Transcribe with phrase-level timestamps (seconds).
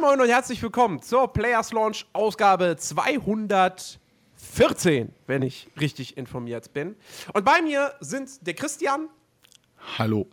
[0.00, 6.94] Moin Moin und herzlich willkommen zur Players Launch Ausgabe 214, wenn ich richtig informiert bin.
[7.32, 9.08] Und bei mir sind der Christian
[9.98, 10.28] Hallo.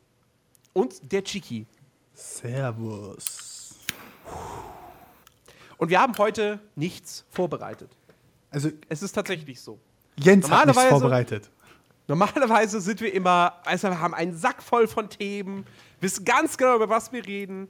[0.74, 1.66] und der Chiki.
[2.14, 3.74] Servus.
[5.78, 7.90] Und wir haben heute nichts vorbereitet.
[8.52, 9.80] Also Es ist tatsächlich so.
[10.18, 11.50] Jens hat nichts vorbereitet.
[12.08, 15.66] Normalerweise sind wir immer, also wir haben einen Sack voll von Themen,
[16.02, 17.68] wissen ganz genau, über was wir reden,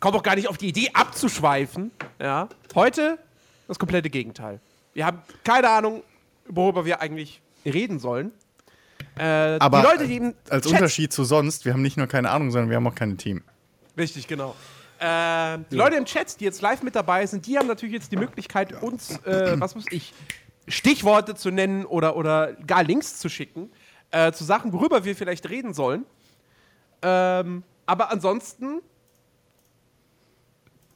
[0.00, 1.90] kommen auch gar nicht auf die Idee abzuschweifen.
[2.18, 2.48] Ja.
[2.74, 3.18] Heute
[3.68, 4.60] das komplette Gegenteil.
[4.94, 6.02] Wir haben keine Ahnung,
[6.48, 8.32] worüber wir eigentlich reden sollen.
[9.16, 12.30] Äh, Aber die Leute, die als Chat- Unterschied zu sonst, wir haben nicht nur keine
[12.30, 13.42] Ahnung, sondern wir haben auch keine Team.
[13.96, 14.56] Richtig, genau.
[14.98, 18.12] Äh, die Leute im Chat, die jetzt live mit dabei sind, die haben natürlich jetzt
[18.12, 20.12] die Möglichkeit, uns, äh, was muss ich,
[20.68, 23.70] Stichworte zu nennen oder, oder gar Links zu schicken,
[24.10, 26.04] äh, zu Sachen, worüber wir vielleicht reden sollen.
[27.02, 28.80] Ähm, aber ansonsten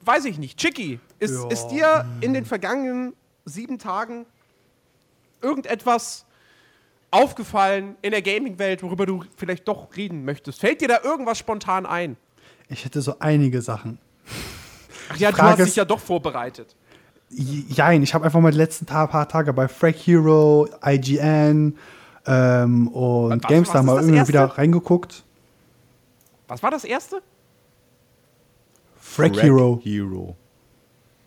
[0.07, 0.59] weiß ich nicht.
[0.59, 1.49] Chicky, ist, Ja.
[1.49, 4.27] ist dir in den vergangenen sieben Tagen
[5.41, 6.25] irgendetwas
[7.11, 10.61] aufgefallen in der Gaming-Welt, worüber du vielleicht doch reden möchtest?
[10.61, 12.17] Fällt dir da irgendwas spontan ein?
[12.69, 13.99] Ich hätte so einige Sachen.
[15.11, 16.75] Ach ja, du Frage hast dich ist- ja doch vorbereitet.
[17.31, 21.77] Jein, ich habe einfach mal die letzten paar Tage bei Frag Hero, IGN
[22.27, 25.25] ähm, und Was- GameStar was mal irgendwie wieder reingeguckt.
[26.49, 27.23] Was war das erste?
[29.15, 29.81] Frag Hero.
[29.81, 30.37] Hero.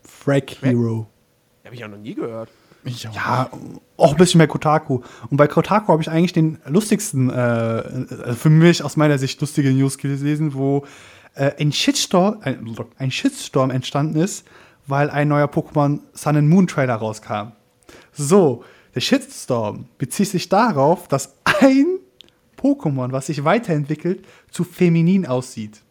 [0.03, 1.07] Frag Hero.
[1.63, 2.49] Habe ich ja noch nie gehört.
[2.83, 3.15] Ich auch.
[3.15, 3.49] Ja,
[3.95, 4.99] auch ein bisschen bei Kotaku.
[5.29, 9.39] Und bei Kotaku habe ich eigentlich den lustigsten, äh, äh, für mich aus meiner Sicht
[9.39, 10.85] lustige News gelesen, wo
[11.35, 14.45] äh, ein, Shitstorm, ein, ein Shitstorm entstanden ist,
[14.85, 17.53] weil ein neuer Pokémon Sun and Moon Trailer rauskam.
[18.11, 21.99] So, der Shitstorm bezieht sich darauf, dass ein
[22.61, 25.83] Pokémon, was sich weiterentwickelt, zu feminin aussieht.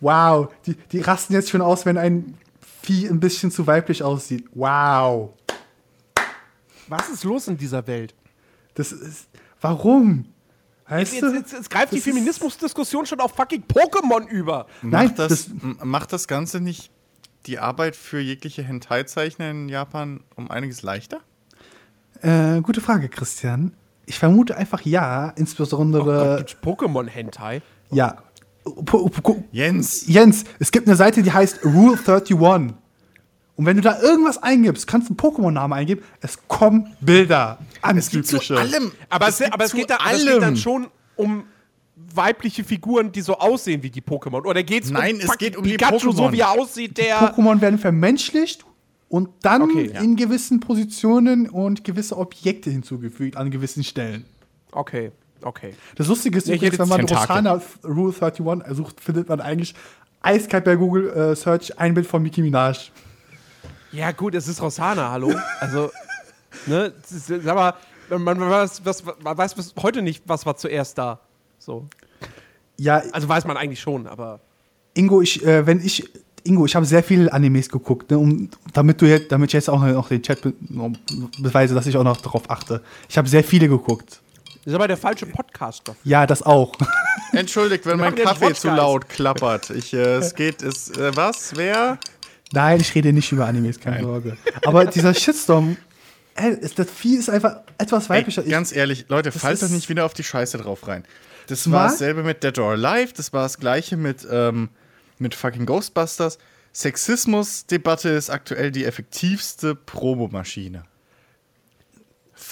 [0.00, 2.36] Wow, die, die rasten jetzt schon aus, wenn ein
[2.82, 4.44] Vieh ein bisschen zu weiblich aussieht.
[4.54, 5.30] Wow.
[6.88, 8.14] Was ist los in dieser Welt?
[8.74, 9.28] Das ist.
[9.60, 10.26] Warum?
[10.88, 11.34] Jetzt, Weißt jetzt, du?
[11.34, 14.66] jetzt, jetzt greift die Feminismusdiskussion schon auf fucking Pokémon über.
[14.82, 15.48] Nein, macht, das, das-
[15.84, 16.92] macht das Ganze nicht
[17.46, 21.20] die Arbeit für jegliche Hentai-Zeichner in Japan um einiges leichter?
[22.22, 23.72] Äh, gute Frage, Christian.
[24.06, 26.36] Ich vermute einfach ja, insbesondere.
[26.38, 27.62] Gibt's Pokémon-Hentai?
[27.90, 28.10] ja.
[28.10, 28.25] Po- po-
[29.52, 30.06] Jens!
[30.06, 32.34] Jens, es gibt eine Seite, die heißt Rule 31.
[33.56, 37.58] Und wenn du da irgendwas eingibst, kannst du einen Pokémon-Namen eingeben, es kommen Bilder.
[37.96, 38.58] Es gibt zu Anzügliche.
[38.58, 38.92] allem.
[39.08, 40.56] Aber es, gibt aber es, zu geht, da, aber es geht dann allem.
[40.56, 41.44] schon um
[41.94, 44.44] weibliche Figuren, die so aussehen wie die Pokémon.
[44.44, 46.32] Oder geht's Nein, um es geht um die Pikachu, so Pokémon.
[46.32, 47.34] wie er aussieht, der.
[47.34, 48.64] Pokémon werden vermenschlicht
[49.08, 50.02] und dann Okay, ja.
[50.02, 54.26] in gewissen Positionen und gewisse Objekte hinzugefügt an gewissen Stellen.
[54.72, 55.12] Okay,
[55.42, 55.74] okay.
[55.96, 57.00] Das Lustige ist ich übrigens, wenn man.
[57.00, 59.74] Rosana Rule 31 sucht, findet man eigentlich
[60.22, 62.90] eiskalt bei Google äh, Search ein Bild von Nicki Minaj.
[63.92, 65.32] Ja, gut, es ist Rosana, hallo.
[65.60, 65.90] Also,
[66.66, 67.74] ne, sag mal,
[68.10, 71.20] man, man, weiß, was, man weiß bis heute nicht, was war zuerst da.
[71.58, 71.88] So.
[72.76, 74.40] Ja, Also weiß man eigentlich schon, aber.
[74.94, 76.08] Ingo, ich, äh, wenn ich,
[76.44, 79.68] Ingo, ich habe sehr viele Animes geguckt, ne, um, damit du jetzt, damit ich jetzt
[79.68, 80.52] auch noch den Chat be
[81.38, 82.82] beweise, dass ich auch noch darauf achte.
[83.08, 84.20] Ich habe sehr viele geguckt.
[84.66, 86.00] Das ist aber der falsche Podcast dafür.
[86.02, 86.72] Ja, das auch.
[87.32, 89.70] Entschuldigt, wenn mein Kaffee zu laut klappert.
[89.70, 91.52] Ich, äh, es geht, es, äh, was?
[91.54, 92.00] Wer?
[92.50, 94.36] Nein, ich rede nicht über Animes, keine Sorge.
[94.64, 95.76] Aber dieser Shitstorm,
[96.34, 98.42] ey, ist, das Vieh ist einfach etwas weiblicher.
[98.42, 101.04] Ey, ganz ehrlich, Leute, fallt doch nicht wieder auf die Scheiße drauf rein.
[101.46, 104.70] Das war dasselbe mit Dead or Alive, das war das gleiche mit, ähm,
[105.18, 106.38] mit fucking Ghostbusters.
[106.72, 110.82] Sexismus-Debatte ist aktuell die effektivste Promomaschine.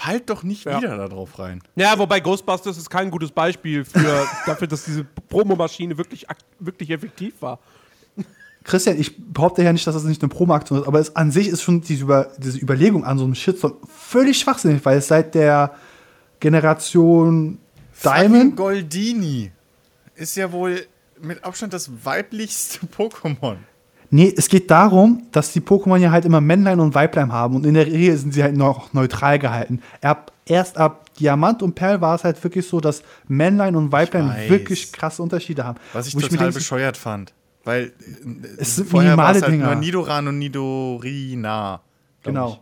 [0.05, 0.79] Fallt doch nicht Ja.
[0.79, 1.63] wieder da drauf rein.
[1.77, 6.27] Ja, wobei Ghostbusters ist kein gutes Beispiel für, dafür, dass diese Promomaschine wirklich,
[6.59, 7.59] wirklich effektiv war.
[8.65, 11.49] Christian, ich behaupte ja nicht, dass das nicht eine Promo-Aktion ist, aber es an sich
[11.49, 15.35] ist schon diese, Über diese Überlegung an so einem Shitstorm völlig schwachsinnig, weil es seit
[15.35, 15.75] der
[16.41, 17.59] Generation
[17.93, 18.57] Fucking Diamond.
[18.57, 19.51] Goldini
[20.15, 20.87] ist ja wohl
[21.21, 23.57] mit Abstand das weiblichste Pokémon.
[24.15, 27.67] Nee, es geht darum, dass die Pokémon ja halt immer Männlein und Weiblein haben und
[27.67, 29.83] in der Regel sind sie halt noch neutral gehalten.
[30.03, 34.49] Ab, erst ab Diamant und Perl war es halt wirklich so, dass Männlein und Weiblein
[34.49, 35.81] wirklich krasse Unterschiede haben.
[35.93, 37.33] Was ich Wo total denke, bescheuert fand.
[37.65, 39.67] Weil äh, Es sind vorher war minimale es halt Dinger.
[39.67, 41.81] nur Nidoran und Nidorina.
[42.23, 42.61] Genau.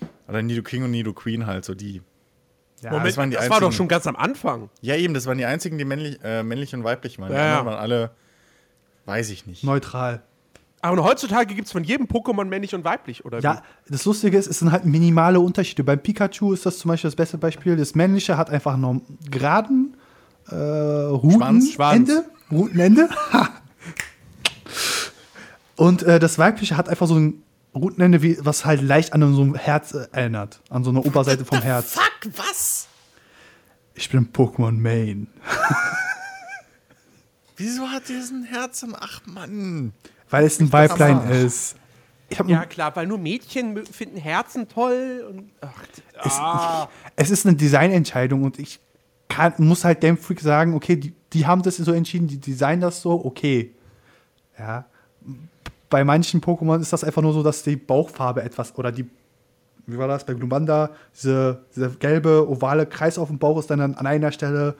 [0.00, 0.08] Ich.
[0.28, 2.00] Oder Nido King und Nido Queen halt, so die.
[2.82, 4.70] Ja, Moment, das waren die das war doch schon ganz am Anfang.
[4.82, 7.30] Ja, eben, das waren die einzigen, die männlich, äh, männlich und weiblich waren.
[7.30, 7.50] Die Ja, ja.
[7.58, 8.10] anderen waren alle,
[9.06, 9.64] weiß ich nicht.
[9.64, 10.22] neutral.
[10.92, 14.46] Aber heutzutage gibt es von jedem Pokémon männlich und weiblich, oder Ja, das Lustige ist,
[14.46, 15.82] es sind halt minimale Unterschiede.
[15.82, 17.76] Beim Pikachu ist das zum Beispiel das beste Beispiel.
[17.76, 19.96] Das männliche hat einfach einen geraden
[20.46, 22.24] äh, Schwanz, Rutenende.
[22.50, 23.08] Rutenende.
[23.32, 23.48] Ha.
[25.76, 27.42] Und äh, das weibliche hat einfach so ein
[27.74, 30.62] Routenende, wie, was halt leicht an so ein Herz äh, erinnert.
[30.70, 31.92] An so eine Oberseite vom Herz.
[31.92, 32.88] Fuck, was?
[33.94, 35.28] Ich bin Pokémon Main.
[37.56, 39.92] Wieso hat diesen Herz im Ach Mann?
[40.30, 41.76] Weil es ein Weiblein ist.
[42.46, 45.24] Ja, klar, weil nur Mädchen finden Herzen toll.
[45.30, 45.82] Und, ach,
[46.24, 46.88] es, ah.
[47.16, 48.80] es ist eine Designentscheidung und ich
[49.28, 52.80] kann, muss halt dem Freak sagen, okay, die, die haben das so entschieden, die designen
[52.80, 53.74] das so, okay.
[54.58, 54.86] Ja.
[55.88, 59.08] Bei manchen Pokémon ist das einfach nur so, dass die Bauchfarbe etwas oder die,
[59.86, 63.80] wie war das, bei Glumanda, diese, dieser gelbe, ovale Kreis auf dem Bauch ist dann
[63.80, 64.74] an, an einer Stelle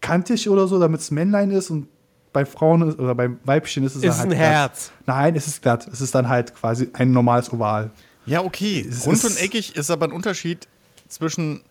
[0.00, 1.88] kantig oder so, damit es Männlein ist und
[2.32, 4.40] bei Frauen ist, oder beim Weibchen ist es Ist dann halt ein glatt.
[4.50, 4.92] Herz.
[5.06, 5.86] Nein, es ist glatt.
[5.92, 7.90] Es ist dann halt quasi ein normales Oval.
[8.26, 8.86] Ja, okay.
[8.88, 10.68] Es Rund ist- und eckig ist aber ein Unterschied
[11.08, 11.62] zwischen.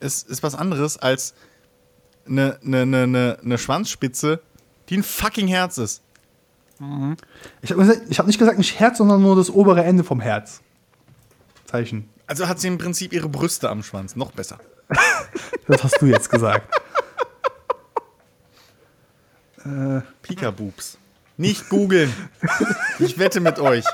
[0.00, 1.34] Es ist was anderes als
[2.26, 4.40] eine, eine, eine, eine, eine Schwanzspitze,
[4.88, 6.02] die ein fucking Herz ist.
[7.62, 10.60] Ich habe ich hab nicht gesagt ein Herz, sondern nur das obere Ende vom Herz.
[11.66, 12.08] Zeichen.
[12.26, 14.16] Also hat sie im Prinzip ihre Brüste am Schwanz.
[14.16, 14.58] Noch besser.
[15.66, 16.68] Das hast du jetzt gesagt.
[20.22, 20.98] Pika-Boobs.
[21.36, 22.12] Nicht googeln.
[22.98, 23.84] ich wette mit euch.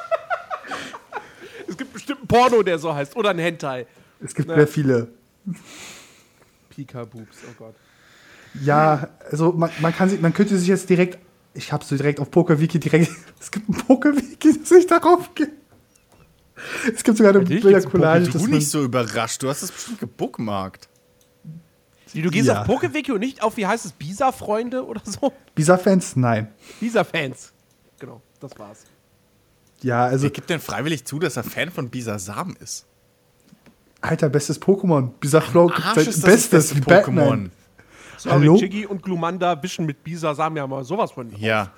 [1.68, 3.16] Es gibt bestimmt einen Porno, der so heißt.
[3.16, 3.86] Oder ein Hentai.
[4.22, 5.08] Es gibt sehr viele.
[6.70, 7.74] Pika-Boobs, oh Gott.
[8.62, 11.18] Ja, also man, man, kann sich, man könnte sich jetzt direkt.
[11.54, 13.10] Ich habe so direkt auf PokerWiki direkt.
[13.40, 15.50] Es gibt ein PokerWiki, das ich darauf gehe.
[16.94, 18.26] Es gibt sogar eine Bildercollage.
[18.26, 19.42] Du das nicht so überrascht.
[19.42, 20.89] Du hast das bestimmt gebookmarkt.
[22.12, 22.60] Wie, du gehst Ja.
[22.62, 25.32] auf Pokewiki und nicht auf, wie heißt es, Bisa-Freunde oder so?
[25.54, 26.16] Bisa-Fans?
[26.16, 26.48] Nein.
[26.80, 27.52] Bisa-Fans.
[27.98, 28.84] Genau, das war's.
[29.82, 32.86] Ja, also, Wer gibt denn freiwillig zu, dass er Fan von Bisasam ist?
[34.02, 35.10] alter, bestes Pokémon.
[35.20, 37.50] Bisaflow, Arsch sein ist das bestes, beste wie Batman.
[38.16, 38.56] Sorry, Hallo?
[38.56, 41.30] Chiggy und Glumanda wischen mit Bisa, sagen ja mal sowas von.
[41.38, 41.70] Ja.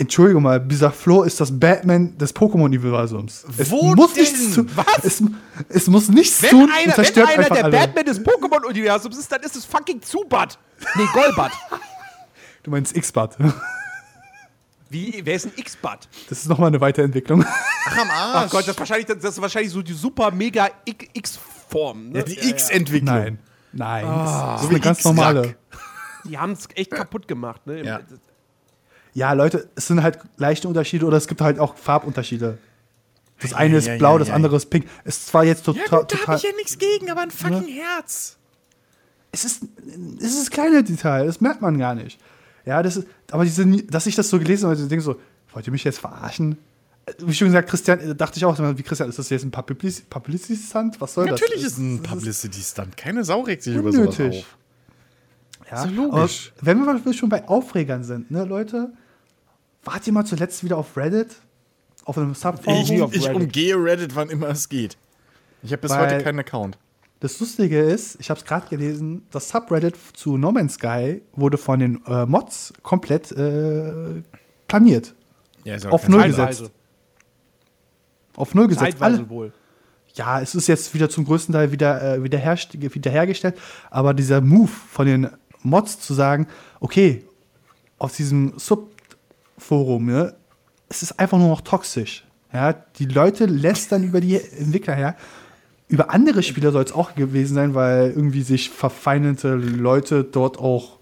[0.00, 3.44] Entschuldigung mal, Bisaflor ist das Batman des Pokémon-Universums.
[3.58, 4.22] Es Wo muss denn?
[4.22, 4.70] nichts tun.
[4.74, 5.04] Was?
[5.04, 5.22] Es,
[5.68, 7.76] es muss nichts Wenn tun einer, wenn einer einfach der alle.
[7.78, 10.58] Batman des Pokémon-Universums ist, dann ist es fucking Zubat.
[10.96, 11.52] Nee, Golbat.
[12.62, 13.30] Du meinst X-Bud.
[14.90, 16.08] Wie, wer ist ein X-Bat?
[16.28, 17.42] Das ist nochmal eine Weiterentwicklung.
[17.46, 18.50] Ach am Ach Arsch.
[18.50, 22.10] Gott, das ist wahrscheinlich, das ist wahrscheinlich so die super mega X-Form.
[22.10, 22.18] Ne?
[22.18, 23.14] ja, die X-Entwicklung.
[23.14, 23.38] Nein.
[23.72, 24.04] Nein.
[24.04, 25.56] das ist wie eine ganz normale.
[26.24, 27.66] Die haben es echt kaputt gemacht.
[27.66, 27.84] Ne?
[27.84, 28.00] Ja.
[29.14, 32.58] Ja, Leute, es sind halt leichte Unterschiede oder es gibt halt auch Farbunterschiede.
[33.40, 34.34] Das eine ist ja, blau, ja, das ja.
[34.34, 34.86] andere ist pink.
[35.04, 35.82] Es ist zwar jetzt Ja, total.
[35.84, 38.36] gut, da total hab ich ja nichts gegen, aber ein fucking Herz.
[39.32, 39.62] es ist,
[40.18, 42.20] es ist das kleine Detail, das merkt man gar nicht.
[42.66, 45.16] Ja, das ist, aber diese, dass ich das so gelesen habe, ich denke so,
[45.52, 46.58] wollt ihr mich jetzt verarschen?
[47.18, 51.00] Wie schon gesagt, Christian, äh, dachte ich auch, wie Christian, ist das jetzt ein Publicity-Stunt?
[51.00, 51.72] Was soll Natürlich das?
[51.72, 52.96] ist ein Publicity-Stunt.
[52.96, 54.44] Keine Sau regt sich über sowas unnötig.
[54.44, 54.56] auf.
[55.70, 56.52] Ja, Ist ja logisch.
[56.58, 58.92] Aber wenn wir schon bei Aufregern sind, ne, Leute,
[59.84, 61.36] wart ihr mal zuletzt wieder auf Reddit?
[62.04, 62.82] Auf einem Subforum?
[62.82, 63.34] Ich, ich Reddit.
[63.34, 64.96] umgehe Reddit, wann immer es geht.
[65.62, 66.78] Ich habe bis Weil- heute keinen Account.
[67.20, 71.58] Das Lustige ist, ich habe es gerade gelesen, das Subreddit zu No Man's Sky wurde
[71.58, 74.22] von den äh, Mods komplett äh,
[74.66, 75.14] planiert.
[75.64, 76.70] Ja, ist Auf null gesetzt.
[78.36, 78.92] Auf null gesetzt.
[78.92, 79.52] Zeitweise Alle, wohl.
[80.14, 83.58] ja, es ist jetzt wieder zum größten Teil wieder, äh, wiederhergestellt,
[83.90, 85.28] aber dieser Move von den
[85.62, 86.46] Mods zu sagen,
[86.80, 87.22] okay,
[87.98, 88.54] auf diesem
[89.60, 90.34] Subforum, ne,
[90.88, 92.24] es ist einfach nur noch toxisch.
[92.52, 95.16] Ja, die Leute lästern über die Entwickler her.
[95.86, 100.98] Über andere Spieler soll es auch gewesen sein, weil irgendwie sich verfeindete Leute dort auch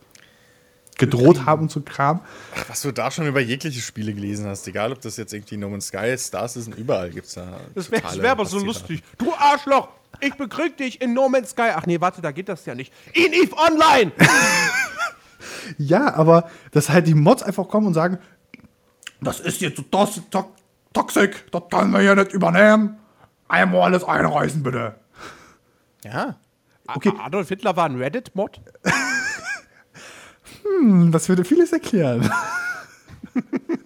[0.99, 2.21] gedroht haben und so Kram.
[2.67, 5.71] Was du da schon über jegliche Spiele gelesen hast, egal ob das jetzt irgendwie No
[5.71, 7.61] Man's Sky ist, Stars ist, überall gibt's da.
[7.75, 9.03] Das wäre wär aber so lustig.
[9.17, 9.88] Du Arschloch!
[10.21, 11.71] Ich bekrieg dich in No Man's Sky.
[11.75, 12.93] Ach nee, warte, da geht das ja nicht.
[13.12, 14.12] In Eve Online!
[15.77, 18.19] Ja, aber dass halt die Mods einfach kommen und sagen,
[19.21, 20.53] das ist jetzt das to
[20.93, 22.99] toxisch, das können wir hier nicht übernehmen.
[23.49, 24.95] Einmal alles einreißen, bitte.
[26.05, 26.37] Ja.
[26.87, 27.13] Okay.
[27.19, 28.61] Adolf Hitler war ein Reddit-Mod.
[30.81, 32.31] Hm, das würde vieles erklären.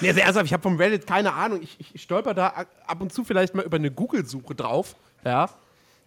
[0.00, 1.60] Nee, also ernsthaft, ich habe vom Reddit keine Ahnung.
[1.62, 4.94] Ich, ich stolper da ab und zu vielleicht mal über eine Google-Suche drauf.
[5.24, 5.48] Ja.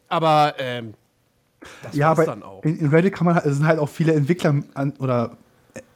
[0.08, 0.94] Aber, ähm,
[1.84, 2.64] das ja, aber dann auch.
[2.64, 5.38] in, Reddit kann man es sind halt auch viele Entwickler an, oder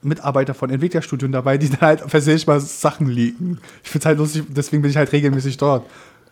[0.01, 3.59] Mitarbeiter von Entwicklerstudien dabei, die dann halt versehentlich mal Sachen leaken.
[3.83, 5.85] Ich finde es halt lustig, deswegen bin ich halt regelmäßig dort.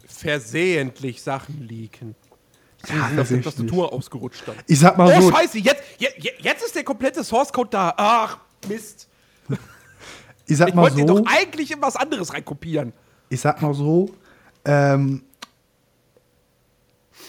[0.08, 2.16] Versehentlich Sachen leaken.
[2.88, 3.56] Ja, Dass die versehentlich.
[3.56, 4.56] Tastatur ausgerutscht dann.
[4.68, 7.94] Ich sag mal Oh, so, scheiße, jetzt, jetzt, jetzt ist der komplette Source-Code da.
[7.98, 9.08] Ach, Mist.
[10.46, 12.94] ich sag Ich mal wollte den so, doch eigentlich in was anderes reinkopieren.
[13.30, 14.10] ich sag mal so,
[14.66, 15.24] ähm,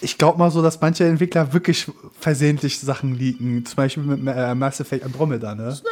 [0.01, 1.91] ich glaube mal so, dass manche Entwickler wirklich
[2.21, 3.65] versehentlich Sachen leaken.
[3.65, 5.73] Zum Beispiel mit äh, Mass Effect Andromeda, ne?
[5.73, 5.89] Snake!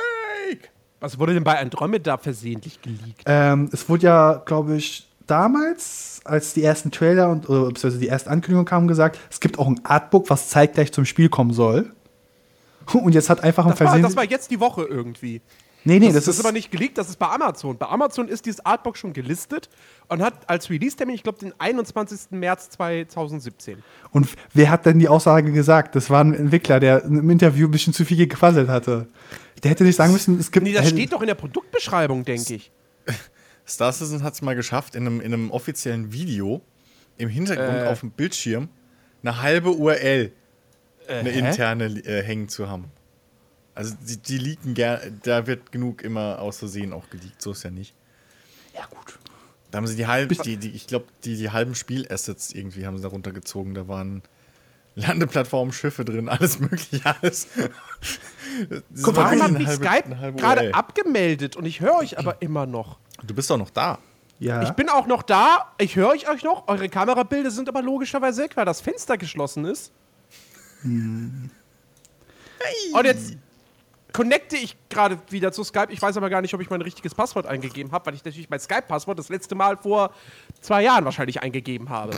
[1.03, 3.23] Was wurde denn bei Andromeda versehentlich geleakt?
[3.27, 8.07] Ähm, es wurde ja, glaube ich, damals, als die ersten Trailer und oder, beziehungsweise die
[8.07, 11.93] ersten Ankündigungen kamen, gesagt, es gibt auch ein Artbook, was zeitgleich zum Spiel kommen soll.
[12.93, 14.03] Und jetzt hat einfach ein Versehen.
[14.03, 15.41] das war jetzt die Woche irgendwie.
[15.85, 17.77] nee, nee, Das, das, das ist aber nicht geleakt, das ist bei Amazon.
[17.79, 19.69] Bei Amazon ist dieses Artbook schon gelistet
[20.13, 22.31] und hat als Release-Termin, ich glaube, den 21.
[22.31, 23.83] März 2017.
[24.11, 25.97] Und wer hat denn die Aussage gesagt?
[25.97, 29.09] Das war ein Entwickler, der im Interview ein bisschen zu viel gequasselt hatte.
[29.63, 30.65] Der hätte nicht sagen müssen, es gibt.
[30.65, 32.71] Nee, das steht doch in der Produktbeschreibung, denke ich.
[33.67, 36.61] Star Citizen hat es mal geschafft, in einem, in einem offiziellen Video
[37.17, 37.87] im Hintergrund Äh.
[37.87, 38.69] auf dem Bildschirm
[39.23, 40.33] eine halbe URL,
[41.09, 41.39] eine hä?
[41.39, 42.87] interne äh, hängen zu haben.
[43.75, 47.63] Also die, die leaken gerne, da wird genug immer aus Versehen auch geleakt, so ist
[47.63, 47.95] ja nicht.
[48.75, 49.19] Ja, gut.
[49.73, 52.99] Da haben sie die halben, die, die, ich glaube, die, die halben Spielassets irgendwie haben
[52.99, 53.73] sie da runtergezogen.
[53.73, 54.23] Da waren
[54.95, 57.49] Landeplattformen, Schiffe drin, alles mögliche, alles.
[59.03, 62.99] Guck, war warum hat mich Skype gerade abgemeldet und ich höre euch aber immer noch?
[63.25, 63.99] Du bist doch noch da.
[64.39, 64.63] Ja.
[64.63, 66.69] Ich bin auch noch da, ich höre euch euch noch.
[66.69, 69.91] Eure Kamerabilder sind aber logischerweise weg, weil das Fenster geschlossen ist.
[70.83, 71.51] Hm.
[72.93, 73.37] Und jetzt
[74.13, 75.89] connecte ich gerade wieder zu Skype.
[75.91, 78.51] Ich weiß aber gar nicht, ob ich mein richtiges Passwort eingegeben habe, weil ich natürlich
[78.51, 80.13] mein Skype-Passwort das letzte Mal vor
[80.61, 82.13] zwei Jahren wahrscheinlich eingegeben habe.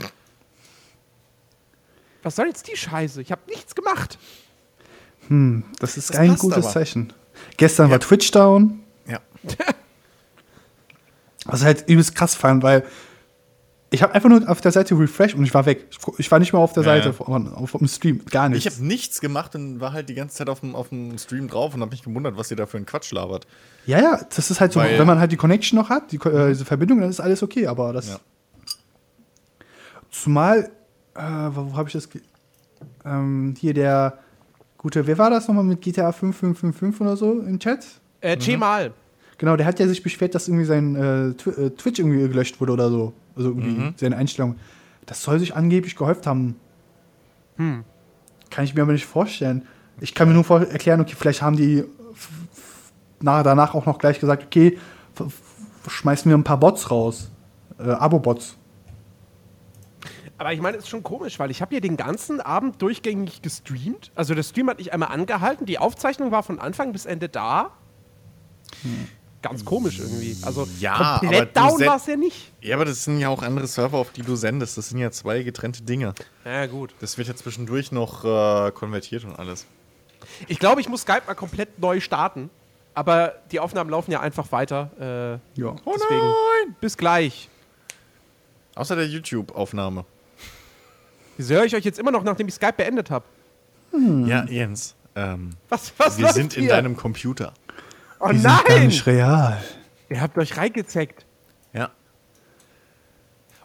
[2.23, 3.21] Was soll jetzt die Scheiße?
[3.21, 4.17] Ich habe nichts gemacht.
[5.79, 6.73] das ist Das kein gutes aber.
[6.73, 7.13] Zeichen.
[7.57, 7.91] Gestern Ja.
[7.93, 9.19] war Twitch down, Ja.
[11.45, 12.83] was ich halt übelst krass fand, weil
[13.95, 15.87] ich habe einfach nur auf der Seite refresh und ich war weg.
[15.89, 17.13] Ich, ich war nicht mehr auf der Ja, Seite ja.
[17.13, 18.75] von, auf, dem Stream, gar Ich nichts.
[18.75, 21.73] habe nichts gemacht und war halt die ganze Zeit auf dem, auf dem Stream drauf
[21.73, 23.47] und habe mich gewundert, was ihr da für einen Quatsch labert.
[23.87, 26.17] Ja, ja, das ist halt so, Weil- wenn man halt die Connection noch hat, die,
[26.17, 28.09] äh, diese Verbindung, dann ist alles okay, aber das.
[28.09, 28.19] Ja.
[30.11, 30.69] Zumal,
[31.15, 32.09] äh, wo, habe ich das?
[32.09, 32.21] ge-
[33.05, 34.17] Ähm, hier der
[34.77, 37.85] gute, wer war das nochmal mit GTA 5555 oder so im Chat?
[38.21, 38.93] Äh, Cemal.
[39.37, 42.73] Genau, der hat ja sich beschwert, dass irgendwie sein äh, äh, Twitch irgendwie gelöscht wurde
[42.73, 43.13] oder so.
[43.35, 43.93] Also irgendwie Mhm.
[43.97, 44.55] seine Einstellung.
[45.05, 46.55] Das soll sich angeblich gehäuft haben.
[47.57, 47.83] Hm.
[48.49, 49.67] Kann ich mir aber nicht vorstellen.
[49.99, 53.85] Ich kann mir nur vor erklären, okay, vielleicht haben die f- f- na, danach auch
[53.85, 54.77] noch gleich gesagt, okay,
[55.87, 57.29] schmeißen wir ein paar Bots raus.
[57.77, 58.57] Äh, Abo-Bots.
[60.37, 63.41] Aber ich meine, es ist schon komisch, weil ich habe hier den ganzen Abend durchgängig
[63.41, 64.11] gestreamt.
[64.15, 65.65] Also der Stream hat nicht einmal angehalten.
[65.65, 67.71] Die Aufzeichnung war von Anfang bis Ende da.
[69.49, 70.35] Ganz komisch irgendwie.
[70.43, 72.51] Also Ja, aber komplett down war es ja nicht.
[72.61, 74.77] Ja, aber das sind ja auch andere Server, auf die du sendest.
[74.77, 76.13] Das sind ja zwei getrennte Dinge.
[76.43, 76.95] Ja, gut.
[76.99, 79.65] Das wird ja zwischendurch noch äh, konvertiert und alles.
[80.47, 82.49] Ich glaube, ich muss Skype mal komplett neu starten.
[82.95, 84.89] Aber die Aufnahmen laufen ja einfach weiter.
[85.55, 85.75] Äh, Ja.
[85.85, 86.21] deswegen.
[86.21, 86.75] nein!
[86.81, 87.49] Bis gleich.
[88.73, 90.05] Außer der YouTube-Aufnahme.
[91.37, 93.25] Wieso höre ich euch jetzt immer noch, nachdem ich Skype beendet habe?
[94.25, 94.95] Ja, Jens.
[95.15, 96.71] Ähm, Was, was wir läuft sind in hier?
[96.71, 97.53] deinem Computer.
[98.19, 98.87] Oh Die sind gar nein!
[98.87, 99.61] nicht real.
[100.09, 101.25] Ihr habt euch reingezeckt.
[101.73, 101.89] Ja.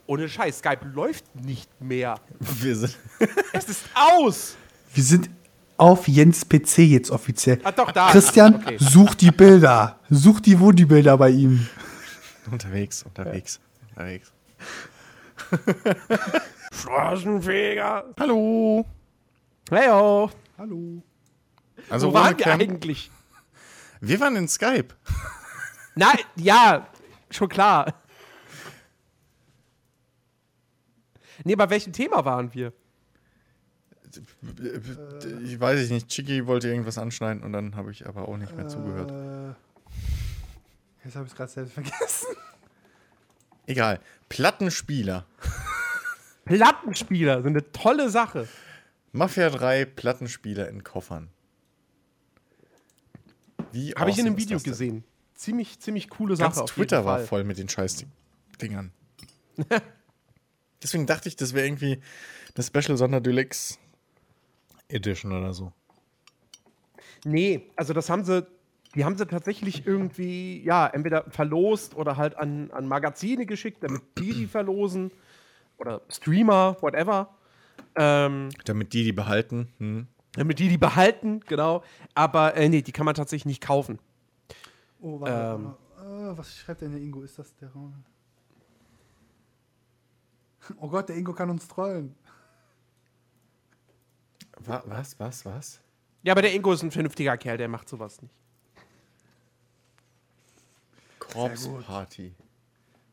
[0.06, 2.16] Ohne Scheiß, Skype läuft nicht mehr.
[2.40, 2.96] Wir sind.
[3.52, 4.56] Es ist aus!
[4.94, 5.30] Wir sind
[5.76, 7.60] auf Jens PC jetzt offiziell.
[7.62, 8.10] Ah, doch, da.
[8.10, 8.76] Christian, Okay.
[8.80, 9.98] such die Bilder.
[10.10, 11.66] Such die Woody-Bilder bei ihm.
[12.50, 14.32] unterwegs, unterwegs, unterwegs.
[16.72, 18.04] Straßenfeger.
[18.18, 18.84] Hallo.
[19.70, 20.30] Heyo.
[20.58, 21.02] Hallo.
[21.88, 23.10] Also, Wo waren wir eigentlich?
[24.00, 24.94] Wir waren in Skype.
[25.94, 26.88] Nein, ja,
[27.30, 27.94] schon klar.
[31.44, 32.72] Nee, bei welchem Thema waren wir?
[35.44, 36.08] Ich weiß ich nicht.
[36.08, 39.10] Chicky wollte irgendwas anschneiden und dann habe ich aber auch nicht mehr zugehört.
[39.10, 39.54] Äh,
[41.04, 42.28] jetzt habe ich es gerade selbst vergessen.
[43.66, 44.00] Egal.
[44.28, 45.26] Plattenspieler.
[46.44, 48.48] Plattenspieler sind eine tolle Sache.
[49.12, 51.28] Mafia 3 Plattenspieler in Koffern.
[53.72, 55.04] Wie Habe ich in einem Video gesehen.
[55.34, 56.56] Ziemlich, ziemlich coole Sache.
[56.56, 58.92] Ganz Twitter war voll mit den Scheiß-Dingern.
[60.82, 62.00] Deswegen dachte ich, das wäre irgendwie
[62.54, 63.78] eine Special Sonder Deluxe
[64.88, 65.72] Edition oder so.
[67.24, 68.46] Nee, also das haben sie,
[68.94, 74.02] die haben sie tatsächlich irgendwie, ja, entweder verlost oder halt an, an Magazine geschickt, damit
[74.18, 75.10] die die verlosen.
[75.78, 77.34] Oder Streamer, whatever.
[77.96, 79.72] Ähm, Damit die die behalten.
[79.78, 80.06] Hm.
[80.32, 81.82] Damit die die behalten, genau.
[82.14, 83.98] Aber äh, nee, die kann man tatsächlich nicht kaufen.
[85.00, 85.74] Oh, Ähm.
[85.98, 87.22] Äh, was schreibt denn der Ingo?
[87.22, 87.94] Ist das der Raum?
[90.78, 92.14] Oh Gott, der Ingo kann uns trollen.
[94.60, 95.80] Wa- Was, was, was?
[96.22, 98.34] Ja, aber der Ingo ist ein vernünftiger Kerl, der macht sowas nicht.
[101.18, 101.86] Corpse gut.
[101.86, 102.34] Party.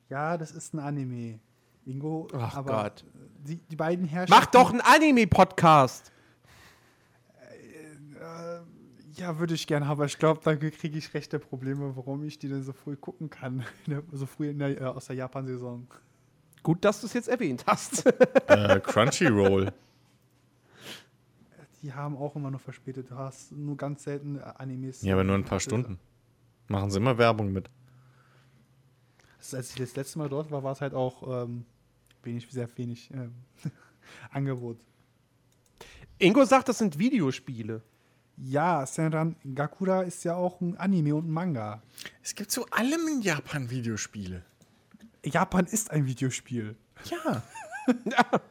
[0.10, 1.40] Ja, das ist ein Anime.
[1.86, 3.06] Ingo, Ach aber Gott.
[3.40, 4.32] Die, die beiden Herrschaften.
[4.40, 6.12] Mach doch einen Anime-Podcast.
[9.18, 12.50] Ja, würde ich gerne, aber ich glaube, dann kriege ich rechte Probleme, warum ich die
[12.50, 13.66] denn so früh gucken kann.
[14.12, 15.88] so früh in der, äh, aus der Japan-Saison.
[16.62, 18.06] Gut, dass du es jetzt erwähnt hast.
[18.48, 19.74] Äh, Crunchyroll.
[21.82, 23.10] Die haben auch immer noch verspätet.
[23.10, 25.02] Du hast nur ganz selten äh, Animes.
[25.02, 26.00] Ja, aber nur ein paar Stunden.
[26.68, 27.70] Machen sie immer Werbung mit.
[29.40, 31.66] Als ich das letzte Mal dort war, war es halt auch ähm,
[32.24, 33.34] wenig, sehr wenig ähm,
[34.32, 34.78] Angebot.
[36.20, 37.82] Ingo sagt, das sind Videospiele.
[38.38, 41.82] Ja, Senran Gakura ist ja auch ein Anime und ein Manga.
[42.24, 44.44] Es gibt zu allem in Japan Videospiele.
[45.26, 46.76] Japan ist ein Videospiel.
[47.06, 47.44] Ja.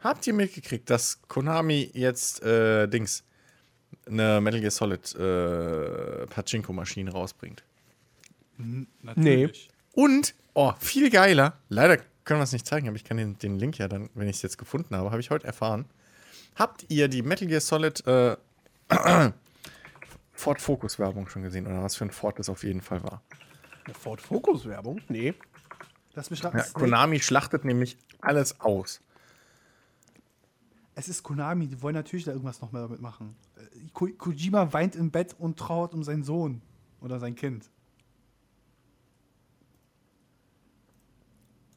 [0.00, 3.24] Habt ihr mitgekriegt, dass Konami jetzt äh, Dings
[4.06, 7.62] eine Metal Gear Solid äh, Pachinko-Maschine rausbringt?
[9.02, 9.68] Natürlich.
[9.92, 13.58] Und, oh, viel geiler, leider können wir es nicht zeigen, aber ich kann den, den
[13.58, 15.86] Link ja dann, wenn ich es jetzt gefunden habe, habe ich heute erfahren.
[16.56, 18.36] Habt ihr die Metal Gear Solid äh,
[20.32, 23.22] Ford Focus Werbung schon gesehen oder was für ein Ford das auf jeden Fall war?
[23.84, 25.00] Eine Ford Focus Werbung?
[25.08, 25.34] Nee.
[26.16, 26.56] Raten.
[26.56, 29.02] Ja, Konami schlachtet nämlich alles aus.
[30.94, 33.36] Es ist Konami, die wollen natürlich da irgendwas noch mehr damit machen.
[33.56, 36.62] Äh, Ko Kojima weint im Bett und trauert um seinen Sohn
[37.02, 37.68] oder sein Kind.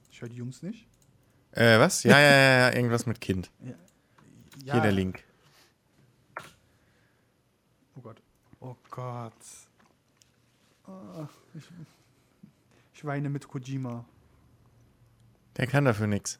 [0.09, 0.87] Ich höre die Jungs nicht.
[1.51, 2.03] Äh, was?
[2.03, 3.51] Ja, ja, ja, ja, irgendwas mit Kind.
[3.61, 5.23] Ja, Hier der Link.
[7.95, 8.21] Oh Gott.
[8.61, 9.33] Oh Gott.
[10.85, 11.63] Ah, ich,
[12.93, 14.03] ich weine mit Kojima.
[15.57, 16.39] Der kann dafür nichts.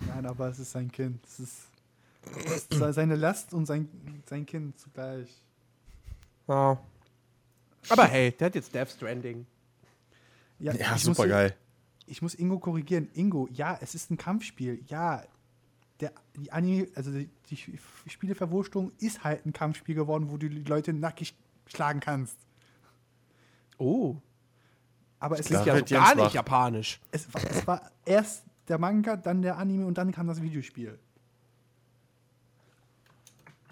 [0.00, 1.24] Nein, aber es ist sein Kind.
[1.26, 1.58] Es ist,
[2.46, 3.88] es ist seine Last und sein,
[4.26, 5.28] sein Kind zugleich.
[6.48, 6.78] Ja.
[7.88, 9.46] Aber hey, der hat jetzt Death Stranding.
[10.58, 11.56] Ja, muss- super geil.
[12.06, 13.08] Ich muss Ingo korrigieren.
[13.14, 14.82] Ingo, ja, es ist ein Kampfspiel.
[14.88, 15.22] Ja,
[16.00, 20.62] der, die Anime, also die, die Spieleverwurstung ist halt ein Kampfspiel geworden, wo du die
[20.62, 21.36] Leute nackig
[21.66, 22.38] schlagen kannst.
[23.78, 24.16] Oh.
[25.18, 27.00] Aber es, ist ja so gar nicht japanisch.
[27.12, 30.98] es, war, es war erst der Manga, dann der Anime und dann kam das Videospiel.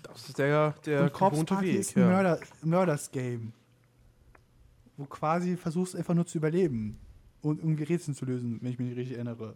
[0.02, 1.80] Das ist der, der und gewohnte Party Weg.
[1.80, 2.08] ist ein Ja.
[2.08, 3.52] Mörder, Mörders-Game.
[4.96, 6.98] Wo quasi versuchst einfach nur zu überleben
[7.40, 9.54] und irgendwie Rätsel zu lösen, wenn ich mich richtig erinnere.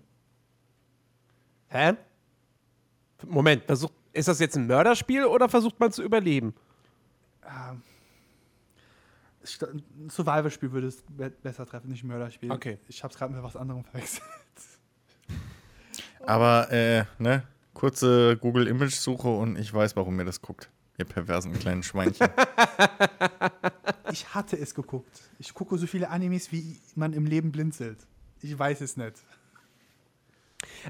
[1.69, 1.95] Hä?
[3.27, 6.55] Moment, versucht, ist das jetzt ein Mörderspiel oder versucht man zu überleben?
[9.45, 12.51] Sta- Ein Survival-Spiel würde es be besser treffen, nicht ein Mörderspiel.
[12.53, 12.79] Okay.
[12.89, 14.23] Ich hab's gerade mit was anderem verwechselt.
[16.21, 17.43] Aber, äh, ne?
[17.75, 20.71] Kurze Google-Image-Suche und ich weiß, warum ihr das guckt.
[20.99, 22.29] Ihr perversen kleinen Schweinchen.
[24.11, 25.23] Ich hatte es geguckt.
[25.39, 27.97] Ich gucke so viele Animes, wie man im Leben blinzelt.
[28.43, 29.15] Ich weiß es nicht.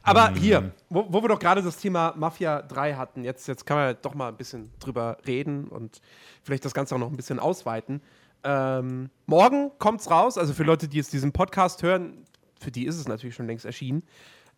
[0.02, 0.36] Aber Mhm.
[0.36, 3.96] hier, wo, wo wir doch gerade das Thema Mafia 3 hatten, jetzt, jetzt kann man
[4.02, 6.00] doch mal ein bisschen drüber reden und
[6.42, 8.00] vielleicht das Ganze auch noch ein bisschen ausweiten.
[8.44, 12.24] Ähm, morgen kommt's raus, also für Leute, die jetzt diesen Podcast hören,
[12.60, 14.02] für die ist es natürlich schon längst erschienen.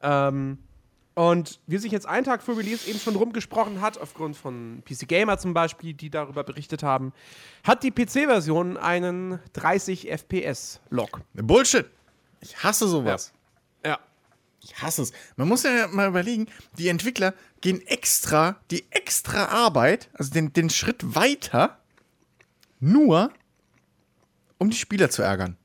[0.03, 0.59] Ähm,
[1.17, 5.07] und wie sich jetzt einen Tag vor Release eben schon rumgesprochen hat, aufgrund von PC
[5.07, 7.13] Gamer zum Beispiel, die darüber berichtet haben,
[7.63, 11.21] hat die PC-Version einen 30 FPS-Log.
[11.35, 11.87] Bullshit!
[12.41, 13.33] Ich hasse sowas.
[13.87, 13.99] Ja.
[14.65, 15.13] Ich hasse es.
[15.37, 16.47] Man muss ja mal überlegen,
[16.79, 21.79] die Entwickler gehen extra, die extra Arbeit, also den, den Schritt weiter,
[22.81, 23.31] nur
[24.59, 25.57] um die Spieler zu ärgern.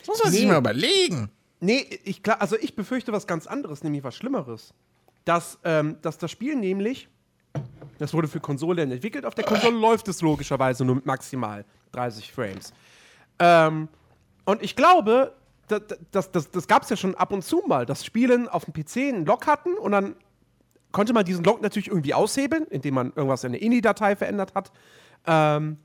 [0.00, 0.46] Das muss man sich Nee.
[0.48, 1.30] mal überlegen.
[1.60, 4.74] Nee, ich, klar, also ich befürchte was ganz anderes, nämlich was Schlimmeres.
[5.24, 7.08] Dass, ähm, dass das Spiel nämlich,
[7.98, 12.32] das wurde für Konsolen entwickelt, auf der Konsole läuft es logischerweise nur mit maximal 30
[12.32, 12.72] Frames.
[13.38, 13.88] Ähm,
[14.44, 15.34] und ich glaube,
[15.66, 18.64] das, das, das, das gab es ja schon ab und zu mal, dass Spielen auf
[18.64, 20.16] dem PC einen Log hatten und dann
[20.92, 24.72] konnte man diesen Log natürlich irgendwie aushebeln, indem man irgendwas in der INI-Datei verändert hat.
[25.26, 25.78] Ähm,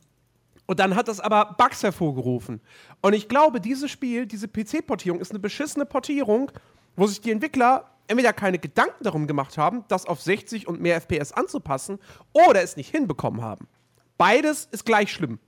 [0.68, 2.62] und dann hat das aber Bugs hervorgerufen.
[3.02, 6.52] Und ich glaube, dieses Spiel, diese PC-Portierung ist eine beschissene Portierung,
[6.96, 10.96] wo sich die Entwickler entweder keine Gedanken darum gemacht haben, das auf 60 und mehr
[10.96, 12.00] FPS anzupassen,
[12.32, 13.68] oder es nicht hinbekommen haben.
[14.18, 15.40] Beides ist gleich schlimm.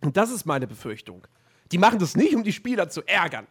[0.00, 1.26] Und das ist meine Befürchtung.
[1.74, 3.48] Die machen das nicht, um die Spieler zu ärgern,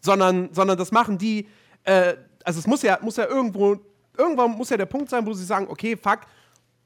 [0.00, 1.46] sondern, sondern das machen die,
[1.84, 3.76] äh, also es muss ja, muss ja irgendwo,
[4.16, 6.20] irgendwann muss ja der Punkt sein, wo sie sagen, okay, fuck,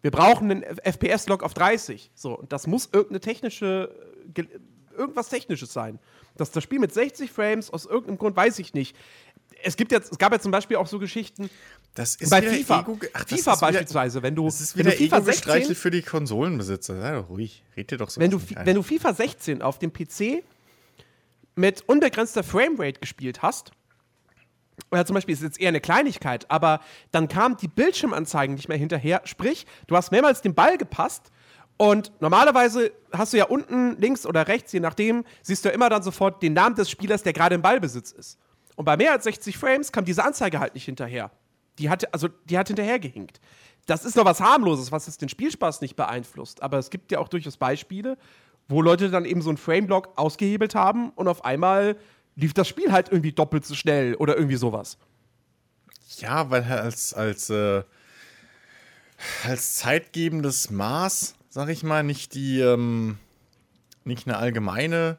[0.01, 2.11] wir brauchen einen FPS-Log auf 30.
[2.17, 3.95] So, und das muss irgendeine technische,
[4.27, 4.49] äh, ge-
[4.99, 6.01] irgendwas Technisches sein.
[6.37, 8.97] Dass das Spiel mit 60 Frames aus irgendeinem Grund, weiß ich nicht.
[9.65, 11.49] Es gibt jetzt, es gab ja zum Beispiel auch so Geschichten
[11.95, 12.81] Das ist bei FIFA.
[12.81, 15.67] Ego- Ach, FIFA ist wieder- beispielsweise, wenn du, Das ist wenn wieder du FIFA Ego-Gestreichel
[15.69, 17.01] 16, für die Konsolenbesitzer.
[17.01, 17.63] Sei doch ruhig.
[17.77, 18.21] Red dir doch so.
[18.21, 20.43] wenn du, wenn du FIFA 16 auf dem PC
[21.55, 23.73] mit unbegrenzter Framerate gespielt hast
[24.91, 28.79] oder zum Beispiel ist jetzt eher eine Kleinigkeit, aber dann kamen die Bildschirmanzeigen nicht mehr
[28.79, 29.21] hinterher.
[29.25, 31.31] Sprich, du hast mehrmals den Ball gepasst
[31.77, 35.89] und normalerweise hast du ja unten links oder rechts, je nachdem, siehst du ja immer
[35.91, 38.39] dann sofort den Namen des Spielers, der gerade im Ballbesitz ist.
[38.77, 41.31] Und bei mehr als 60 Frames kam diese Anzeige halt nicht hinterher.
[41.79, 43.41] Die hatte, also die hat hinterhergehinkt.
[43.87, 46.63] Das ist noch was harmloses, was jetzt den Spielspaß nicht beeinflusst.
[46.63, 48.17] Aber es gibt ja auch durchaus Beispiele,
[48.69, 51.97] wo Leute dann eben so einen Frame-Block ausgehebelt haben und auf einmal
[52.37, 54.99] lief das Spiel halt irgendwie doppelt so schnell oder irgendwie sowas.
[56.19, 57.83] Ja, weil als, als, äh,
[59.45, 63.19] als zeitgebendes Maß, sag ich mal, nicht die, ähm,
[64.05, 65.19] nicht eine allgemeine,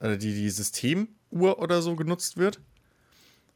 [0.00, 2.60] äh, die, die Systemuhr oder so genutzt wird,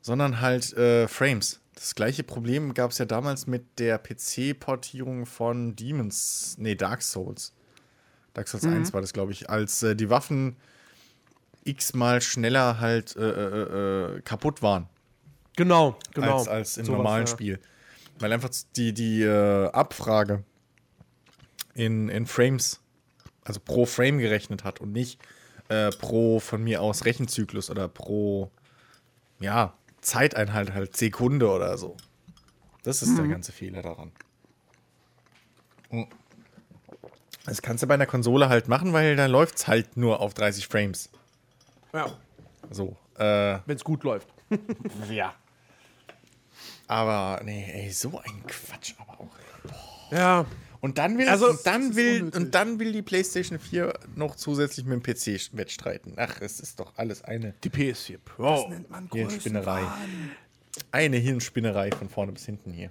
[0.02, 1.60] sondern halt äh, Frames.
[1.74, 7.54] Das gleiche Problem gab es ja damals mit der PC-Portierung von Demons, nee, Dark Souls.
[8.34, 10.56] Dark Souls 1 war das, glaube ich, als äh, die Waffen
[11.64, 14.88] x-mal schneller halt äh, äh, äh, kaputt waren
[15.56, 16.38] Genau, genau.
[16.38, 17.32] als, als im Sowas, normalen ja.
[17.32, 17.60] Spiel.
[18.18, 20.44] Weil einfach die, die äh, Abfrage
[21.74, 22.80] in, in Frames,
[23.44, 25.20] also pro Frame gerechnet hat und nicht
[25.68, 28.50] äh, pro von mir aus Rechenzyklus oder pro
[29.40, 31.96] ja, Zeiteinheit halt Sekunde oder so.
[32.82, 33.16] Das ist Mhm.
[33.16, 34.12] der ganze Fehler daran.
[35.88, 36.08] Und
[37.44, 40.32] Das kannst du bei einer Konsole halt machen, weil da läuft es halt nur auf
[40.34, 41.10] 30 Frames.
[41.92, 42.06] Ja,
[42.70, 42.96] So.
[43.18, 44.28] Äh, wenn es gut läuft.
[45.10, 45.34] ja.
[46.86, 49.28] Aber, nee, ey, so ein Quatsch aber auch.
[50.12, 50.44] Ja.
[50.82, 52.40] Und dann will, Also, und dann will, unnötig.
[52.40, 56.14] und dann will die PlayStation 4 noch zusätzlich mit dem PC wettstreiten.
[56.16, 58.68] Ach, es ist doch alles eine Die PS4 Pro.
[58.68, 59.82] nennt man Hirnspinnerei.
[60.90, 62.90] Eine Hirnspinnerei von vorne bis hinten hier.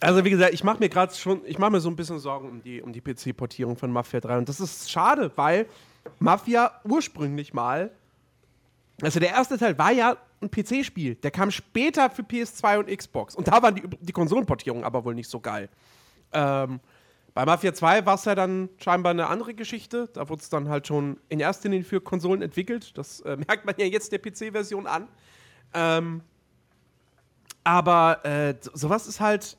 [0.00, 2.50] Also wie gesagt, ich mache mir gerade schon, ich mache mir so ein bisschen Sorgen
[2.50, 5.66] um die, um die PC-Portierung von Mafia 3 und das ist schade, weil
[6.18, 7.90] Mafia ursprünglich mal,
[9.00, 13.34] also der erste Teil war ja ein PC-Spiel, der kam später für PS2 und Xbox
[13.34, 15.70] und da waren die, die Konsolenportierungen aber wohl nicht so geil.
[16.34, 16.80] Ähm,
[17.32, 20.68] bei Mafia 2 war es ja dann scheinbar eine andere Geschichte, da wurde es dann
[20.68, 24.18] halt schon in erster Linie für Konsolen entwickelt, das äh, merkt man ja jetzt der
[24.18, 25.08] PC-Version an.
[25.72, 26.20] Ähm,
[27.64, 29.56] aber äh, so- sowas ist halt,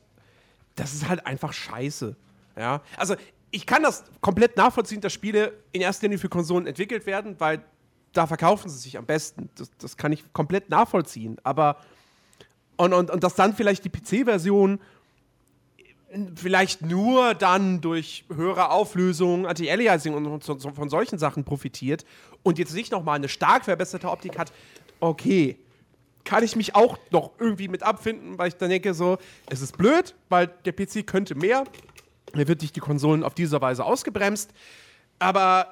[0.76, 2.16] das ist halt einfach scheiße.
[2.56, 3.16] Ja, also
[3.50, 7.62] ich kann das komplett nachvollziehen, dass Spiele in erster Linie für Konsolen entwickelt werden, weil
[8.12, 9.50] da verkaufen sie sich am besten.
[9.56, 11.36] Das, das kann ich komplett nachvollziehen.
[11.42, 11.76] Aber
[12.76, 14.80] und, und, und dass dann vielleicht die PC-Version
[16.36, 22.04] vielleicht nur dann durch höhere Auflösung, Anti-Aliasing und so, so, von solchen Sachen profitiert
[22.42, 24.52] und jetzt nicht nochmal eine stark verbesserte Optik hat,
[25.00, 25.58] okay,
[26.24, 29.76] kann ich mich auch noch irgendwie mit abfinden, weil ich dann denke so, es ist
[29.78, 31.64] blöd, weil der PC könnte mehr,
[32.32, 34.50] er wird durch die Konsolen auf diese Weise ausgebremst,
[35.18, 35.70] aber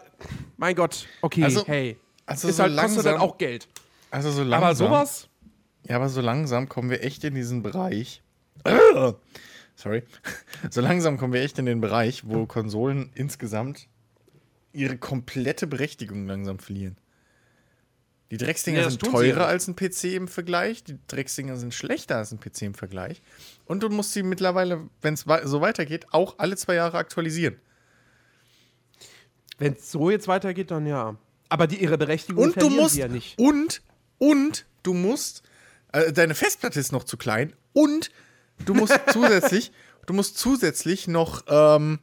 [0.56, 3.68] mein Gott, okay, Also- hey, also ist so halt, kostet dann langsam- auch Geld.
[4.10, 4.62] Also so langsam.
[4.62, 5.28] Aber sowas,
[5.86, 8.22] Ja, aber so langsam kommen wir echt in diesen Bereich.
[9.76, 10.02] Sorry.
[10.70, 13.86] So langsam kommen wir echt in den Bereich, wo Konsolen insgesamt
[14.72, 16.96] ihre komplette Berechtigung langsam verlieren.
[18.30, 19.46] Die Drecksdinger Ja, sind teurer ja.
[19.46, 23.20] als ein PC im Vergleich, die Drecksdinger sind schlechter als ein PC im Vergleich.
[23.66, 27.56] Und du musst sie mittlerweile, wenn es so weitergeht, auch alle zwei Jahre aktualisieren.
[29.58, 31.16] wenn es so jetzt weitergeht, dann ja.
[31.48, 33.38] Aber die, ihre Berechtigung Und du verlieren musst sie ja nicht.
[33.38, 33.82] und
[34.18, 35.42] und du musst
[35.92, 38.10] äh, deine Festplatte ist noch zu klein und
[38.64, 39.72] du musst zusätzlich
[40.06, 41.98] du musst zusätzlich noch ähm,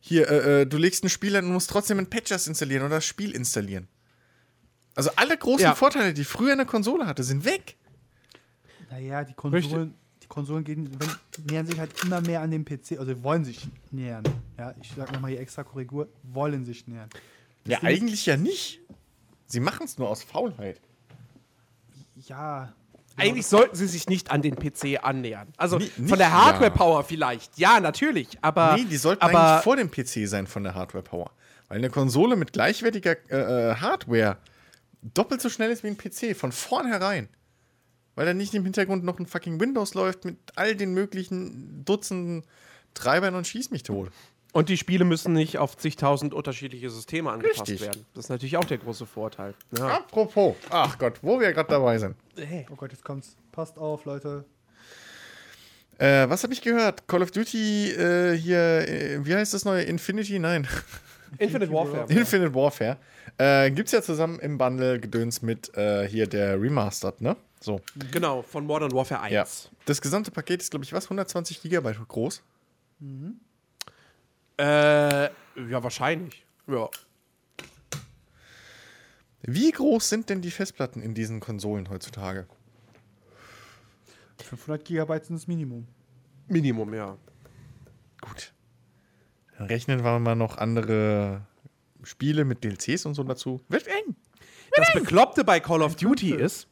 [0.00, 2.96] hier äh, äh, du legst ein Spiel an und musst trotzdem ein Patchers installieren oder
[2.96, 3.88] das Spiel installieren.
[4.94, 5.74] Also alle großen Ja.
[5.74, 7.76] Vorteile, die früher eine Konsole hatte, sind weg.
[8.90, 12.98] Naja, die Konsolen, die Konsolen gehen, wenn, nähern sich halt immer mehr an den PC,
[12.98, 14.24] also wollen sich nähern.
[14.58, 17.10] Ja, ich sag nochmal hier extra Korrektur, wollen sich nähern.
[17.66, 18.80] Ja, Ding ist- eigentlich ja nicht.
[19.46, 20.80] Sie machen es nur aus Faulheit.
[22.28, 22.72] Ja.
[23.16, 25.48] Eigentlich sollten sie sich nicht an den PC annähern.
[25.56, 26.32] Also nicht von der ja.
[26.32, 27.58] Hardware-Power vielleicht.
[27.58, 28.28] Ja, natürlich.
[28.42, 31.30] Aber, Nee, die sollten aber eigentlich vor dem PC sein von der Hardware-Power.
[31.68, 34.38] Weil eine Konsole mit gleichwertiger äh, äh, Hardware
[35.02, 37.28] doppelt so schnell ist wie ein PC, von vornherein.
[38.14, 42.44] Weil da nicht im Hintergrund noch ein fucking Windows läuft mit all den möglichen Dutzenden
[42.94, 44.10] Treibern und schieß mich tot.
[44.56, 47.82] Und die Spiele müssen nicht auf zigtausend unterschiedliche Systeme angepasst Richtig.
[47.82, 48.06] werden.
[48.14, 49.52] Das ist natürlich auch der große Vorteil.
[49.76, 49.98] Ja.
[49.98, 52.16] Apropos, ach Gott, wo wir gerade dabei sind.
[52.70, 53.36] Oh Gott, jetzt kommt's.
[53.52, 54.46] Passt auf, Leute.
[55.98, 57.06] Äh, was habe ich gehört?
[57.06, 59.82] Call of Duty, äh, hier, äh, wie heißt das neue?
[59.82, 60.38] Infinity?
[60.38, 60.66] Nein.
[61.38, 62.06] Infinite Warfare.
[62.08, 62.96] Infinite Warfare.
[63.36, 67.36] Äh, gibt's ja zusammen im Bundle Gedöns mit äh, hier der Remastered, ne?
[67.60, 67.82] So.
[68.10, 69.32] Genau, von Modern Warfare 1.
[69.32, 69.44] Ja.
[69.84, 71.04] Das gesamte Paket ist, glaube ich, was?
[71.04, 72.42] 120 Gigabyte groß?
[74.58, 76.46] Äh, ja, wahrscheinlich.
[76.66, 76.88] Ja.
[79.42, 82.46] Wie groß sind denn die Festplatten in diesen Konsolen heutzutage?
[84.42, 85.86] 500 Gigabyte sind das Minimum.
[86.48, 87.16] Minimum, ja.
[88.20, 88.52] Gut.
[89.58, 91.46] Dann rechnen wir mal noch andere
[92.02, 93.60] Spiele mit DLCs und so dazu.
[93.68, 94.16] Wird eng.
[94.74, 96.68] Das Bekloppte bei Call of Duty ist,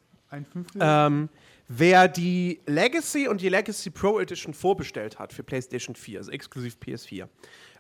[0.81, 1.29] ähm,
[1.69, 6.77] wer die Legacy und die Legacy Pro Edition vorbestellt hat für PlayStation 4, also exklusiv
[6.77, 7.29] PS4,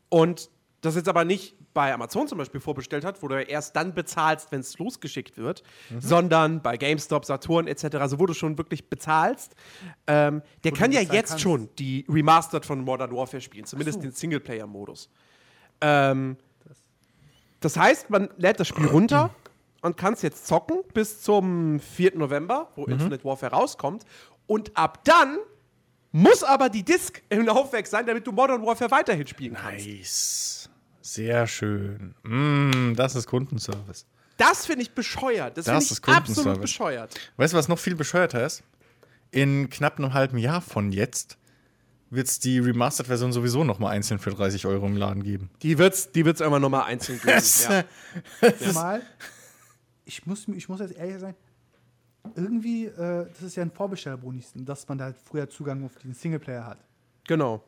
[0.08, 3.94] und das jetzt aber nicht bei Amazon zum Beispiel vorbestellt hat, wo du erst dann
[3.94, 5.64] bezahlst, wenn es losgeschickt wird,
[5.98, 9.54] sondern bei GameStop, Saturn etc., also wo du schon wirklich bezahlst,
[10.06, 11.40] ähm, der Wo kann ja jetzt kannst.
[11.40, 15.10] schon die Remastered von Modern Warfare spielen, zumindest den Singleplayer-Modus.
[15.80, 16.36] Ähm,
[17.60, 19.34] das heißt, man lädt das Spiel runter
[19.82, 22.16] und kann es jetzt zocken bis zum 4.
[22.16, 24.04] November, wo Infinite Warfare rauskommt.
[24.46, 25.38] Und ab dann
[26.14, 29.84] muss aber die Disc im Laufwerk sein, damit du Modern Warfare weiterhin spielen kannst.
[29.84, 30.70] Nice.
[31.02, 32.14] Sehr schön.
[32.22, 34.06] Mm, das ist Kundenservice.
[34.36, 35.56] Das finde ich bescheuert.
[35.58, 36.38] Das, Das finde ist ich Kundenservice.
[36.38, 37.14] absolut bescheuert.
[37.36, 38.62] Weißt du, was noch viel bescheuerter ist?
[39.32, 41.36] In knapp einem halben Jahr von jetzt
[42.10, 45.50] wird es die Remastered-Version sowieso noch mal einzeln für 30 Euro im Laden geben.
[45.62, 47.42] Die wird's, die wird's immer nochmal einzeln geben.
[48.60, 48.72] ja.
[48.72, 49.02] Mal,
[50.04, 51.34] ich muss, ich muss jetzt ehrlich sein,
[52.34, 56.14] irgendwie, äh, das ist ja ein Vorbestellerbonus, dass man da halt früher Zugang auf den
[56.14, 56.78] Singleplayer hat.
[57.26, 57.62] Genau.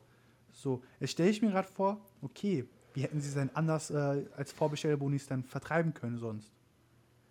[0.52, 2.64] So, jetzt stelle ich mir gerade vor, okay,
[2.94, 6.50] wie hätten sie es denn anders äh, als Vorbestellerbonus dann vertreiben können sonst?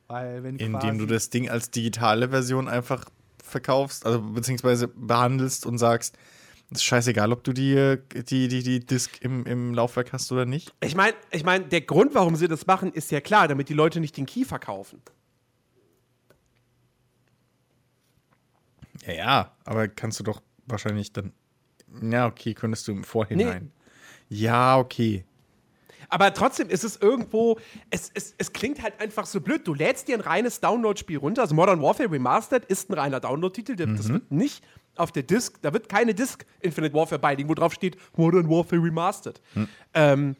[0.08, 3.06] Weil wenn Indem du das Ding als digitale Version einfach
[3.44, 6.18] verkaufst, also beziehungsweise behandelst und sagst,
[6.70, 10.46] es ist scheißegal, ob du die, die, die, die Disk im, im Laufwerk hast oder
[10.46, 10.74] nicht.
[10.82, 13.74] Ich meine, ich mein, der Grund, warum sie das machen, ist ja klar, damit die
[13.74, 15.02] Leute nicht den Key verkaufen.
[19.06, 21.34] Ja, ja, aber kannst du doch wahrscheinlich dann.
[22.02, 23.72] Ja, okay, könntest du im Vorhinein.
[24.30, 25.26] Ja, okay.
[26.10, 29.68] Aber trotzdem ist es irgendwo, es, es, es klingt halt einfach so blöd.
[29.68, 31.42] Du lädst dir ein reines Download-Spiel runter.
[31.42, 33.76] Also Modern Warfare Remastered ist ein reiner Download-Titel.
[33.76, 34.64] Das wird nicht
[34.96, 38.82] auf der Disk, da wird keine Disk Infinite Warfare beiliegen, wo drauf steht Modern Warfare
[38.82, 39.42] Remastered.
[39.94, 40.36] Ähm,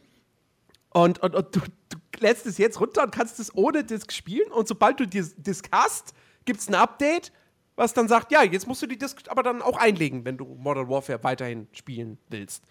[0.90, 4.50] und, und, und du, du lädst es jetzt runter und kannst es ohne Disk spielen.
[4.50, 6.14] Und sobald du die Disk hast,
[6.46, 7.32] gibt es ein Update,
[7.76, 10.46] was dann sagt, ja, jetzt musst du die Disk aber dann auch einlegen, wenn du
[10.46, 12.64] Modern Warfare weiterhin spielen willst.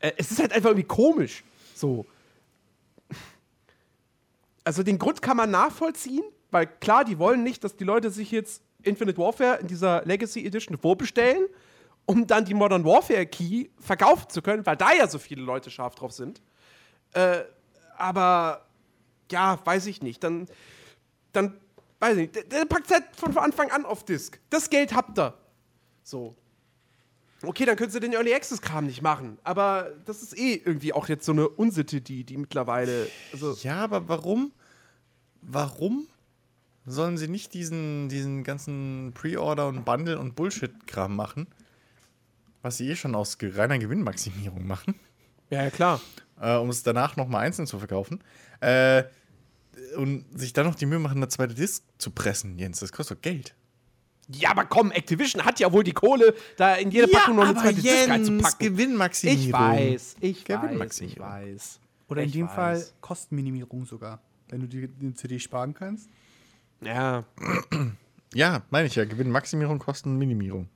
[0.00, 1.44] Äh, es ist halt einfach irgendwie komisch.
[1.74, 2.06] So.
[4.64, 8.30] Also den Grund kann man nachvollziehen, weil klar, die wollen nicht, dass die Leute sich
[8.30, 11.46] jetzt Infinite Warfare in dieser Legacy Edition vorbestellen,
[12.06, 15.70] um dann die Modern Warfare Key verkaufen zu können, weil da ja so viele Leute
[15.70, 16.40] scharf drauf sind.
[17.12, 17.42] Äh,
[17.96, 18.66] aber
[19.30, 20.24] ja, weiß ich nicht.
[20.24, 20.46] Dann,
[21.32, 21.58] dann
[22.00, 22.52] weiß ich nicht.
[22.52, 24.38] Dann packt halt von Anfang an auf Disk.
[24.50, 25.34] Das Geld habt ihr.
[26.02, 26.36] So.
[27.42, 29.38] Okay, dann können sie den Early Access Kram nicht machen.
[29.44, 33.08] Aber das ist eh irgendwie auch jetzt so eine Unsitte, die, die mittlerweile.
[33.32, 34.52] Also, Ja, aber warum?
[35.40, 36.08] Warum
[36.84, 41.46] sollen sie nicht diesen, diesen ganzen Pre-Order und Bundle und Bullshit-Kram machen?
[42.62, 44.96] Was sie eh schon aus reiner Gewinnmaximierung machen,
[45.48, 46.00] ja, ja, klar.
[46.40, 48.22] äh, um es danach nochmal einzeln zu verkaufen.
[48.60, 49.04] Äh,
[49.96, 52.80] und sich dann noch die Mühe machen, eine zweite Disc zu pressen, Jens.
[52.80, 53.54] Das kostet doch Geld.
[54.30, 57.58] Ja, aber komm, Activision hat ja wohl die Kohle, da in jede Packung noch eine
[57.58, 58.58] zweite Disc reinzupacken.
[58.58, 59.46] Gewinnmaximierung.
[59.46, 61.26] Ich weiß, ich weiß, ich Gewinnmaximierung.
[61.26, 61.80] weiß.
[62.08, 62.54] Oder in Ich dem weiß.
[62.54, 64.20] Fall Kostenminimierung sogar.
[64.50, 66.08] Wenn du die, die CD sparen kannst.
[66.82, 67.24] Ja.
[68.34, 69.04] Ja, meine ich ja.
[69.04, 70.68] Gewinnmaximierung, Kostenminimierung.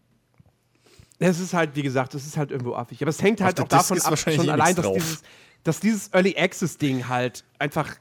[1.18, 3.00] Es ist halt, wie gesagt, es ist halt irgendwo affig.
[3.02, 5.22] Aber es hängt halt der auch Disc davon ab, schon eh allein, dass dieses,
[5.62, 7.96] dass dieses Early Access-Ding halt einfach.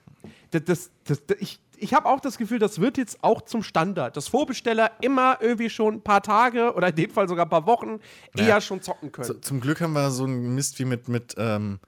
[0.52, 3.64] Das, das, das, das, ich ich habe auch das Gefühl, das wird jetzt auch zum
[3.64, 7.50] Standard, dass Vorbesteller immer irgendwie schon ein paar Tage oder in dem Fall sogar ein
[7.50, 8.00] paar Wochen
[8.38, 8.62] eher Ja.
[8.62, 9.28] schon zocken können.
[9.28, 11.80] So, zum Glück haben wir so einen Mist wie mit, mit ähm,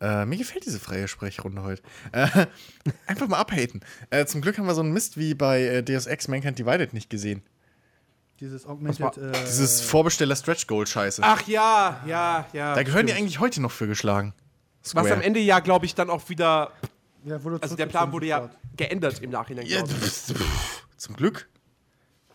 [0.00, 1.82] äh, mir gefällt diese freie Sprechrunde heute.
[2.10, 2.26] Äh,
[3.06, 3.82] einfach mal abhaten.
[4.10, 6.92] Äh, zum Glück haben wir so einen Mist wie bei äh, Deus Ex Mankind Divided
[6.92, 7.42] nicht gesehen.
[8.40, 9.18] Dieses Augmented.
[9.18, 11.22] Äh, Dieses Vorbesteller Stretch Goal Scheiße.
[11.24, 12.74] Ach ja, ja, ja.
[12.74, 13.22] da gehören die stimmt.
[13.22, 14.34] eigentlich heute noch für geschlagen.
[14.82, 15.14] Was Square.
[15.14, 16.72] am Ende ja, glaube ich, dann auch wieder.
[17.24, 19.66] Ja, wurde Also der Plan wurde ja geändert im Nachhinein.
[19.66, 19.90] Ja, ich.
[19.90, 21.48] pff, pff, zum Glück.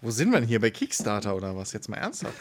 [0.01, 0.59] Wo sind wir denn hier?
[0.61, 1.73] Bei Kickstarter oder was?
[1.73, 2.35] Jetzt mal ernsthaft.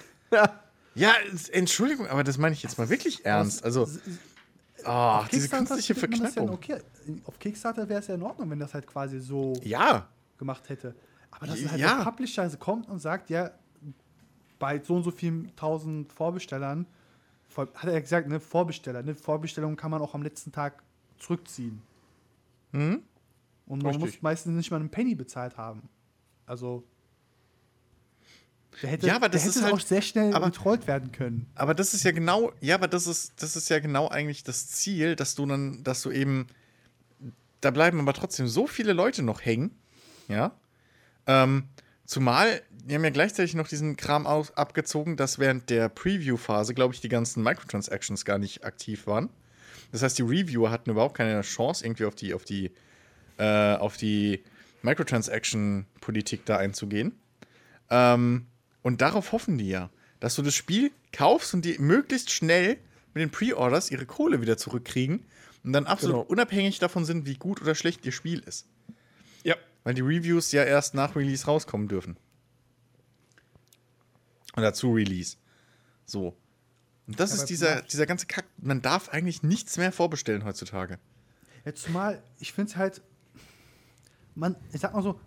[0.95, 1.13] Ja.
[1.53, 3.65] Entschuldigung, aber das meine ich jetzt mal wirklich ernst.
[3.65, 3.89] Also,
[4.85, 6.51] Auf diese künstliche das ja Verknappung.
[6.51, 6.79] okay.
[7.25, 10.95] Auf Kickstarter wäre es ja in Ordnung, wenn das halt quasi so Ja, gemacht hätte.
[11.31, 11.97] Aber dass halt Ja.
[11.99, 13.51] der Publisher kommt und sagt, ja,
[14.59, 16.87] bei so und so vielen tausend Vorbestellern,
[17.49, 20.83] vor- hat er ja gesagt, ne, Vorbesteller, ne, Vorbestellungen kann man auch am letzten Tag
[21.19, 21.83] zurückziehen.
[22.73, 23.03] Und
[23.67, 24.01] man Richtig.
[24.01, 25.89] muss meistens nicht mal einen Penny bezahlt haben.
[26.47, 26.85] Also,
[28.83, 31.11] der hätte, Ja, aber das der ist hätte halt- auch sehr schnell aber- getrollt werden
[31.13, 31.47] können.
[31.55, 34.69] Aber das ist ja genau, ja, aber das ist, das ist ja genau eigentlich das
[34.69, 36.47] Ziel, dass du dann, dass du eben,
[37.63, 39.71] da bleiben aber trotzdem so viele Leute noch hängen,
[40.29, 40.53] ja.
[41.27, 41.65] Ähm,
[42.05, 46.95] zumal die haben ja gleichzeitig noch diesen Kram aus, abgezogen, dass während der Preview-Phase, glaube
[46.95, 49.29] ich, die ganzen Microtransactions gar nicht aktiv waren.
[49.93, 52.71] Das heißt, die Reviewer hatten überhaupt keine Chance, irgendwie auf die, auf die,
[53.39, 54.43] äh, auf die
[54.83, 57.13] Microtransaction-Politik da einzugehen.
[57.91, 58.47] Ähm,
[58.83, 62.79] und darauf hoffen die ja, dass du das Spiel kaufst und die möglichst schnell
[63.15, 65.25] mit den Pre-Orders ihre Kohle wieder zurückkriegen
[65.65, 66.27] und dann absolut Genau.
[66.31, 68.67] unabhängig davon sind, wie gut oder schlecht ihr Spiel ist.
[69.43, 69.57] Ja.
[69.85, 72.17] Weil die Reviews ja erst nach Release rauskommen dürfen.
[74.57, 75.37] Oder zu Release.
[76.07, 76.37] So.
[77.07, 78.47] Und das Ja, ist dieser, dieser ganze Kack.
[78.59, 80.99] Man darf eigentlich nichts mehr vorbestellen heutzutage.
[81.65, 83.03] Ja, zumal, ich finde es halt,
[84.35, 85.21] man, ich sag mal so,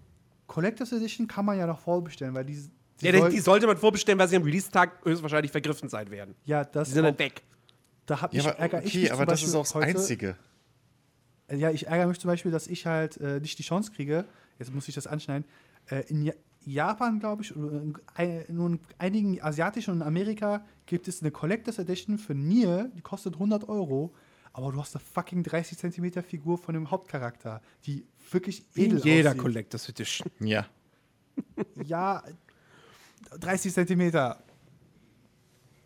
[0.47, 2.55] Collectors Edition kann man ja noch vorbestellen, weil die,
[3.01, 6.09] die, Ja, die, soll- die sollte man vorbestellen, weil sie am Release-Tag höchstwahrscheinlich vergriffen sein
[6.11, 6.35] werden.
[6.45, 7.43] ja, das Die sind dann auch, weg.
[8.05, 9.63] da hab Ja, ich, aber, ärgere ich okay, mich aber zum das ist Beispiel auch
[9.63, 10.35] das heute, Einzige.
[11.51, 14.25] Ja, ich ärgere mich zum Beispiel, dass ich halt äh, nicht die Chance kriege,
[14.59, 15.45] jetzt muss ich das anschneiden,
[15.87, 16.33] äh, in ja
[16.65, 17.95] Japan, glaube ich, oder in,
[18.47, 23.35] in einigen asiatischen und in Amerika gibt es eine Collectors Edition für Nier, die kostet
[23.35, 24.13] 100 Euro,
[24.53, 29.01] aber du hast eine fucking 30 Zentimeter Figur von dem Hauptcharakter, die wirklich In edel
[29.03, 29.41] jeder aussieht.
[29.41, 30.29] Collectors Edition.
[30.39, 30.65] Ja.
[31.83, 32.23] Ja,
[33.39, 34.43] 30 Zentimeter.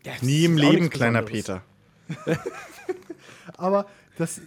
[0.04, 1.22] Ja, Nie im Leben, kleiner.
[1.22, 1.62] Peter.
[3.56, 3.86] Aber
[4.18, 4.40] das,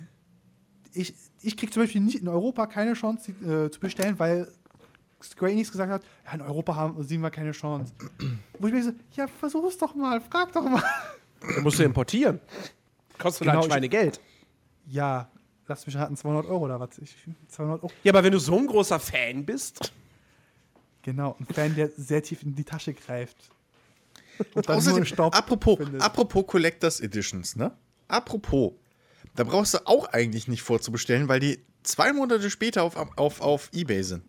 [0.94, 4.52] ich, ich krieg zum Beispiel nicht in Europa keine Chance äh, zu bestellen, weil
[5.24, 7.92] Square Enix gesagt hat, ja, in Europa haben, sehen wir keine Chance.
[8.60, 10.84] Wo ich mir so, ja, versuch es doch mal, frag doch mal.
[11.56, 12.40] Den musst du importieren.
[13.18, 14.20] Kostet Genau, halt ich- Schweinegeld.
[14.86, 15.30] Ja,
[15.68, 16.98] lass mich raten, 200 Euro oder was?
[17.00, 17.16] Ich,
[17.48, 17.92] 200 Euro.
[18.04, 19.92] Ja, aber wenn du so ein großer Fan bist,
[21.04, 23.38] Genau, ein Fan, der sehr tief in die Tasche greift.
[24.54, 26.02] Und dann Außerdem, nur Staub apropos, findet.
[26.02, 27.72] apropos Collectors Editions, ne?
[28.10, 28.74] Apropos,
[29.36, 33.70] da brauchst du auch eigentlich nicht vorzubestellen, weil die zwei Monate später auf, auf, auf
[33.74, 34.24] Ebay sind.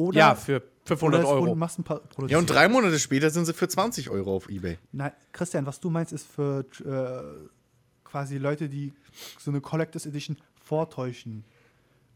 [0.00, 2.26] Oder, ja, für oder 500 es Euro.
[2.26, 4.78] Ja, und drei Monate später sind sie für 20 Euro auf Ebay.
[4.92, 7.48] Nein, Christian, was du meinst, ist für äh,
[8.02, 8.94] quasi Leute, die
[9.38, 11.44] so eine Collectors Edition vortäuschen.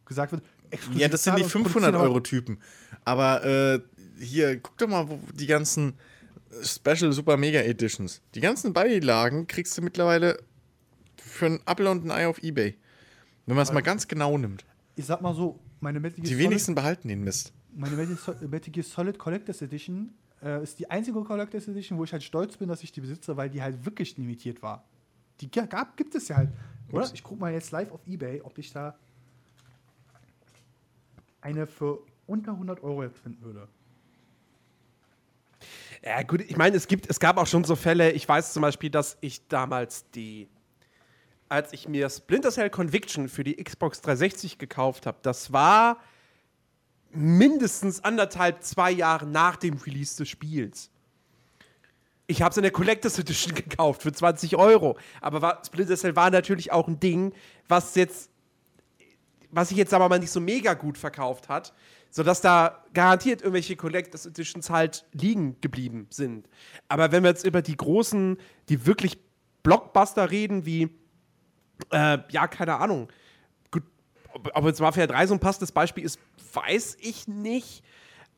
[0.07, 2.59] Gesagt wird, exklusiv Ja, das sind die zahlen und produzieren 500-Euro-Typen.
[3.05, 3.81] Aber äh,
[4.19, 5.95] hier, guck doch mal, wo die ganzen
[6.63, 8.23] Special Super Mega Editions.
[8.35, 10.39] Die ganzen Beilagen kriegst du mittlerweile
[11.17, 12.79] für ein Apfel und ein Ei auf Ebay.
[13.47, 14.65] Wenn man es mal ganz genau nimmt.
[14.97, 17.53] Ich sag mal so, meine Metal Gear Die Solid, wenigsten behalten den Mist.
[17.75, 22.23] Meine Metal, Gear Solid Collectors Edition äh, ist die einzige Collectors Edition, wo ich halt
[22.23, 24.85] stolz bin, dass ich die besitze, weil die halt wirklich limitiert war.
[25.41, 26.51] Die ga- gab, gibt es ja halt.
[26.93, 27.11] Oder?
[27.13, 28.97] Ich guck mal jetzt live auf Ebay, ob ich da
[31.41, 33.69] eine für unter 100 Euro jetzt finden würde.
[36.03, 38.63] Ja, gut, ich meine, es gibt, es gab auch schon so Fälle, ich weiß zum
[38.63, 40.49] Beispiel, dass ich damals die,
[41.49, 45.99] als ich mir Splinter Cell Conviction für die Xbox 360 gekauft habe, das war
[47.15, 50.91] mindestens anderthalb, zwei Jahre nach dem Release des Spiels.
[52.27, 54.97] Ich habe es in der Collectors Edition gekauft für 20 Euro.
[55.21, 57.33] Aber war, Splinter Cell war natürlich auch ein Ding,
[57.69, 58.31] was jetzt
[59.55, 61.73] was sich jetzt aber mal nicht so mega gut verkauft hat,
[62.11, 66.49] sodass da garantiert irgendwelche Collectors Editions halt liegen geblieben sind.
[66.89, 68.37] Aber wenn wir jetzt über die großen,
[68.69, 69.19] die wirklich
[69.63, 70.91] Blockbuster reden, wie,
[71.91, 73.09] äh, ja, keine Ahnung,
[73.71, 73.85] gut,
[74.33, 76.19] ob, jetzt Mafia 3 so ein passendes Beispiel ist,
[76.55, 77.83] weiß ich nicht.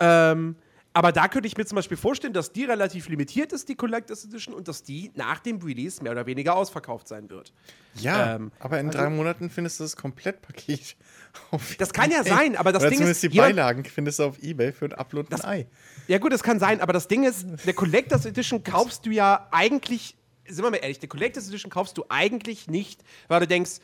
[0.01, 0.57] Ähm,
[0.93, 4.25] aber da könnte ich mir zum Beispiel vorstellen, dass die relativ limitiert ist, die Collectors
[4.25, 7.53] Edition, und dass die nach dem Release mehr oder weniger ausverkauft sein wird.
[7.97, 10.97] Ja, Ähm, aber in drei Monaten findest du das Komplettpaket
[11.51, 14.21] auf Das kann ja sein, aber das Oder Ding zumindest ist, die jeder- Beilagen findest
[14.21, 15.67] du auf Ebay für ein Upload ein Ei.
[16.09, 19.49] Ja, gut, das kann sein, aber das Ding ist, eine Collectors Edition kaufst du ja
[19.51, 20.17] eigentlich,
[20.49, 23.81] sind wir mal ehrlich, eine Collectors Edition kaufst du eigentlich nicht, weil du denkst,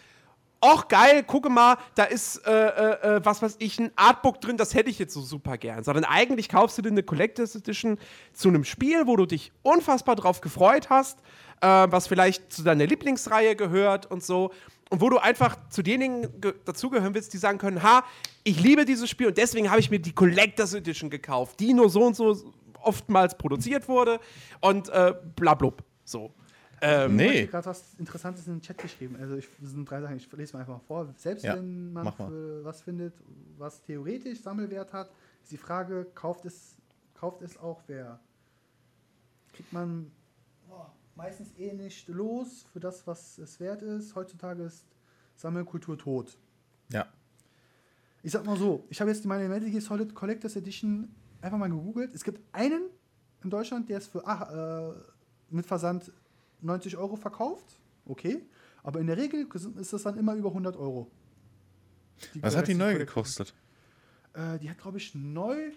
[0.63, 4.57] ach geil, gucke mal, da ist, äh, äh, äh, was weiß ich, ein Artbook drin,
[4.57, 5.85] das hätte ich jetzt so super gern.
[5.85, 7.99] Sondern eigentlich kaufst du dir eine Collectors Edition
[8.33, 11.19] zu einem Spiel, wo du dich unfassbar drauf gefreut hast,
[11.61, 14.53] äh, was vielleicht zu deiner Lieblingsreihe gehört und so.
[14.89, 18.05] Und wo du einfach zu denjenigen ge- dazugehören willst, die sagen können, ha,
[18.45, 21.89] ich liebe dieses Spiel und deswegen habe ich mir die Collectors Edition gekauft, die nur
[21.89, 22.37] so und so
[22.83, 24.21] oftmals produziert wurde
[24.61, 25.83] und äh, blablub.
[26.05, 26.31] So.
[26.85, 27.39] Ähm, Ich Nee.
[27.43, 29.17] habe gerade was Interessantes in den Chat geschrieben.
[29.21, 31.15] Also ich sind drei Sachen, ich lese mal einfach mal vor.
[31.17, 32.13] Selbst Ja, wenn man
[32.65, 33.15] was findet,
[33.57, 35.11] was theoretisch Sammelwert hat,
[35.43, 36.77] ist die Frage, kauft es,
[37.15, 38.19] kauft es auch wer?
[39.53, 40.11] Kriegt man
[40.69, 44.15] oh, meistens eh nicht los für das, was es wert ist.
[44.17, 44.85] Heutzutage ist
[45.37, 46.37] Sammelkultur tot.
[46.91, 47.07] Ja.
[48.25, 51.69] Ich sag mal so, ich habe jetzt meine Metal Gear Solid Collectors Edition einfach mal
[51.69, 52.15] gegoogelt.
[52.15, 52.83] Es gibt einen
[53.45, 54.95] in Deutschland, der ist für ach, äh,
[55.51, 56.11] mit Versand
[56.63, 57.79] 90 Euro verkauft.
[58.07, 58.43] Okay.
[58.83, 59.47] Aber in der Regel
[59.79, 61.11] ist das dann immer über 100 Euro.
[62.35, 63.55] Die Was hat die neu gekostet?
[64.35, 65.73] Äh, die hat, glaube ich, neu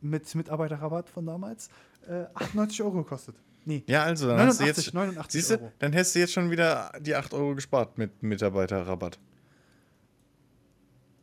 [0.00, 1.70] mit Mitarbeiterrabatt von damals
[2.08, 3.36] äh, 98 Euro gekostet.
[3.64, 3.84] Nee.
[3.86, 4.94] Ja, also, dann hast du 89, jetzt.
[4.94, 5.72] 89 siehst du, Euro.
[5.78, 9.18] dann hättest du jetzt schon wieder die 8 Euro gespart mit Mitarbeiterrabatt.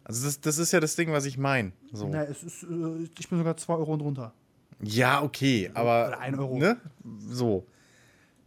[0.03, 1.72] Also, das, das ist ja das Ding, was ich meine.
[1.91, 2.07] So.
[2.07, 4.34] Na, es ist, äh, ich bin sogar 2 Euro drunter.
[4.82, 6.07] Ja, okay, aber.
[6.07, 6.57] Oder ein Euro.
[6.57, 6.78] Ne?
[7.28, 7.65] So.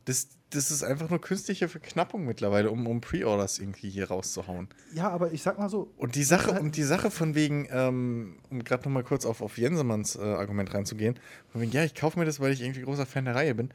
[0.04, 4.68] Das, das ist einfach nur künstliche Verknappung mittlerweile, um, um Pre-Orders irgendwie hier rauszuhauen.
[4.94, 8.36] Ja, aber ich sag mal so, Und die Sache, und die Sache von wegen, ähm,
[8.48, 11.18] um gerade noch mal kurz auf, auf Jensemanns äh, Argument reinzugehen,
[11.52, 13.70] von wegen, ja, ich kaufe mir das, weil ich irgendwie großer Fan der Reihe bin.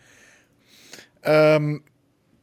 [1.21, 1.83] Ähm,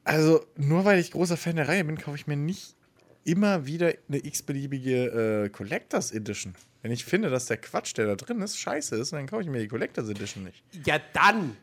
[0.04, 2.76] also, nur weil ich großer Fan der Reihe bin, kaufe ich mir nicht
[3.24, 6.54] immer wieder eine x-beliebige äh, Collectors Edition.
[6.82, 9.48] Wenn ich finde, dass der Quatsch, der da drin ist, scheiße ist, dann kaufe ich
[9.48, 10.62] mir die Collectors Edition nicht.
[10.86, 11.56] Ja, dann.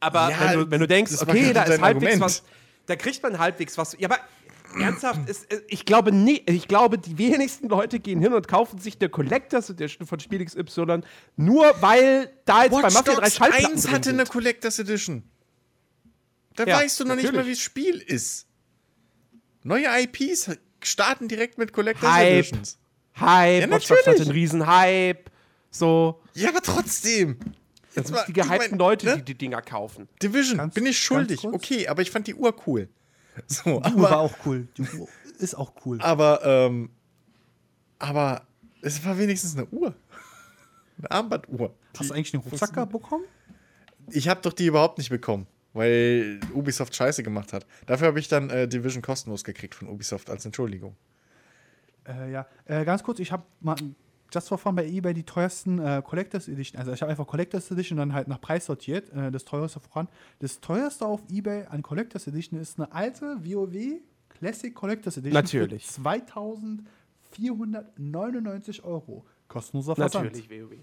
[0.00, 1.82] Aber Ja, wenn, du, wenn du denkst, okay, da ist halbwegs
[2.14, 2.20] Argument.
[2.20, 2.42] was,
[2.86, 3.96] da kriegt man halbwegs was.
[3.98, 4.18] Ja, aber
[4.78, 8.96] ernsthaft, ist, ich glaube nie, ich glaube, die wenigsten Leute gehen hin und kaufen sich
[9.00, 11.00] eine Collectors Edition von Spiel XY,
[11.36, 14.78] nur weil da jetzt bei Watch Mafia 3 Dogs Schallplatten 1 drin hatte eine Collectors
[14.78, 15.22] Edition.
[16.54, 17.40] Da Ja, weißt du noch nicht natürlich.
[17.44, 18.46] mal, wie das Spiel ist.
[19.62, 20.50] Neue IPs
[20.82, 22.32] starten direkt mit Collectors Hype.
[22.32, 22.78] Editions.
[23.18, 25.30] Hype, Ja, Watch Dogs hatte einen riesen Hype.
[25.70, 27.38] So, Ja, aber trotzdem.
[27.38, 29.16] das Jetzt mal, sind die gehypten ich mein, Leute, ne?
[29.18, 30.08] die die Dinger kaufen.
[30.22, 31.44] Division, Ganz- bin ich schuldig.
[31.44, 32.88] Okay, aber ich fand die Uhr cool.
[33.48, 34.66] So, die Uhr war aber, auch cool.
[34.78, 35.08] Die Uhr
[35.38, 36.00] ist auch cool.
[36.00, 36.88] aber, ähm,
[37.98, 38.46] aber
[38.80, 39.94] es war wenigstens eine Uhr.
[40.98, 41.74] Eine Armbanduhr.
[41.98, 43.24] Hast du eigentlich den Rucksack bekommen?
[44.08, 47.66] Ich habe doch die überhaupt nicht bekommen, weil Ubisoft Scheiße gemacht hat.
[47.84, 50.96] Dafür habe ich dann äh, Division kostenlos gekriegt von Ubisoft als Entschuldigung.
[52.06, 53.76] Äh, ja, äh, ganz kurz, ich habe mal
[54.32, 57.70] just for fun bei eBay die teuersten äh, Collectors Edition, also ich habe einfach Collectors
[57.70, 60.08] Edition dann halt nach Preis sortiert, äh, das teuerste voran.
[60.40, 65.86] Das teuerste auf eBay an Collectors Edition ist eine alte WoW Classic Collectors Edition Natürlich.
[65.86, 69.24] für 2499 Euro.
[69.48, 70.26] Kostenloser Versand.
[70.26, 70.74] Natürlich, WoW.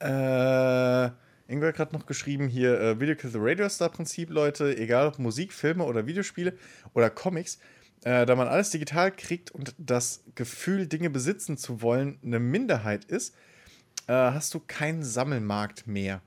[0.00, 1.10] Äh,
[1.48, 5.08] irgendwer hat gerade noch geschrieben hier, äh, Video Kill the Radio Star Prinzip, Leute, egal
[5.08, 6.54] ob Musik, Filme oder Videospiele
[6.94, 7.58] oder Comics,
[8.04, 13.04] äh, da man alles digital kriegt und das Gefühl, Dinge besitzen zu wollen, eine Minderheit
[13.06, 13.34] ist,
[14.06, 16.20] äh, hast du keinen Sammelmarkt mehr.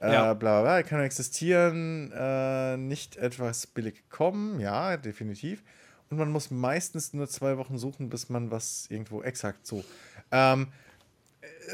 [0.00, 0.34] Äh, Ja.
[0.34, 5.62] bla bla bla, kann existieren, äh, nicht etwas billig kommen, ja, definitiv.
[6.10, 9.82] Und man muss meistens nur zwei Wochen suchen, bis man was irgendwo exakt so.
[10.30, 10.68] Ähm,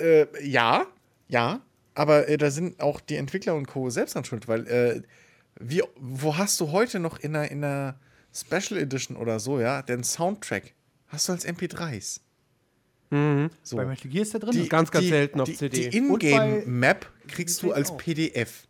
[0.01, 0.87] äh, ja,
[1.29, 1.61] ja,
[1.95, 3.91] aber äh, da sind auch die Entwickler und Co.
[3.91, 5.03] selbst dran schuld, weil äh,
[5.61, 7.97] wie, wo hast du heute noch in einer, in einer
[8.35, 10.75] Special Edition oder so, ja, den Soundtrack
[11.09, 12.21] hast du als MP3s.
[13.63, 13.77] So.
[13.77, 14.69] Bei Metal Gear ist der drin.
[14.71, 15.91] Ganz, ganz selten auf die, CD.
[15.91, 17.99] Die Ingame-Map kriegst du als auch.
[17.99, 18.67] PDF.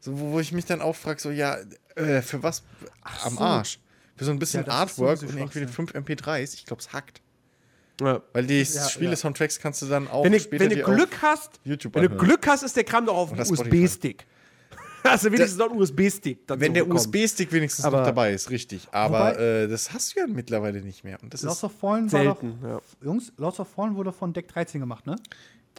[0.00, 1.58] So, wo, wo ich mich dann auch frage, so, ja,
[1.94, 2.62] äh, für was
[3.02, 3.40] am so.
[3.40, 3.78] Arsch?
[4.16, 7.20] Für so ein bisschen Ja, ist Artwork und irgendwie fünf MP3s, ich glaube, es hackt.
[8.00, 8.20] Ja.
[8.32, 11.60] Weil die Ja, Spiele-Soundtracks kannst du dann auch Wenn du, später wenn du Glück hast,
[11.64, 12.26] YouTube wenn du anhören.
[12.28, 13.40] Glück hast, ist der Kram doch auf dem.
[13.40, 14.26] USB-Stick.
[15.02, 16.40] Also wenigstens noch einen USB-Stick.
[16.48, 16.88] Wenn der.
[16.88, 18.88] USB-Stick wenigstens Aber- noch dabei ist, richtig.
[18.90, 21.16] Aber Wobei- äh, das hast du ja mittlerweile nicht mehr.
[21.22, 21.64] Und das Lost ist.
[21.64, 22.80] of Fallen war doch, Selten, ja.
[23.04, 25.14] Jungs, Lost of Fallen wurde von Deck 13 gemacht, ne?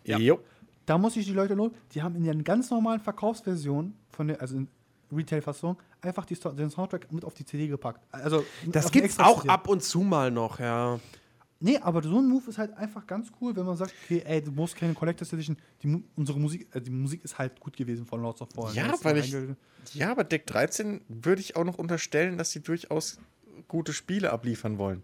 [0.05, 0.17] Ja.
[0.17, 0.39] Jo.
[0.85, 4.39] Da muss ich die Leute loben, die haben in der ganz normalen Verkaufsversion, von der,
[4.39, 4.69] also in
[5.11, 8.07] Retail-Fassung, einfach die, den Soundtrack mit auf die CD gepackt.
[8.13, 9.49] Also, Das gibt's extra auch CD.
[9.49, 11.01] ab und zu mal noch, ja.
[11.59, 14.43] Nee, aber so ein Move ist halt einfach ganz cool, wenn man sagt, okay, ey,
[14.43, 18.05] du musst keine Collectors Edition, die, unsere Musik, äh, die Musik ist halt gut gewesen
[18.05, 18.75] von Lords of Fallen.
[18.75, 19.35] Ja, weil ich.
[19.93, 23.19] Ja, aber Deck 13 würde ich auch noch unterstellen, dass sie durchaus
[23.67, 25.01] gute Spiele abliefern wollen.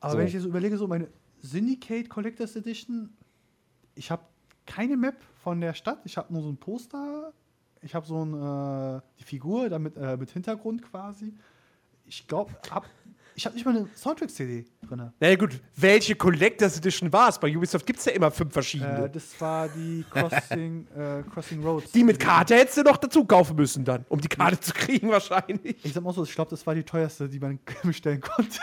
[0.00, 0.18] Aber So.
[0.18, 1.08] wenn ich jetzt überlege, so meine
[1.42, 3.10] Syndicate Collectors Edition,
[3.94, 4.24] ich habe
[4.66, 7.32] keine Map von der Stadt, ich habe nur so ein Poster,
[7.82, 11.34] ich habe so ein, äh, die Figur damit, äh, mit Hintergrund quasi.
[12.06, 12.86] Ich glaube, hab,
[13.40, 15.10] ich habe nicht mal eine Soundtrack-CD drin.
[15.18, 17.38] Na ja, gut, welche Collectors Edition war es?
[17.38, 19.06] Bei Ubisoft gibt's ja immer fünf verschiedene.
[19.06, 21.90] Äh, das war die Crossing, äh, Crossing Roads.
[21.92, 25.08] die mit Karte hättest du noch dazu kaufen müssen dann, um die Karte zu kriegen
[25.10, 25.82] wahrscheinlich.
[25.82, 28.58] Ich sag mal so, ich glaube, das war die teuerste, die man bestellen konnte.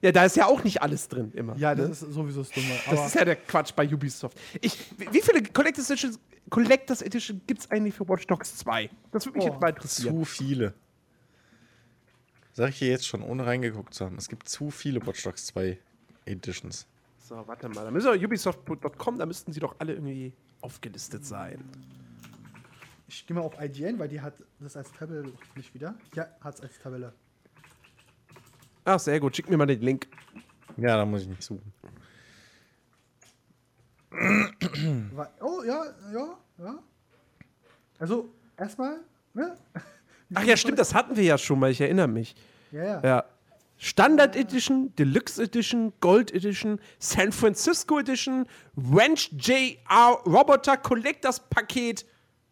[0.00, 1.54] Ja, da ist ja auch nicht alles drin immer.
[1.58, 2.68] ja, das ist sowieso das Dumme.
[2.90, 4.38] Das ist ja der Quatsch bei Ubisoft.
[4.62, 6.16] Ich, wie wie viele Collectors Edition,
[6.48, 8.88] Collectors Edition gibt es eigentlich für Watch Dogs 2?
[9.12, 10.16] Das würde mich Oh, jetzt mal interessieren.
[10.16, 10.72] Zu viele.
[12.60, 14.16] Sag ich hier jetzt schon, ohne reingeguckt zu haben.
[14.18, 15.78] Es gibt zu viele Watch Dogs 2
[16.26, 16.86] Editions.
[17.18, 17.86] So, warte mal.
[17.86, 21.64] Da müssen wir Ubisoft.com, da müssten sie doch alle irgendwie aufgelistet sein.
[23.08, 25.94] ich gehe mal auf IGN, weil die hat das als Tabelle nicht wieder.
[26.14, 27.14] Ja, hat es als Tabelle.
[28.84, 29.34] Ach, sehr gut.
[29.34, 30.06] Schick mir mal den Link.
[30.76, 31.72] Ja, da muss ich nicht suchen.
[35.40, 36.78] Oh, ja, ja, ja.
[37.98, 39.00] Also, erstmal,
[39.32, 39.56] ne?
[40.34, 41.70] Ach ja, stimmt, das hatten wir ja schon mal.
[41.70, 42.36] Ich erinnere mich.
[42.72, 43.00] Ja, ja.
[43.02, 43.24] Ja.
[43.78, 48.46] Standard Edition, Deluxe Edition, Gold Edition, San Francisco Edition,
[48.76, 52.04] Wrench JR Roboter Collectors Paket.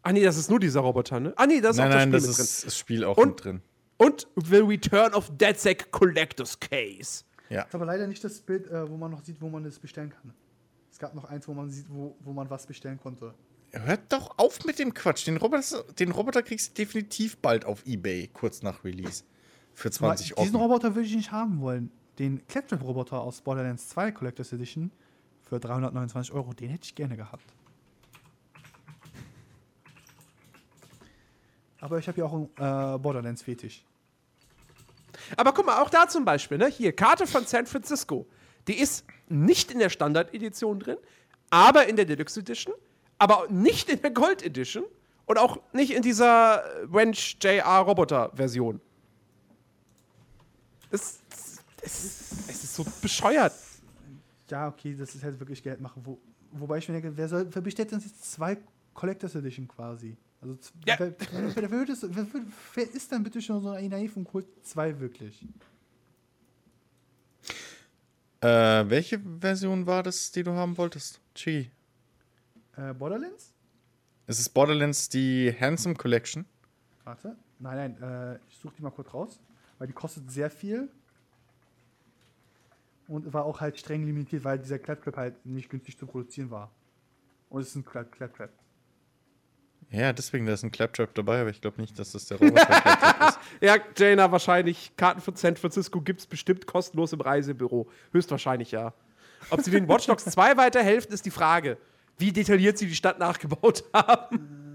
[0.02, 1.34] Ah nee, das ist nur dieser Roboter, ne?
[1.36, 3.16] Ah nee, das ist Nein, auch nein, das das Spiel mit ist das Spiel auch
[3.18, 3.52] Und- mit drin.
[3.56, 3.62] drin.
[3.98, 7.24] Und The Return of DedSec Collectors Case.
[7.50, 7.62] Ja.
[7.62, 10.10] ist aber leider nicht das Bild, äh, wo man noch sieht, wo man das bestellen
[10.10, 10.32] kann.
[10.92, 13.34] Es gab noch eins, wo man sieht, wo, wo man was bestellen konnte.
[13.72, 15.26] Hört doch auf mit dem Quatsch.
[15.26, 19.24] Den Roboter, den Roboter kriegst du definitiv bald auf Ebay, kurz nach Release.
[19.78, 20.64] Für 20 Aber Diesen Euro.
[20.64, 21.92] Roboter würde ich nicht haben wollen.
[22.18, 24.90] Den Claptrap-Roboter aus Borderlands 2 Collectors Edition
[25.48, 27.44] für 329 Euro, den hätte ich gerne gehabt.
[31.80, 33.84] Aber ich habe ja auch einen äh, Borderlands-Fetisch.
[35.36, 36.66] Aber guck mal, auch da zum Beispiel, ne?
[36.66, 38.26] Hier, Karte von San Francisco.
[38.66, 40.96] Die ist nicht in der Standard-Edition drin,
[41.50, 42.74] aber in der Deluxe Edition,
[43.18, 44.82] aber nicht in der Gold Edition
[45.26, 48.80] und auch nicht in dieser äh, Wrench JR Roboter-Version.
[50.90, 51.20] Es,
[51.82, 53.52] es, ist- es ist so bescheuert.
[54.50, 56.00] Ja, okay, das ist halt wirklich Geld machen.
[56.04, 56.18] Wo,
[56.52, 58.56] wobei ich mir denke, wer, soll, wer bestellt denn jetzt zwei
[58.94, 60.16] Collectors Edition quasi?
[60.40, 60.96] Also, Ja.
[60.98, 61.14] wer,
[61.54, 62.42] wer, wer, es- wer, wer,
[62.74, 65.46] wer ist dann bitte schon so ein naiv und holt zwei wirklich?
[68.40, 68.46] Äh,
[68.88, 71.20] welche Version war das, die du haben wolltest?
[71.34, 71.70] Chigi.
[72.76, 73.52] Äh, Borderlands?
[74.26, 76.44] Es ist Borderlands die Handsome Collection.
[77.04, 77.36] Warte.
[77.58, 79.40] Nein, nein, äh, ich suche die mal kurz raus,
[79.78, 80.88] weil die kostet sehr viel.
[83.06, 86.70] Und war auch halt streng limitiert, weil dieser Claptrap halt nicht günstig zu produzieren war.
[87.48, 88.50] Und es ist ein Clap Claptrap.
[89.90, 92.66] Ja, deswegen, da ist ein Claptrap dabei, aber ich glaube nicht, dass das der Roboter
[92.66, 93.38] Claptrap ist.
[93.60, 94.92] Ja, Jaina, wahrscheinlich.
[94.96, 97.88] Karten von San Francisco gibt es bestimmt kostenlos im Reisebüro.
[98.12, 98.92] Höchstwahrscheinlich ja.
[99.50, 101.78] Ob sie den Watch Dogs 2 weiterhelfen, ist die Frage.
[102.18, 104.67] Wie detailliert sie die Stadt nachgebaut haben.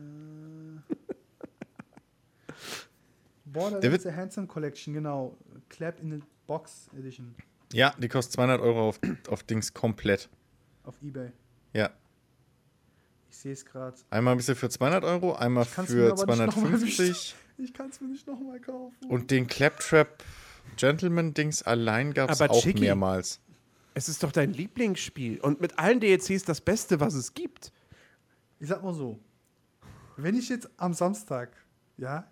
[3.54, 5.38] Borderlands Der wird- The Handsome Collection, genau.
[5.70, 7.34] Clap in the Box Edition
[7.72, 8.99] Ja, die kostet 200 Euro auf,
[9.30, 10.30] auf Dings komplett.
[10.84, 11.32] auf Ebay.
[11.74, 11.89] Ja.
[13.30, 13.95] Ich sehe es gerade.
[14.10, 17.36] Einmal ein bisschen für 200 Euro, einmal für aber nicht noch mal 250.
[17.58, 18.95] Ich kann es mir nicht nochmal kaufen.
[19.10, 20.24] Und den Claptrap
[20.78, 22.82] Gentleman-Dings allein gab es Aber auch Chicky.
[22.82, 23.39] mehrmals.
[23.95, 27.72] Es ist doch dein Lieblingsspiel und mit allen DLCs das Beste, was es gibt.
[28.60, 29.20] Ich sag mal so,
[30.18, 31.56] wenn ich jetzt am Samstag,
[31.97, 32.32] ja,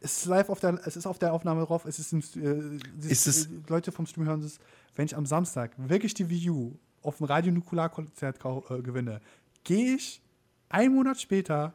[0.00, 3.06] es ist live auf der, es ist auf der Aufnahme drauf, es ist, im, äh,
[3.08, 4.58] Ist es- Leute vom Stream hören es,
[4.96, 9.20] wenn ich am Samstag wirklich die Wii U auf ein Radionukularkonzert kau- äh, gewinne,
[9.64, 10.22] gehe ich
[10.68, 11.72] einen Monat später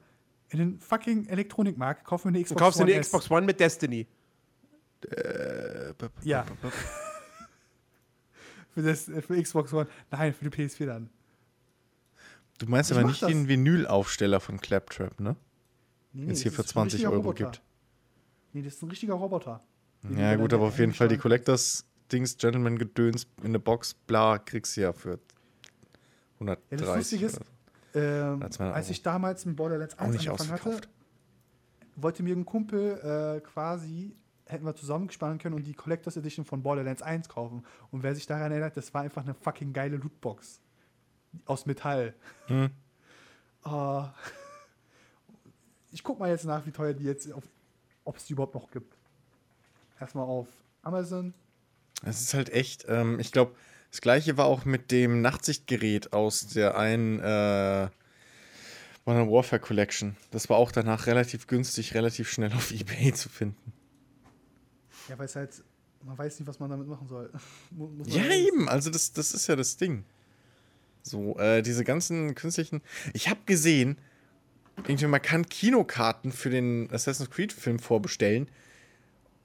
[0.50, 3.08] in den fucking Elektronikmarkt, kaufe mir eine Du Xbox kaufst dir One eine S.
[3.08, 4.08] Xbox One mit Destiny.
[6.24, 6.46] Ja.
[8.74, 9.88] für, das, äh, für Xbox One.
[10.12, 11.10] Nein, für die PS4 dann.
[12.58, 13.30] Du meinst Ich aber nicht das.
[13.30, 15.36] den Vinylaufsteller von Claptrap, ne?
[16.14, 17.44] Nee, Wenn's hier für ist ein 20 richtiger Euro Roboter.
[17.52, 17.62] gibt.
[18.56, 19.62] Nee, das ist ein richtiger Roboter.
[20.16, 24.38] Ja, gut, aber auf jeden Fall die Collectors Dings Gentleman Gedöns in der Box, bla,
[24.38, 25.20] kriegst du ja für
[26.36, 26.72] 130.
[26.72, 28.00] Ja, das Lustige ist, so.
[28.00, 30.88] Ähm, Als ich damals mit Borderlands 1 Auch nicht angefangen hatte,
[31.98, 36.64] wollte mir ein Kumpel äh, quasi, hätten wir zusammengespannt können und die Collectors Edition von
[36.64, 37.66] Borderlands 1 kaufen.
[37.92, 40.62] Und wer sich daran erinnert, das war einfach eine fucking geile Lootbox.
[41.44, 42.14] Aus Metall.
[42.48, 42.70] Hm.
[43.66, 44.02] Äh,
[45.92, 47.44] ich guck mal jetzt nach, wie teuer die jetzt, auf,
[48.06, 48.96] ob es die überhaupt noch gibt.
[50.00, 50.48] Erstmal auf
[50.82, 51.34] Amazon.
[52.04, 53.56] Es ist halt echt, ähm, ich glaube,
[53.92, 57.88] das gleiche war auch mit dem Nachtsichtgerät aus der einen äh,
[59.06, 60.18] Modern Warfare Collection.
[60.32, 63.74] Das war auch danach relativ günstig, relativ schnell auf Ebay zu finden.
[65.08, 65.64] Ja, weil es halt,
[66.04, 67.32] man weiß nicht, was man damit machen soll.
[68.06, 70.04] Ja, eben, also das, das ist ja das Ding.
[71.02, 72.82] So, äh, diese ganzen künstlichen.
[73.14, 73.98] Ich habe gesehen,
[74.88, 78.50] irgendwie, man kann Kinokarten für den Assassin's Creed-Film vorbestellen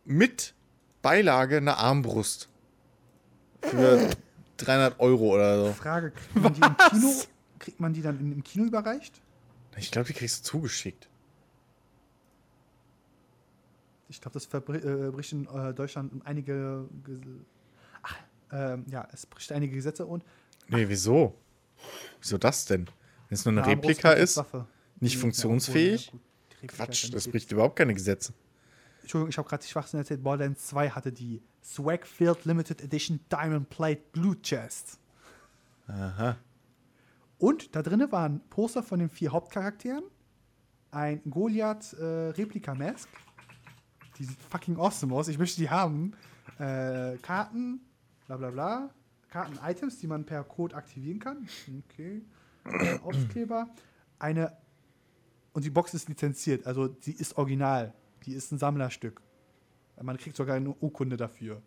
[0.04, 0.54] mit
[1.02, 2.48] Beilage einer Armbrust.
[3.62, 4.10] Für
[4.58, 5.72] 300 Euro oder so.
[5.72, 7.12] Frage, kriegt man die im Kino,
[7.58, 9.20] kriegt man die dann in- im Kino überreicht?
[9.76, 11.08] Ich glaube, die kriegst du zugeschickt.
[14.08, 16.88] Ich glaube, das äh, bricht in äh, Deutschland einige
[18.02, 18.16] Ach,
[18.52, 20.24] ähm, ja, es bricht einige Gesetze und
[20.68, 21.34] Nee, wieso?
[22.20, 22.86] Wieso das denn?
[23.28, 24.66] Wenn es nur eine eine Replika ist, Armbrust
[25.00, 26.12] nicht funktionsfähig?
[26.66, 28.34] Quatsch, das bricht überhaupt keine Gesetze.
[29.00, 30.22] Entschuldigung, ich habe gerade die Schwachsinn erzählt.
[30.22, 34.98] Borderlands 2 hatte die Swag Field Limited Edition Diamond Plate Blue Chest.
[35.86, 36.36] Aha.
[37.38, 40.04] Und da drinnen waren Poster von den vier Hauptcharakteren,
[40.90, 43.08] ein Goliath äh, Replika Mask.
[44.18, 45.28] Die sieht fucking awesome aus.
[45.28, 46.12] Ich möchte die haben.
[46.58, 47.80] Äh, Karten,
[48.26, 48.90] bla bla bla.
[49.30, 51.48] Karten-Items, die man per Code aktivieren kann.
[51.90, 52.22] Okay.
[52.64, 53.68] Äh, Aufkleber.
[54.18, 54.56] Eine.
[55.52, 57.92] Und die Box ist lizenziert, also sie ist original.
[58.24, 59.20] Die ist ein Sammlerstück.
[60.00, 61.60] Man kriegt sogar eine Urkunde dafür.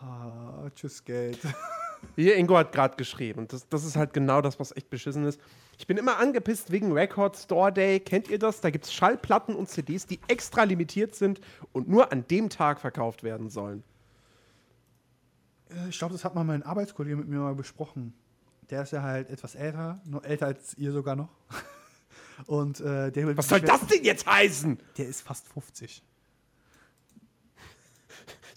[0.00, 1.38] Ah, tschüss, Geld.
[2.16, 3.40] Hier, Ingo hat gerade geschrieben.
[3.40, 5.40] Und das, das ist halt genau das, was echt beschissen ist.
[5.78, 8.00] Ich bin immer angepisst wegen Record Store Day.
[8.00, 8.60] Kennt ihr das?
[8.60, 11.40] Da gibt es Schallplatten und CDs, die extra limitiert sind
[11.72, 13.82] und nur an dem Tag verkauft werden sollen.
[15.70, 18.14] Äh, Ich glaube, das hat mal mein Arbeitskollege mit mir mal besprochen.
[18.70, 21.28] Der ist ja halt etwas älter, noch älter als ihr sogar noch.
[22.44, 24.78] Und äh, der Was soll das denn jetzt heißen?
[24.98, 26.02] Der ist fast 50.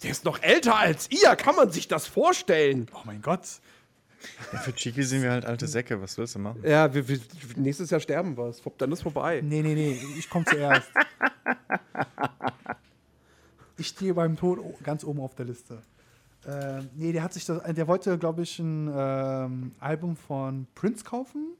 [0.04, 1.36] Der ist noch älter als ihr.
[1.36, 2.88] Kann man sich das vorstellen?
[2.94, 3.42] Oh mein Gott.
[4.52, 6.02] Ja, für Chiki sind wir halt alte Säcke.
[6.02, 6.62] Was willst du machen?
[6.64, 7.20] Ja, wir, wir,
[7.56, 8.54] nächstes Jahr sterben wir.
[8.78, 9.42] Dann ist vorbei.
[9.44, 10.90] Nee, nee, nee, ich komme zuerst.
[13.78, 15.82] ich stehe beim Tod ganz oben auf der Liste.
[16.48, 21.04] Ähm, nee, der hat sich das, der wollte, glaube ich, ein ähm, Album von Prince
[21.04, 21.56] kaufen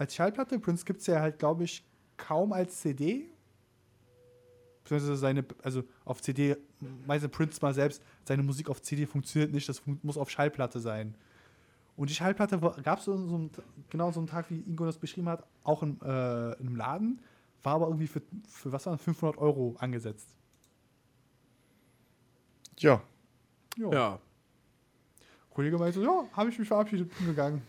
[0.00, 0.58] als Schallplatte.
[0.58, 1.84] Prince gibt es ja halt, glaube ich,
[2.16, 3.26] kaum als CD.
[4.82, 6.56] Beziehungsweise seine, also auf CD,
[7.06, 10.80] meinte Prince mal selbst, seine Musik auf CD funktioniert nicht, das fun muss auf Schallplatte
[10.80, 11.14] sein.
[11.96, 13.50] Und die Schallplatte gab es so,
[13.90, 17.20] genau so einen Tag, wie Ingo das beschrieben hat, auch in, äh, in einem Laden,
[17.62, 20.34] war aber irgendwie für, für was waren das, 500 Euro angesetzt.
[22.78, 23.02] Ja.
[23.76, 23.92] Jo.
[23.92, 24.18] Ja.
[25.50, 27.60] Kollege meinte, ja, habe ich mich verabschiedet, bin gegangen.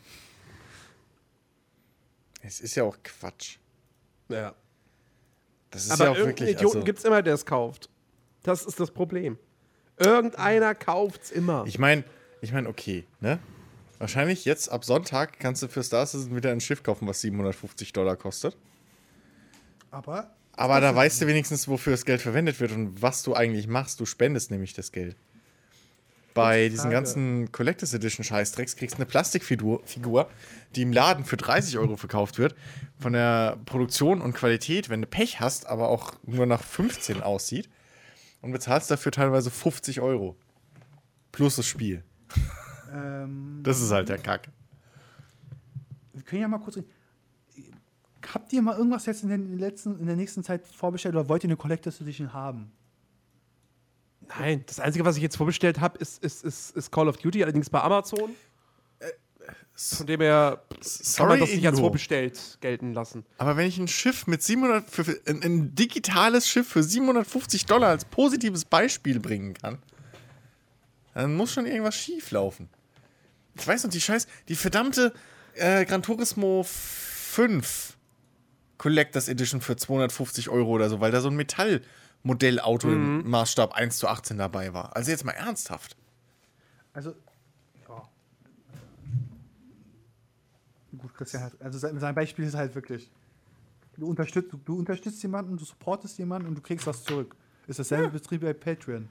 [2.41, 3.57] Es ist ja auch Quatsch.
[4.29, 4.53] ja.
[5.69, 6.49] Das ist Aber ja auch wirklich.
[6.49, 7.89] Idioten Also, gibt es immer, der es kauft.
[8.43, 9.37] Das ist das Problem.
[9.97, 11.63] Irgendeiner kauft's immer.
[11.65, 12.03] ich meine,
[12.41, 13.39] ich meine, okay, ne?
[13.99, 17.93] Wahrscheinlich jetzt ab Sonntag kannst du für Star Citizen wieder ein Schiff kaufen, was 750
[17.93, 18.57] Dollar kostet.
[19.91, 23.67] Aber Aber da weißt du wenigstens, wofür das Geld verwendet wird und was du eigentlich
[23.67, 23.99] machst.
[23.99, 25.15] Du spendest nämlich das Geld.
[26.33, 30.29] Bei diesen ganzen Collectors Edition Scheißdrecks kriegst du eine Plastikfigur, Figur,
[30.75, 32.55] die im Laden für 30 Euro verkauft wird.
[32.99, 37.69] Von der Produktion und Qualität, wenn du Pech hast, aber auch nur nach 15 aussieht.
[38.41, 40.35] Und bezahlst dafür teilweise 50 Euro.
[41.31, 42.03] Plus das Spiel.
[42.93, 44.49] ähm, Das ist halt der Kack.
[46.13, 46.89] wir können ja mal kurz reden.
[48.33, 51.43] Habt ihr mal irgendwas jetzt in, den letzten, in der nächsten Zeit vorbestellt oder wollt
[51.43, 52.71] ihr eine Collectors Edition haben?
[54.39, 57.43] Nein, das Einzige, was ich jetzt vorbestellt habe, ist, ist, ist, ist Call of Duty,
[57.43, 58.31] allerdings bei Amazon.
[59.73, 63.25] Von dem her kann Sorry, man das nicht als vorbestellt gelten lassen.
[63.37, 67.65] Aber wenn ich ein Schiff mit 700, für, für, ein, ein digitales Schiff für 750
[67.65, 69.79] Dollar als positives Beispiel bringen kann,
[71.13, 72.69] dann muss schon irgendwas schief laufen.
[73.55, 75.13] Ich weiß noch, die Scheiß, die verdammte
[75.55, 77.97] äh, Gran Turismo 5
[78.77, 81.35] Collectors Edition für 250 Euro oder so, weil da so ein
[82.23, 84.95] Metallmodellauto im Maßstab 1 zu 18 dabei war.
[84.95, 85.95] Also jetzt mal ernsthaft.
[86.93, 87.15] Also,
[87.87, 88.09] ja.
[90.97, 93.09] Gut, Christian hat, also sein, Beispiel ist halt wirklich,
[93.97, 97.35] du unterstützt, du, du unterstützt jemanden, du supportest jemanden und du kriegst was zurück.
[97.67, 99.07] Ist dasselbe Betrieb bei Patreon.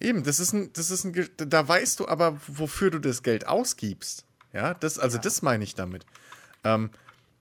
[0.00, 3.46] Eben, das ist ein, das ist ein, da weißt du aber, wofür du das Geld
[3.46, 4.24] ausgibst.
[4.52, 6.04] Ja, das, also das meine ich damit.
[6.64, 6.90] Ähm,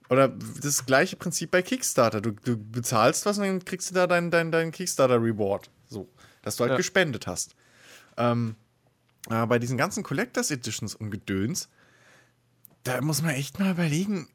[0.09, 2.19] oder das gleiche Prinzip bei Kickstarter.
[2.21, 5.69] Du, du bezahlst was und dann kriegst du da deinen dein, dein Kickstarter-Reward.
[5.87, 6.09] So,
[6.41, 6.77] dass du halt Ja.
[6.77, 7.55] gespendet hast.
[8.17, 8.55] Ähm,
[9.27, 11.69] aber bei diesen ganzen Collectors Editions und Gedöns,
[12.83, 14.27] da muss man echt mal überlegen,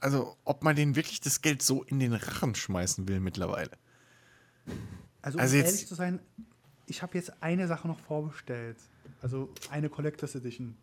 [0.00, 3.70] also ob man denen wirklich das Geld so in den Rachen schmeißen will mittlerweile.
[5.22, 6.20] Also, Also um jetzt- ehrlich zu sein,
[6.86, 8.78] ich habe jetzt eine Sache noch vorbestellt.
[9.20, 10.76] Also eine Collectors Edition.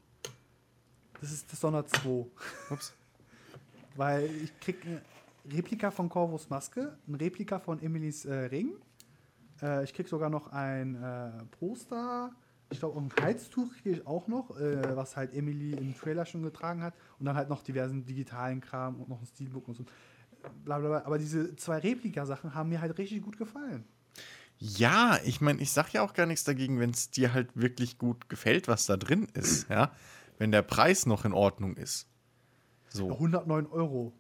[1.22, 2.28] Das ist Dishonored 2.
[2.70, 2.94] Ups.
[3.96, 5.02] Weil ich krieg ein
[5.52, 8.74] Replika von Corvus Maske, ein Replika von Emilys äh, Ring.
[9.62, 12.32] Äh, ich krieg sogar noch ein äh, Poster.
[12.72, 16.44] Ich glaube, ein Halstuch kriege ich auch noch, äh, was halt Emily im Trailer schon
[16.44, 16.94] getragen hat.
[17.20, 19.86] Und dann halt noch diversen digitalen Kram und noch ein Steelbook und so.
[20.64, 21.06] Bla, bla, bla.
[21.06, 23.86] Aber diese zwei Replika-Sachen haben mir halt richtig gut gefallen.
[24.58, 27.98] Ja, ich meine, ich sag ja auch gar nichts dagegen, wenn es dir halt wirklich
[27.98, 29.92] gut gefällt, was da drin ist, ja.
[30.38, 32.08] Wenn der Preis noch in Ordnung ist.
[32.96, 33.12] So.
[33.12, 34.14] 109 Euro.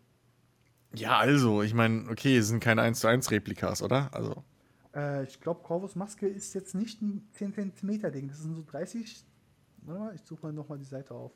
[0.93, 4.09] Ja, also, ich meine, okay, es sind keine 1 zu 1 Replikas, oder?
[4.13, 4.43] Also.
[4.93, 8.27] Äh, ich glaube, Corvus Maske ist jetzt nicht ein 10 cm Ding.
[8.27, 9.23] Das sind so 30.
[9.83, 11.31] Warte mal, ich suche mal nochmal die Seite auf.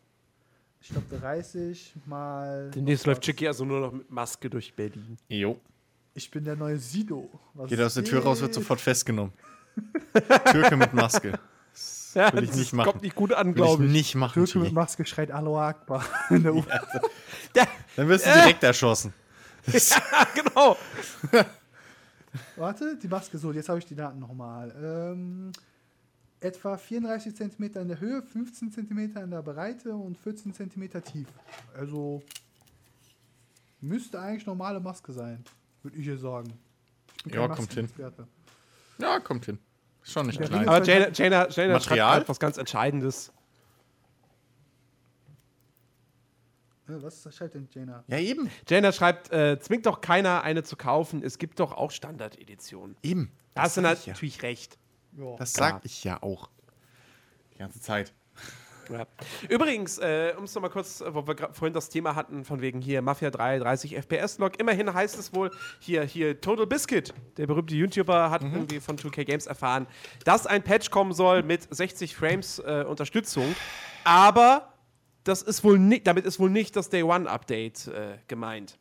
[0.82, 2.72] Ich glaube 30 mal.
[2.72, 5.18] Demnächst läuft Chicky also nur noch mit Maske durch Berlin.
[5.28, 5.60] Jo.
[6.14, 7.30] Ich bin der neue Sido.
[7.54, 9.34] Was Geht aus der Tür raus, wird sofort festgenommen.
[10.52, 11.40] Türke mit Maske.
[12.16, 12.92] Ja, will ich das nicht machen.
[12.92, 13.92] kommt nicht gut an, glaube ich.
[13.92, 14.34] nicht machen.
[14.34, 14.76] Türke mit Chigi.
[14.76, 16.04] Maske schreit Allahu Akbar.
[16.30, 17.02] In der U Ja,
[17.54, 19.14] Dann wirst du direkt erschossen.
[20.36, 20.78] genau.
[22.56, 24.74] Warte, die Maske, so, jetzt habe ich die Daten nochmal.
[24.82, 25.52] Ähm,
[26.40, 31.28] etwa 34 cm in der Höhe, 15 cm in der Breite und 14 cm tief.
[31.78, 32.22] Also
[33.82, 35.44] müsste eigentlich normale Maske sein,
[35.84, 36.54] würde ich hier sagen.
[37.26, 37.90] Ich Ja, kommt hin.
[39.00, 39.60] Ja, kommt hin.
[40.04, 40.68] Schon nicht Ja, klein.
[40.68, 42.18] Aber Jaina, Jaina schreibt Material?
[42.20, 43.32] grad was ganz Entscheidendes.
[46.90, 48.04] Was schreibt denn Jaina?
[48.08, 48.50] Ja, eben.
[48.68, 51.24] Jaina schreibt, äh, zwingt doch keiner, eine zu kaufen.
[51.24, 52.96] Es gibt doch auch Standard-Editionen.
[53.04, 53.32] Eben.
[53.54, 54.14] Da hast du sag ich ja.
[54.14, 54.78] natürlich recht.
[55.38, 55.72] Das Klar.
[55.72, 56.50] sag ich ja auch.
[57.54, 58.14] Die ganze Zeit.
[58.92, 59.06] Ja.
[59.48, 62.82] Übrigens, äh, um es nochmal kurz, äh, wo wir vorhin das Thema hatten, von wegen
[62.82, 64.60] hier Mafia 3, 30 FPS-Log.
[64.60, 69.26] Immerhin heißt es wohl, hier, hier Total Biscuit, der berühmte YouTuber, hat irgendwie von 2K
[69.26, 69.86] Games erfahren,
[70.26, 73.56] dass ein Patch kommen soll mit 60 Frames äh, Unterstützung.
[74.06, 74.74] Aber
[75.30, 78.80] das ist wohl nicht, damit ist wohl nicht das Day One-Update äh, gemeint.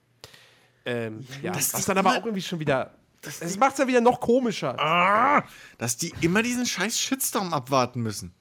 [0.86, 2.94] Ähm, ja, das was ist dann aber auch irgendwie schon wieder.
[3.20, 5.44] Das macht es ja wieder noch komischer.
[5.76, 8.32] Dass die immer diesen scheiß Shitstorm abwarten müssen.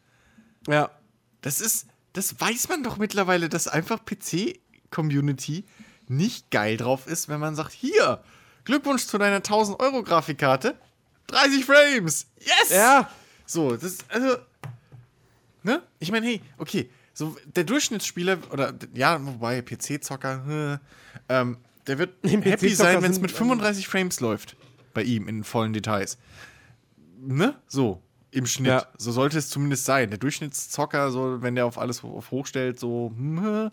[0.68, 0.90] Ja.
[1.42, 5.66] Das ist, das weiß man doch mittlerweile, dass einfach PC-Community
[6.08, 8.24] nicht geil drauf ist, wenn man sagt, hier,
[8.64, 10.80] Glückwunsch zu deiner 1000 Euro Grafikkarte,
[11.28, 12.70] 30 Frames, yes!
[12.70, 13.10] Ja.
[13.46, 14.38] So, das ist, also,
[15.64, 15.82] ne?
[16.00, 20.80] Ich meine, hey, okay, so der Durchschnittsspieler, oder, ja, wobei, PC-Zocker,
[21.30, 21.58] äh, ähm,
[21.88, 24.56] der wird happy sein, wenn es mit 35 Frames läuft.
[24.94, 26.20] Bei ihm in vollen Details.
[27.20, 27.56] Ne?
[27.68, 28.68] So, im Schnitt.
[28.68, 28.88] Ja.
[29.00, 30.12] So sollte es zumindest sein.
[30.12, 33.72] Der Durchschnittszocker, so, wenn der auf alles auf hoch stellt, so, hm,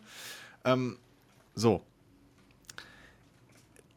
[0.64, 0.98] ähm,
[1.54, 1.84] so.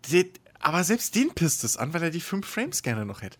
[0.07, 0.29] Die,
[0.59, 3.37] aber selbst den pisst es an, weil er die 5 Frames gerne noch hätte.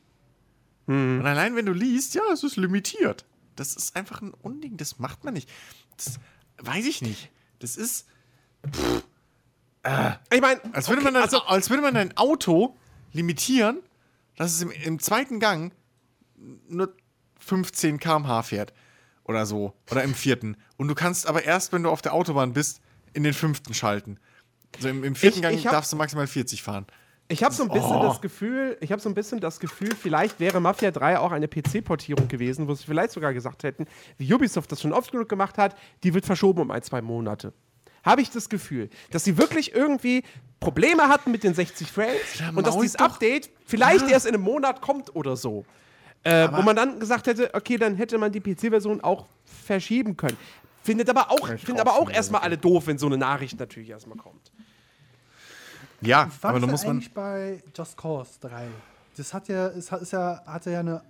[0.86, 3.26] Und allein wenn du liest, ja, es ist limitiert.
[3.58, 5.50] Das ist einfach ein Unding, das macht man nicht.
[5.98, 6.20] Das
[6.60, 7.30] weiß ich nicht.
[7.60, 8.08] Das ist,
[10.32, 12.76] Ich meine, als würde, man dann, als würde man ein Auto
[13.14, 13.80] limitieren,
[14.36, 15.74] dass es im, im zweiten Gang
[16.68, 16.94] nur
[17.40, 18.74] 15 km/h fährt.
[19.24, 19.74] Oder so.
[19.92, 20.56] Oder im vierten.
[20.78, 22.80] Und du kannst aber erst, wenn du auf der Autobahn bist,
[23.14, 24.20] in den fünften schalten.
[24.76, 26.86] Also im, im vierten Ich- Gang ich darfst du maximal 40 fahren.
[27.30, 28.04] Ich habe so ein bisschen Oh.
[28.04, 31.48] das Gefühl, ich habe so ein bisschen das Gefühl, vielleicht wäre Mafia 3 auch eine
[31.50, 33.86] PC-Portierung gewesen, wo sie vielleicht sogar gesagt hätten,
[34.18, 37.52] wie Ubisoft das schon oft genug gemacht hat, die wird verschoben um ein, zwei Monate.
[38.06, 40.24] Habe ich das Gefühl, dass sie wirklich irgendwie
[40.62, 42.96] Probleme hatten mit den 60 Frames Ja, und dass dieses.
[42.96, 44.14] Update vielleicht Ja.
[44.14, 45.66] erst in einem Monat kommt oder so.
[46.24, 50.38] Äh, wo man dann gesagt hätte, okay, dann hätte man die PC-Version auch verschieben können.
[50.84, 54.18] Findet aber auch, finden aber auch erstmal alle doof, wenn so eine Nachricht natürlich erstmal
[54.18, 54.52] kommt.
[56.02, 56.92] Ja, Was aber da muss man.
[56.98, 58.68] eigentlich bei Just Cause 3?
[59.16, 61.02] Das hat ja, es hat, ist ja, hatte ja eine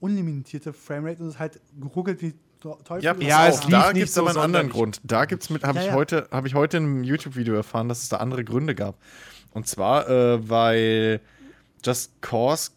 [0.00, 3.02] unlimitierte Framerate und ist halt geruckelt wie Teufel.
[3.04, 4.68] Ja, Ja, es da nicht gibt es so aber einen anderen.
[4.70, 5.00] Grund.
[5.04, 5.94] Da gibt's mit, habe Ja, ich ja.
[5.94, 8.96] heute, habe ich heute in einem YouTube-Video erfahren, dass es da andere Gründe gab.
[9.52, 11.20] Und zwar, äh, weil
[11.84, 12.70] Just Cause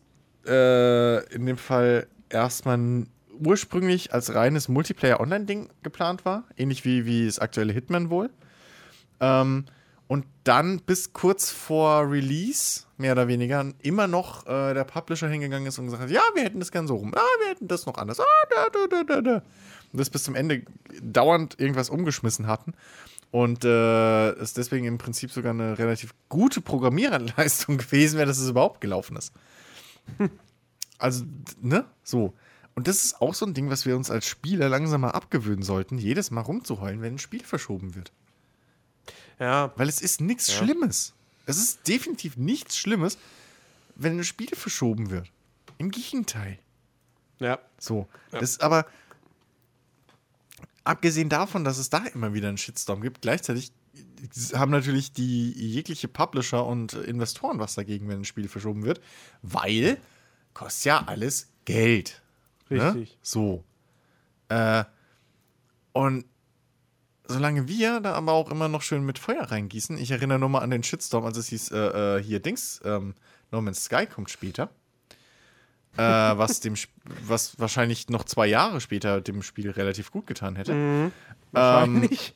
[0.46, 3.06] äh, in dem Fall erstmal
[3.40, 8.30] ursprünglich als reines Multiplayer-Online-Ding geplant war, ähnlich wie, wie das aktuelle Hitman wohl.
[9.20, 9.66] Ähm,
[10.08, 15.68] und dann bis kurz vor Release, mehr oder weniger, immer noch äh, der Publisher hingegangen
[15.68, 17.86] ist und gesagt hat, ja, wir hätten das gern so rum, ja, wir hätten das
[17.86, 19.36] noch anders, ah, da, da, da, da.
[19.94, 20.64] Und das bis zum Ende
[21.02, 22.74] dauernd irgendwas umgeschmissen hatten.
[23.32, 28.50] Und äh, es deswegen im Prinzip sogar eine relativ gute Programmiererleistung gewesen wäre, dass es
[28.50, 29.34] überhaupt gelaufen ist.
[30.98, 31.86] Also, d- ne?
[32.04, 32.34] So.
[32.76, 35.64] Und das ist auch so ein Ding, was wir uns als Spieler langsam mal abgewöhnen
[35.64, 38.12] sollten, jedes Mal rumzuheulen, wenn ein Spiel verschoben wird.
[39.40, 41.14] Ja, Weil es ist nichts Schlimmes.
[41.46, 43.18] Es ist definitiv nichts Schlimmes,
[43.96, 45.32] wenn ein Spiel verschoben wird.
[45.78, 46.60] Im Gegenteil.
[47.40, 47.60] ja.
[47.80, 48.08] So.
[48.32, 48.88] Das ist aber
[50.84, 53.72] abgesehen davon, dass es da immer wieder einen Shitstorm gibt, gleichzeitig
[54.54, 59.02] haben natürlich die jegliche Publisher und Investoren was dagegen, wenn ein Spiel verschoben wird,
[59.42, 59.98] weil
[60.54, 62.22] kostet ja alles Geld.
[62.70, 62.94] Ne?
[62.96, 63.18] Richtig.
[63.22, 63.64] So.
[64.50, 64.84] Äh,
[65.94, 66.26] und
[67.28, 70.60] solange wir da aber auch immer noch schön mit Feuer reingießen, ich erinnere nur mal
[70.60, 73.14] an den Shitstorm, als es hieß, äh, äh, hier Dings, ähm,
[73.52, 74.70] No Man's Sky kommt später.
[75.98, 76.02] äh,
[76.38, 76.76] was dem
[77.26, 80.72] was wahrscheinlich noch zwei Jahre später dem Spiel relativ gut getan hätte.
[80.74, 81.12] Ähm,
[81.52, 82.36] Wahrscheinlich.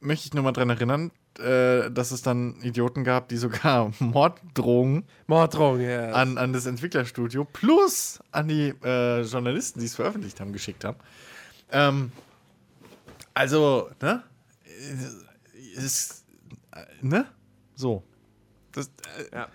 [0.00, 5.04] möchte ich nur mal dran erinnern, äh, dass es dann Idioten gab, die sogar Morddrohungen
[5.26, 6.12] Morddrohung, ja.
[6.12, 10.96] an, an das Entwicklerstudio plus an die äh, Journalisten, die es veröffentlicht haben, geschickt haben.
[11.70, 12.12] Ähm,
[13.34, 14.22] also, ne?
[14.82, 16.24] Äh, Ist,
[16.72, 17.26] äh, ne?
[17.74, 18.02] So.
[18.72, 19.48] Das, äh, Ja.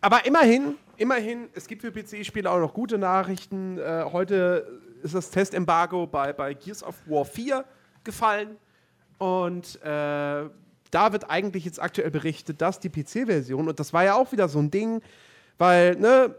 [0.00, 3.78] Aber immerhin, immerhin, es gibt für PC-Spiele auch noch gute Nachrichten.
[3.78, 7.64] Äh, heute ist das Testembargo bei, bei Gears of War 4
[8.04, 8.56] gefallen.
[9.18, 10.48] Und äh,
[10.90, 14.48] da wird eigentlich jetzt aktuell berichtet, dass die PC-Version, und das war ja auch wieder
[14.48, 15.00] so ein Ding,
[15.58, 16.34] weil, ne,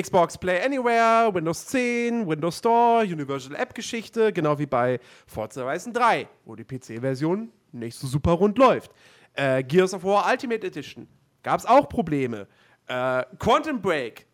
[0.00, 6.28] Xbox Play Anywhere, Windows 10, Windows Store, Universal App-Geschichte, genau wie bei Forza Horizon 3,
[6.44, 8.92] wo die PC-Version nicht so super rund läuft.
[9.34, 11.08] Äh, Gears of War Ultimate Edition
[11.42, 12.46] gab es auch Probleme.
[12.86, 14.26] Äh, Quantum Break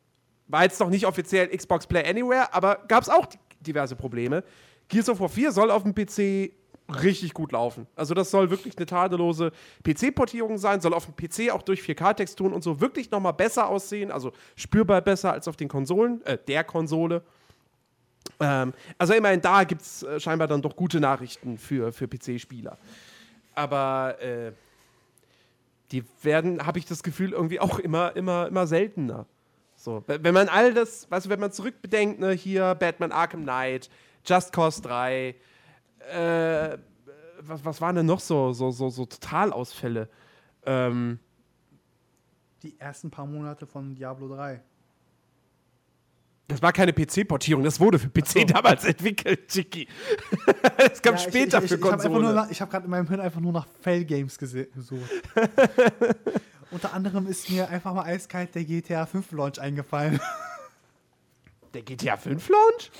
[0.48, 3.26] war jetzt noch nicht offiziell Xbox Play Anywhere, aber gab es auch
[3.60, 4.44] diverse Probleme.
[4.88, 6.52] Gears of War 4 soll auf dem PC
[6.88, 7.86] richtig gut laufen.
[7.96, 9.52] Also das soll wirklich eine tadellose
[9.84, 13.68] PC-Portierung sein, soll auf dem PC auch durch 4K-Texturen und so wirklich noch mal besser
[13.68, 17.22] aussehen, also spürbar besser als auf den Konsolen, äh, der Konsole.
[18.40, 22.76] Ähm, also immerhin da gibt es äh, scheinbar dann doch gute Nachrichten für, für PC-Spieler.
[23.54, 24.52] Aber äh,
[25.90, 29.26] die werden, habe ich das Gefühl, irgendwie auch immer, immer, immer seltener.
[29.76, 33.90] So, wenn man all das, weißt du, wenn man zurückbedenkt, ne, hier Batman Arkham Knight,
[34.24, 35.34] Just Cause 3,
[36.10, 36.78] äh,
[37.40, 40.08] was, was waren denn noch so, so, so, so Totalausfälle?
[40.66, 41.18] Ähm,
[42.62, 44.62] Die ersten paar Monate von Diablo 3.
[46.48, 49.88] das war keine PC-Portierung, das wurde für PC damals entwickelt, Chicky.
[50.78, 52.46] Es kam Ja, später ich, ich, für ich nur Konsole.
[52.50, 55.10] Ich habe gerade in meinem Hirn einfach nur nach Fail-Games gese- gesucht.
[56.70, 60.18] Unter anderem ist mir einfach mal eiskalt der GTA 5 Launch eingefallen.
[61.72, 62.90] Der GTA 5 Launch?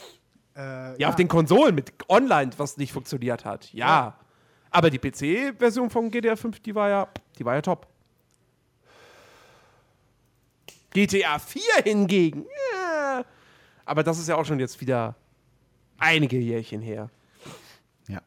[0.57, 3.73] Äh, Ja, auf den Konsolen mit Online, was nicht funktioniert hat.
[3.73, 4.19] Ja.
[4.71, 7.87] Aber die PC-Version von GTA 5, die war ja, die war ja top.
[10.93, 13.25] GTA 4 hingegen, ja.
[13.85, 15.17] Aber das ist ja auch schon jetzt wieder
[15.99, 17.11] einige Jährchen her.
[18.09, 18.21] Ja.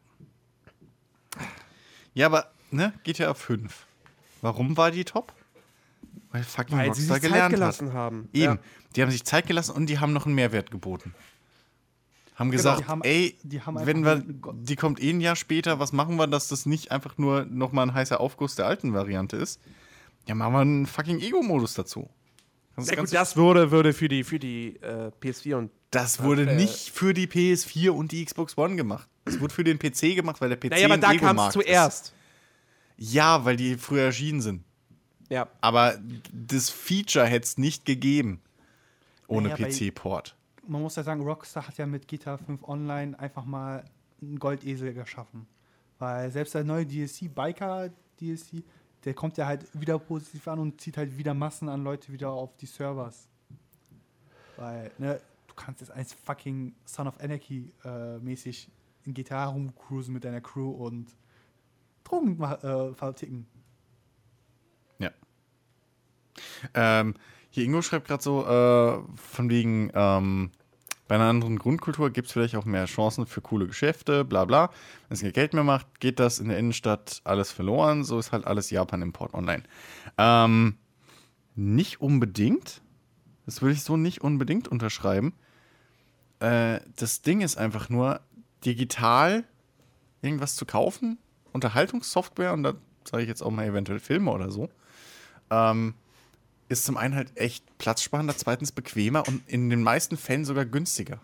[2.14, 3.86] Ja, aber, ne, GTA 5.
[4.42, 5.32] Warum war die top?
[6.30, 7.94] Weil fucking Weil sie Rockstar sich Zeit gelernt gelassen hat.
[7.94, 8.28] haben.
[8.32, 8.54] Eben.
[8.54, 8.58] Ja.
[8.96, 11.14] Die haben sich Zeit gelassen und die haben noch einen Mehrwert geboten.
[12.38, 14.22] Haben gesagt, die haben- ey, die haben wenn wir,
[14.54, 17.88] die kommt eh ein Jahr später, was machen wir, dass das nicht einfach nur nochmal
[17.88, 19.60] ein heißer Aufguss der alten Variante ist?
[20.26, 22.08] Ja, machen wir einen fucking Ego-Modus dazu.
[22.76, 26.54] Das, gut, das würde, würde für die, für die äh, PS4 und das wurde äh,
[26.54, 29.08] nicht für die PS4 und die Xbox One gemacht.
[29.24, 31.52] Es wurde für den PC gemacht, weil der PC Naja, aber ein da kam es
[31.54, 32.04] zuerst.
[32.98, 33.12] Ist.
[33.12, 34.64] Ja, weil die früher erschienen sind.
[35.28, 35.48] Ja.
[35.60, 35.98] Aber
[36.32, 38.40] das Feature hätte es nicht gegeben
[39.26, 40.36] ohne Naja, PC-Port.
[40.68, 43.84] Man muss ja sagen, Rockstar hat ja mit GTA 5 Online einfach mal
[44.20, 45.46] einen Goldesel geschaffen.
[45.98, 47.90] Weil selbst der neue DLC, Biker
[48.20, 48.62] DLC,
[49.04, 52.30] der kommt ja halt wieder positiv an und zieht halt wieder Massen an Leute wieder
[52.30, 53.28] auf die Servers.
[54.56, 58.68] Weil, ne, du kannst jetzt als fucking Son of Anarchy äh, mäßig
[59.04, 61.16] in GTA rumcruisen mit deiner Crew und
[62.04, 63.46] Drogen äh, verticken.
[64.98, 65.10] Ja.
[66.74, 67.14] Ähm,
[67.50, 70.50] hier Ingo schreibt gerade so, äh, von wegen, ähm,
[71.08, 74.70] bei einer anderen Grundkultur gibt es vielleicht auch mehr Chancen für coole Geschäfte, bla bla.
[75.08, 78.04] Wenn es kein Geld mehr macht, geht das in der Innenstadt alles verloren.
[78.04, 79.62] So ist halt alles Japan-Import online.
[80.18, 80.76] Ähm,
[81.56, 82.82] nicht unbedingt.
[83.46, 85.32] Das würde ich so nicht unbedingt unterschreiben.
[86.40, 88.20] Äh, das Ding ist einfach nur,
[88.64, 89.44] digital
[90.22, 91.18] irgendwas zu kaufen,
[91.52, 94.68] Unterhaltungssoftware, und da sage ich jetzt auch mal eventuell Filme oder so,
[95.50, 95.94] ähm,
[96.68, 101.20] ist zum einen halt echt platzsparender, zweitens bequemer und in den meisten Fällen sogar günstiger.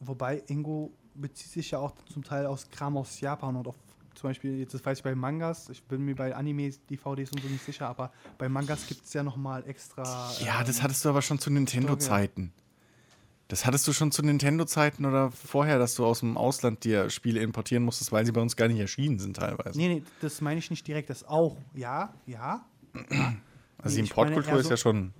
[0.00, 3.76] Wobei Ingo bezieht sich ja auch zum Teil aus Kram aus Japan und auf
[4.14, 7.48] zum Beispiel, jetzt weiß ich bei Mangas, ich bin mir bei Animes, DVDs und so
[7.48, 10.32] nicht sicher, aber bei Mangas gibt es ja nochmal extra.
[10.40, 12.52] Ja, ähm, das hattest du aber schon zu Nintendo-Zeiten.
[13.46, 17.40] Das hattest du schon zu Nintendo-Zeiten oder vorher, dass du aus dem Ausland dir Spiele
[17.40, 19.78] importieren musstest, weil sie bei uns gar nicht erschienen sind teilweise.
[19.78, 21.56] Nee, nee, das meine ich nicht direkt, das auch.
[21.74, 22.66] Ja, ja.
[23.78, 25.12] Also die Importkultur ist so- ja schon.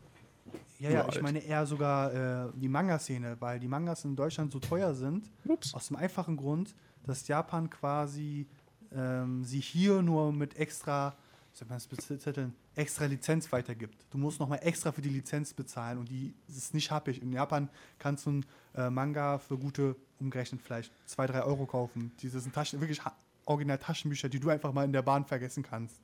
[0.78, 4.60] Ja, ja, ich meine eher sogar äh, die Manga-Szene, weil die Mangas in Deutschland so
[4.60, 5.28] teuer sind.
[5.44, 5.74] Ups.
[5.74, 6.72] Aus dem einfachen Grund,
[7.04, 8.46] dass Japan quasi
[8.92, 11.16] ähm, sie hier nur mit extra,
[11.52, 11.88] soll man das
[12.76, 14.06] extra Lizenz weitergibt.
[14.10, 17.20] Du musst nochmal extra für die Lizenz bezahlen und die ist nicht happig.
[17.20, 18.46] In Japan kannst du ein
[18.76, 22.12] äh, Manga für gute, umgerechnet vielleicht 2, 3 Euro kaufen.
[22.20, 23.00] Diese sind Taschen, wirklich
[23.46, 25.96] original Taschenbücher, die du einfach mal in der Bahn vergessen kannst.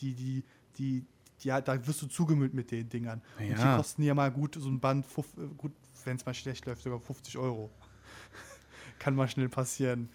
[0.00, 0.42] Die, die,
[0.78, 1.04] die,
[1.40, 3.22] die, ja, da wirst du zugemüllt mit den Dingern.
[3.38, 3.76] Und die Ja.
[3.76, 5.22] kosten ja mal gut, so ein Band, äh,
[5.56, 5.72] gut,
[6.04, 7.70] wenn es mal schlecht läuft, sogar 50 Euro.
[8.98, 10.08] Kann mal schnell passieren.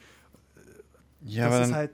[1.21, 1.91] Ja, das aber ist dann, halt,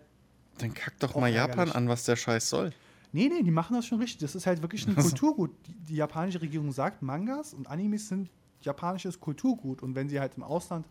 [0.59, 2.71] dann kack doch mal Japan an, was der Scheiß soll.
[3.11, 4.19] nee, nee, die machen das schon richtig.
[4.19, 5.51] Das ist halt wirklich ein Kulturgut.
[5.67, 8.29] Die, die japanische Regierung sagt, Mangas und Animes sind
[8.61, 9.81] japanisches Kulturgut.
[9.81, 10.85] Und wenn sie halt im Ausland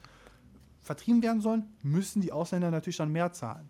[0.83, 3.69] vertrieben werden sollen, müssen die Ausländer natürlich dann mehr zahlen.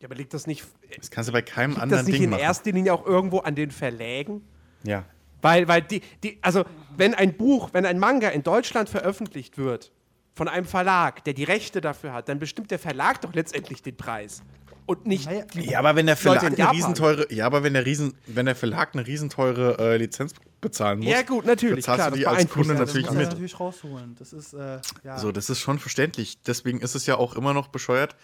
[0.00, 0.64] Ja, aber liegt das nicht,
[0.96, 2.40] Das kannst du bei keinem liegt anderen das nicht Ding in machen.
[2.42, 4.42] erster Linie auch irgendwo an den Verlägen?
[4.82, 5.04] Ja.
[5.42, 6.64] Weil, weil die, die, also
[6.96, 9.92] wenn ein Buch, wenn ein Manga in Deutschland veröffentlicht wird
[10.34, 13.96] von einem Verlag, der die Rechte dafür hat, dann bestimmt der Verlag doch letztendlich den
[13.96, 14.42] Preis.
[14.86, 18.14] Und nicht Ja, aber wenn der Verlag in eine riesenteure, ja, aber wenn der Riesen,
[18.26, 22.16] wenn der Verlag eine riesenteure äh, Lizenz bezahlen muss, Ja, gut, natürlich, bezahlst klar, du
[22.16, 23.28] das die als Kunde ja, natürlich mit.
[23.28, 24.16] natürlich rausholen.
[24.18, 25.18] Das ist, äh, ja.
[25.18, 26.42] So, das ist schon verständlich.
[26.42, 28.16] Deswegen ist es ja auch immer noch bescheuert,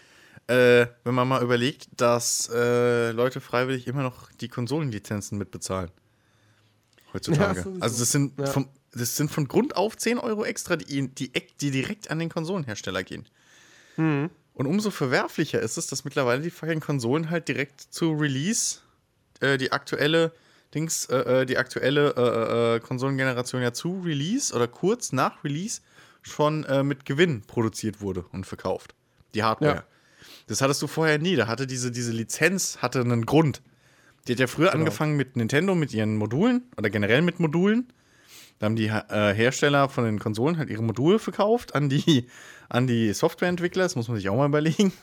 [0.49, 5.90] äh, wenn man mal überlegt, dass äh, Leute freiwillig immer noch die Konsolenlizenzen mitbezahlen.
[7.12, 7.61] heutzutage.
[7.61, 8.47] Ja, also das sind, Ja.
[8.47, 12.28] vom, das sind von Grund auf 10 Euro extra, die, die, die direkt an den
[12.28, 13.26] Konsolenhersteller gehen.
[13.97, 14.30] Mhm.
[14.55, 18.78] Und umso verwerflicher ist es, dass mittlerweile die fucking Konsolen halt direkt zu Release
[19.40, 20.32] äh, die aktuelle
[20.74, 25.80] Dings, äh, äh, die aktuelle äh, Konsolengeneration ja zu Release oder kurz nach Release
[26.22, 28.97] schon mit Gewinn produziert wurde und verkauft.
[29.34, 29.74] Die Hardware.
[29.76, 29.84] Ja.
[30.47, 31.36] Das hattest du vorher nie.
[31.36, 33.62] Da hatte diese, diese Lizenz hatte einen Grund.
[34.26, 37.92] Die hat ja früher angefangen mit Nintendo, mit ihren Modulen oder generell mit Modulen.
[38.59, 42.26] Da haben die äh, Hersteller von den Konsolen halt ihre Module verkauft an die,
[42.68, 43.82] an die Softwareentwickler.
[43.82, 44.92] Das muss man sich auch mal überlegen.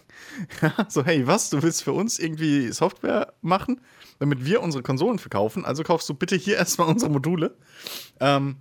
[0.61, 1.49] Ja, so, hey, was?
[1.49, 3.81] Du willst für uns irgendwie Software machen,
[4.19, 5.65] damit wir unsere Konsolen verkaufen?
[5.65, 7.55] Also kaufst du bitte hier erstmal unsere Module.
[8.19, 8.55] Ähm,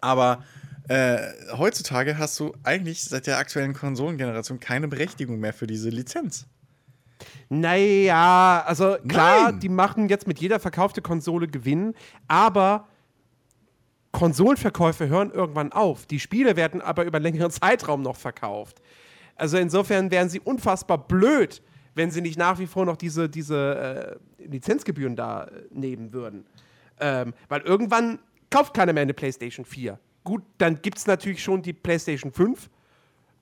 [0.00, 0.44] aber
[0.92, 6.46] äh, heutzutage hast du eigentlich seit der aktuellen Konsolengeneration keine Berechtigung mehr für diese Lizenz.
[7.48, 9.60] Naja, also klar, Nein.
[9.60, 11.94] die machen jetzt mit jeder verkaufte Konsole Gewinn,
[12.28, 12.88] aber
[14.10, 16.04] Konsolenverkäufe hören irgendwann auf.
[16.04, 18.82] Die Spiele werden aber über einen längeren Zeitraum noch verkauft.
[19.36, 21.62] Also insofern wären sie unfassbar blöd,
[21.94, 26.44] wenn sie nicht nach wie vor noch diese, diese äh, Lizenzgebühren da äh, nehmen würden.
[27.00, 28.18] Ähm, weil irgendwann
[28.50, 29.98] kauft keiner mehr eine PlayStation 4.
[30.24, 32.70] Gut, dann gibt es natürlich schon die PlayStation 5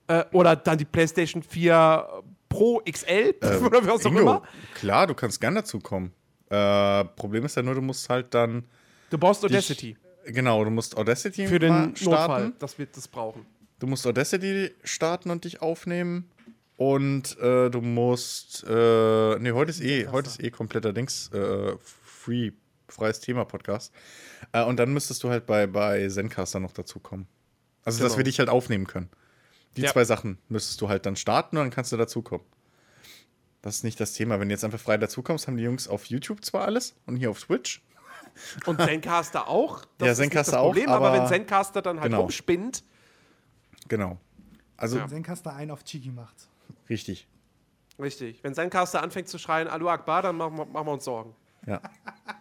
[0.08, 4.42] äh, oder dann die PlayStation 4 Pro XL oder was auch Ingo, immer.
[4.74, 6.12] klar, du kannst gern dazu kommen.
[6.48, 8.64] Äh, Problem ist ja nur, du musst halt dann.
[9.10, 12.10] Du brauchst dich- Audacity Genau, du musst Audacity für den starten.
[12.10, 13.46] Notfall, dass wir das brauchen.
[13.78, 16.30] Du musst Audacity starten und dich aufnehmen.
[16.76, 18.64] Und äh, du musst.
[18.68, 21.28] Äh, nee, heute ist eh, heute ist eh kompletter Dings.
[21.32, 22.52] Äh, free,
[22.88, 23.92] freies Thema-Podcast.
[24.52, 27.26] Äh, und dann müsstest du halt bei, bei Zencaster noch dazu kommen.
[27.84, 28.18] Also, dass Genau.
[28.18, 29.08] wir dich halt aufnehmen können.
[29.76, 29.92] Die Ja.
[29.92, 32.44] zwei Sachen müsstest du halt dann starten und dann kannst du dazukommen.
[33.62, 34.40] Das ist nicht das Thema.
[34.40, 37.30] Wenn du jetzt einfach frei dazukommst, haben die Jungs auf YouTube zwar alles und hier
[37.30, 37.82] auf Twitch.
[38.66, 39.84] Und Zencaster auch.
[39.98, 42.22] Das Ja, ist nicht Zencaster das Problem, auch, aber, aber- wenn Zencaster dann halt Genau.
[42.24, 42.82] umspinnt,
[43.88, 44.18] Genau.
[44.76, 45.08] Also, Ja.
[45.08, 46.48] Zencaster einen auf Chigi macht.
[46.88, 47.26] richtig.
[47.98, 48.42] richtig.
[48.44, 51.34] Wenn Zencaster anfängt zu schreien, Alu Akbar, dann machen wir, machen wir uns Sorgen.
[51.66, 51.80] Ja.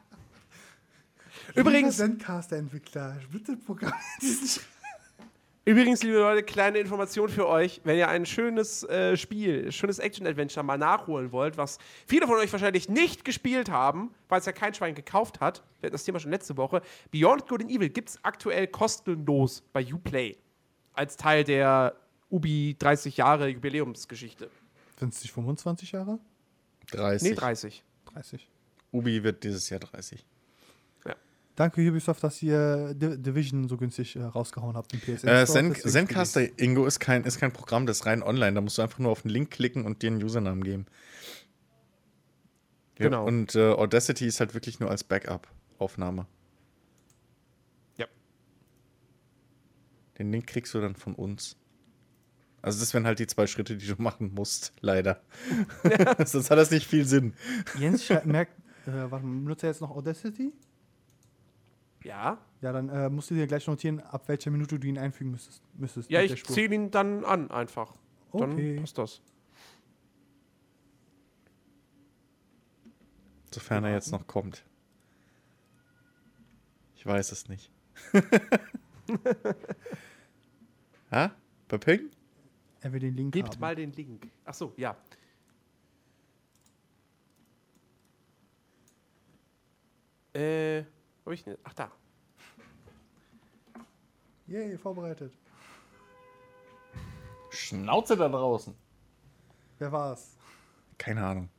[1.56, 4.62] Übrigens, Zencaster-Entwickler, bitte Programm diesen Sch
[5.66, 7.80] übrigens, liebe Leute, kleine Information für euch.
[7.84, 11.78] Wenn ihr ein schönes äh, Spiel, schönes Action-Adventure mal nachholen wollt, was
[12.08, 15.88] viele von euch wahrscheinlich nicht gespielt haben, weil es ja kein Schwein gekauft hat, wir
[15.88, 16.82] hatten das Thema schon letzte Woche,
[17.12, 20.38] Beyond Good and Evil gibt es aktuell kostenlos bei Uplay.
[20.94, 21.96] Als Teil der
[22.30, 24.50] Ubi 30 Jahre Jubiläumsgeschichte.
[25.00, 26.20] Sind es nicht 25 Jahre?
[26.92, 27.30] 30.
[27.30, 27.84] Nee, 30.
[28.14, 28.48] 30.
[28.92, 30.26] Ubi wird dieses Jahr 30.
[31.60, 35.28] Danke Ubisoft, dass ihr Di- Division so günstig äh, rausgehauen habt im PSN.
[35.28, 35.46] Äh.
[35.46, 38.54] Zen Zencaster, Ingo, ist kein, ist kein Programm, das ist rein online.
[38.54, 40.86] Da musst du einfach nur auf den Link klicken und dir einen Usernamen geben.
[42.98, 43.26] Ja, Genau.
[43.28, 46.28] Und äh, Audacity ist halt wirklich nur als Backup-Aufnahme.
[47.98, 48.08] Ja.
[50.18, 51.58] Den Link kriegst du dann von uns.
[52.62, 55.22] Also das wären halt die zwei Schritte, die du machen musst, leider.
[56.26, 57.34] Sonst hat das nicht viel Sinn.
[57.78, 58.54] Jens schreibt- merkt,
[58.88, 60.54] äh, warte, mal, benutzt er jetzt noch Audacity?
[62.04, 62.38] Ja.
[62.62, 65.64] Ja, dann äh, musst du dir gleich notieren, ab welcher Minute du ihn einfügen müsstest.
[65.76, 67.94] müsstest Ja, ich zähle ihn dann an einfach.
[68.32, 68.76] Okay.
[68.76, 69.22] Dann passt das.
[73.52, 74.64] Sofern er jetzt noch kommt.
[76.96, 77.72] Ich weiß es nicht.
[81.12, 81.32] ha?
[81.68, 82.10] Bei Ping?
[82.82, 83.60] Er will den Link Gebt haben.
[83.60, 84.28] mal den Link.
[84.46, 84.96] Ach so, ja.
[90.34, 90.84] Äh,
[91.30, 91.58] wo hab ich denn?
[91.64, 91.92] Ach da.
[94.48, 95.32] Yay, vorbereitet.
[97.52, 98.74] Schnauze da draußen.
[99.78, 100.36] Wer war's?
[100.98, 101.50] Keine Ahnung.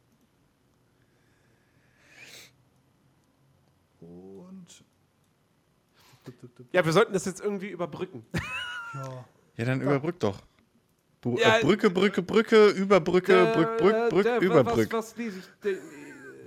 [4.00, 4.66] Und.
[6.72, 8.26] Ja, wir sollten das jetzt irgendwie überbrücken.
[8.92, 9.24] Ja.
[9.56, 10.36] Ja, dann überbrück doch.
[11.24, 14.92] Ja, äh, Brücke, Brücke, Brücke, Überbrücke, Brück, Brück, Brück, der- Überbrück.
[14.92, 15.44] Was, was lese ich?
[15.62, 15.76] Der, äh,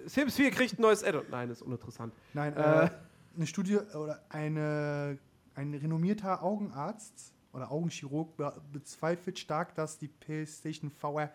[0.07, 1.23] Sims 4 kriegt ein neues Addon.
[1.31, 2.13] Nein, ist uninteressant.
[2.33, 2.89] Nein, Äh.
[3.33, 5.17] Äh, eine Studie oder eine,
[5.55, 11.31] ein renommierter Augenarzt oder Augenchirurg be bezweifelt stark, dass die PlayStation VR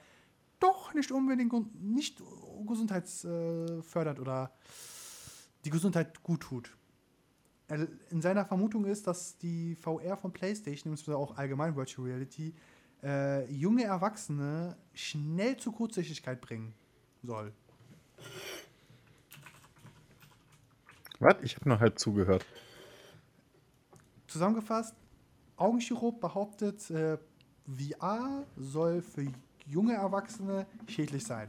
[0.61, 2.21] doch nicht unbedingt nicht
[2.67, 4.51] gesundheitsfördernd oder
[5.65, 6.77] die Gesundheit gut tut.
[7.69, 12.55] Er- In seiner Vermutung ist, dass die VR von PlayStation, beziehungsweise auch allgemein Virtual Reality,
[13.05, 16.75] äh, junge Erwachsene schnell zur Kurzsichtigkeit bringen
[17.23, 17.53] soll.
[21.21, 21.37] Was?
[21.43, 22.45] Ich habe nur halb zugehört.
[24.27, 24.95] Zusammengefasst,
[25.57, 27.19] Augenchirurg behauptet, äh,
[27.67, 29.27] VR soll für
[29.67, 31.49] junge Erwachsene schädlich sein.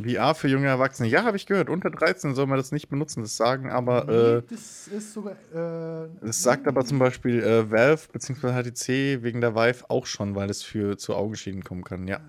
[0.00, 1.08] VR für junge Erwachsene.
[1.08, 1.68] Ja, habe ich gehört.
[1.68, 3.22] Unter 13 soll man das nicht benutzen.
[3.22, 5.32] Das sagen aber, äh, das ist sogar.
[5.32, 8.52] Äh, das sagt aber zum Beispiel äh, Valve bzw.
[8.52, 12.06] HTC wegen der Vive auch schon, weil es für zu Augenschäden kommen kann.
[12.06, 12.20] Ja.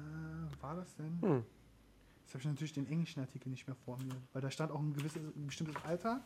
[0.61, 1.43] war das denn?
[2.29, 4.79] Jetzt habe ich natürlich den englischen Artikel nicht mehr vor mir, weil da stand auch
[4.79, 6.21] ein, gewisses, ein bestimmtes Alter.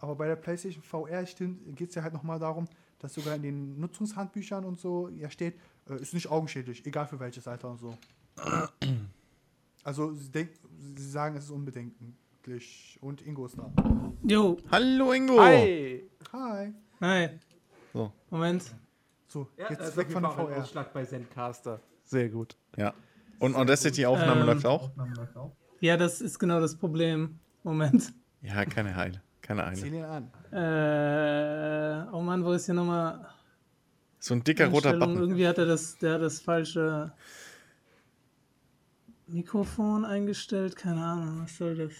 [0.00, 2.66] Aber bei der PlayStation VR geht es ja halt nochmal darum,
[2.98, 5.60] dass sogar in den Nutzungshandbüchern und so ja steht,
[5.90, 7.94] äh, ist nicht augenschädlich, egal für welches Alter und so.
[9.84, 10.50] Also sie, denk,
[10.96, 12.98] sie sagen, es ist unbedenklich.
[13.02, 13.70] Und Ingo ist da.
[14.22, 15.40] Jo, Hallo Ingo!
[15.40, 16.08] Hi.
[16.32, 16.72] Hi.
[17.00, 17.28] hi.
[17.92, 18.64] So, Moment.
[19.28, 20.62] So, Ja, jetzt ist weg von der VR.
[20.62, 21.80] Ausschlag bei Zencaster.
[22.04, 22.56] Sehr gut.
[22.78, 22.94] ja.
[23.38, 24.90] Und Audacity-Aufnahme Ähm, läuft auch?
[25.80, 27.38] Ja, das ist genau das Problem.
[27.62, 28.12] Moment.
[28.42, 29.22] Ja, keine Heile.
[29.42, 29.96] Keine Zähl Eile.
[29.96, 30.30] ihn an.
[30.52, 33.26] Äh, oh Mann, wo ist hier nochmal
[34.18, 34.92] So ein dicker roter?
[34.98, 35.16] Button.
[35.16, 37.12] Irgendwie hat er das, der hat das falsche
[39.26, 40.76] Mikrofon eingestellt.
[40.76, 41.92] Keine Ahnung, was soll das?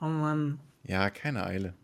[0.00, 0.58] Oh Mann.
[0.84, 1.74] Ja, keine Eile.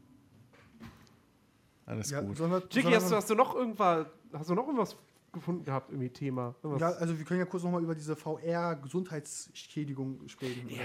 [1.87, 2.39] Alles Ja, gut.
[2.39, 4.97] wir, Jiggy, hast hast du noch irgendwas, hast du noch irgendwas
[5.33, 6.55] gefunden gehabt, irgendwie Thema?
[6.63, 6.93] Irgendwas?
[6.93, 10.69] ja, also wir können ja kurz nochmal über diese VR-Gesundheitsschädigung sprechen.
[10.69, 10.83] Ja.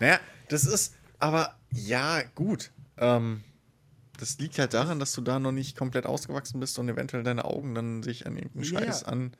[0.00, 0.18] Naja,
[0.48, 2.70] das ist, aber ja, gut.
[2.96, 3.42] Ähm,
[4.18, 7.44] das liegt halt daran, dass du da noch nicht komplett ausgewachsen bist und eventuell deine
[7.44, 9.08] Augen dann sich an irgendeinen Ja, Scheiß ja.
[9.08, 9.32] an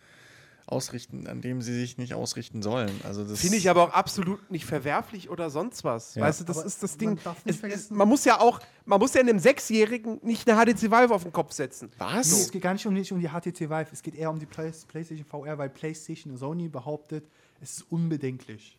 [0.69, 2.91] ausrichten, an dem sie sich nicht ausrichten sollen.
[3.05, 6.15] Also das Finde ich aber auch absolut nicht verwerflich oder sonst was.
[6.15, 6.23] Ja.
[6.23, 7.19] Weißt du, das Aber ist das man Ding.
[7.25, 10.49] darf nicht Es, vergessen- es, man muss ja auch, man muss ja einem Sechsjährigen nicht
[10.49, 11.89] eine HTC Vive auf den Kopf setzen.
[11.93, 12.31] Nee, Was?
[12.33, 14.47] es geht gar nicht um, nicht um die HTC Vive, es geht eher um die
[14.47, 17.25] Play PlayStation VR, weil PlayStation und Sony behauptet,
[17.61, 18.77] es ist unbedenklich.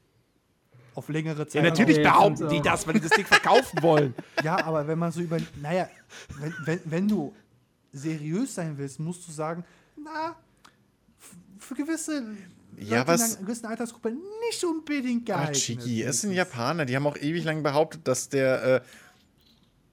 [0.96, 1.64] Auf längere Zeit.
[1.64, 4.14] Ja, natürlich Okay, behaupten die das, weil die das Ding verkaufen wollen.
[4.44, 5.38] Ja, aber wenn man so über.
[5.62, 5.88] Naja,
[6.40, 7.34] wenn, wenn, wenn du
[7.94, 9.64] seriös sein willst, musst du sagen,
[9.96, 10.36] na,
[11.60, 12.24] für gewisse.
[12.78, 14.12] Ja, Leute was- in einer gewissen Altersgruppe
[14.50, 15.58] nicht unbedingt Ah, geeignet.
[15.58, 18.82] Chiki, es sind Japaner, die haben auch ewig lang behauptet, dass der, äh,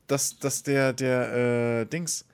[0.06, 2.24] dass, dass der, der, äh, Dings,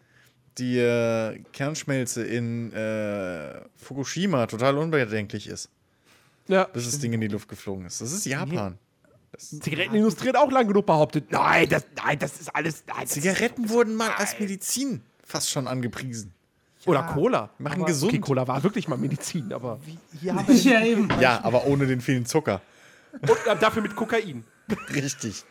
[0.58, 5.70] die äh, Kernschmelze in äh, Fukushima total unbedenklich ist,
[6.48, 6.64] Ja.
[6.64, 8.00] bis das Ding in die Luft geflogen ist.
[8.02, 8.76] Das ist Japan.
[9.50, 12.84] Die Zigarettenindustrie hat auch lang genug behauptet, nein, das, nein, das ist alles.
[12.86, 16.34] Nein, das Zigaretten wurden mal als Medizin fast schon angepriesen.
[16.82, 17.50] Ist, oder Cola.
[17.58, 18.12] Machen Aber- gesund.
[18.12, 19.78] Okay, Cola war wirklich mal Medizin, aber.
[19.86, 21.08] Wie, haben wir Ja, eben.
[21.20, 22.60] Ja, aber ohne den vielen Zucker.
[23.12, 24.44] Und äh, dafür mit Kokain.
[24.94, 25.44] Richtig.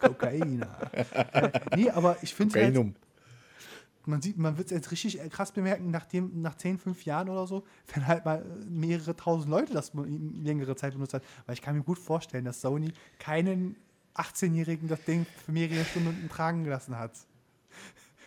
[0.00, 0.64] Kokain.
[0.92, 2.94] äh, nee, aber ich finde halt, Kokainum.
[4.06, 7.28] man sieht, man wird es jetzt richtig äh, krass bemerken, nachdem, nach 10, 5 Jahren
[7.28, 11.22] oder so, wenn halt mal äh, mehrere tausend Leute das längere Zeit benutzt hat.
[11.46, 13.76] Weil ich kann mir gut vorstellen, dass Sony keinen
[14.16, 17.12] 18-Jährigen das Ding für mehrere Stunden tragen gelassen hat.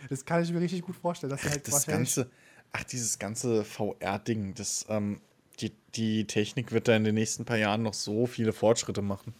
[0.09, 2.29] Das kann ich mir richtig gut vorstellen, dass halt Das ganze,
[2.71, 5.21] ach, dieses ganze VR-Ding, das, ähm,
[5.59, 9.33] die, die Technik wird da in den nächsten paar Jahren noch so viele Fortschritte machen.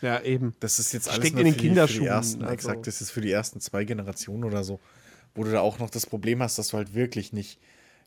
[0.00, 0.54] Ja, eben.
[0.60, 2.54] Das ist jetzt Steckt alles in nur den für die, für Kinderschuhen, die ersten, also.
[2.54, 4.80] exakt, das ist für die ersten zwei Generationen oder so,
[5.34, 7.60] wo du da auch noch das Problem hast, dass du halt wirklich nicht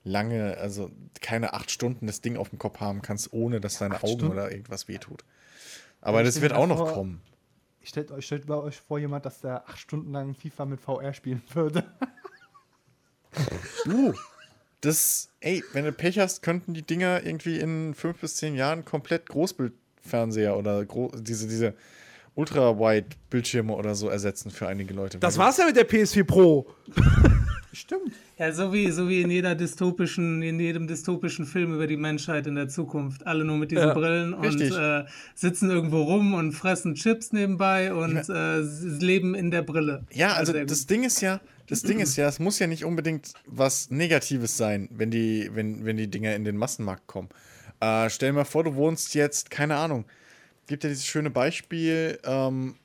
[0.03, 3.95] lange, also keine acht Stunden das Ding auf dem Kopf haben kannst, ohne dass deine
[3.95, 4.27] Augen Stunden?
[4.27, 5.23] oder irgendwas wehtut.
[6.01, 7.21] Aber das wird auch noch kommen.
[7.85, 11.13] Stellt euch, stellt bei euch vor, jemand, dass der acht Stunden lang FIFA mit VR
[11.13, 11.83] spielen würde.
[13.85, 14.13] Du,
[14.81, 18.85] das, ey, wenn du Pech hast, könnten die Dinger irgendwie in fünf bis zehn Jahren
[18.85, 21.75] komplett Großbildfernseher oder gro diese, diese
[22.33, 25.19] Ultra-Wide-Bildschirme oder so ersetzen für einige Leute.
[25.19, 26.67] Das war's ja mit der PS4 Pro.
[27.75, 28.13] Stimmt.
[28.39, 32.47] Ja, so wie, so wie in jeder dystopischen, in jedem dystopischen Film über die Menschheit
[32.47, 33.27] in der Zukunft.
[33.27, 35.03] Alle nur mit diesen Ja, Brillen und äh,
[35.35, 40.03] sitzen irgendwo rum und fressen Chips nebenbei und äh, s- leben in der Brille.
[40.11, 40.89] Ja, also das gut.
[40.89, 44.87] Ding ist ja, das Ding ist ja, es muss ja nicht unbedingt was Negatives sein,
[44.91, 47.29] wenn die, wenn, wenn die Dinger in den Massenmarkt kommen.
[47.81, 50.05] Äh, stell dir mal vor, du wohnst jetzt, keine Ahnung,
[50.67, 52.75] gibt ja dieses schöne Beispiel, ähm,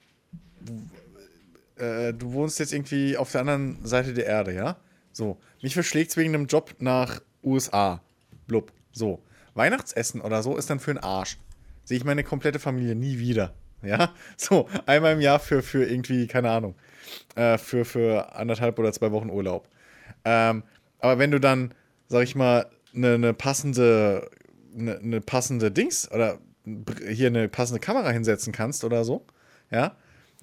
[1.81, 4.77] äh, du wohnst jetzt irgendwie auf der anderen Seite der Erde, ja?
[5.12, 8.01] So, mich verschlägt's wegen einem Job nach USA.
[8.47, 8.73] Blub.
[8.93, 9.23] So.
[9.55, 11.39] Weihnachtsessen oder so ist dann für den Arsch.
[11.85, 13.55] Sehe ich meine komplette Familie nie wieder.
[13.82, 14.12] Ja?
[14.36, 16.74] So, einmal im Jahr für, für irgendwie, keine Ahnung,
[17.35, 19.69] äh, für, für anderthalb oder zwei Wochen Urlaub.
[20.24, 20.62] Ähm,
[21.01, 21.74] aber wenn du dann,
[22.09, 24.31] sag ich mal, eine ne passende,
[24.77, 26.39] eine ne passende Dings oder
[27.09, 29.24] hier eine passende Kamera hinsetzen kannst oder so,
[29.70, 29.97] ja,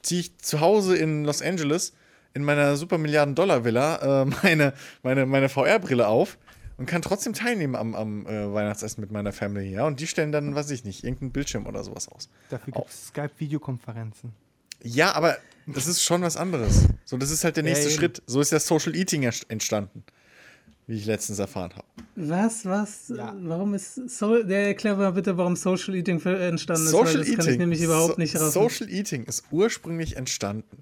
[0.07, 1.93] ziehe ich zu Hause in Los Angeles
[2.33, 4.73] in meiner super Milliarden Dollar Villa äh, meine,
[5.03, 6.37] meine, meine VR-Brille auf
[6.77, 9.85] und kann trotzdem teilnehmen am, am äh, Weihnachtsessen mit meiner Family, ja.
[9.85, 12.29] Und die stellen dann, weiß ich nicht, irgendeinen Bildschirm oder sowas aus.
[12.49, 14.33] Dafür gibt es Skype-Videokonferenzen.
[14.83, 16.87] Ja, aber das ist schon was anderes.
[17.03, 17.95] So, das ist halt der nächste eben.
[17.95, 18.21] Schritt.
[18.27, 20.03] So ist ja Social Eating entstanden.
[20.87, 21.85] Wie ich letztens erfahren habe.
[22.15, 23.35] Was, was, Ja.
[23.41, 27.35] warum ist, so, der erklär mal bitte, warum Social Eating entstanden ist, Social weil das
[27.35, 28.53] kann ich nämlich überhaupt so, nicht raus.
[28.53, 30.77] Social Eating ist ursprünglich entstanden,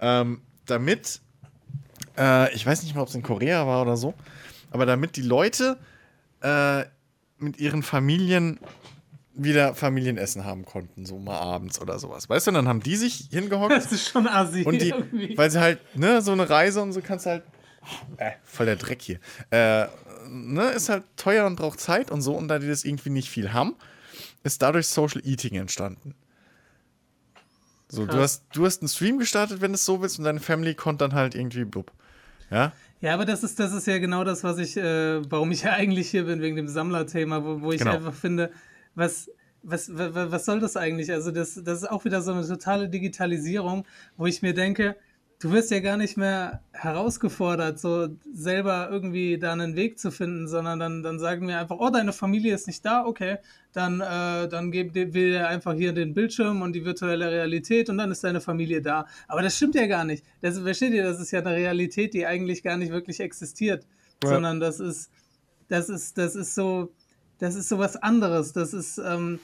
[0.00, 1.20] ähm, damit,
[2.18, 4.14] äh, ich weiß nicht mal, ob es in Korea war oder so,
[4.70, 5.76] aber damit die Leute
[6.40, 6.84] äh,
[7.38, 8.58] mit ihren Familien
[9.34, 12.28] wieder Familienessen haben konnten, so mal abends oder sowas.
[12.28, 15.36] Weißt du, und dann haben die sich hingehockt Das ist schon assi und die, irgendwie.
[15.36, 17.42] weil sie halt, ne, so eine Reise und so kannst du halt,
[18.16, 19.18] äh, voll der Dreck hier,
[19.50, 19.86] äh,
[20.28, 23.28] ne, ist halt teuer und braucht Zeit und so, und da die das irgendwie nicht
[23.28, 23.74] viel haben,
[24.44, 26.14] ist dadurch Social Eating entstanden.
[27.88, 30.40] So, du hast, du hast einen Stream gestartet, wenn du es so willst, und deine
[30.40, 31.92] Family konnte dann halt irgendwie blub.
[32.50, 32.72] Ja?
[33.02, 35.72] Ja, aber das ist, das ist ja genau das, was ich, äh, warum ich ja
[35.74, 37.96] eigentlich hier bin, wegen dem Sammlerthema, wo, wo ich Genau.
[37.96, 38.50] einfach finde,
[38.94, 39.28] was,
[39.62, 41.12] was, was, was soll das eigentlich?
[41.12, 43.84] Also, das, das ist auch wieder so eine totale Digitalisierung,
[44.16, 44.96] wo ich mir denke,
[45.42, 50.46] du wirst ja gar nicht mehr herausgefordert, so selber irgendwie da einen Weg zu finden,
[50.46, 53.38] sondern dann, dann sagen wir einfach, oh, deine Familie ist nicht da, okay,
[53.72, 58.12] dann, äh, dann geben wir einfach hier den Bildschirm und die virtuelle Realität und dann
[58.12, 59.06] ist deine Familie da.
[59.26, 60.24] Aber das stimmt ja gar nicht.
[60.42, 63.84] Das, versteht ihr, das ist ja eine Realität, die eigentlich gar nicht wirklich existiert,
[64.22, 64.30] Ja.
[64.30, 65.10] sondern das ist,
[65.68, 66.92] das ist, das ist so,
[67.38, 68.52] das ist so was anderes.
[68.52, 69.40] Das ist, ähm,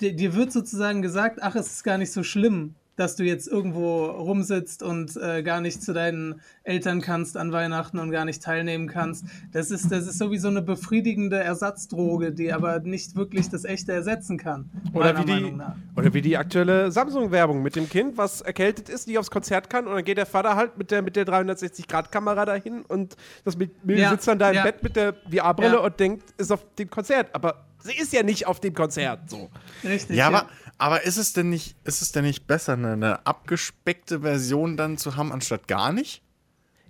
[0.00, 3.48] dir, dir wird sozusagen gesagt, ach, es ist gar nicht so schlimm, dass du jetzt
[3.48, 8.40] irgendwo rumsitzt und äh, gar nicht zu deinen Eltern kannst an Weihnachten und gar nicht
[8.44, 9.24] teilnehmen kannst.
[9.50, 14.38] Das ist, das ist sowieso eine befriedigende Ersatzdroge, die aber nicht wirklich das Echte ersetzen
[14.38, 14.70] kann.
[14.92, 15.74] Oder wie, die, Meinung nach.
[15.96, 19.88] oder wie die aktuelle Samsung-Werbung mit dem Kind, was erkältet ist, nicht aufs Konzert kann
[19.88, 23.84] und dann geht der Vater halt mit der, mit der 360-Grad-Kamera dahin und das mit,
[23.84, 24.62] mit Ja, sitzt dann da im ja.
[24.62, 25.80] Bett mit der VR-Brille Ja.
[25.80, 27.34] und denkt, ist auf dem Konzert.
[27.34, 29.28] Aber sie ist ja nicht auf dem Konzert.
[29.28, 29.50] So.
[29.82, 30.16] Richtig.
[30.16, 30.46] Ja, aber,
[30.82, 34.98] aber ist es denn nicht, ist es denn nicht besser, eine, eine abgespeckte Version dann
[34.98, 36.22] zu haben, anstatt gar nicht?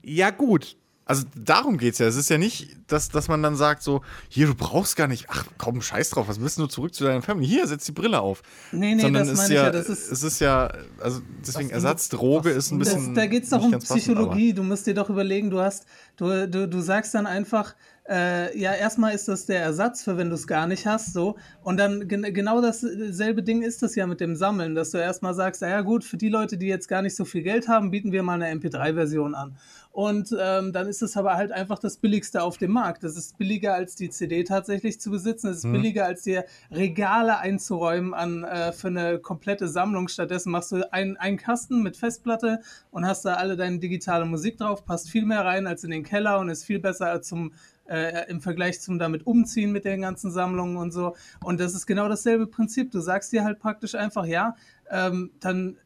[0.03, 0.77] Ja, gut.
[1.05, 2.07] Also darum geht's ja.
[2.07, 5.27] Es ist ja nicht, dass, dass man dann sagt so, hier, du brauchst gar nicht,
[5.29, 7.47] ach komm, scheiß drauf, was willst du zurück zu deiner Family?
[7.47, 8.43] Hier, setz die Brille auf.
[8.71, 11.21] Nee, nee, Sondern das es meine ich ja, ja, das ist- es ist ja, also
[11.47, 13.15] deswegen Ersatzdroge ist ein Das, bisschen.
[13.15, 14.55] da geht es doch um ganz passend, Psychologie.
[14.55, 15.87] du musst dir doch überlegen, du hast,
[16.17, 17.75] du, du, du sagst dann einfach,
[18.09, 21.37] äh, ja, erstmal ist das der Ersatz für wenn du es gar nicht hast, so.
[21.63, 25.35] Und dann gen genau dasselbe Ding ist das ja mit dem Sammeln, dass du erstmal
[25.35, 28.11] sagst, naja gut, für die Leute, die jetzt gar nicht so viel Geld haben, bieten
[28.11, 29.57] wir mal eine MP3-Version an.
[29.93, 33.05] Und ähm, dann ist es aber halt einfach das Billigste auf dem Markt.
[33.05, 35.49] Das ist billiger als die CD tatsächlich zu besitzen.
[35.49, 40.09] Es ist billiger als dir Regale einzuräumen an, äh, für eine komplette Sammlung.
[40.09, 42.61] Stattdessen machst du einen, einen Kasten mit Festplatte
[42.91, 44.87] und hast da alle deine digitale Musik drauf.
[44.87, 47.53] Passt viel mehr rein als in den Keller und ist viel besser als zum
[47.89, 51.15] äh, im Vergleich zum damit umziehen mit den ganzen Sammlungen und so.
[51.43, 52.91] Und das ist genau dasselbe Prinzip.
[52.91, 54.57] Du sagst dir halt praktisch einfach, ja,
[54.91, 55.79] ähm, dann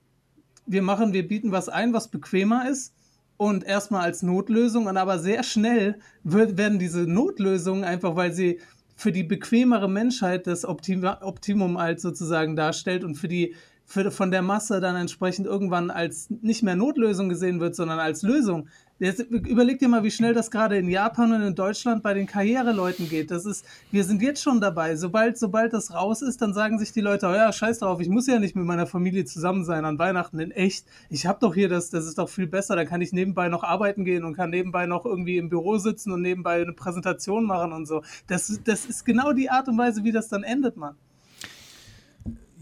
[0.66, 2.92] wir machen, wir bieten was ein, was bequemer ist
[3.36, 8.60] und erstmal als Notlösung und aber sehr schnell wird, werden diese Notlösungen einfach, weil sie
[8.96, 13.54] für die bequemere Menschheit das Optima, Optimum als sozusagen darstellt und für die
[13.84, 18.22] für, von der Masse dann entsprechend irgendwann als nicht mehr Notlösung gesehen wird, sondern als
[18.22, 18.68] Lösung.
[18.98, 22.26] Jetzt überleg dir mal, wie schnell das gerade in Japan und in Deutschland bei den
[22.26, 23.30] Karriereleuten geht.
[23.30, 24.96] Das ist, wir sind jetzt schon dabei.
[24.96, 28.08] Sobald, sobald das raus ist, dann sagen sich die Leute, oh ja, scheiß drauf, ich
[28.08, 30.86] muss ja nicht mit meiner Familie zusammen sein an Weihnachten in echt.
[31.10, 32.74] Ich habe doch hier das, das ist doch viel besser.
[32.74, 36.10] Da kann ich nebenbei noch arbeiten gehen und kann nebenbei noch irgendwie im Büro sitzen
[36.10, 38.02] und nebenbei eine Präsentation machen und so.
[38.28, 40.96] Das, das ist genau die Art und Weise, wie das dann endet, Mann.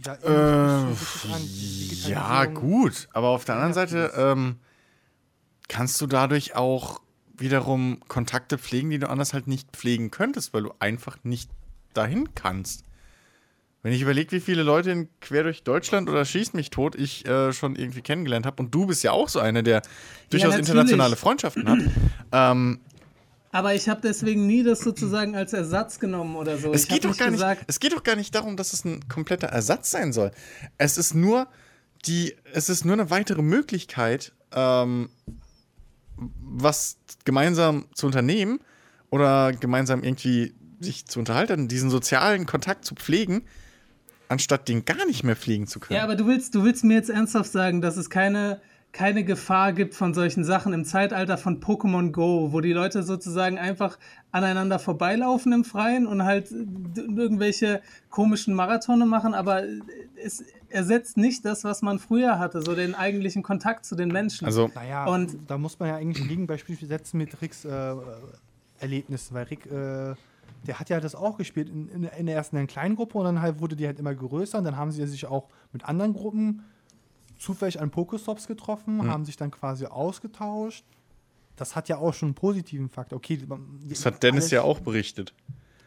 [0.04, 3.08] Ja, Äh, Ja, gut.
[3.12, 4.56] Aber auf der anderen Seite ähm,
[5.68, 7.00] kannst du dadurch auch
[7.36, 11.50] wiederum Kontakte pflegen, die du anders halt nicht pflegen könntest, weil du einfach nicht
[11.94, 12.84] dahin kannst.
[13.82, 17.26] Wenn ich überlege, wie viele Leute in quer durch Deutschland oder schießt mich tot ich
[17.26, 19.82] äh, schon irgendwie kennengelernt habe, und du bist ja auch so einer, der
[20.30, 20.70] durchaus natürlich.
[20.70, 21.78] internationale Freundschaften hat.
[22.32, 22.80] ähm,
[23.50, 26.72] Aber ich habe deswegen nie das sozusagen als Ersatz genommen oder so.
[26.72, 29.06] Es geht, doch gar gesagt, nicht, es geht doch gar nicht darum, dass es ein
[29.08, 30.30] kompletter Ersatz sein soll.
[30.78, 31.46] Es ist nur
[32.06, 35.10] die, es ist nur eine weitere Möglichkeit, ähm,
[36.16, 38.60] was gemeinsam zu unternehmen
[39.10, 43.42] oder gemeinsam irgendwie sich zu unterhalten, diesen sozialen Kontakt zu pflegen,
[44.28, 45.96] anstatt den gar nicht mehr pflegen zu können.
[45.96, 48.60] Ja, aber du willst, du willst mir jetzt ernsthaft sagen, dass es keine,
[48.92, 53.58] keine Gefahr gibt von solchen Sachen im Zeitalter von Pokémon Go, wo die Leute sozusagen
[53.58, 53.98] einfach
[54.32, 59.62] aneinander vorbeilaufen im Freien und halt irgendwelche komischen Marathone machen, aber
[60.22, 60.44] es
[60.74, 64.44] ersetzt nicht das, was man früher hatte, so den eigentlichen Kontakt zu den Menschen.
[64.44, 67.94] also, Naja, Und- da muss man ja eigentlich ein Gegenbeispiel setzen mit Ricks äh,
[68.80, 70.14] Erlebnissen, weil Rick, äh,
[70.66, 73.18] der hat ja das auch gespielt, in, in, in der ersten in einer kleinen Gruppe
[73.18, 75.84] und dann halt wurde die halt immer größer und dann haben sie sich auch mit
[75.84, 76.64] anderen Gruppen
[77.38, 79.10] zufällig an Pokestops getroffen, Hm.
[79.10, 80.84] haben sich dann quasi ausgetauscht.
[81.56, 83.18] Das hat ja auch schon einen positiven Faktor.
[83.18, 83.38] Okay,
[83.88, 85.32] Das hat Dennis ja auch berichtet.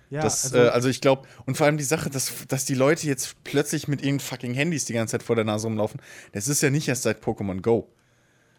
[0.10, 2.76] Ja, das, also, äh, also ich glaube, und vor allem die Sache, dass, dass die
[2.76, 6.02] Leute jetzt plötzlich mit ihren fucking Handys die ganze Zeit vor der Nase rumlaufen,
[6.32, 7.90] das ist ja nicht erst seit Pokémon Go.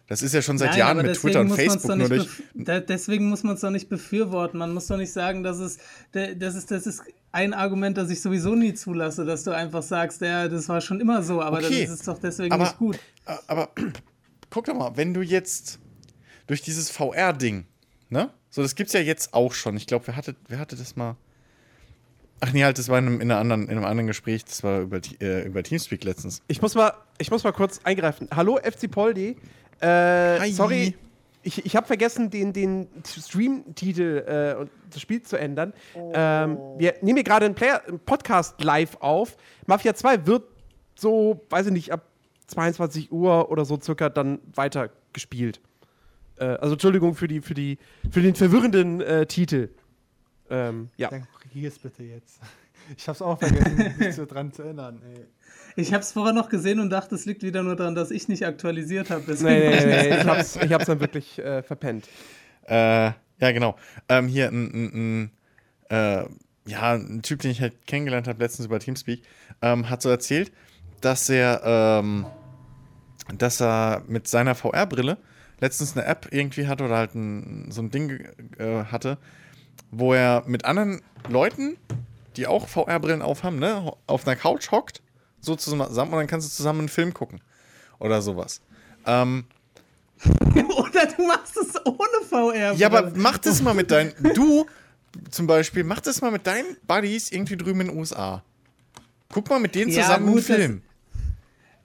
[0.09, 2.29] Das ist ja schon seit Nein, Jahren mit Twitter und Facebook nur durch.
[2.55, 4.59] da, deswegen muss man es doch nicht befürworten.
[4.59, 5.79] Man muss doch nicht sagen, dass es,
[6.13, 9.83] da- das ist, das ist ein Argument, das ich sowieso nie zulasse, dass du einfach
[9.83, 12.79] sagst, ja, das war schon immer so, aber Okay, das ist doch deswegen aber, nicht
[12.79, 12.99] gut.
[13.47, 13.71] Aber
[14.51, 15.79] guck doch mal, wenn du jetzt
[16.47, 17.67] durch dieses VR-Ding,
[18.09, 18.31] ne?
[18.49, 19.77] So, das gibt's ja jetzt auch schon.
[19.77, 21.17] Ich glaube, wer hatte, wer hatte das mal?
[22.41, 24.81] Ach nee, halt, das war in einem, in anderen, in einem anderen Gespräch, das war
[24.81, 26.43] über, äh, über Teamspeak letztens.
[26.47, 28.29] Ich muss mal, ich muss mal kurz eingreifen.
[28.35, 29.37] Hallo, FC Poldi.
[29.81, 30.95] Äh, sorry,
[31.43, 35.73] ich, ich habe vergessen, den, den Stream-Titel äh, und das Spiel zu ändern.
[35.95, 39.37] Ähm, wir nehmen hier gerade einen, einen Podcast live auf.
[39.67, 40.45] Mafia 2 wird
[40.95, 42.05] so, weiß ich nicht, ab
[42.49, 45.61] 22 Uhr oder so circa dann weiter gespielt.
[46.39, 47.79] Äh, also Entschuldigung für, die, für, die,
[48.11, 49.71] für den verwirrenden äh, Titel.
[50.51, 51.09] Ähm, ja.
[51.11, 52.41] Dann korrigier es bitte jetzt.
[52.97, 55.03] Ich hab's auch vergessen, mich so dran zu erinnern.
[55.05, 55.27] Ey.
[55.77, 58.29] Ich habe es vorher noch gesehen und dachte, es liegt wieder nur daran, dass ich
[58.29, 59.31] nicht aktualisiert habe.
[59.31, 62.09] Nee, nee, nee, nee, ich hab's, ich hab's dann wirklich äh, verpennt.
[62.67, 63.77] Äh, ja, genau.
[64.09, 65.31] Ähm, hier ein, ein,
[65.91, 66.25] ein, äh,
[66.67, 69.23] ja, ein Typ, den ich halt kennengelernt habe letztens über Teamspeak,
[69.61, 70.51] ähm, hat so erzählt,
[71.01, 72.27] dass er, ähm,
[73.37, 75.19] dass er mit seiner VR-Brille
[75.61, 78.27] letztens eine App irgendwie hatte oder halt ein, so ein Ding
[78.59, 79.19] äh, hatte,
[79.91, 81.77] wo er mit anderen Leuten,
[82.37, 85.03] die auch VR-Brillen aufhaben, ne, auf einer Couch hockt,
[85.41, 87.41] so zusammen und dann kannst du zusammen einen Film gucken
[87.99, 88.61] oder sowas.
[89.07, 89.45] Ähm,
[90.77, 92.73] Oder du machst es ohne VR.
[92.75, 94.13] ja, aber mach das mal mit deinen.
[94.35, 94.67] Du
[95.31, 98.43] zum Beispiel, mach das mal mit deinen Buddies irgendwie drüben in den USA.
[99.33, 100.83] Guck mal mit denen zusammen einen gut, das- Film.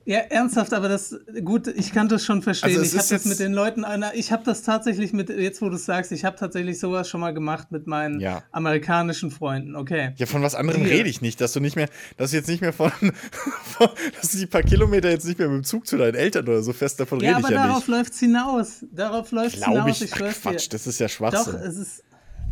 [0.06, 1.16] Ja, ernsthaft, aber das,
[1.46, 2.72] gut, ich kann das schon verstehen.
[2.78, 5.62] Also ich habe das jetzt- mit den Leuten, einer, ich habe das tatsächlich mit, jetzt
[5.62, 8.44] wo du es sagst, ich habe tatsächlich sowas schon mal gemacht mit meinen Ja.
[8.52, 10.14] amerikanischen Freunden, okay.
[10.18, 12.62] Ja, von was anderem rede ich nicht, dass du nicht mehr, dass du jetzt nicht
[12.62, 12.92] mehr von,
[13.64, 13.90] von
[14.22, 16.64] dass du die paar Kilometer jetzt nicht mehr mit dem Zug zu deinen Eltern oder
[16.64, 17.98] so fest davon Ja, rede ich aber ja darauf nicht.
[17.98, 18.86] läuft's hinaus.
[18.92, 20.70] Darauf läuft's Glaube hinaus, ich, ach, schwör's Quatsch, dir.
[20.72, 21.56] das ist ja Doch, Schwachsinn.
[21.56, 22.04] es ist,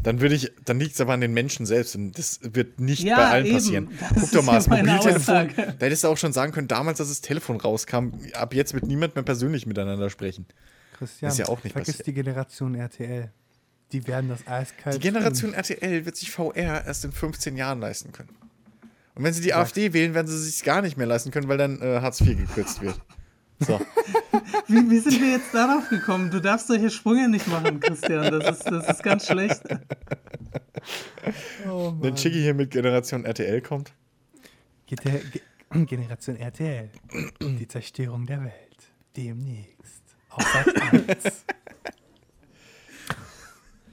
[0.03, 3.03] Dann würde ich, dann liegt es aber an den Menschen selbst und das wird nicht
[3.03, 3.55] Ja, bei allen eben.
[3.55, 3.89] passieren.
[3.99, 5.75] Das Guck ist doch mal, ja das Mobiltelefon, Aussage.
[5.77, 8.85] da hättest du auch schon sagen können, damals, als das Telefon rauskam, ab jetzt wird
[8.87, 10.45] niemand mehr persönlich miteinander sprechen.
[10.97, 12.07] Christian, Ist ja auch nicht vergiss passiert.
[12.07, 13.31] die Generation RTL.
[13.91, 14.95] Die werden das eiskalt.
[14.95, 18.29] Die Generation RTL wird sich VR erst in 15 Jahren leisten können.
[19.15, 21.47] Und wenn sie die AfD wählen, werden sie es sich gar nicht mehr leisten können,
[21.49, 22.99] weil dann äh, Hartz IV gekürzt wird.
[23.61, 23.79] So.
[24.67, 26.31] wie, wie sind wir jetzt darauf gekommen?
[26.31, 28.39] Du darfst solche Sprünge nicht machen, Christian.
[28.39, 29.61] Das ist, das ist ganz schlecht.
[31.69, 33.93] Oh, Wenn Chiggy hier mit Generation RTL kommt.
[35.71, 36.89] Generation RTL.
[37.39, 38.77] Die Zerstörung der Welt.
[39.15, 40.03] Demnächst.
[40.29, 41.45] Auf Sat 1.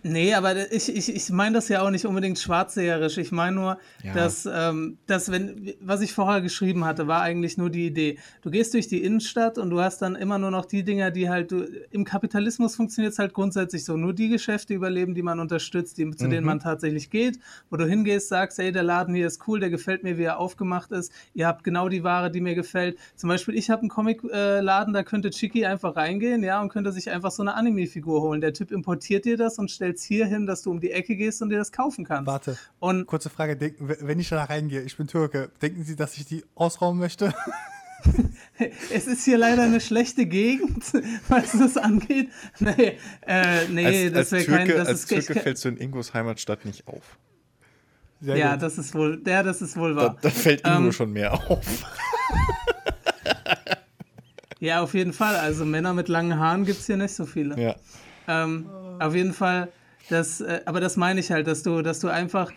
[0.09, 3.19] Nee, aber ich, ich, ich meine das ja auch nicht unbedingt schwarzseherisch.
[3.19, 4.15] Ich meine nur, Ja.
[4.15, 8.19] dass, ähm, dass wenn, was ich vorher geschrieben hatte, war eigentlich nur die Idee.
[8.43, 11.29] Du gehst durch die Innenstadt und du hast dann immer nur noch die Dinger, die
[11.29, 13.97] halt, du, im Kapitalismus funktioniert es halt grundsätzlich so.
[13.97, 17.39] Nur die Geschäfte überleben, die man unterstützt, die, zu denen man tatsächlich geht,
[17.71, 20.39] wo du hingehst, sagst, ey, der Laden hier ist cool, der gefällt mir, wie er
[20.39, 21.13] aufgemacht ist.
[21.35, 22.99] Ihr habt genau die Ware, die mir gefällt.
[23.17, 27.11] Zum Beispiel, ich habe einen Comic-Laden, da könnte Chiki einfach reingehen, ja, und könnte sich
[27.11, 28.41] einfach so eine Anime-Figur holen.
[28.41, 31.17] Der Typ importiert dir das und stellt es hier hin, dass du um die Ecke
[31.17, 32.27] gehst und dir das kaufen kannst.
[32.27, 32.57] Warte.
[32.79, 33.57] Und Kurze Frage.
[33.57, 37.35] Denken, wenn ich da reingehe, ich bin Türke, denken Sie, dass ich die ausrauben möchte?
[38.91, 40.85] es ist hier leider eine schlechte Gegend,
[41.29, 42.31] was das angeht.
[42.61, 44.77] Nee, äh, nee Als, das wäre Türke, kein.
[44.79, 47.19] Das als ist Türke kein, fällst du in Ingos Heimatstadt nicht auf.
[48.21, 48.63] Sehr ja, gut.
[48.63, 50.17] das ist wohl, der, das ist wohl Da, wahr.
[50.21, 51.65] da fällt Ingo Ähm, schon mehr auf.
[54.61, 55.37] Ja, auf jeden Fall.
[55.37, 57.61] Also Männer mit langen Haaren gibt es hier nicht so viele.
[57.61, 57.77] Ja.
[58.27, 58.69] Ähm,
[58.99, 59.69] auf jeden Fall,
[60.09, 62.53] das, äh, aber das meine ich halt, dass du, dass du einfach,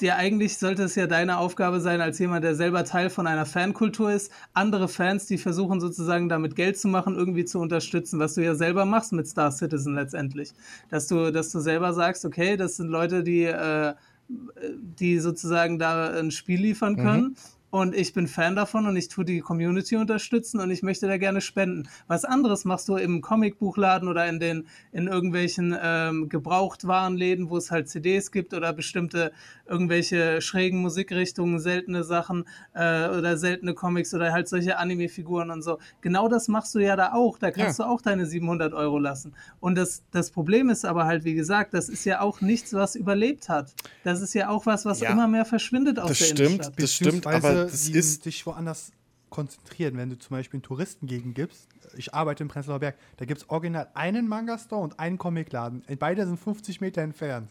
[0.00, 3.46] dir eigentlich sollte es ja deine Aufgabe sein, als jemand, der selber Teil von einer
[3.46, 8.34] Fankultur ist, andere Fans, die versuchen sozusagen damit Geld zu machen, irgendwie zu unterstützen, was
[8.34, 10.52] du ja selber machst mit Star Citizen letztendlich.
[10.90, 13.94] Dass du, dass du selber sagst, okay, das sind Leute, die, äh,
[14.28, 17.36] die sozusagen da ein Spiel liefern können.
[17.74, 21.16] Und ich bin Fan davon und ich tue die Community unterstützen und ich möchte da
[21.16, 21.88] gerne spenden.
[22.06, 27.72] Was anderes machst du im Comicbuchladen oder in den in irgendwelchen ähm, Gebrauchtwarenläden, wo es
[27.72, 29.32] halt CDs gibt oder bestimmte
[29.68, 32.44] irgendwelche schrägen Musikrichtungen, seltene Sachen
[32.74, 35.80] äh, oder seltene Comics oder halt solche Anime-Figuren und so.
[36.00, 37.38] Genau das machst du ja da auch.
[37.40, 39.34] Da kannst du auch deine 700 Euro lassen.
[39.58, 42.94] Und das, das Problem ist aber halt, wie gesagt, das ist ja auch nichts, was
[42.94, 43.74] überlebt hat.
[44.04, 46.80] Das ist ja auch was, was Ja, immer mehr verschwindet aus Das der stimmt, Innenstadt.
[46.80, 48.92] das stimmt, aber Beziehungsweise das die sich woanders
[49.30, 49.96] konzentrieren.
[49.96, 53.50] Wenn du zum Beispiel in Touristengegend gibst, ich arbeite in Prenzlauer Berg, da gibt es
[53.50, 55.82] original einen Manga-Store und einen Comicladen.
[55.98, 57.50] Beide sind 50 Meter entfernt.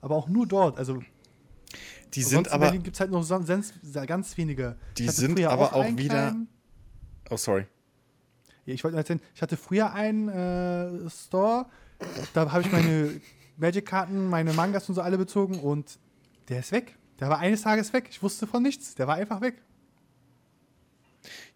[0.00, 0.78] Aber auch nur dort.
[0.78, 1.02] Also
[2.14, 2.66] Die sonst sind in aber.
[2.66, 3.74] Berlin gibt es halt noch son- sonst
[4.06, 4.76] ganz wenige.
[4.96, 6.48] Die sind aber auch einen wieder- kleinen-
[7.30, 7.66] Oh, sorry.
[8.64, 11.66] Ich wollte nur erzählen, ich hatte früher einen äh, Store,
[12.34, 13.18] da habe ich meine
[13.56, 15.98] Magic-Karten, meine Mangas und so alle bezogen und
[16.48, 16.97] der ist weg.
[17.20, 18.06] Der war eines Tages weg.
[18.10, 18.94] Ich wusste von nichts.
[18.94, 19.54] Der war einfach weg.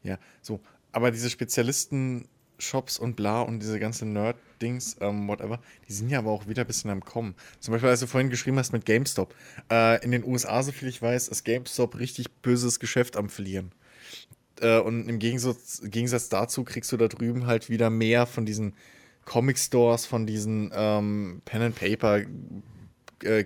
[0.03, 0.61] Ja, so.
[0.91, 6.31] Aber diese Spezialisten-Shops und bla und diese ganzen Nerd-Dings, ähm, whatever, die sind ja aber
[6.31, 7.35] auch wieder ein bisschen am Kommen.
[7.61, 9.35] Zum Beispiel, als du vorhin geschrieben hast mit GameStop.
[9.71, 13.73] Äh, in den USA, so viel ich weiß, ist GameStop richtig böses Geschäft am Verlieren.
[14.61, 18.75] Äh, und im Gegensatz, Gegensatz dazu kriegst du da drüben halt wieder mehr von diesen
[19.25, 22.23] Comic-Stores, von diesen ähm, Pen-and-Paper
[23.23, 23.45] äh,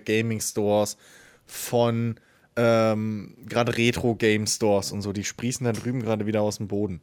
[1.47, 2.19] von
[2.55, 5.13] ähm, gerade Retro-Game-Stores und so.
[5.13, 7.01] Die sprießen da drüben gerade wieder aus dem Boden.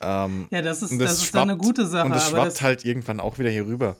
[0.00, 2.06] Ähm, Ja, das ist, und das ist dann eine gute Sache.
[2.06, 3.96] Und das schwappt das, halt irgendwann auch wieder hier rüber.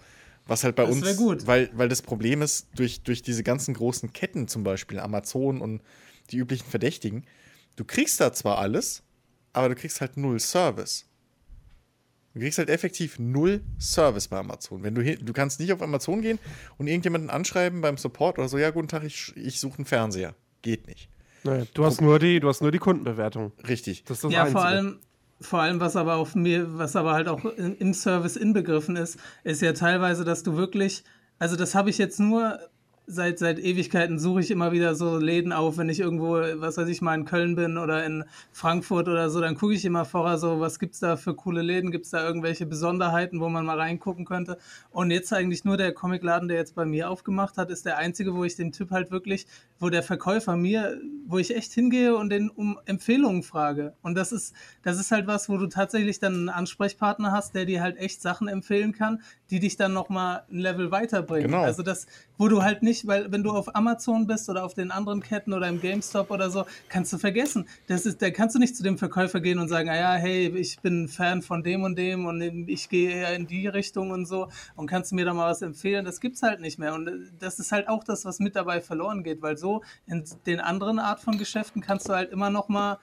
[0.47, 1.47] Was halt bei Das uns, gut.
[1.47, 5.83] Weil, weil das Problem ist, durch, durch diese ganzen großen Ketten, zum Beispiel Amazon und
[6.31, 7.25] die üblichen Verdächtigen,
[7.77, 9.03] du kriegst da zwar alles,
[9.53, 11.07] aber du kriegst halt null Service.
[12.37, 14.83] Du kriegst halt effektiv null Service bei Amazon.
[14.83, 16.39] Wenn du, du kannst nicht auf Amazon gehen
[16.77, 20.35] und irgendjemanden anschreiben beim Support oder so, ja, guten Tag, ich, ich suche einen Fernseher.
[20.61, 21.09] Geht nicht.
[21.45, 23.53] Naja, du, hast nur die, du hast nur die Kundenbewertung.
[23.67, 24.05] Richtig.
[24.05, 24.59] Das ist das ja, Einzige.
[24.59, 24.99] vor allem,
[25.41, 29.19] vor allem, was aber auf mir, was aber halt auch in, im Service inbegriffen ist,
[29.43, 31.05] ist ja teilweise, dass du wirklich,
[31.39, 32.59] also das habe ich jetzt nur
[33.07, 36.89] seit, seit Ewigkeiten suche ich immer wieder so Läden auf, wenn ich irgendwo, was weiß
[36.89, 40.39] ich, mal in Köln bin oder in Frankfurt oder so, dann gucke ich immer vorher
[40.39, 44.25] so, was gibt's da für coole Läden, gibt's da irgendwelche Besonderheiten, wo man mal reingucken
[44.25, 44.59] könnte.
[44.91, 48.35] Und jetzt eigentlich nur der Comicladen, der jetzt bei mir aufgemacht hat, ist der einzige,
[48.35, 49.47] wo ich den Typ halt wirklich,
[49.79, 53.95] wo der Verkäufer mir, wo ich echt hingehe und den um Empfehlungen frage.
[54.03, 57.67] Und das ist, das ist halt was, wo du tatsächlich dann einen Ansprechpartner hast, der
[57.67, 59.21] dir halt echt Sachen empfehlen kann,
[59.51, 61.51] die dich dann nochmal ein Level weiterbringen.
[61.51, 61.63] Genau.
[61.63, 62.07] Also das,
[62.39, 65.53] wo du halt nicht, weil wenn du auf Amazon bist oder auf den anderen Ketten
[65.53, 67.69] oder im GameStop oder so, kannst du vergessen.
[67.87, 70.49] Das ist, da kannst du nicht zu dem Verkäufer gehen und sagen, ah ja, hey,
[70.57, 74.27] ich bin Fan von dem und dem und ich gehe eher in die Richtung und
[74.27, 76.05] so und kannst du mir da mal was empfehlen?
[76.05, 76.95] Das gibt's halt nicht mehr.
[76.95, 79.66] Und das ist halt auch das, was mit dabei verloren geht, weil so
[80.07, 82.99] in den anderen Art von Geschäften kannst du halt immer noch mal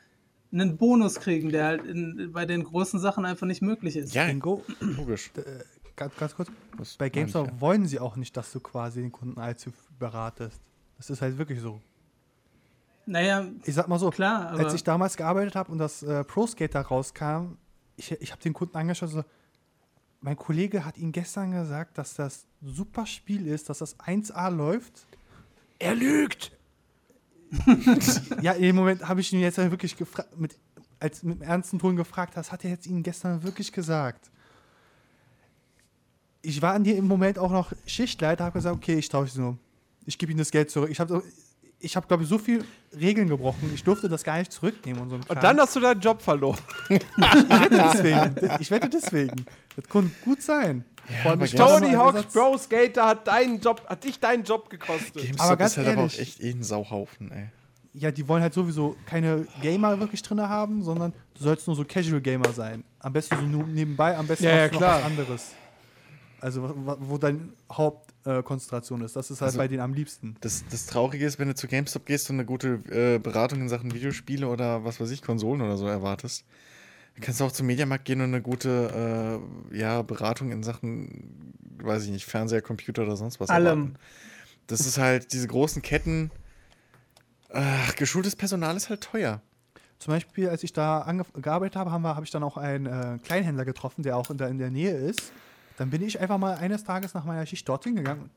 [0.51, 4.13] einen Bonus kriegen, der halt in, bei den großen Sachen einfach nicht möglich ist.
[4.13, 4.63] Ja, Bingo.
[4.79, 5.31] logisch.
[5.95, 6.49] Ganz, ganz kurz.
[6.77, 7.61] Das Bei GameStop ja.
[7.61, 10.59] wollen sie auch nicht, dass du quasi den Kunden allzu beratest.
[10.97, 11.81] Das ist halt wirklich so.
[13.05, 16.23] Naja, Ich sag mal so, Klar, aber- als ich damals gearbeitet habe und das äh,
[16.23, 17.57] Pro Skater rauskam,
[17.95, 19.23] ich, ich habe den Kunden angeschaut, so,
[20.21, 24.49] mein Kollege hat Ihnen gestern gesagt, dass das ein super Spiel ist, dass das 1A
[24.49, 25.05] läuft.
[25.79, 26.51] Er lügt!
[28.41, 30.57] Ja, in dem Moment habe ich ihn jetzt wirklich gefragt, mit,
[30.99, 34.31] als mit einem ernsten Ton gefragt, das hat er jetzt Ihnen gestern wirklich gesagt.
[36.41, 39.35] Ich war an dir im Moment auch noch Schichtleiter, habe gesagt, okay, ich tausche es
[39.35, 39.57] nur.
[40.05, 40.89] Ich gebe Ihnen das Geld zurück.
[40.89, 41.23] Ich habe,
[41.79, 42.65] ich hab, glaube ich, so viel
[42.99, 43.71] Regeln gebrochen.
[43.73, 45.15] Ich durfte das gar nicht zurücknehmen und so.
[45.15, 46.59] Und dann hast du deinen Job verloren.
[46.89, 48.35] deswegen.
[48.59, 49.45] Ich wette deswegen.
[49.75, 50.83] Das konnte gut sein.
[51.23, 55.15] War Tony Einsatz- Pro Skater hat deinen Job, hat dich deinen Job gekostet.
[55.15, 57.49] GameStop Aber ganz ist halt aber auch ehrlich- echt eh ein Sauhaufen, ey.
[57.95, 61.83] Ja, die wollen halt sowieso keine Gamer wirklich drin haben, sondern du sollst nur so
[61.85, 62.83] Casual Gamer sein.
[62.99, 65.51] Am besten so nur nebenbei, am besten Ja, ja, hast du noch was anderes.
[66.41, 67.39] Also wo deine
[67.71, 69.15] Hauptkonzentration äh, ist.
[69.15, 70.35] Das ist halt Also- bei denen am liebsten.
[70.41, 73.69] Das, das Traurige ist, wenn du zu GameStop gehst und eine gute äh, Beratung in
[73.69, 76.45] Sachen Videospiele oder was weiß ich, Konsolen oder so erwartest,
[77.13, 79.39] dann kannst du auch zum Mediamarkt gehen und eine gute
[79.71, 83.65] äh, ja, Beratung in Sachen, weiß ich nicht, Fernseher, Computer oder sonst was Allem.
[83.65, 83.95] erwarten.
[84.67, 86.31] Das ist halt, diese großen Ketten,
[87.49, 89.41] ach, geschultes Personal ist halt teuer.
[89.99, 93.63] Zum Beispiel, als ich da gearbeitet habe, habe hab ich dann auch einen äh, Kleinhändler
[93.63, 95.31] getroffen, der auch in der, in der Nähe ist.
[95.77, 98.29] Dann bin ich einfach mal eines Tages nach meiner Schicht dorthin gegangen.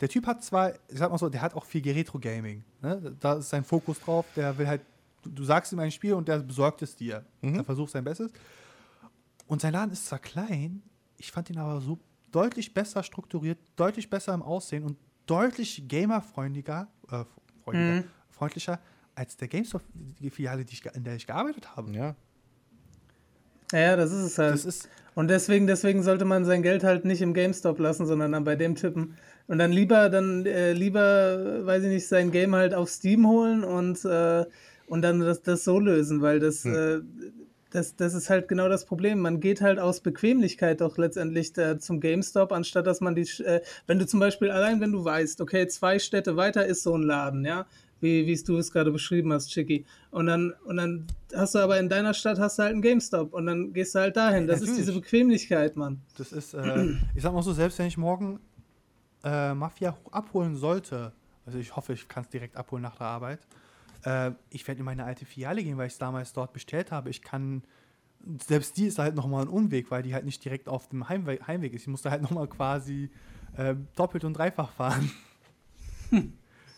[0.00, 2.64] Der Typ hat zwar, ich sag mal so, der hat auch viel Retro-Gaming.
[2.80, 3.16] Ne?
[3.20, 4.24] Da ist sein Fokus drauf.
[4.36, 4.82] Der will halt,
[5.22, 7.24] du, du sagst ihm ein Spiel und der besorgt es dir.
[7.42, 8.32] Er versucht sein Bestes.
[9.46, 10.82] Und sein Laden ist zwar klein,
[11.16, 11.98] ich fand ihn aber so
[12.30, 17.24] deutlich besser strukturiert, deutlich besser im Aussehen und deutlich gamerfreundlicher, äh,
[17.64, 18.80] freundlicher, freundlicher
[19.14, 20.64] als der GameStop-Filiale,
[20.94, 21.92] in der ich gearbeitet habe.
[21.92, 22.14] Ja.
[23.72, 24.54] ja, das ist es halt.
[24.54, 28.32] Das ist, Und deswegen, deswegen sollte man sein Geld halt nicht im GameStop lassen, sondern
[28.32, 29.16] dann bei dem Typen.
[29.48, 33.64] Und dann lieber, dann äh, lieber, weiß ich nicht, sein Game halt auf Steam holen
[33.64, 34.46] und, äh,
[34.90, 37.00] und dann das, das so lösen, weil das, äh,
[37.70, 39.20] das, das ist halt genau das Problem.
[39.20, 43.60] Man geht halt aus Bequemlichkeit doch letztendlich da zum GameStop, anstatt dass man die, äh,
[43.86, 47.04] wenn du zum Beispiel, allein wenn du weißt, okay, zwei Städte weiter ist so ein
[47.04, 47.66] Laden, ja,
[48.00, 49.86] wie wie du es gerade beschrieben hast, Chicky.
[50.10, 51.06] Und dann, und dann
[51.36, 54.00] hast du aber in deiner Stadt hast du halt einen GameStop und dann gehst du
[54.00, 54.48] halt dahin.
[54.48, 54.86] Das ist Natürlich.
[54.86, 56.00] diese Bequemlichkeit, Mann.
[56.18, 58.40] Das ist, äh, ich sag mal so, selbst wenn ich morgen
[59.22, 61.12] äh, Mafia abholen sollte,
[61.46, 63.38] also ich hoffe, ich kann es direkt abholen nach der Arbeit,
[64.04, 67.10] äh, ich werde in meine alte Filiale gehen, weil ich es damals dort bestellt habe.
[67.10, 67.62] Ich kann,
[68.46, 71.46] selbst die ist halt nochmal ein Umweg, weil die halt nicht direkt auf dem Heimweg,
[71.46, 71.82] Heimweg ist.
[71.82, 73.10] Ich musste halt nochmal quasi
[73.56, 75.10] äh, doppelt und dreifach fahren.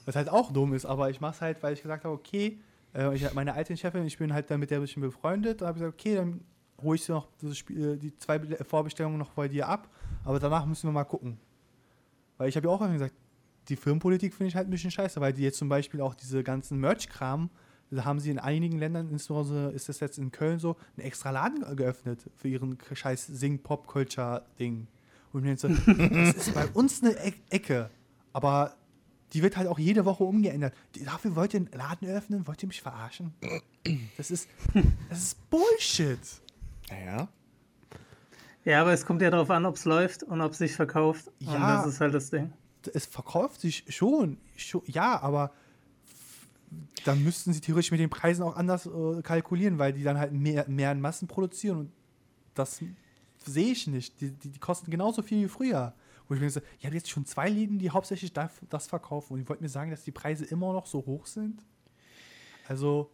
[0.04, 2.58] Was halt auch dumm ist, aber ich mache es halt, weil ich gesagt habe, okay,
[2.94, 5.68] äh, ich, meine alte Chefin, ich bin halt dann mit der ein bisschen befreundet, da
[5.68, 6.40] habe ich gesagt, okay, dann
[6.82, 9.88] hole ich dir noch Spiel, die zwei Be- Vorbestellungen noch bei dir ab,
[10.24, 11.38] aber danach müssen wir mal gucken.
[12.36, 13.14] Weil ich habe ja auch immer gesagt,
[13.68, 16.42] die Firmenpolitik finde ich halt ein bisschen scheiße, weil die jetzt zum Beispiel auch diese
[16.42, 17.50] ganzen Merch-Kram,
[17.90, 21.30] da haben sie in einigen Ländern, insbesondere ist das jetzt in Köln so, einen extra
[21.30, 24.86] Laden geöffnet für ihren scheiß Sing-Pop-Culture-Ding.
[25.32, 27.90] Und ich mir so, das ist bei uns eine E- Ecke,
[28.32, 28.74] aber
[29.32, 30.74] die wird halt auch jede Woche umgeändert.
[31.04, 32.46] Dafür wollt ihr einen Laden öffnen?
[32.46, 33.32] Wollt ihr mich verarschen?
[34.18, 34.48] Das ist,
[35.08, 36.18] das ist Bullshit.
[36.90, 37.28] Naja.
[38.64, 41.30] Ja, aber es kommt ja darauf an, ob es läuft und ob es sich verkauft.
[41.40, 41.76] Und Ja.
[41.78, 42.52] das ist halt das Ding.
[42.88, 45.52] Es verkauft sich schon, schon ja, aber
[47.04, 50.32] dann müssten sie theoretisch mit den Preisen auch anders äh, kalkulieren, weil die dann halt
[50.32, 51.92] mehr, mehr in Massen produzieren und
[52.54, 52.80] das
[53.44, 54.20] sehe ich nicht.
[54.20, 55.94] Die, die, die kosten genauso viel wie früher.
[56.28, 59.34] Wo ich mir so, ihr habt jetzt schon zwei Läden, die hauptsächlich das, das verkaufen
[59.34, 61.62] und ihr wollt mir sagen, dass die Preise immer noch so hoch sind?
[62.68, 63.10] Also,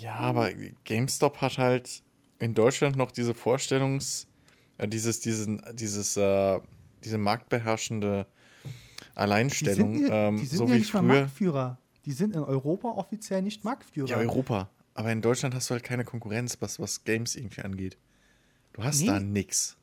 [0.00, 0.50] Ja, aber
[0.84, 2.02] GameStop hat halt
[2.38, 4.26] in Deutschland noch diese Vorstellungs,
[4.78, 6.60] äh, dieses, diesen, dieses, äh,
[7.02, 8.34] diese marktbeherrschende die
[9.14, 11.02] Alleinstellung, sind, ja- ähm, die sind so ja wie nicht mal.
[11.02, 11.78] Marktführer.
[12.04, 14.08] Die sind in Europa offiziell nicht Marktführer.
[14.08, 14.68] Ja, Europa.
[14.94, 17.96] Aber in Deutschland hast du halt keine Konkurrenz, was, was Games irgendwie angeht.
[18.74, 19.06] Du hast Nee.
[19.06, 19.76] da nix.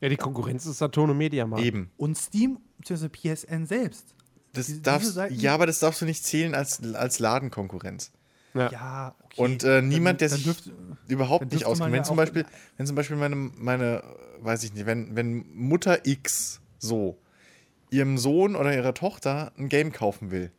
[0.00, 1.64] Ja, die Konkurrenz ist Saturn und Mediamarkt.
[1.64, 1.90] Eben.
[1.96, 3.08] Und Steam bzw.
[3.08, 4.14] PSN selbst.
[4.52, 8.10] Das Diese- darfst, ja, aber das darfst du nicht zählen als, als Ladenkonkurrenz.
[8.54, 8.70] Ja.
[8.72, 9.40] Ja, okay.
[9.42, 10.72] Und äh, niemand, der dann sich dürfte-
[11.06, 11.92] überhaupt dann nicht auskennt.
[11.92, 12.44] Wenn ja zum Beispiel,
[12.76, 14.02] wenn zum Beispiel meine, meine,
[14.40, 17.16] weiß ich nicht, wenn, wenn Mutter X so
[17.90, 20.50] ihrem Sohn oder ihrer Tochter ein Game kaufen will,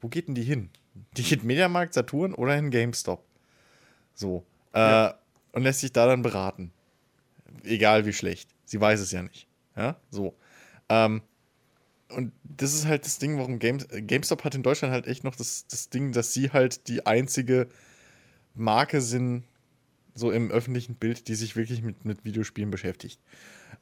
[0.00, 0.70] wo geht denn die hin?
[1.16, 3.24] Die geht Mediamarkt, Saturn oder in GameStop.
[4.14, 4.44] So.
[4.72, 5.12] Äh,
[5.52, 6.72] Und lässt sich da dann beraten.
[7.64, 8.50] Egal wie schlecht.
[8.64, 9.46] Sie weiß es ja nicht.
[9.76, 10.34] Ja, so.
[10.88, 11.22] Ähm,
[12.10, 15.36] und das ist halt das Ding, warum Games, GameStop hat in Deutschland halt echt noch
[15.36, 17.68] das, das Ding, dass sie halt die einzige
[18.54, 19.44] Marke sind,
[20.14, 23.20] so im öffentlichen Bild, die sich wirklich mit, mit Videospielen beschäftigt.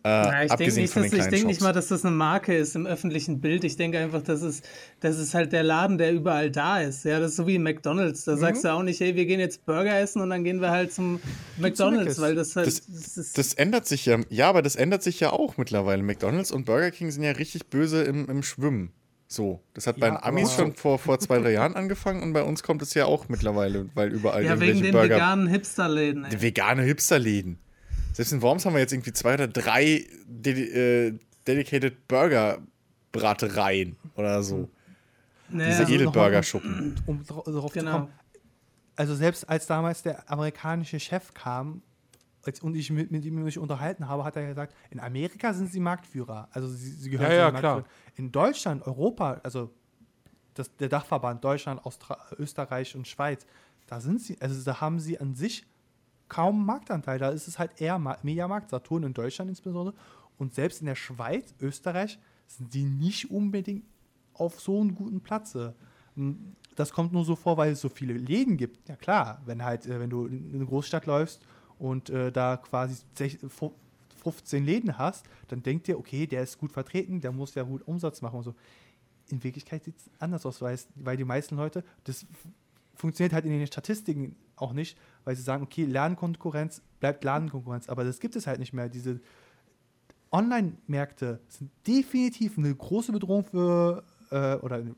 [0.04, 2.76] Äh, Ja, ich denke nicht, dass, ich denk nicht mal, dass das eine Marke ist
[2.76, 3.64] im öffentlichen Bild.
[3.64, 4.64] Ich denke einfach, das ist,
[5.00, 7.04] das ist halt der Laden, der überall da ist.
[7.04, 8.26] Ja, das ist so wie McDonalds.
[8.26, 8.30] Mhm.
[8.30, 10.70] Da sagst du auch nicht, hey, wir gehen jetzt Burger essen und dann gehen wir
[10.70, 11.20] halt zum
[11.58, 12.66] McDonalds, weil das halt.
[12.66, 12.82] Das,
[13.14, 14.18] das das ändert sich ja.
[14.30, 16.02] Ja, aber das ändert sich ja auch mittlerweile.
[16.02, 18.92] McDonalds und Burger King sind ja richtig böse im, im Schwimmen.
[19.28, 19.60] So.
[19.74, 22.32] Das hat bei Ja, den Amis aber- schon vor, vor zwei, drei Jahren angefangen und
[22.32, 25.16] bei uns kommt es ja auch mittlerweile, weil überall ja, wegen den Burger.
[25.16, 26.24] veganen Hipsterläden.
[26.24, 26.30] ey.
[26.30, 27.58] Die vegane Hipsterläden.
[28.16, 34.43] Selbst in Worms haben wir jetzt irgendwie zwei oder drei dedi äh, dedicated Burger-Bratereien oder
[34.43, 34.70] so.
[35.51, 36.94] Naja, Diese Also Edelburger-Schuppen.
[37.05, 37.90] um dra- darauf zu Genau.
[37.93, 38.09] kommen.
[38.97, 41.82] Also selbst als damals der amerikanische Chef kam
[42.43, 45.70] als, und ich mit, mit ihm mich unterhalten habe, hat er gesagt, in Amerika sind
[45.70, 46.48] sie Marktführer.
[46.52, 47.74] Also sie, sie gehören Ja, zu ja, den klar.
[47.76, 48.01] Marktführern.
[48.16, 49.70] In Deutschland, Europa, also
[50.55, 53.44] das, der Dachverband Deutschland, Austra Österreich und Schweiz,
[53.86, 55.66] da sind sie, also da haben sie an sich
[56.28, 57.19] kaum Marktanteil.
[57.19, 59.94] Da ist es halt eher Ma- Mediamarkt, Saturn in Deutschland insbesondere.
[60.39, 63.85] Und selbst in der Schweiz, Österreich, sind die nicht unbedingt
[64.35, 65.74] auf so einem guten Platze.
[66.16, 68.86] M, Das kommt nur so vor, weil es so viele Läden gibt.
[68.89, 71.40] Ja klar, wenn halt, äh, wenn du in eine Großstadt läufst
[71.78, 73.73] und äh, da quasi sech- fu-
[74.23, 77.86] 15 Läden hast, dann denkt ihr, okay, der ist gut vertreten, der muss ja gut
[77.86, 78.55] Umsatz machen und so.
[79.28, 80.78] In Wirklichkeit sieht es anders aus, weil,
[81.16, 82.27] die meisten Leute, das
[82.97, 88.05] funktioniert halt in den Statistiken auch nicht, weil sie sagen, okay, Lernkonkurrenz bleibt Ladenkonkurrenz, aber
[88.05, 88.89] das gibt es halt nicht mehr.
[88.89, 89.20] Diese
[90.32, 94.94] Online-Märkte sind definitiv eine große Bedrohung für, äh, oder eine,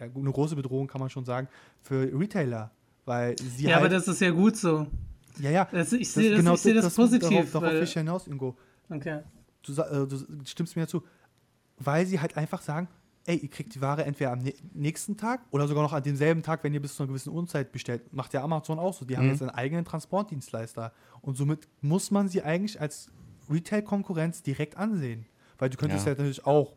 [0.00, 1.48] ja, eine große Bedrohung kann man schon sagen,
[1.82, 2.70] für Retailer,
[3.04, 4.86] weil sie ja, halt, aber das ist ja gut so.
[5.38, 7.28] ja, ja, Das, ich sehe das, ich sehe das, positiv.
[7.28, 8.56] Darauf, darauf will ich hinaus, Ingo.
[8.88, 9.20] okay.
[9.62, 11.02] Du, äh, du stimmst mir dazu,
[11.78, 12.88] weil sie halt einfach sagen,
[13.26, 16.42] ey, ihr kriegt die Ware entweder am nä- nächsten Tag oder sogar noch an demselben
[16.42, 18.12] Tag, wenn ihr bis zu einer gewissen Uhrzeit bestellt.
[18.12, 19.04] Macht ja Amazon auch so.
[19.04, 19.30] Die haben Mhm.
[19.32, 20.92] jetzt einen eigenen Transportdienstleister.
[21.20, 23.10] Und somit muss man sie eigentlich als
[23.48, 25.26] Retail-Konkurrenz direkt ansehen.
[25.58, 26.12] Weil du könntest Ja.
[26.12, 26.72] ja, natürlich auch.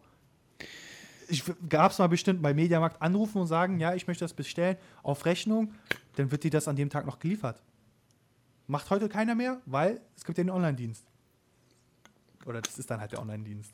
[1.27, 4.77] Ich gab es mal bestimmt bei Mediamarkt anrufen und sagen, ja, ich möchte das bestellen
[5.01, 5.73] auf Rechnung,
[6.17, 7.63] dann wird dir das an dem Tag noch geliefert.
[8.67, 11.03] Macht heute keiner mehr, weil es gibt ja den Online-Dienst.
[12.45, 13.73] Oder das ist dann halt der Online-Dienst.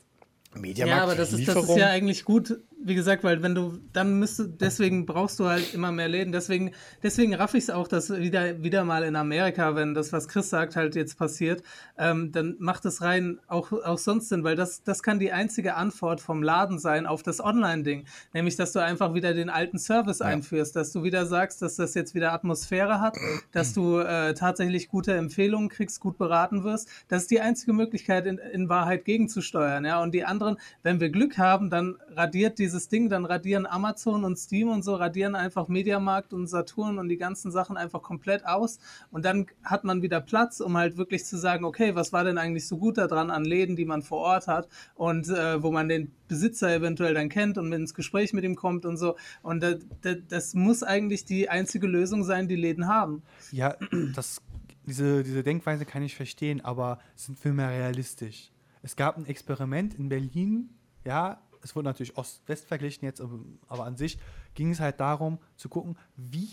[0.54, 3.78] Mediamarkt, Ja, aber das ist, das ist ja eigentlich gut, wie gesagt, weil wenn du,
[3.92, 6.32] dann müsste, deswegen brauchst du halt immer mehr Läden.
[6.32, 6.72] Deswegen,
[7.02, 10.50] deswegen raff ich es auch, dass wieder, wieder mal in Amerika, wenn das, was Chris
[10.50, 11.62] sagt, halt jetzt passiert,
[11.96, 15.74] ähm, dann macht es rein auch, auch sonst Sinn, weil das, das kann die einzige
[15.74, 18.04] Antwort vom Laden sein auf das Online-Ding.
[18.32, 21.94] Nämlich, dass du einfach wieder den alten Service einführst, dass du wieder sagst, dass das
[21.94, 23.16] jetzt wieder Atmosphäre hat,
[23.52, 26.88] dass du äh, tatsächlich gute Empfehlungen kriegst, gut beraten wirst.
[27.08, 29.84] Das ist die einzige Möglichkeit, in, in Wahrheit gegenzusteuern.
[29.84, 30.02] Ja?
[30.02, 34.36] Und die anderen, wenn wir Glück haben, dann radiert dieses Ding, dann radieren Amazon und
[34.36, 38.78] Steam und so, radieren einfach Mediamarkt und Saturn und die ganzen Sachen einfach komplett aus.
[39.10, 42.38] Und dann hat man wieder Platz, um halt wirklich zu sagen, okay, was war denn
[42.38, 45.88] eigentlich so gut daran an Läden, die man vor Ort hat und äh, wo man
[45.88, 49.16] den Besitzer eventuell dann kennt und ins Gespräch mit ihm kommt und so.
[49.42, 53.22] Und das, das, das muss eigentlich die einzige Lösung sein, die Läden haben.
[53.50, 53.76] Ja,
[54.14, 54.40] das,
[54.86, 58.51] diese, diese Denkweise kann ich verstehen, aber sind mal realistisch?
[58.82, 60.70] Es gab ein Experiment in Berlin,
[61.04, 63.20] ja, es wurde natürlich Ost-West verglichen jetzt,
[63.68, 64.18] aber, an sich
[64.54, 66.48] ging es halt darum zu gucken, wie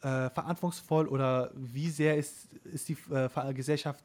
[0.00, 4.02] äh, verantwortungsvoll oder wie sehr ist, ist die äh, Gesellschaft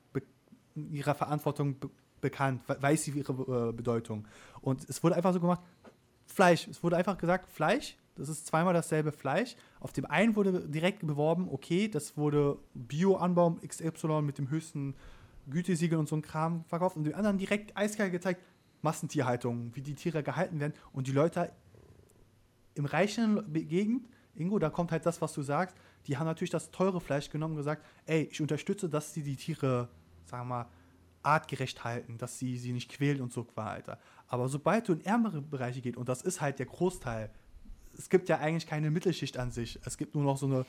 [0.76, 1.90] ihrer Verantwortung be
[2.22, 4.28] bekannt, we- weiß sie ihre äh, Bedeutung.
[4.62, 5.62] Und es wurde einfach so gemacht,
[6.26, 9.56] Fleisch, es wurde einfach gesagt, Fleisch, das ist zweimal dasselbe Fleisch.
[9.80, 14.96] Auf dem einen wurde direkt beworben, okay, das wurde Bio-Anbau XY mit dem höchsten
[15.50, 16.98] Gütesiegel und so ein Kram verkauft.
[16.98, 18.42] Und dem anderen direkt eiskalt gezeigt,
[18.82, 20.74] Massentierhaltung, wie die Tiere gehalten werden.
[20.94, 21.52] Und die Leute
[22.76, 25.76] im reichen Gegend, Ingo, da kommt halt das, was du sagst,
[26.08, 29.38] die haben natürlich das teure Fleisch genommen und gesagt, ey, ich unterstütze, dass sie die
[29.38, 29.90] Tiere,
[30.26, 30.66] sagen wir mal,
[31.24, 34.00] artgerecht halten, dass sie sie nicht quälen und so weiter.
[34.28, 37.32] Aber sobald du in ärmere Bereiche geht, und das ist halt der Großteil,
[37.98, 40.66] es gibt ja eigentlich keine Mittelschicht an sich, es gibt nur noch so eine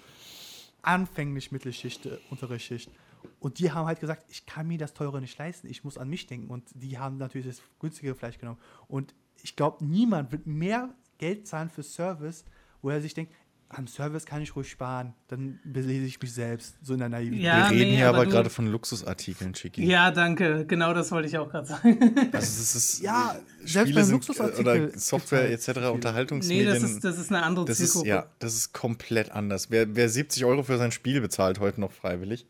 [0.83, 2.91] anfänglich Mittelschicht, äh, untere Schicht.
[3.39, 6.09] Und die haben halt gesagt, ich kann mir das teure nicht leisten, ich muss an
[6.09, 6.49] mich denken.
[6.49, 8.59] Und die haben natürlich das günstigere Fleisch genommen.
[8.89, 12.45] Und ich glaube, niemand wird mehr Geld zahlen für Service,
[12.83, 13.33] wo er sich denkt,
[13.69, 17.43] am Service kann ich ruhig sparen, dann belese ich mich selbst, so in der Naivität.
[17.43, 19.85] Ja, Wir reden nee, hier aber gerade von Luxusartikeln, Chicky.
[19.85, 20.65] Ja, danke.
[20.67, 21.99] Genau das wollte ich auch gerade sagen.
[22.17, 25.89] Also das ist, Ja, äh, selbst Spiele beim sind, Luxusartikel oder Software halt etc..
[25.91, 26.67] Unterhaltungsmedien.
[26.67, 28.09] nee, das ist, das ist eine andere das ist, Zielgruppe.
[28.09, 29.69] ja, das ist komplett anders.
[29.71, 32.47] Wer, wer 70 Euro für sein Spiel bezahlt, heute noch freiwillig.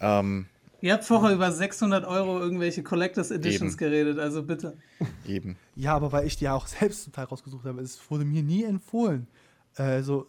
[0.00, 0.46] Ähm,
[0.82, 3.78] Ihr habt vorher über 600 Euro irgendwelche Collectors Editions Eben.
[3.78, 4.78] geredet, also bitte.
[5.26, 5.56] eben.
[5.76, 8.42] Ja, aber weil ich die ja auch selbst zum Teil rausgesucht habe, es wurde mir
[8.42, 9.26] nie empfohlen.
[9.76, 10.26] Also,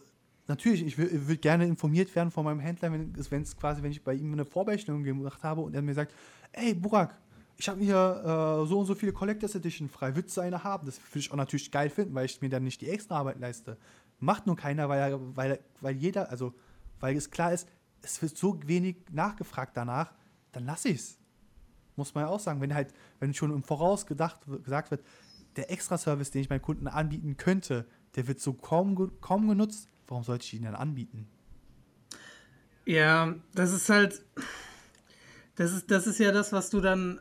[0.48, 3.82] natürlich, ich würde würd gerne informiert werden von meinem Händler, wenn es wenn es quasi,
[3.82, 6.12] wenn ich bei ihm eine Vorbestellung gemacht habe und er mir sagt,
[6.52, 7.16] ey, Burak,
[7.56, 10.84] ich habe hier äh, so und so viele Collectors Edition frei, würdest du eine haben?
[10.84, 13.40] Das würde ich auch natürlich geil finden, weil ich mir dann nicht die extra Arbeit
[13.40, 13.78] leiste.
[14.20, 16.52] Macht nur keiner, weil, weil, weil jeder, also,
[17.00, 17.68] weil es klar ist,
[18.02, 20.12] es wird so wenig nachgefragt danach,
[20.52, 21.18] dann lass ich's.
[21.96, 25.04] Muss man ja auch sagen, wenn halt, wenn schon im Voraus gedacht, gesagt wird,
[25.56, 30.24] der Extra-Service, den ich meinen Kunden anbieten könnte, der wird so kaum, kaum genutzt, warum
[30.24, 31.28] sollte ich ihn dann anbieten?
[32.84, 34.24] Ja, das ist halt.
[35.54, 37.20] Das ist, das ist ja das, was du dann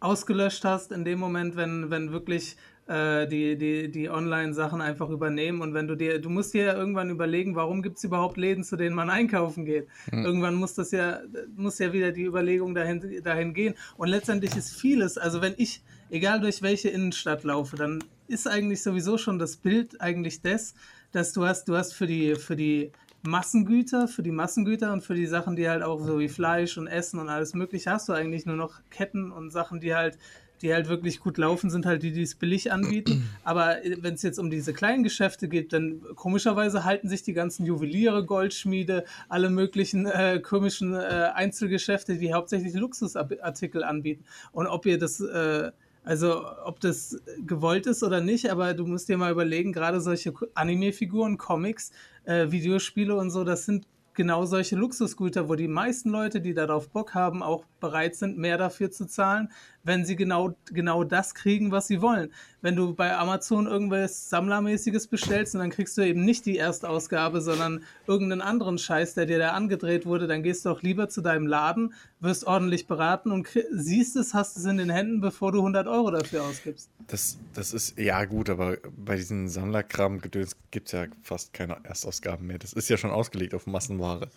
[0.00, 2.56] ausgelöscht hast in dem Moment, wenn, wenn wirklich
[2.88, 7.10] die, die, die Online-Sachen einfach übernehmen und wenn du dir, du musst dir ja irgendwann
[7.10, 9.88] überlegen, warum gibt es überhaupt Läden, zu denen man einkaufen geht.
[10.10, 11.20] Irgendwann muss das ja,
[11.54, 13.74] muss ja wieder die Überlegung dahin, dahin gehen.
[13.98, 18.82] Und letztendlich ist vieles, also wenn ich, egal durch welche Innenstadt laufe, dann ist eigentlich
[18.82, 20.74] sowieso schon das Bild eigentlich das,
[21.12, 22.92] dass du hast, du hast für die, für die
[23.22, 26.86] Massengüter, für die Massengüter und für die Sachen, die halt auch so wie Fleisch und
[26.86, 30.18] Essen und alles mögliche, hast du eigentlich nur noch Ketten und Sachen, die halt,
[30.62, 33.28] die halt wirklich gut laufen, sind halt die, die es billig anbieten.
[33.44, 37.64] Aber wenn es jetzt um diese kleinen Geschäfte geht, dann komischerweise halten sich die ganzen
[37.64, 44.24] Juweliere, Goldschmiede, alle möglichen äh, komischen äh, Einzelgeschäfte, die hauptsächlich Luxusartikel anbieten.
[44.52, 45.70] Und ob ihr das äh,
[46.04, 50.32] also, ob das gewollt ist oder nicht, aber du musst dir mal überlegen, gerade solche
[50.54, 51.90] Anime-Figuren, Comics,
[52.24, 56.88] äh, Videospiele und so, das sind genau solche Luxusgüter, wo die meisten Leute, die darauf
[56.88, 59.50] Bock haben, auch bereit sind, mehr dafür zu zahlen,
[59.84, 62.30] wenn sie genau, genau das kriegen, was sie wollen.
[62.60, 67.40] Wenn du bei Amazon irgendwas Sammlermäßiges bestellst und dann kriegst du eben nicht die Erstausgabe,
[67.40, 71.22] sondern irgendeinen anderen Scheiß, der dir da angedreht wurde, dann gehst du auch lieber zu
[71.22, 75.58] deinem Laden, wirst ordentlich beraten und siehst es, hast es in den Händen, bevor du
[75.58, 76.90] 100 Euro dafür ausgibst.
[77.06, 82.46] Das, das ist, ja gut, aber bei diesen Sammlerkram-Gedöns gibt es ja fast keine Erstausgaben
[82.46, 82.58] mehr.
[82.58, 84.28] Das ist ja schon ausgelegt auf Massenware.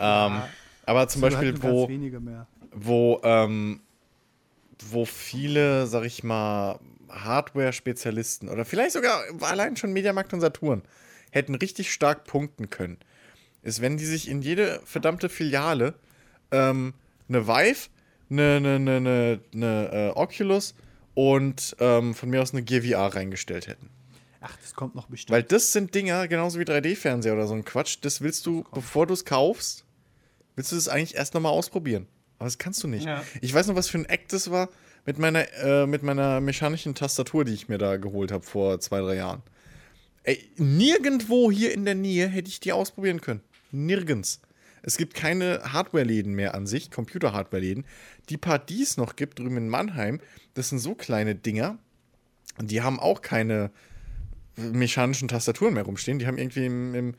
[0.00, 0.42] Ähm,
[0.88, 2.46] aber zum Oder Beispiel, wo, ganz wenige mehr.
[2.72, 3.80] Wo, ähm,
[4.90, 6.78] wo viele, sag ich mal,
[7.08, 10.82] Hardware-Spezialisten oder vielleicht sogar allein schon Mediamarkt und Saturn
[11.30, 12.98] hätten richtig stark punkten können,
[13.62, 15.94] ist, wenn die sich in jede verdammte Filiale
[16.50, 16.94] ähm,
[17.28, 17.88] eine Vive,
[18.30, 20.74] eine, eine, eine, eine, äh, Oculus
[21.14, 23.90] und ähm, von mir aus eine Gear VR reingestellt hätten.
[24.40, 25.34] Ach, das kommt noch bestimmt.
[25.34, 29.06] Weil das sind Dinger, genauso wie 3D-Fernseher oder so ein Quatsch, das willst du, bevor
[29.06, 29.84] du es kaufst,
[30.54, 32.06] willst du das eigentlich erst nochmal ausprobieren.
[32.38, 33.06] Aber das kannst du nicht.
[33.06, 33.24] Ja.
[33.40, 34.68] Ich weiß noch, was für ein Act das war
[35.06, 39.00] mit meiner, äh, mit meiner mechanischen Tastatur, die ich mir da geholt habe vor zwei,
[39.00, 39.42] drei Jahren.
[40.22, 43.40] Ey, nirgendwo hier in der Nähe hätte ich die ausprobieren können.
[43.70, 44.40] Nirgends.
[44.82, 47.84] Es gibt keine Hardware-Läden mehr an sich, Computer-Hardware-Läden.
[48.28, 50.20] Die paar, die es noch gibt drüben in Mannheim,
[50.54, 51.78] das sind so kleine Dinger.
[52.60, 53.70] Die haben auch keine
[54.56, 56.18] mechanischen Tastaturen mehr rumstehen.
[56.18, 57.14] Die haben irgendwie im, im,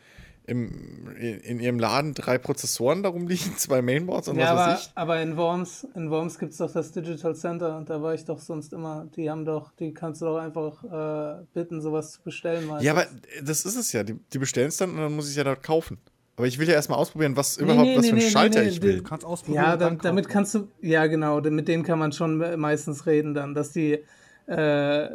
[0.50, 4.82] im, in ihrem Laden drei Prozessoren darum liegen, zwei Mainboards und Ja, was aber, weiß
[4.82, 4.92] ich.
[4.96, 8.40] aber in Worms, in Worms gibt es doch das Digital Center, da war ich doch
[8.40, 9.08] sonst immer.
[9.16, 12.68] Die haben doch, die kannst du doch einfach äh, bitten, sowas zu bestellen.
[12.68, 12.86] meistens.
[12.86, 13.06] Ja, aber
[13.44, 14.04] das ist es ja.
[14.04, 15.98] Die, die bestellen es dann und dann muss ich es ja dort kaufen.
[16.36, 18.32] Aber ich will ja erstmal ausprobieren, was Nee, überhaupt, nee, was nee, für einen nee,
[18.32, 18.98] Schalter nee, ich nee, will.
[18.98, 19.64] Du kannst ausprobieren.
[19.64, 23.06] Ja, und da, dann damit kannst du, ja genau, mit denen kann man schon meistens
[23.06, 24.00] reden dann, dass die,
[24.48, 25.10] äh,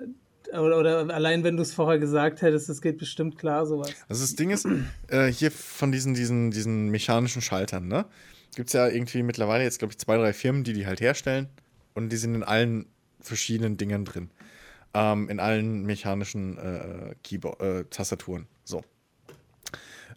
[0.52, 3.92] oder, oder allein wenn du es vorher gesagt hättest, es geht bestimmt klar, sowas.
[4.08, 4.66] Also das Ding ist,
[5.08, 8.06] äh, hier von diesen, diesen, diesen mechanischen Schaltern, ne?
[8.54, 11.48] Gibt es ja irgendwie mittlerweile jetzt, glaube ich, zwei, drei Firmen, die die halt herstellen.
[11.94, 12.86] Und die sind in allen
[13.20, 14.30] verschiedenen Dingern drin.
[14.92, 18.46] Ähm, in allen mechanischen äh, Keyboard, äh, Tastaturen.
[18.64, 18.84] So.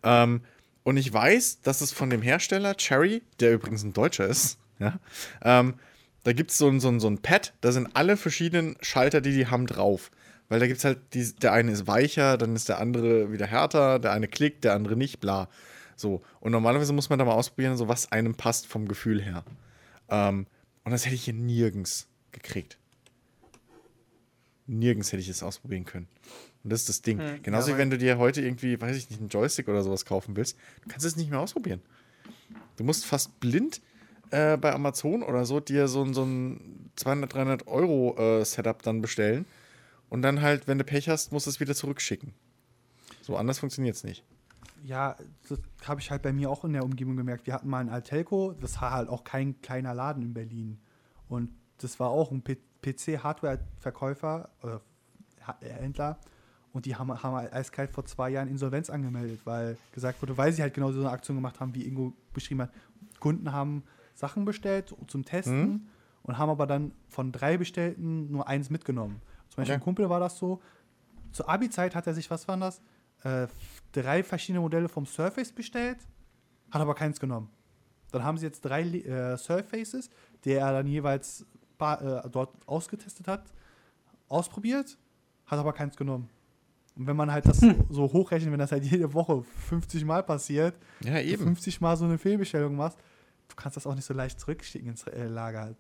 [0.03, 0.41] Ähm,
[0.83, 4.99] und ich weiß, dass es von dem Hersteller Cherry, der übrigens ein Deutscher ist, ja,
[5.41, 5.75] ähm,
[6.23, 9.21] da gibt es so ein, so, ein, so ein Pad, da sind alle verschiedenen Schalter,
[9.21, 10.11] die die haben, drauf.
[10.49, 13.45] Weil da gibt es halt, die, der eine ist weicher, dann ist der andere wieder
[13.47, 15.49] härter, der eine klickt, der andere nicht, bla.
[15.95, 16.21] So.
[16.39, 19.43] Und normalerweise muss man da mal ausprobieren, so was einem passt vom Gefühl her.
[20.09, 20.45] Ähm,
[20.85, 22.77] und das hätte ich hier nirgends gekriegt.
[24.67, 26.07] Nirgends hätte ich es ausprobieren können.
[26.63, 27.19] Und das ist das Ding.
[27.43, 30.35] Genauso wie wenn du dir heute irgendwie, weiß ich nicht, einen Joystick oder sowas kaufen
[30.35, 31.81] willst, du kannst es nicht mehr ausprobieren.
[32.75, 33.81] Du musst fast blind
[34.31, 38.81] äh, bei Amazon oder so dir so, ein- so ein 200, 300 Euro äh, Setup
[38.83, 39.45] dann bestellen
[40.09, 42.33] und dann halt, wenn du Pech hast, musst du es wieder zurückschicken.
[43.21, 44.23] So anders funktioniert es nicht.
[44.83, 45.17] Ja,
[45.49, 47.45] das habe ich halt bei mir auch in der Umgebung gemerkt.
[47.45, 50.79] Wir hatten mal ein Altelco, das war halt auch kein kleiner Laden in Berlin.
[51.27, 54.81] Und das war auch ein PC-Hardware-Verkäufer oder
[55.61, 56.19] äh, Händler.
[56.71, 60.53] Und die haben, haben halt eiskalt vor zwei Jahren Insolvenz angemeldet, weil gesagt wurde, weil
[60.53, 62.71] sie halt genau so eine Aktion gemacht haben, wie Ingo beschrieben hat.
[63.19, 65.89] Kunden haben Sachen bestellt zum Testen
[66.23, 69.21] und haben aber dann von drei bestellten nur eins mitgenommen.
[69.57, 69.77] Zum Beispiel Ja.
[69.79, 70.61] ein Kumpel war das so.
[71.31, 72.79] Zur Abi-Zeit hat er sich, was waren das?
[73.23, 73.47] Äh,
[73.91, 75.97] drei verschiedene Modelle vom Surface bestellt,
[76.69, 77.49] hat aber keins genommen.
[78.11, 80.11] Dann haben sie jetzt drei äh, Surfaces,
[80.45, 81.43] die er dann jeweils
[81.79, 83.51] ba- äh, dort ausgetestet hat,
[84.29, 84.95] ausprobiert,
[85.47, 86.29] hat aber keins genommen.
[86.95, 87.59] Und wenn man halt das
[87.89, 91.43] so hochrechnet, wenn das halt jede Woche 50 Mal passiert, Ja, du eben.
[91.43, 92.99] 50 Mal so eine Fehlbestellung machst,
[93.55, 95.75] kannst das auch nicht so leicht zurückschicken ins äh, Lager.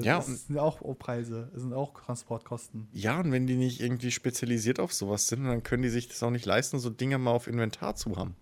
[0.00, 2.88] Ja, das und- sind ja auch Preise, das sind auch Transportkosten.
[2.92, 6.22] Ja, und wenn die nicht irgendwie spezialisiert auf sowas sind, dann können die sich das
[6.22, 8.36] auch nicht leisten, so Dinge mal auf Inventar zu haben.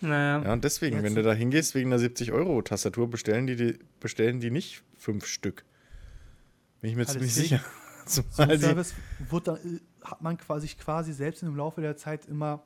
[0.00, 0.42] Naja.
[0.44, 4.40] Ja, und deswegen, Jetzt- wenn du da hingehst wegen einer 70-Euro-Tastatur, bestellen die, die, bestellen
[4.40, 5.64] die nicht fünf Stück.
[6.80, 7.60] Bin ich mir Ja, ziemlich sicher.
[8.04, 8.94] So ein Service
[9.30, 12.64] wird dann, äh, hat man quasi, quasi selbst im Laufe der Zeit immer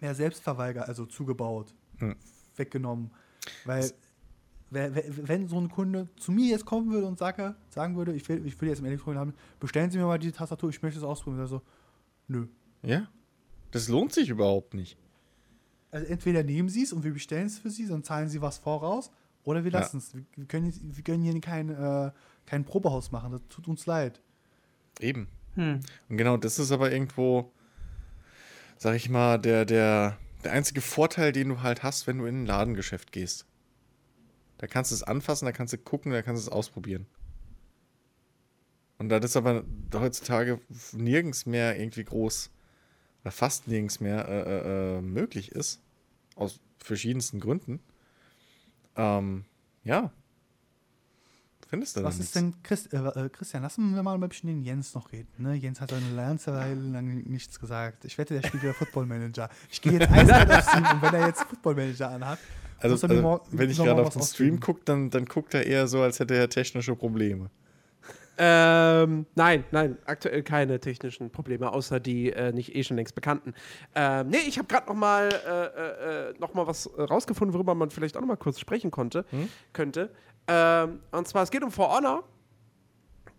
[0.00, 2.16] mehr Selbstverweiger, also zugebaut, Hm.
[2.56, 3.12] weggenommen.
[3.64, 3.90] Weil
[4.70, 8.12] wer- wer- wenn so ein Kunde zu mir jetzt kommen würde und sage, sagen würde,
[8.14, 10.82] ich will, ich will jetzt im Elektronik haben, bestellen Sie mir mal die Tastatur, ich
[10.82, 11.40] möchte es ausprobieren.
[11.42, 11.62] Also,
[12.28, 12.46] nö.
[12.82, 13.08] ja,
[13.70, 14.96] das lohnt sich überhaupt nicht.
[15.90, 18.58] Also entweder nehmen Sie es und wir bestellen es für Sie, dann zahlen Sie was
[18.58, 19.10] voraus,
[19.44, 19.80] oder wir Ja.
[19.80, 20.14] lassen es.
[20.14, 22.10] Wir, wir können, wir können hier kein, äh,
[22.46, 24.20] kein Probehaus machen, das tut uns leid.
[25.00, 25.28] Eben.
[25.54, 25.80] Hm.
[26.08, 27.52] Und genau das ist aber irgendwo,
[28.78, 32.42] sag ich mal, der, der, der einzige Vorteil, den du halt hast, wenn du in
[32.42, 33.46] ein Ladengeschäft gehst.
[34.58, 37.06] Da kannst du es anfassen, da kannst du gucken, da kannst du es ausprobieren.
[38.98, 39.64] Und da das aber
[39.94, 40.60] heutzutage
[40.92, 42.50] nirgends mehr irgendwie groß
[43.22, 45.80] oder fast nirgends mehr äh, äh, äh, möglich ist,
[46.36, 47.80] aus verschiedensten Gründen,
[48.96, 49.44] ähm,
[49.84, 50.12] ja,
[51.72, 52.32] findest du Was ist nichts.
[52.34, 55.28] denn, Christ, äh, äh, Christian, lassen wir mal ein bisschen den Jens noch reden.
[55.38, 55.54] Ne?
[55.54, 58.04] Jens hat eine ganze Weile lang nichts gesagt.
[58.04, 59.48] Ich wette, der spielt wieder Football Manager.
[59.70, 62.38] Ich gehe jetzt eiskalt auf Stream und wenn er jetzt Football Manager anhat,
[62.78, 65.64] Also, er also morgen- wenn ich gerade auf den Stream gucke, dann, dann guckt er
[65.66, 67.48] eher so, als hätte er technische Probleme.
[68.38, 73.52] Ähm, nein, nein, aktuell keine technischen Probleme, außer die äh, nicht eh schon längst bekannten.
[73.94, 77.74] Ähm, nee, ich habe gerade noch mal, äh, äh, noch mal was äh, rausgefunden, worüber
[77.74, 79.26] man vielleicht auch noch mal kurz sprechen konnte,
[79.74, 80.10] könnte.
[80.48, 82.24] Ähm, und zwar, es geht um For Honor.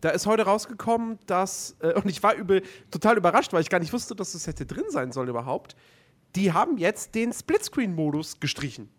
[0.02, 2.62] Da ist heute rausgekommen, dass, äh, und ich war übel,
[2.92, 5.76] total überrascht, weil ich gar nicht wusste, dass das hätte drin sein soll überhaupt.
[6.36, 8.90] Die haben jetzt den Splitscreen-Modus gestrichen.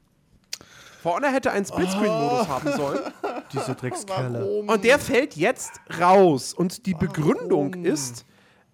[1.03, 3.01] For Honor hätte einen Splitscreen-Modus haben sollen.
[3.53, 4.63] diese Dreckskerle.
[4.63, 6.55] Und der fällt jetzt raus.
[6.55, 8.25] Und die Begründung ist,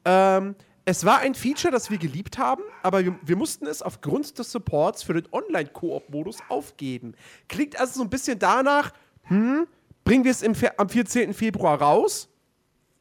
[0.05, 0.55] ähm,
[0.85, 4.51] es war ein Feature, das wir geliebt haben, aber wir, wir mussten es aufgrund des
[4.51, 7.15] Supports für den Online-Koop-Modus aufgeben.
[7.49, 8.93] Klingt also so ein bisschen danach,
[9.25, 9.67] hm,
[10.05, 11.35] bringen wir es im, am 14.
[11.35, 12.29] Februar raus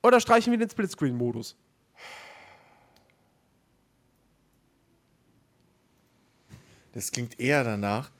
[0.03, 1.55] oder streichen wir den Splitscreen-Modus?
[6.93, 8.11] Das klingt eher danach,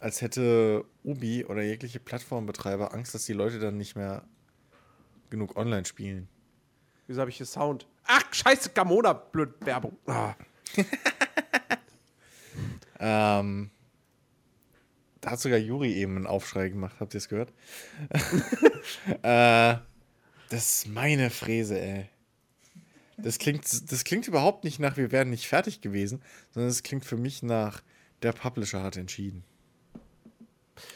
[0.00, 4.24] als hätte Ubi oder jegliche Plattformbetreiber Angst, dass die Leute dann nicht mehr
[5.30, 6.28] genug online spielen.
[7.06, 7.86] Wieso habe ich hier Sound?
[8.04, 9.96] Ach, scheiße, Gamona, blöd Werbung.
[10.06, 10.34] Ah.
[13.00, 13.70] Ähm,
[15.20, 16.96] da hat sogar Juri eben einen Aufschrei gemacht.
[17.00, 17.52] Habt ihr es gehört?
[19.22, 19.76] äh,
[20.48, 22.08] das ist meine Fräse, ey.
[23.18, 26.22] Das klingt, das klingt überhaupt nicht nach, wir wären nicht fertig gewesen,
[26.52, 27.82] sondern es klingt für mich nach,
[28.22, 29.44] der Publisher hat entschieden.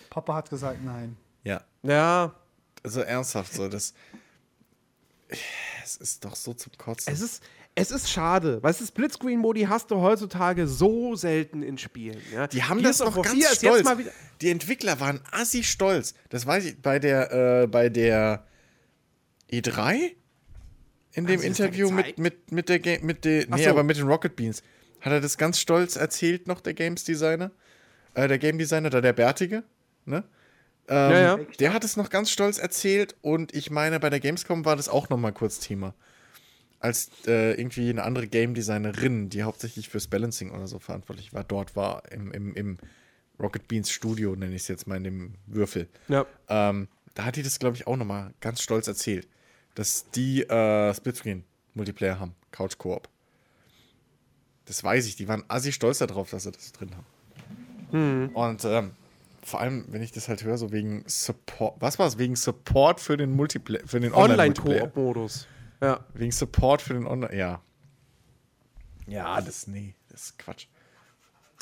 [0.08, 1.16] Papa hat gesagt nein.
[1.42, 2.34] Ja, Ja,
[2.82, 3.94] also ernsthaft so, das.
[5.82, 7.12] Es ist doch so zum Kotzen.
[7.12, 7.42] es ist,
[7.74, 8.62] es ist schade.
[8.62, 12.20] Weißt du, Splitscreen-Modi hast du heutzutage so selten in Spielen.
[12.32, 12.46] Ja?
[12.46, 13.76] Die haben Gears das War ganz 4 ist stolz.
[13.78, 14.10] Jetzt mal wieder,
[14.40, 16.14] Die Entwickler waren assi stolz.
[16.28, 18.46] Das weiß ich bei der, äh, bei der
[19.50, 20.12] E3
[21.12, 23.70] in dem Interview mit, mit, mit der Game, mit der, nee, so.
[23.70, 24.62] aber mit den Rocket Beans.
[25.00, 27.50] Hat er das ganz stolz erzählt noch, der Games Designer?
[28.14, 29.64] Äh, der Game Designer, da der Bärtige,
[30.04, 30.24] ne?
[30.88, 31.38] Ähm, Ja, ja.
[31.58, 34.88] Der hat es noch ganz stolz erzählt und ich meine, bei der Gamescom war das
[34.88, 35.94] auch noch mal kurz Thema.
[36.84, 41.42] Als äh, irgendwie eine andere Game Designerin, die hauptsächlich fürs Balancing oder so verantwortlich war,
[41.42, 42.78] dort war im, im, im
[43.40, 45.88] Rocket Beans Studio, nenne ich es jetzt mal in dem Würfel.
[46.08, 46.26] ja.
[46.48, 49.28] Ähm, da hat die das, glaube ich, auch noch mal ganz stolz erzählt,
[49.76, 53.08] dass die äh, Splitscreen-Multiplayer haben, Couch Koop.
[54.66, 57.06] Das weiß ich, die waren assi stolz darauf, dass sie das drin haben.
[58.34, 58.90] Und ähm,
[59.44, 62.18] vor allem, wenn ich das halt höre, so wegen Support, was war es?
[62.18, 64.12] Wegen Support für den Multiplayer, für den.
[64.12, 65.46] Online-Koop-Modus.
[65.84, 66.00] Ja.
[66.14, 67.60] Wegen Support für den Online, ja.
[69.06, 70.66] Ja, das, nee, das ist Quatsch.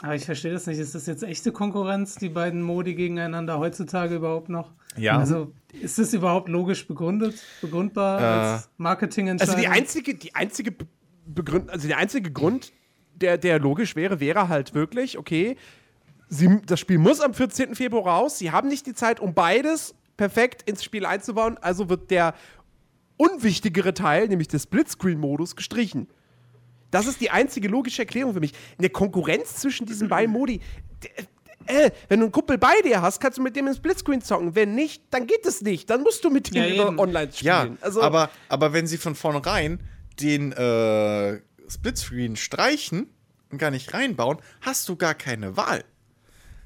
[0.02, 0.78] Aber ich verstehe das nicht.
[0.78, 4.72] Ist das jetzt echte Konkurrenz, die beiden Modi gegeneinander heutzutage überhaupt noch?
[4.96, 5.18] Ja.
[5.18, 9.54] Also ist das überhaupt logisch begründet, begründbar als Marketingentscheidung?
[9.54, 10.86] Also die einzige, die einzige Be-
[11.26, 12.72] Begründ also der einzige Grund,
[13.14, 15.56] der, der logisch wäre, wäre halt wirklich, okay,
[16.28, 17.76] sie, das Spiel muss am 14.
[17.76, 22.10] Februar raus, sie haben nicht die Zeit, um beides perfekt ins Spiel einzubauen, also wird
[22.10, 22.34] der
[23.22, 26.08] unwichtigere Teil, nämlich der Splitscreen-Modus, gestrichen.
[26.90, 28.52] Das ist die einzige logische Erklärung für mich.
[28.78, 30.60] Eine Konkurrenz zwischen diesen beiden Modi.
[31.66, 34.54] Äh, wenn du einen Kumpel bei dir hast, kannst du mit dem im Splitscreen zocken.
[34.56, 35.88] Wenn nicht, dann geht es nicht.
[35.90, 37.78] Dann musst du mit ihm Ja, online Ja, spielen.
[37.80, 39.80] also, aber, aber wenn sie von vornherein
[40.20, 43.06] den äh, Splitscreen streichen
[43.50, 45.84] und gar nicht reinbauen, hast du gar keine Wahl.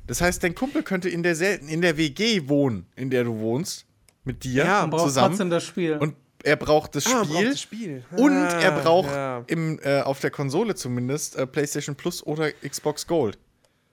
[0.06, 3.38] Das heißt, dein Kumpel könnte in der, selten, in der WG wohnen, in der du
[3.38, 3.84] wohnst,
[4.24, 5.28] mit dir Ja, braucht zusammen.
[5.30, 5.98] trotzdem das Spiel.
[5.98, 6.14] Und
[6.46, 7.34] er braucht das Ah, Spiel.
[7.34, 8.04] braucht das Spiel.
[8.16, 9.42] Und Ah, er braucht ja.
[9.48, 13.36] im, äh, auf der Konsole zumindest äh, PlayStation Plus oder Xbox Gold.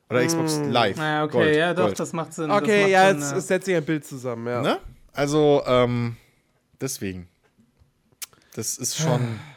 [0.10, 0.98] Oder Xbox Live.
[0.98, 2.00] naja, okay, Gold, ja, doch, Gold.
[2.00, 2.52] das macht Sinn.
[2.52, 4.62] Okay, macht ja, Sinn, jetzt es setzt sich ein Bild zusammen, ja.
[4.62, 4.80] Ne?
[5.14, 6.16] Also, ähm,
[6.80, 7.28] deswegen.
[8.56, 9.40] Das ist schon.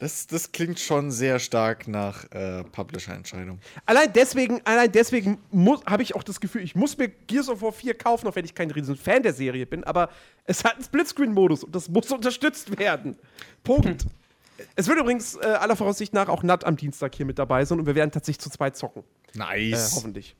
[0.00, 3.60] Das, das klingt schon sehr stark nach äh, Publisher-Entscheidung.
[3.84, 5.38] Allein deswegen, allein deswegen
[5.86, 8.46] habe ich auch das Gefühl, ich muss mir Gears of War 4 kaufen, auch wenn
[8.46, 10.08] ich kein riesen Fan der Serie bin, aber
[10.46, 13.18] es hat einen Splitscreen-Modus und das muss unterstützt werden.
[13.62, 14.06] Punkt.
[14.74, 17.78] es wird übrigens äh, aller Voraussicht nach auch Nat am Dienstag hier mit dabei sein
[17.78, 19.04] und wir werden tatsächlich zu zweit zocken.
[19.34, 19.92] Äh, Nice.
[19.96, 20.34] hoffentlich.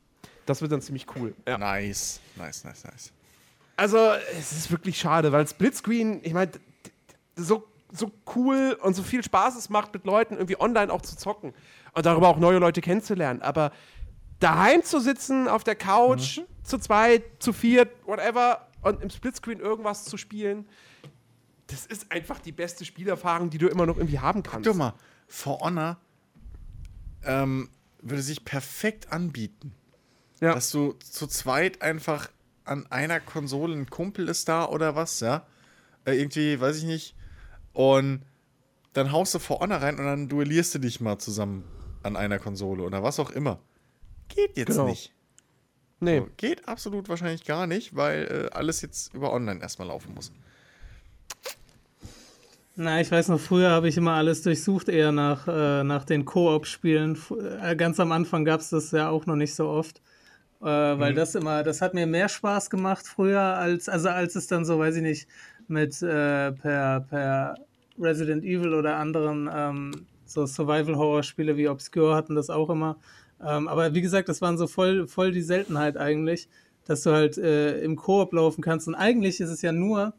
[0.47, 1.35] Das wird dann ziemlich cool.
[1.47, 1.59] Ja.
[1.59, 2.19] nice.
[2.35, 3.11] Nice, nice, nice.
[3.77, 6.51] Also, es ist wirklich schade, weil Splitscreen, ich meine,
[7.35, 11.17] so, so cool und so viel Spaß es macht, mit Leuten irgendwie online auch zu
[11.17, 11.53] zocken
[11.93, 13.41] und darüber auch neue Leute kennenzulernen.
[13.41, 13.71] Aber
[14.39, 20.05] daheim zu sitzen, auf der Couch, zu zweit, zu viert, whatever, und im Splitscreen irgendwas
[20.05, 20.67] zu spielen,
[21.67, 24.67] das ist einfach die beste Spielerfahrung, die du immer noch irgendwie haben kannst.
[24.67, 24.93] Guck mal,
[25.27, 25.97] For Honor
[27.23, 27.69] ähm,
[28.01, 29.73] würde sich perfekt anbieten.
[30.41, 30.55] Ja.
[30.55, 32.29] Dass du zu zweit einfach
[32.65, 35.45] an einer Konsole, ein Kumpel ist da oder was, ja?
[36.05, 37.15] Äh, irgendwie, weiß ich nicht.
[37.73, 38.21] Und
[38.93, 41.63] dann haust du For Honor rein und dann duellierst du dich mal zusammen
[42.03, 43.59] an einer Konsole oder was auch immer.
[44.27, 44.87] Geht jetzt Genau.
[44.87, 45.13] nicht.
[45.99, 46.19] nee.
[46.19, 50.31] So, geht absolut wahrscheinlich gar nicht, weil äh, alles jetzt über Online erstmal laufen muss.
[52.75, 56.25] Na, ich weiß noch, früher habe ich immer alles durchsucht, eher nach, äh, nach den
[56.25, 57.17] Koop-Spielen.
[57.61, 60.01] Äh, ganz am Anfang gab es das ja auch noch nicht so oft.
[60.61, 64.47] Äh, weil das immer, das hat mir mehr Spaß gemacht früher, als, also als es
[64.47, 65.27] dann so, weiß ich nicht,
[65.71, 67.55] mit äh, per, per
[67.99, 69.91] Resident Evil oder anderen ähm,
[70.25, 72.97] so Survival-Horror-Spiele wie Obscure hatten das auch immer.
[73.43, 76.47] Ähm, aber wie gesagt, das waren so voll, voll die Seltenheit eigentlich,
[76.85, 78.87] dass du halt äh, im Koop laufen kannst.
[78.87, 80.13] Und eigentlich ist es ja nur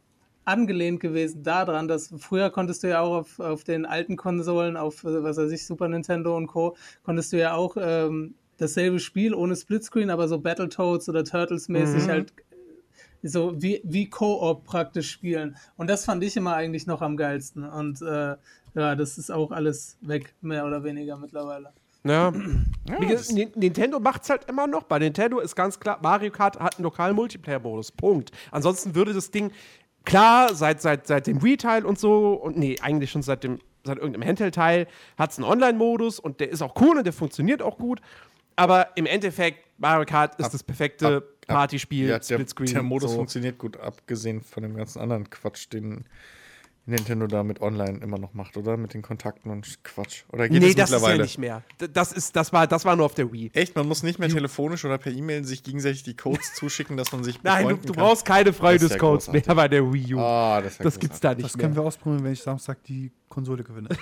[0.44, 5.04] angelehnt gewesen daran, dass früher konntest du ja auch auf, auf den alten Konsolen, auf
[5.04, 9.34] äh, was weiß ich, Super Nintendo und Co., konntest du ja auch ähm, dasselbe Spiel
[9.34, 12.10] ohne Splitscreen, aber so Battletoads oder Turtles mäßig Mhm.
[12.10, 12.32] halt
[13.22, 15.56] so wie, wie Koop praktisch spielen.
[15.76, 17.64] Und das fand ich immer eigentlich noch am geilsten.
[17.64, 18.36] Und äh,
[18.74, 21.72] ja, das ist auch alles weg, mehr oder weniger mittlerweile.
[22.04, 22.32] Ja.
[23.00, 24.82] Gesagt, Ni- Nintendo macht es halt immer noch.
[24.84, 27.92] Bei Nintendo ist ganz klar, Mario Kart hat einen lokalen Multiplayer-Modus.
[27.92, 28.32] Punkt.
[28.50, 29.52] Ansonsten würde das Ding,
[30.04, 33.98] klar, seit, seit, seit dem Wii-Teil und so, und nee, eigentlich schon seit dem seit
[33.98, 34.86] irgendeinem Handheld-Teil,
[35.18, 38.00] hat es einen Online-Modus und der ist auch cool und der funktioniert auch gut.
[38.54, 42.72] Aber im Endeffekt, Mario Kart ist das perfekte ab- Partyspiel, Ja, der, Splitscreen.
[42.72, 43.16] der Modus so.
[43.16, 46.04] funktioniert gut, abgesehen von dem ganzen anderen Quatsch, den
[46.84, 48.76] Nintendo da mit online immer noch macht, oder?
[48.76, 50.24] Mit den Kontakten und Quatsch.
[50.32, 51.22] Oder geht Nee, es das ist ja mittlerweile?
[51.22, 51.62] nicht mehr.
[51.92, 53.52] Das, ist, das, war, das war nur auf der Wii.
[53.54, 57.12] Echt, man muss nicht mehr telefonisch oder per E-Mail sich gegenseitig die Codes zuschicken, dass
[57.12, 58.02] man sich Nein, du, du kann.
[58.02, 60.18] brauchst keine Das ist ja Freundescodes mehr bei der Wii U.
[60.18, 61.62] Ah, das, ja das gibt's da nicht Das mehr.
[61.66, 63.88] können wir ausprobieren, wenn ich Samstag die Konsole gewinne.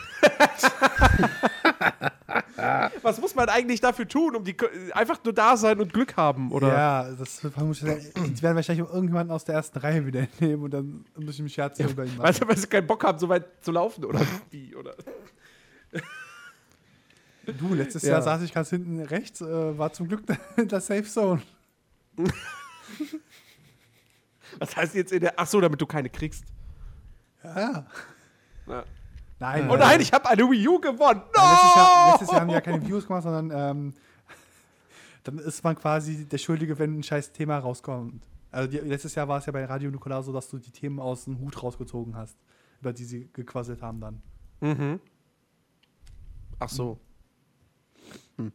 [3.02, 4.56] Was muss man eigentlich dafür tun, um die
[4.92, 6.68] einfach nur da sein und Glück haben, oder?
[6.68, 7.80] Ja, das wird vermutlich
[8.12, 8.34] sein.
[8.34, 11.54] Die werden wahrscheinlich irgendjemanden aus der ersten Reihe wieder nehmen und dann muss ich mich
[11.54, 12.48] Scherze über ihn Weil, machen.
[12.48, 14.20] weil sie keinen Bock haben, so weit zu laufen oder
[14.50, 14.94] wie, oder?
[17.58, 18.12] Du, letztes Ja.
[18.12, 20.22] Jahr saß ich ganz hinten rechts, äh, war zum Glück
[20.56, 21.42] in der Safe Zone.
[24.58, 25.34] Was heißt jetzt in der.
[25.36, 26.44] Ach so, damit du keine kriegst.
[27.42, 27.86] Ja.
[28.66, 28.84] Ja.
[29.40, 31.22] Nein, Oh nein, ich habe eine Wii U gewonnen.
[31.34, 31.42] No!
[31.42, 33.94] letztes, Jahr, letztes Jahr haben wir ja keine Views gemacht, sondern ähm,
[35.24, 38.22] dann ist man quasi der Schuldige, wenn ein scheiß Thema rauskommt.
[38.50, 41.00] Also die, letztes Jahr war es ja bei Radio Nukular so, dass du die Themen
[41.00, 42.36] aus dem Hut rausgezogen hast,
[42.80, 44.22] über die sie gequasselt haben dann.
[44.60, 45.00] Mhm.
[46.58, 47.00] Ach so.
[48.36, 48.52] Hm.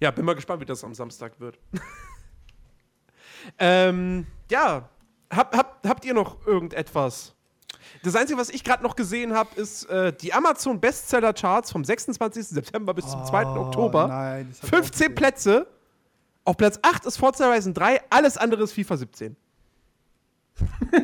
[0.00, 1.58] Ja, bin mal gespannt, wie das am Samstag wird.
[3.58, 4.90] ähm, ja,
[5.30, 7.34] hab, hab, habt ihr noch irgendetwas?
[8.02, 11.84] Das Einzige, was ich gerade noch gesehen habe, ist äh, die Amazon Bestseller Charts vom
[11.84, 12.48] 26.
[12.48, 13.44] September bis zum 2.
[13.46, 14.08] Oh, Oktober.
[14.08, 15.14] Nein, das hab ich auch 15 gesehen.
[15.14, 15.66] Plätze.
[16.44, 19.36] Auf Platz 8 ist Forza Horizon 3, alles andere ist FIFA 17.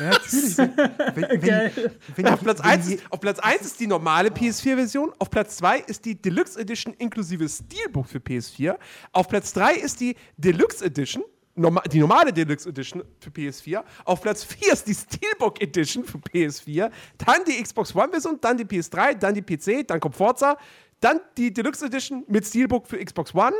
[0.00, 0.56] Ja, natürlich.
[0.58, 1.96] Wenn, wenn, Geil.
[2.16, 5.28] wenn, Auf Platz, wenn 1 je- ist, auf Platz 1 ist die normale PS4-Version, auf
[5.30, 8.76] Platz 2 ist die Deluxe Edition inklusive Steelbook für PS4,
[9.12, 11.24] auf Platz 3 ist die Deluxe Edition,
[11.56, 16.90] die normale Deluxe Edition für PS4, auf Platz 4 ist die Steelbook Edition für PS4,
[17.18, 20.58] dann die Xbox One-Version, dann die PS3, dann die PC, dann kommt Forza,
[21.00, 23.54] dann die Deluxe Edition mit Steelbook für Xbox One,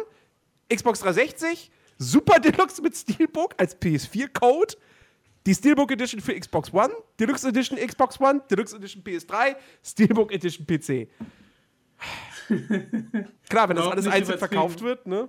[0.73, 4.75] Xbox 360, Super Deluxe mit Steelbook als PS4-Code,
[5.47, 10.67] die Steelbook Edition für Xbox One, Deluxe Edition Xbox One, Deluxe Edition PS3, Steelbook Edition
[10.67, 11.09] PC.
[13.49, 15.29] Klar, wenn das alles einzeln verkauft wird, ne?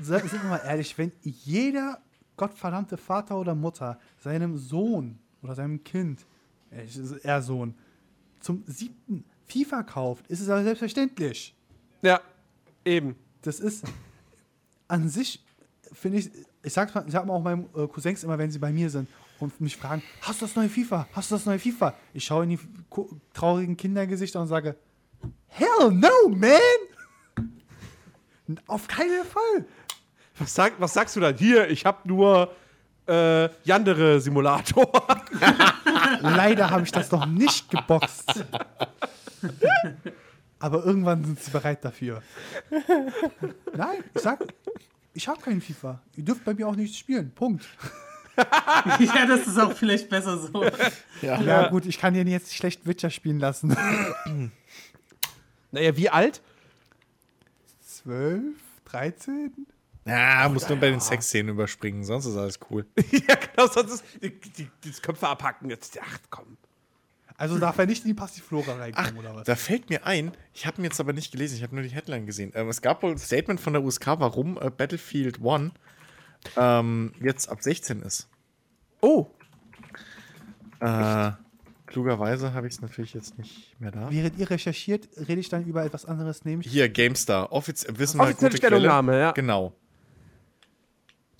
[0.00, 2.00] Sind wir mal ehrlich, wenn jeder
[2.36, 6.26] gottverdammte Vater oder Mutter seinem Sohn oder seinem Kind,
[6.70, 6.86] äh,
[7.22, 7.74] eher Sohn,
[8.40, 11.54] zum siebten FIFA kauft, ist es aber selbstverständlich.
[12.00, 12.20] Ja,
[12.84, 13.16] eben.
[13.42, 13.84] Das ist
[14.88, 15.44] an sich,
[15.92, 16.30] finde ich,
[16.62, 18.88] ich sag's mal, ich sag mal auch meinen äh, Cousins immer, wenn sie bei mir
[18.88, 19.08] sind
[19.40, 21.06] und mich fragen, hast du das neue FIFA?
[21.12, 21.94] Hast du das neue FIFA?
[22.14, 22.58] Ich schaue in die
[23.34, 24.76] traurigen Kindergesichter und sage,
[25.48, 26.60] hell no, man!
[28.66, 29.66] Auf keinen Fall.
[30.38, 31.36] Was, sag, was sagst du dann?
[31.36, 32.54] Hier, ich hab nur
[33.06, 34.90] äh, Yandere Simulator.
[36.20, 38.44] Leider habe ich das noch nicht geboxt.
[40.58, 42.22] Aber irgendwann sind sie bereit dafür.
[43.76, 44.44] Nein, ich sag,
[45.14, 46.00] ich habe keinen FIFA.
[46.16, 47.32] Ihr dürft bei mir auch nicht spielen.
[47.32, 47.66] Punkt.
[48.36, 50.64] ja, das ist auch vielleicht besser so.
[51.20, 53.76] Ja, gut, ich kann dir jetzt schlecht Witcher spielen lassen.
[55.70, 56.40] naja, wie alt?
[57.84, 58.54] 12,
[58.86, 59.66] 13?
[60.04, 62.86] Ja, muss nur bei den Sexszenen überspringen, sonst ist alles cool.
[63.10, 65.70] ja, genau, sonst ist die, die, die Köpfe abhacken.
[65.70, 66.56] Jetzt, ach komm.
[67.36, 69.44] Also darf er nicht in die Passivflora Ach, reinkommen, oder was?
[69.44, 71.90] da fällt mir ein, ich habe ihn jetzt aber nicht gelesen, ich habe nur die
[71.90, 72.52] Headline gesehen.
[72.54, 75.72] Ähm, es gab wohl ein Statement von der USK, warum äh, Battlefield 1
[76.56, 78.28] ähm, jetzt ab 16 ist.
[79.00, 79.26] Oh,
[80.80, 81.32] Äh,
[81.86, 84.10] klugerweise habe ich es natürlich jetzt nicht mehr da.
[84.10, 88.24] Während ihr recherchiert, rede ich dann über etwas anderes, nämlich Hier, GameStar, Offiz wissen wir
[88.24, 88.76] Offizielle gute Quelle.
[88.76, 89.32] Stellungnahme, ja.
[89.32, 89.72] Genau.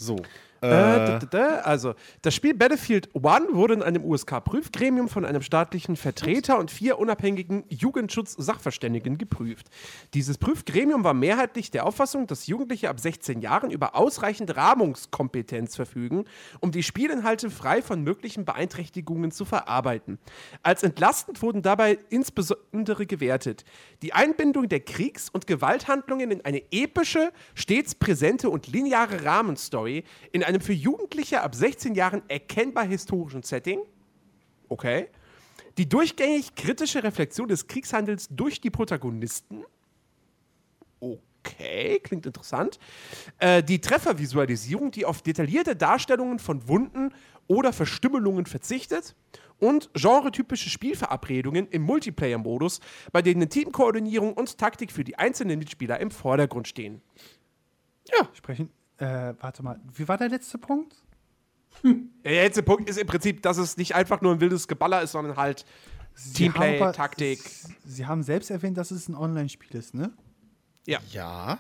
[0.02, 0.16] So.
[0.62, 1.36] Äh.
[1.64, 6.98] Also, das Spiel Battlefield One wurde in einem USK-Prüfgremium von einem staatlichen Vertreter und vier
[6.98, 9.66] unabhängigen Jugendschutz-Sachverständigen geprüft.
[10.14, 16.26] Dieses Prüfgremium war mehrheitlich der Auffassung, dass Jugendliche ab 16 Jahren über ausreichend Rahmungskompetenz verfügen,
[16.60, 20.18] um die Spielinhalte frei von möglichen Beeinträchtigungen zu verarbeiten.
[20.62, 23.64] Als entlastend wurden dabei insbesondere gewertet
[24.02, 30.44] die Einbindung der Kriegs- und Gewalthandlungen in eine epische, stets präsente und lineare Rahmenstory in
[30.52, 33.80] einem für Jugendliche ab 16 Jahren erkennbar historischen Setting.
[34.68, 35.08] Okay.
[35.78, 39.64] Die durchgängig kritische Reflexion des Kriegshandels durch die Protagonisten.
[41.00, 42.78] Okay, klingt interessant.
[43.38, 47.12] Äh, die Treffervisualisierung, die auf detaillierte Darstellungen von Wunden
[47.48, 49.16] oder Verstümmelungen verzichtet.
[49.58, 52.80] Und genretypische Spielverabredungen im Multiplayer-Modus,
[53.12, 57.00] bei denen Teamkoordinierung und Taktik für die einzelnen Mitspieler im Vordergrund stehen.
[58.34, 58.70] Sprechen.
[59.02, 60.94] Äh, warte mal, wie war der letzte Punkt?
[61.82, 65.12] Der letzte Punkt ist im Prinzip, dass es nicht einfach nur ein wildes Geballer ist,
[65.12, 65.64] sondern halt
[66.34, 67.40] Teamplay, haben aber- Taktik.
[67.84, 70.12] Sie haben selbst erwähnt, dass es ein Online-Spiel ist, ne?
[70.86, 71.00] Ja.
[71.10, 71.58] Ja.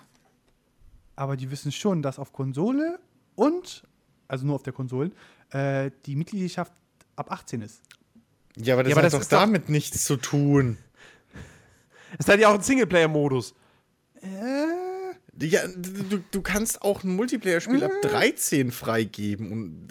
[1.16, 3.00] Aber die wissen schon, dass auf Konsole
[3.34, 3.82] und,
[4.28, 5.10] also nur auf der Konsole,
[5.50, 6.72] äh, die Mitgliedschaft
[7.16, 7.80] ab 18 ist.
[8.56, 10.76] Ja, aber das Ja, aber hat das doch ist doch- damit nichts zu tun.
[12.18, 13.54] Es hat ja auch einen Singleplayer-Modus.
[15.40, 19.50] Ja, du, du kannst auch ein Multiplayer-Spiel ab 13 freigeben.
[19.50, 19.88] Und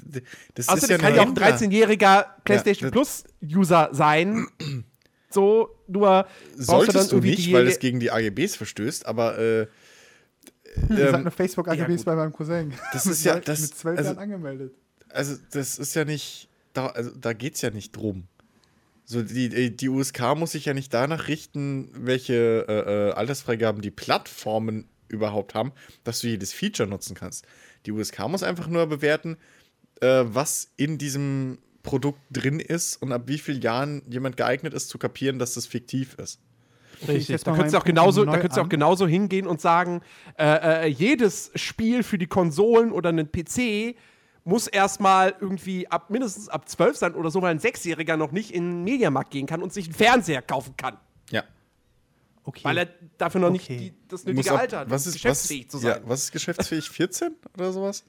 [0.53, 1.57] das ist Außerdem ja kann ja auch ein Händler.
[1.57, 4.47] 13-jähriger PlayStation das- Plus-User sein.
[5.33, 6.27] So, nur
[6.57, 11.15] du Solltest du irgendwie nicht, weil es gegen die AGBs verstößt, aber äh, Ich Ähm,
[11.15, 12.73] eine facebook ja, bei meinem Cousin.
[12.91, 14.73] Das ist ja- Mit das- Mit zwölf also- Jahren angemeldet.
[15.07, 18.25] also das ist ja nicht, da, also da geht es ja nicht drum.
[19.05, 23.91] So, die, die USK muss sich ja nicht danach richten, welche äh, äh, Altersfreigaben die
[23.91, 25.71] Plattformen überhaupt haben,
[26.03, 27.45] dass du jedes Feature nutzen kannst.
[27.85, 29.37] Die USK muss einfach nur bewerten,
[30.01, 34.89] äh, was in diesem Produkt drin ist und ab wie vielen Jahren jemand geeignet ist
[34.89, 36.39] zu kapieren, dass das fiktiv ist.
[37.07, 37.43] Richtig.
[37.43, 40.01] Da könntest du auch genauso, neu da könntest du auch genauso hingehen und sagen,
[40.37, 43.95] äh, äh, jedes Spiel für die Konsolen oder einen PC
[44.43, 48.51] muss erstmal irgendwie ab mindestens ab 12 sein oder so, weil ein Sechsjähriger noch nicht
[48.51, 50.97] in den Mediamarkt gehen kann und sich einen Fernseher kaufen kann.
[51.31, 51.43] Ja.
[52.43, 52.61] Okay.
[52.63, 52.87] Weil er
[53.17, 53.77] dafür noch nicht Okay.
[53.77, 56.01] die, das nötige ab- Alter hat, was ist, geschäftsfähig was, zu sein.
[56.01, 56.89] Ja, was ist geschäftsfähig?
[56.89, 58.03] 14 oder sowas?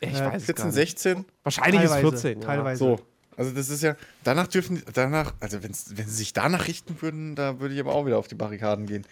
[0.00, 0.74] ich äh, weiß es gar 14, nicht.
[0.74, 1.24] 16?
[1.42, 2.40] Wahrscheinlich ist Teilweise, 14.
[2.40, 2.46] Ja.
[2.46, 2.78] teilweise.
[2.78, 3.00] So.
[3.36, 7.34] Also das ist ja, danach dürfen, danach, also wenn's, wenn sie sich danach richten würden,
[7.34, 9.06] da würde ich aber auch wieder auf die Barrikaden gehen.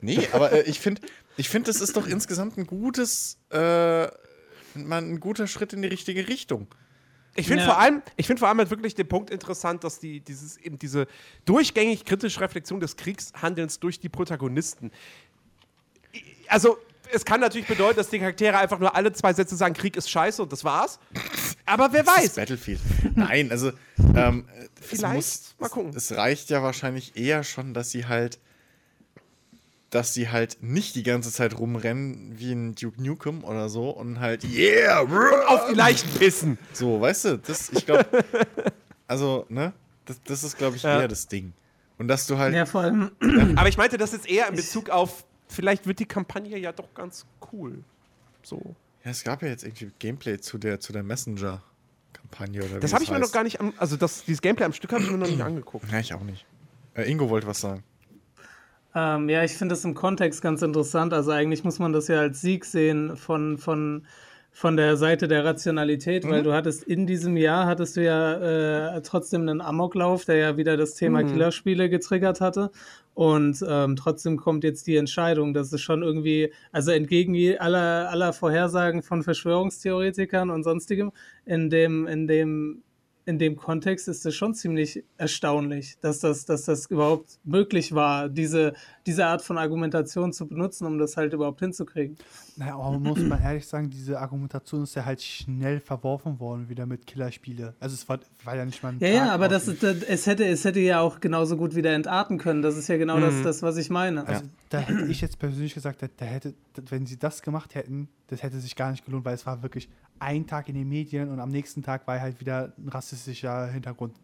[0.00, 1.02] Nee, aber äh, ich finde,
[1.36, 4.06] ich finde, das ist doch insgesamt ein gutes, äh,
[4.76, 6.68] ein guter Schritt in die richtige Richtung.
[7.38, 7.68] Ich finde Ja.
[7.70, 10.76] vor allem, ich finde vor allem halt wirklich den Punkt interessant, dass die, dieses, eben
[10.78, 11.06] diese
[11.44, 14.90] durchgängig kritische Reflexion des Kriegshandelns durch die Protagonisten.
[16.48, 16.78] Also,
[17.12, 20.10] es kann natürlich bedeuten, dass die Charaktere einfach nur alle zwei Sätze sagen, Krieg ist
[20.10, 20.98] scheiße und das war's.
[21.64, 22.34] Aber wer Das ist weiß.
[22.36, 22.80] Battlefield.
[23.14, 23.72] Nein, also
[24.16, 24.46] ähm,
[24.80, 25.14] es Vielleicht.
[25.14, 25.90] muss, Mal gucken.
[25.96, 28.38] Es, es reicht ja wahrscheinlich eher schon, dass sie halt,
[29.90, 34.20] dass sie halt nicht die ganze Zeit rumrennen wie ein Duke Nukem oder so und
[34.20, 36.58] halt yeah, Auf die Leichen pissen.
[36.74, 38.06] So, weißt du, das, ich glaube,
[39.06, 39.72] also, ne,
[40.04, 41.00] das, das ist, glaube ich, Ja.
[41.00, 41.52] eher das Ding.
[41.96, 43.10] Und dass du halt, Ja, vor allem,
[43.56, 46.92] Aber ich meinte das jetzt eher in Bezug auf, vielleicht wird die Kampagne ja doch
[46.94, 47.82] ganz cool.
[48.42, 48.74] So.
[49.04, 52.92] ja, es gab ja jetzt irgendwie Gameplay zu der, zu der Messenger-Kampagne oder wie Das
[52.92, 53.32] habe ich mir noch heißt.
[53.34, 55.90] gar nicht, am, also das, dieses Gameplay am Stück habe ich mir noch nicht angeguckt.
[55.90, 56.44] Ja, ich auch nicht.
[56.94, 57.82] Äh, Ingo wollte was sagen.
[58.94, 61.12] Ähm, ja, ich finde das im Kontext ganz interessant.
[61.12, 64.06] Also eigentlich muss man das ja als Sieg sehen von, von,
[64.50, 69.02] von der Seite der Rationalität, weil du hattest in diesem Jahr hattest du ja äh,
[69.02, 72.70] trotzdem einen Amoklauf, der ja wieder das Thema Killerspiele getriggert hatte.
[73.14, 78.32] Und ähm, trotzdem kommt jetzt die Entscheidung, dass es schon irgendwie, also entgegen aller, aller
[78.32, 81.10] Vorhersagen von Verschwörungstheoretikern und sonstigem,
[81.44, 82.82] in dem, in dem
[83.28, 88.30] in dem Kontext ist es schon ziemlich erstaunlich, dass das, dass das überhaupt möglich war,
[88.30, 88.72] diese,
[89.04, 92.16] diese Art von Argumentation zu benutzen, um das halt überhaupt hinzukriegen.
[92.56, 96.86] Naja, aber muss man ehrlich sagen, diese Argumentation ist ja halt schnell verworfen worden, wieder
[96.86, 97.74] mit Killerspiele.
[97.78, 100.02] Also es war, war ja nicht mal ein Ja, ja, Tag aber das, ist, das,
[100.04, 102.62] es, hätte, es hätte ja auch genauso gut wieder entarten können.
[102.62, 104.26] Das ist ja genau das, das, was ich meine.
[104.26, 106.54] Also da hätte ich jetzt persönlich gesagt, da, da hätte,
[106.88, 109.88] wenn sie das gemacht hätten, das hätte sich gar nicht gelohnt, weil es war wirklich
[110.18, 112.88] ein Tag in den Medien und am nächsten Tag war halt wieder ein
[113.18, 114.14] rassistischer Hintergrund.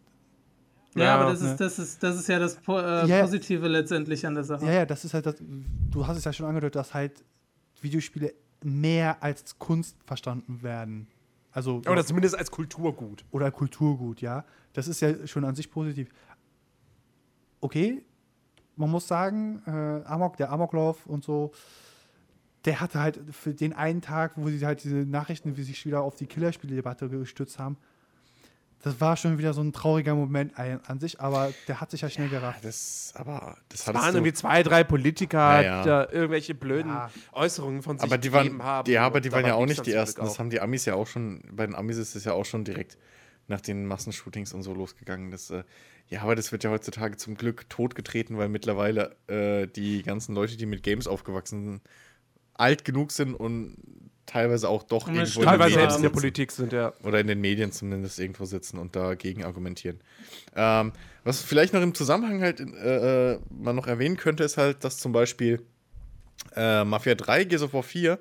[0.95, 1.51] ja, Ja, aber das, ne.
[1.51, 3.21] ist, das, ist, das ist ja das Po- äh, Ja, ja.
[3.21, 4.65] Positive letztendlich an der Sache.
[4.65, 7.23] Ja, ja, das ist halt das, du hast es ja schon angedeutet, dass halt
[7.81, 11.07] Videospiele mehr als Kunst verstanden werden.
[11.51, 13.23] Also Oder zumindest als Kulturgut.
[13.31, 14.43] oder Kulturgut, ja.
[14.73, 16.09] Das ist ja schon an sich positiv.
[17.61, 18.03] Okay,
[18.75, 19.71] man muss sagen, äh,
[20.05, 21.51] Amok, der Amoklauf und so,
[22.65, 25.85] der hatte halt für den einen Tag, wo sie halt diese Nachrichten, wie sie sich
[25.85, 27.77] wieder auf die Killerspieldebatte gestützt haben,
[28.81, 32.09] das war schon wieder so ein trauriger Moment an sich, aber der hat sich ja
[32.09, 32.63] schnell gerafft.
[32.63, 35.81] Das, aber das Es hattest waren irgendwie zwei, drei Politiker, Ja, ja.
[35.81, 37.09] die da irgendwelche blöden Ja.
[37.31, 38.91] Äußerungen von sich aber die gegeben waren, haben.
[38.91, 40.21] ja, aber die waren ja auch nicht die ersten.
[40.21, 42.45] Glück Das haben die Amis ja auch schon, bei den Amis ist es ja auch
[42.45, 42.97] schon direkt
[43.47, 45.31] nach den Massenshootings und so losgegangen.
[45.31, 45.63] Das, äh,
[46.07, 50.57] ja, aber das wird ja heutzutage zum Glück totgetreten, weil mittlerweile äh, die ganzen Leute,
[50.57, 51.81] die mit Games aufgewachsen sind,
[52.53, 53.77] alt genug sind und
[54.25, 56.09] teilweise auch doch Ja, irgendwo in Teilweise Medien selbst in der.
[56.09, 56.93] Politik sind, ja.
[57.03, 59.99] oder in den Medien zumindest irgendwo sitzen und dagegen argumentieren.
[60.55, 60.91] Ähm,
[61.23, 64.97] was vielleicht noch im Zusammenhang halt äh, äh, man noch erwähnen könnte, ist halt, dass
[64.97, 65.61] zum Beispiel
[66.55, 68.19] äh, Mafia 3, Gears of War 4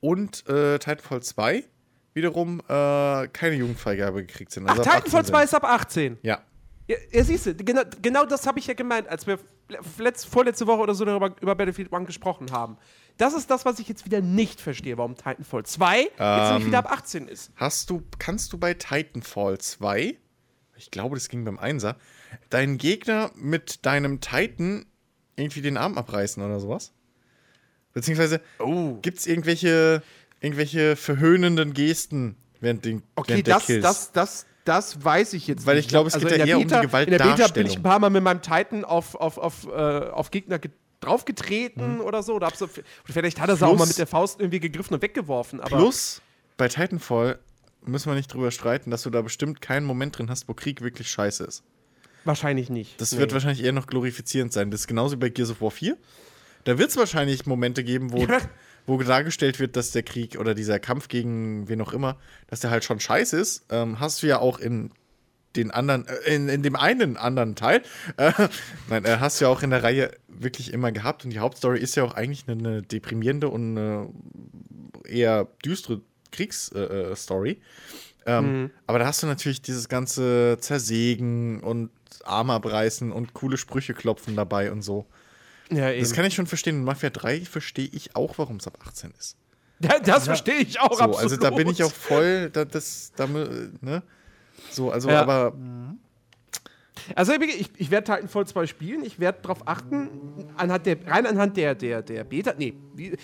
[0.00, 1.64] und äh, Titanfall 2
[2.12, 4.66] wiederum äh, keine Jugendfreigabe gekriegt sind.
[4.66, 5.44] Ach, also 18 Titanfall 2 sind.
[5.44, 6.18] ist ab 18.
[6.22, 6.42] Ja.
[6.86, 9.38] Ja, ja siehst du, genau, genau das habe ich ja gemeint, als wir
[9.98, 12.76] letzt, vorletzte Woche oder so darüber über Battlefield 1 gesprochen haben.
[13.16, 16.66] Das ist das, was ich jetzt wieder nicht verstehe, warum Titanfall 2 jetzt Ähm, nämlich
[16.66, 17.52] wieder ab 18 ist.
[17.56, 20.16] Hast du, kannst du bei Titanfall 2,
[20.76, 21.96] ich glaube, das ging beim Einser,
[22.50, 24.86] deinen Gegner mit deinem Titan
[25.36, 26.92] irgendwie den Arm abreißen oder sowas?
[27.92, 28.94] Beziehungsweise Oh.
[29.02, 30.02] gibt es irgendwelche,
[30.40, 33.82] irgendwelche verhöhnenden Gesten während, den, Okay, während der das, Kills?
[33.84, 35.84] das, das, das weiß ich jetzt Weil nicht.
[35.84, 37.66] ich glaube, es geht in ja der eher um die Beta- In der Beta bin
[37.68, 40.58] ich ein paar Mal mit meinem Titan auf, auf, auf, äh, auf Gegner
[41.04, 42.34] ge draufgetreten oder so.
[42.34, 42.68] Oder so.
[43.04, 45.60] Vielleicht hat er sie auch mal mit der Faust irgendwie gegriffen und weggeworfen.
[45.60, 46.22] Plus,
[46.56, 47.38] bei Titanfall
[47.86, 50.80] müssen wir nicht drüber streiten, dass du da bestimmt keinen Moment drin hast, wo Krieg
[50.82, 51.62] wirklich scheiße ist.
[52.26, 52.98] wahrscheinlich nicht.
[53.02, 53.18] Das Nee.
[53.18, 54.70] wird wahrscheinlich eher noch glorifizierend sein.
[54.70, 55.98] Das ist genauso wie bei Gears of War 4.
[56.64, 58.38] Da wird es wahrscheinlich Momente geben, wo, Ja.
[58.86, 62.16] wo dargestellt wird, dass der Krieg oder dieser Kampf gegen wen auch immer,
[62.46, 63.66] dass der halt schon scheiße ist.
[63.68, 64.90] Ähm, hast du ja auch in
[65.56, 67.82] den anderen, äh, in, in dem einen anderen Teil,
[68.16, 68.32] äh,
[68.88, 71.24] nein, äh, hast du ja auch in der Reihe wirklich immer gehabt.
[71.24, 74.08] Und die Hauptstory ist ja auch eigentlich eine, eine deprimierende und eine
[75.04, 76.00] eher düstere
[76.32, 77.12] Kriegsstory.
[77.12, 77.60] Äh, Story.
[78.26, 81.90] Ähm, Aber da hast du natürlich dieses ganze Zersägen und
[82.24, 85.06] Arm abreißen und coole Sprüche klopfen dabei und so.
[85.70, 86.00] Ja, eben.
[86.00, 86.76] Das kann ich schon verstehen.
[86.76, 89.36] In Mafia 3 verstehe ich auch, warum es ab 18 ist.
[89.80, 91.22] Ja, das verstehe ich auch So, absolut.
[91.22, 94.02] also da bin ich auch voll, da, das, da, ne?
[94.70, 95.22] So, also, Ja.
[95.22, 95.54] aber
[97.16, 100.08] Also ich, ich werde Titanfall 2 spielen, ich werde darauf achten,
[100.56, 102.72] anhand der, rein anhand der, der, der Beta, nee,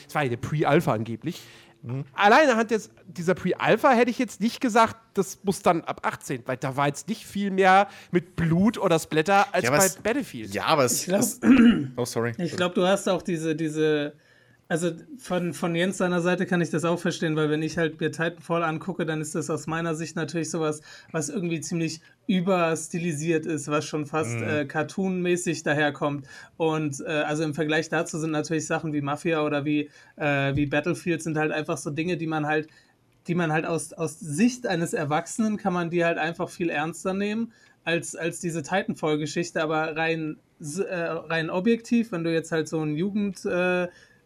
[0.07, 1.41] es war ja der Pre-Alpha angeblich.
[1.83, 2.05] Mhm.
[2.13, 6.43] Allein anhand des, dieser Pre-Alpha hätte ich jetzt nicht gesagt, das muss dann ab 18,
[6.45, 10.53] weil da war jetzt nicht viel mehr mit Blut oder Splatter als Ja, bei Battlefield.
[10.53, 11.41] ja, aber es Ich glaub- es-
[11.97, 12.33] Oh, sorry.
[12.37, 14.13] Ich glaube, du hast auch diese, diese,
[14.71, 18.01] also von, von Jens seiner Seite kann ich das auch verstehen, weil wenn ich halt
[18.01, 20.81] mir Titanfall angucke, dann ist das aus meiner Sicht natürlich sowas,
[21.11, 26.29] was irgendwie ziemlich überstilisiert ist, was schon fast äh, cartoonmäßig daherkommt.
[26.57, 30.67] Und äh, also im Vergleich dazu sind natürlich Sachen wie Mafia oder wie, äh, wie
[30.67, 32.69] Battlefield sind halt einfach so Dinge, die man halt
[33.27, 37.13] die man halt aus, aus Sicht eines Erwachsenen kann man die halt einfach viel ernster
[37.13, 37.53] nehmen
[37.85, 42.97] als, als diese Titanfall-Geschichte, aber rein, äh, rein objektiv, wenn du jetzt halt so ein
[42.97, 43.45] Jugend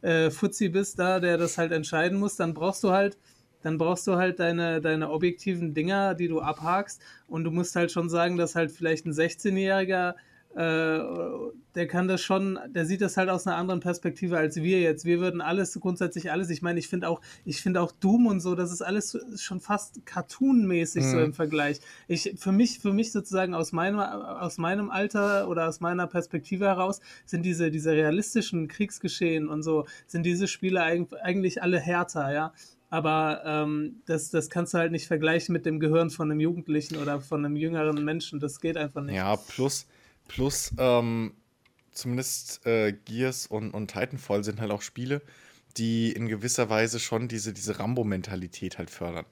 [0.05, 3.19] äh, Fuzzi bist da, der das halt entscheiden muss, dann brauchst du halt
[3.65, 7.01] dann brauchst du halt deine, deine objektiven Dinger, die du abhakst.
[7.27, 10.15] Und du musst halt schon sagen, dass halt vielleicht ein 16-Jähriger äh,
[10.57, 15.05] der kann das schon, der sieht das halt aus einer anderen Perspektive als wir jetzt.
[15.05, 18.39] Wir würden alles, grundsätzlich alles, ich meine, ich finde auch, ich finde auch Doom und
[18.39, 21.81] so, das ist alles schon fast cartoonmäßig so im Vergleich.
[22.07, 26.67] Ich, für mich, für mich sozusagen aus meinem, aus meinem Alter oder aus meiner Perspektive
[26.67, 32.33] heraus sind diese, diese realistischen Kriegsgeschehen und so, sind diese Spiele eig- eigentlich alle härter,
[32.33, 32.53] ja.
[32.91, 36.97] Aber ähm, das, das kannst du halt nicht vergleichen mit dem Gehirn von einem Jugendlichen
[36.99, 38.39] oder von einem jüngeren Menschen.
[38.39, 39.17] Das geht einfach nicht.
[39.17, 39.89] Ja, plus,
[40.29, 41.33] plus ähm,
[41.93, 45.23] zumindest äh, Gears und, und Titanfall sind halt auch Spiele,
[45.77, 49.27] die in gewisser Weise schon diese, diese Rambo-Mentalität halt fördern.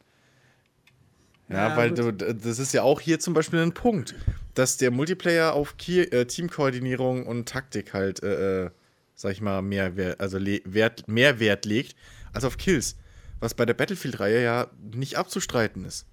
[1.48, 2.23] Ja, Ja, weil gut.
[2.23, 4.14] du, das ist ja auch hier zum Beispiel ein Punkt,
[4.55, 8.70] dass der Multiplayer auf Ki äh, Teamkoordinierung und Taktik halt, äh, äh,
[9.14, 11.97] sag ich mal, mehr Wert, also Wert, mehr Wert legt
[12.32, 12.97] als auf Kills.
[13.40, 16.06] Was bei der Battlefield-Reihe ja nicht abzustreiten ist.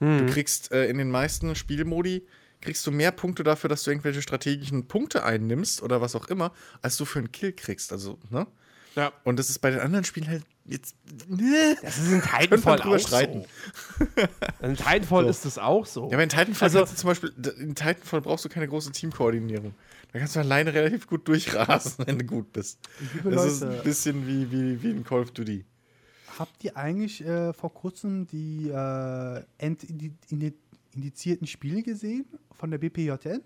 [0.00, 2.26] Du kriegst äh, in den meisten Spielmodi
[2.60, 6.52] kriegst du mehr Punkte dafür, dass du irgendwelche strategischen Punkte einnimmst oder was auch immer,
[6.82, 7.92] als du für einen Kill kriegst.
[7.92, 8.46] Also, ne?
[8.96, 9.12] Ja.
[9.22, 10.96] Und das ist bei den anderen Spielen halt jetzt.
[11.28, 11.76] Ne?
[11.82, 13.44] Das ist in Titanfall auch streiten.
[13.98, 14.66] so.
[14.66, 16.08] In Titanfall ist das auch so.
[16.08, 19.74] Ja, aber in Titanfall Also- zum Beispiel, in Titanfall brauchst du keine große Teamkoordinierung.
[20.12, 22.80] Da kannst du alleine relativ gut durchrasen, wenn du gut bist.
[23.14, 23.76] Liebe Das ist Leute.
[23.78, 25.64] ein bisschen wie, wie, wie in Call of Duty.
[26.38, 29.42] Habt ihr eigentlich äh, vor kurzem die äh,
[30.98, 33.42] entindizierten Spiele gesehen von der BPJN?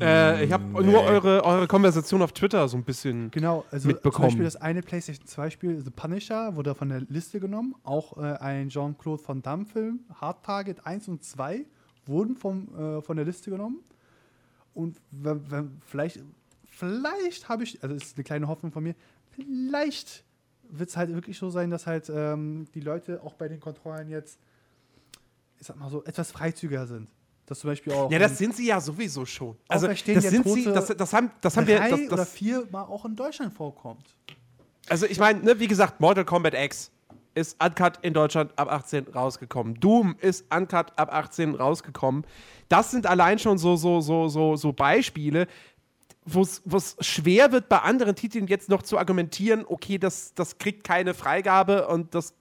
[0.00, 3.30] Äh, ich habe nur eure, eure Konversation auf Twitter so ein bisschen.
[3.32, 4.12] Genau, also mitbekommen.
[4.12, 7.74] zum Beispiel das eine PlayStation 2 Spiel, The Punisher, wurde von der Liste genommen.
[7.82, 11.64] Auch äh, ein Jean-Claude Van Damme-Film, Hard Target 1 und 2,
[12.06, 13.80] wurden vom, äh, von der Liste genommen.
[14.72, 16.20] Und wenn, wenn, vielleicht,
[16.66, 18.94] vielleicht habe ich, also das ist eine kleine Hoffnung von mir,
[19.30, 20.24] vielleicht
[20.70, 24.08] wird es halt wirklich so sein, dass halt ähm, die Leute auch bei den Kontrollen
[24.08, 24.38] jetzt,
[25.60, 27.08] ich sag mal so, etwas freizügiger sind.
[27.46, 29.56] Dass zum Beispiel auch Ja, das sind sie ja sowieso schon.
[29.68, 31.78] Also, das sind sie, Tote das, das haben, das haben wir.
[31.78, 34.04] drei Das, oder das, vier Mal auch in Deutschland vorkommt.
[34.88, 36.90] also, ich meine, ne, wie gesagt, Mortal Kombat X
[37.34, 39.74] ist uncut in Deutschland ab 18 rausgekommen.
[39.74, 42.26] Doom ist uncut ab 18 rausgekommen.
[42.68, 45.46] Das sind allein schon so, so, so, so, so Beispiele,
[46.24, 50.84] wo es schwer wird, bei anderen Titeln jetzt noch zu argumentieren, okay, das, das kriegt
[50.84, 52.34] keine Freigabe und das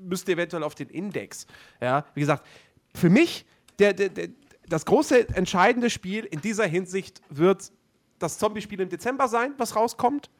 [0.00, 1.46] müsste eventuell auf den Index.
[1.80, 2.46] Ja, wie gesagt,
[2.94, 3.46] für mich,
[3.78, 4.28] der, der, der,
[4.68, 7.72] das große entscheidende Spiel in dieser Hinsicht wird
[8.18, 10.30] das Zombie-Spiel im Dezember sein, was rauskommt.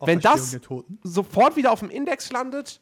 [0.00, 2.80] Wenn Auferstehung das sofort wieder auf dem Index landet,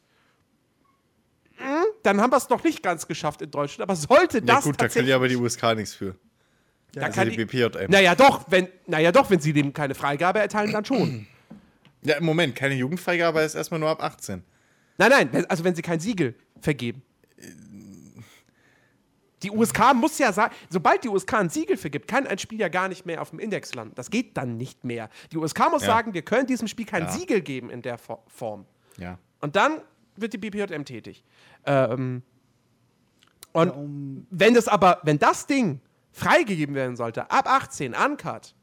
[1.58, 3.88] mm, dann haben wir es noch nicht ganz geschafft in Deutschland.
[3.88, 6.16] Aber sollte Ja, das gut, da tatsächlich, ja aber die USK nichts für.
[6.92, 7.90] da Also kann die die, BPJM.
[7.90, 11.26] naja doch, wenn, naja doch, wenn sie dem keine Freigabe erteilen, dann schon.
[12.02, 14.44] Ja, im Moment, keine Jugendfreigabe ist erstmal nur ab 18.
[14.98, 17.02] Nein, nein, also wenn sie kein Siegel vergeben.
[19.42, 22.68] Die USK muss ja sagen, sobald die USK ein Siegel vergibt, kann ein Spiel ja
[22.68, 23.94] gar nicht mehr auf dem Index landen.
[23.94, 25.10] Das geht dann nicht mehr.
[25.32, 25.88] Die USK muss Ja.
[25.88, 27.10] sagen, wir können diesem Spiel kein Ja.
[27.10, 28.64] Siegel geben in der Fo- Form.
[28.96, 29.18] Ja.
[29.42, 29.82] Und dann
[30.16, 31.24] wird die BPJM tätig.
[31.66, 32.22] Ähm,
[33.52, 35.80] und Ja, um- wenn das aber, wenn das Ding
[36.12, 38.54] freigegeben werden sollte, ab 18, uncut,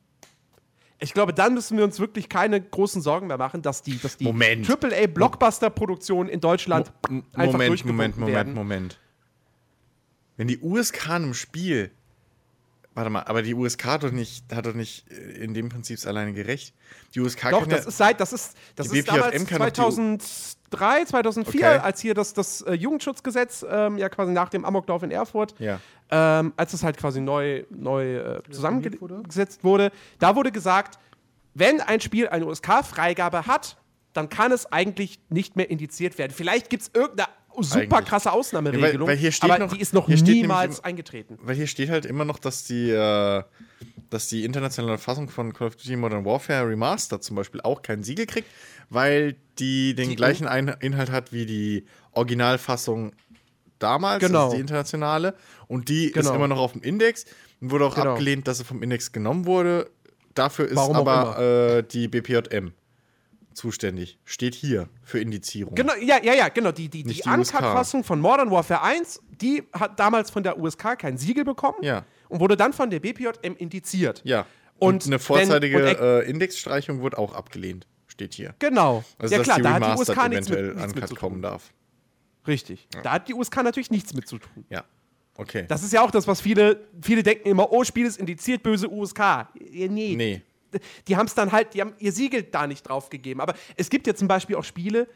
[1.02, 4.18] ich glaube, dann müssen wir uns wirklich keine großen Sorgen mehr machen, dass die, dass
[4.18, 4.69] die Moment.
[4.69, 8.53] AAA-Blockbuster-Produktionen in Deutschland M- einfach Moment, Moment, Moment, werden.
[8.53, 8.99] Moment.
[10.38, 11.91] Wenn die USK in einem Spiel.
[12.94, 15.98] Warte mal, aber die USK hat doch nicht, hat doch nicht äh, in dem Prinzip
[16.06, 16.73] alleine gerecht.
[17.15, 20.18] Die USK Doch, das ja, ist seit, das ist, das ist damals kann doch die-
[20.19, 21.78] 2003, 2004, Okay.
[21.78, 25.80] als hier das, das äh, Jugendschutzgesetz ähm, ja quasi nach dem Amoklauf in Erfurt, Ja.
[26.11, 30.99] Ähm, als es halt quasi neu, neu äh, zusammengesetzt wurde, da wurde gesagt,
[31.53, 33.77] wenn ein Spiel eine USK-Freigabe hat,
[34.13, 36.33] dann kann es eigentlich nicht mehr indiziert werden.
[36.35, 37.29] Vielleicht gibt es irgendeine
[37.59, 38.09] super Eigentlich.
[38.09, 41.38] krasse Ausnahmeregelung, Ja, weil- weil hier steht aber noch- die ist noch niemals im- eingetreten.
[41.41, 43.43] Weil hier steht halt immer noch, dass die, äh,
[44.09, 48.03] dass die internationale Fassung von Call of Duty Modern Warfare Remastered zum Beispiel auch kein
[48.03, 48.47] Siegel kriegt,
[48.89, 53.13] weil die den Die- gleichen Inhalt hat wie die Originalfassung
[53.84, 54.45] damals, Genau.
[54.45, 55.34] also die internationale.
[55.68, 56.30] Und die Genau.
[56.30, 57.26] ist immer noch auf dem Index
[57.62, 58.12] und wurde auch Genau.
[58.12, 59.90] abgelehnt, dass sie vom Index genommen wurde.
[60.34, 61.40] Dafür ist Warum aber
[61.80, 62.72] äh, die BPJM
[63.53, 64.18] zuständig.
[64.24, 65.76] Steht hier für Indizierung.
[65.76, 66.72] Genau, ja, ja, ja, genau.
[66.72, 70.95] Die, die, Nicht die Uncut-Fassung von Modern Warfare 1, die hat damals von der USK
[70.98, 72.06] kein Siegel bekommen Ja.
[72.30, 74.22] und wurde dann von der BPJM indiziert.
[74.24, 74.45] Ja.
[74.80, 77.88] Und Und, eine wenn- vorzeitige und- äh, Indexstreichung wurde auch abgelehnt.
[78.08, 78.56] Steht hier.
[78.60, 79.03] Genau.
[79.20, 81.03] Also, ja dass klar, die da hat die Remastered USK nichts mit, eventuell nichts mit
[81.03, 81.72] uncut zu kommen darf.
[82.47, 82.88] Richtig.
[83.03, 84.65] Da hat die USK natürlich nichts mit zu tun.
[84.69, 84.84] Ja.
[85.35, 85.65] Okay.
[85.68, 88.89] Das ist ja auch das, was viele, viele denken immer, oh, Spiel ist indiziert, böse
[88.89, 89.19] USK.
[89.19, 90.15] Ja, nee.
[90.15, 90.41] nee.
[91.07, 93.41] Die haben es dann halt, die haben ihr Siegel da nicht drauf gegeben.
[93.41, 95.07] Aber es gibt ja zum Beispiel auch Spiele,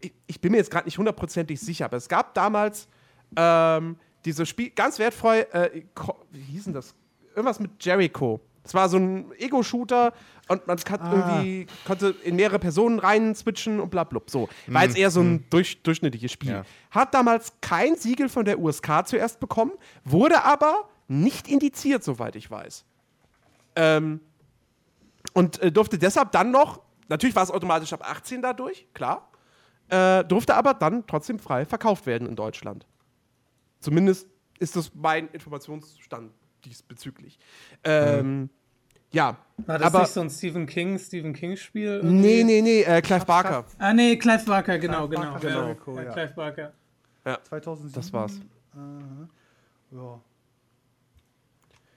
[0.00, 2.88] ich, ich bin mir jetzt gerade nicht hundertprozentig sicher, aber es gab damals
[3.36, 5.82] ähm, diese Spiel, ganz wertvoll, äh,
[6.30, 6.94] wie hieß denn das?
[7.34, 8.40] Irgendwas mit Jericho.
[8.68, 10.12] Es war so ein Ego-Shooter
[10.48, 11.42] und man Ah.
[11.86, 14.20] konnte in mehrere Personen rein switchen und bla bla.
[14.26, 14.48] So.
[14.66, 16.50] War jetzt eher so ein durch, durchschnittliches Spiel.
[16.50, 16.64] Ja.
[16.90, 19.72] Hat damals kein Siegel von der USK zuerst bekommen,
[20.04, 22.84] wurde aber nicht indiziert, soweit ich weiß.
[23.76, 24.20] Ähm,
[25.32, 29.30] und äh, durfte deshalb dann noch, natürlich war es automatisch ab 18 dadurch, klar,
[29.88, 32.86] äh, durfte aber dann trotzdem frei verkauft werden in Deutschland.
[33.80, 34.26] Zumindest
[34.58, 36.32] ist das mein Informationsstand
[36.64, 37.38] diesbezüglich.
[37.84, 38.50] Ähm,
[39.10, 42.02] Ja, War das aber nicht so ein Stephen King, Stephen King-Spiel?
[42.02, 43.64] nee, nee, nee, äh, Clive Barker.
[43.78, 45.32] Ah, nee, Clive Barker, genau, Clive genau.
[45.32, 46.12] Barker, ja, Jericho, ja, ja.
[46.12, 46.72] Clive Barker.
[47.44, 47.92] 2007.
[47.92, 48.36] Das war's.
[48.74, 50.20] Äh, ja.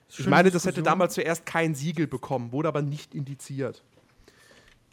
[0.10, 3.82] Ich meine, das hätte damals zuerst kein Siegel bekommen, wurde aber nicht indiziert.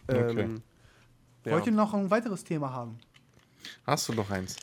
[0.07, 0.43] Okay.
[0.43, 0.63] Ähm,
[1.45, 1.53] ja.
[1.53, 2.99] Wollt ihr noch ein weiteres Thema haben?
[3.85, 4.57] Hast du noch eins?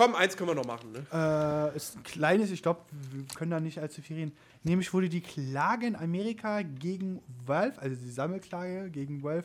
[0.00, 0.92] Komm, eins können wir noch machen.
[0.92, 1.04] Ne?
[1.12, 4.32] Äh, ist ein kleines, ich glaube, wir können da nicht allzu viel reden.
[4.62, 9.44] Nämlich wurde die Klage in Amerika gegen Valve, also die Sammelklage gegen Valve,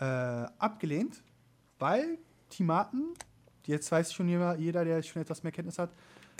[0.00, 0.04] äh,
[0.58, 1.22] abgelehnt,
[1.78, 2.18] weil
[2.48, 3.14] Timaten,
[3.64, 5.90] jetzt weiß schon jeder, der schon etwas mehr Kenntnis hat,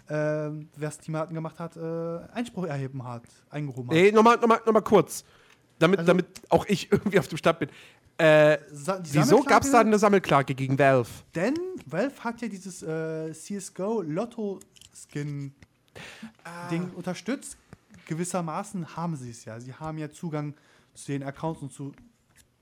[0.09, 3.95] wer es Timaten gemacht hat, äh, Einspruch erheben hat, eingehoben hat.
[3.95, 5.25] Nee, nochmal noch mal, noch mal kurz.
[5.79, 7.69] Damit, Also- damit auch ich irgendwie auf dem Stand bin.
[8.23, 8.59] Äh,
[9.11, 11.11] wieso gab es da eine Sammelklage gegen Valve?
[11.35, 11.55] Denn
[11.87, 14.61] Valve hat ja dieses äh, CSGO Lotto
[14.95, 15.53] Skin
[16.71, 17.57] Ding unterstützt
[18.07, 19.59] gewissermaßen haben sie es ja.
[19.61, 20.55] Sie haben ja Zugang
[20.95, 21.93] zu den Accounts und zu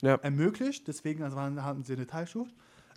[0.03, 0.15] Ja.
[0.16, 0.87] ermöglicht.
[0.89, 2.53] Deswegen also waren, hatten sie eine Teilschuld.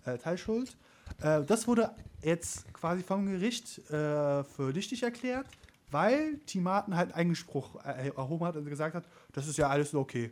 [0.05, 0.77] Äh, Teilschuld.
[1.21, 1.91] Äh, das wurde
[2.21, 5.47] jetzt quasi vom Gericht äh, für richtig erklärt,
[5.91, 9.93] weil Team Martin halt Einspruch äh, erhoben hat und gesagt hat, das ist ja alles
[9.93, 10.31] okay.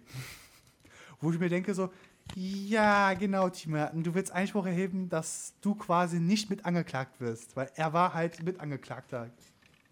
[1.22, 1.92] Wo ich mir denke so,
[2.36, 7.56] ja, genau, Team Martin, du willst Einspruch erheben, dass du quasi nicht mit angeklagt wirst,
[7.56, 9.30] weil er war halt mit Angeklagter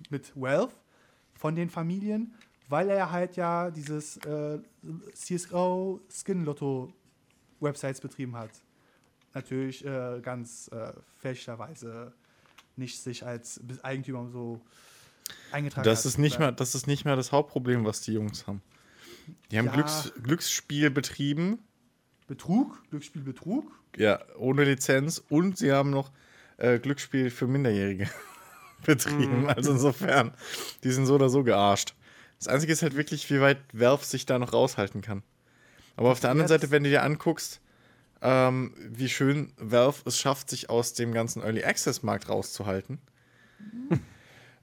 [0.09, 0.73] mit Wealth
[1.33, 2.33] von den Familien,
[2.69, 4.59] weil er halt ja dieses äh,
[5.13, 6.93] CSGO Skin Lotto
[7.59, 8.51] Websites betrieben hat.
[9.33, 12.13] Natürlich äh, ganz äh, fälschlicherweise
[12.77, 14.61] nicht sich als Eigentümer so
[15.51, 16.05] eingetragen Das hat.
[16.05, 18.61] ist, nicht mehr, das ist nicht mehr das Hauptproblem, was die Jungs haben.
[19.51, 19.73] Die haben Ja.
[19.73, 21.59] Glücks, Glücksspiel betrieben,
[22.29, 23.65] Betrug, Glücksspielbetrug.
[23.97, 26.11] ja, ohne Lizenz und sie haben noch
[26.57, 28.07] äh, Glücksspiel für Minderjährige
[28.85, 29.49] betrieben.
[29.49, 30.31] Also insofern,
[30.83, 31.95] die sind so oder so gearscht.
[32.37, 35.23] Das Einzige ist halt wirklich, wie weit Valve sich da noch raushalten kann.
[35.97, 37.61] Aber auf der anderen Seite, wenn du dir anguckst,
[38.21, 42.99] ähm, wie schön Valve es schafft, sich aus dem ganzen Early Access Markt rauszuhalten.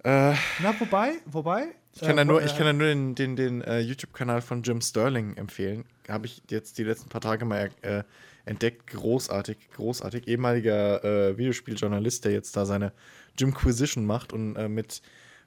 [0.08, 1.74] Na, wobei, wobei.
[1.92, 4.42] Ich kann, äh, da nur, äh, ich kann da nur den, den, den äh, YouTube-Kanal
[4.42, 5.84] von Jim Sterling empfehlen.
[6.08, 8.04] Habe ich jetzt die letzten paar Tage mal äh,
[8.44, 8.86] entdeckt.
[8.88, 10.28] Großartig, großartig.
[10.28, 12.92] Ehemaliger äh, Videospieljournalist, der jetzt da seine
[13.38, 15.02] Jimquisition macht und äh, mit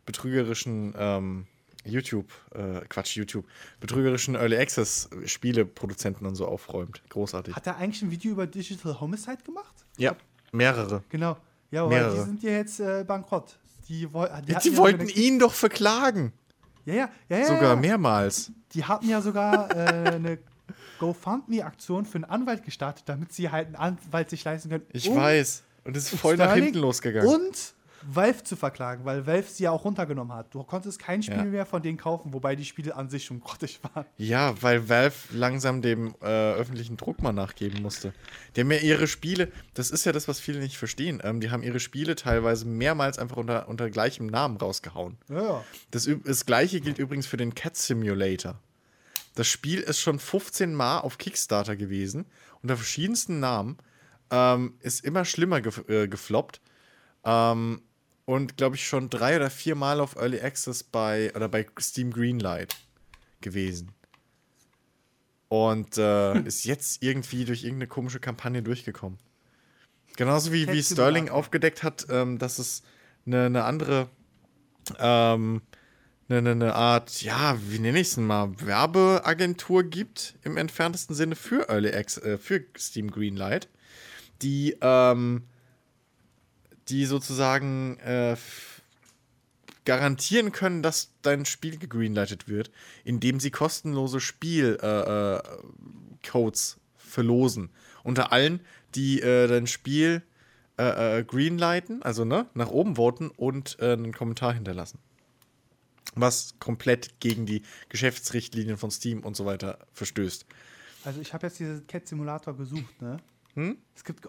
[0.05, 1.47] betrügerischen ähm,
[1.85, 3.45] YouTube, äh, Quatsch, YouTube,
[3.79, 7.01] betrügerischen Early Access Spieleproduzenten und so aufräumt.
[7.09, 7.55] Großartig.
[7.55, 9.73] Hat er eigentlich ein Video über Digital Homicide gemacht?
[9.97, 10.15] Ja,
[10.51, 11.03] mehrere.
[11.09, 11.37] Genau.
[11.71, 13.58] Ja, aber die sind ja jetzt äh, bankrott.
[13.89, 16.31] Die, woll- die, hatten Die ja wollten ihn doch verklagen.
[16.85, 17.45] Ja, ja, ja, ja.
[17.45, 17.75] Sogar ja.
[17.75, 18.51] mehrmals.
[18.73, 20.39] Die hatten ja sogar äh, eine
[20.99, 24.85] GoFundMe-Aktion für einen Anwalt gestartet, damit sie halt einen Anwalt sich leisten können.
[24.93, 25.63] Ich um weiß.
[25.85, 27.27] Und es ist voll nach Sterling hinten losgegangen.
[27.27, 27.73] Und
[28.03, 30.53] Valve zu verklagen, weil Valve sie ja auch runtergenommen hat.
[30.53, 31.43] Du konntest kein Spiel Ja.
[31.43, 34.05] mehr von denen kaufen, wobei die Spiele an sich schon grottig waren.
[34.17, 38.13] Ja, weil Valve langsam dem äh, öffentlichen Druck mal nachgeben musste.
[38.55, 41.51] Die haben ja ihre Spiele, das ist ja das, was viele nicht verstehen, ähm, die
[41.51, 45.17] haben ihre Spiele teilweise mehrmals einfach unter, unter gleichem Namen rausgehauen.
[45.29, 45.63] Ja, ja.
[45.91, 48.59] Das, das gleiche gilt übrigens für den Cat Simulator.
[49.35, 52.25] Das Spiel ist schon 15 Mal auf Kickstarter gewesen,
[52.61, 53.77] unter verschiedensten Namen,
[54.31, 56.61] ähm, ist immer schlimmer gef äh, gefloppt.
[57.23, 57.81] Ähm,
[58.29, 62.11] und glaube ich schon drei oder vier Mal auf Early Access bei oder bei Steam
[62.11, 62.75] Greenlight
[63.41, 63.91] gewesen.
[65.47, 69.17] Und äh, ist jetzt irgendwie durch irgendeine komische Kampagne durchgekommen.
[70.15, 72.83] Genauso wie, wie Sterling aufgedeckt hat, ähm, dass es
[73.25, 74.09] eine, eine andere,
[74.99, 75.63] ähm,
[76.29, 81.35] eine, eine Art, ja, wie nenne ich es denn mal, Werbeagentur gibt im entferntesten Sinne
[81.35, 83.69] für Early Access, äh, für Steam Greenlight,
[84.43, 85.45] die, ähm,
[86.89, 88.35] die sozusagen äh,
[89.85, 92.71] garantieren können, dass dein Spiel gegreenlightet wird,
[93.03, 95.41] indem sie kostenlose Spielcodes äh, äh,
[96.27, 97.69] Codes verlosen.
[98.03, 98.59] Unter allen,
[98.95, 100.21] die äh, dein Spiel
[100.77, 104.99] äh, äh, greenlighten, also ne, nach oben voten und äh, einen Kommentar hinterlassen.
[106.15, 110.45] Was komplett gegen die Geschäftsrichtlinien von Steam und so weiter verstößt.
[111.05, 113.17] Also ich habe jetzt diesen Cat Simulator gesucht, ne?
[113.53, 113.77] Hm?
[113.95, 114.27] Es gibt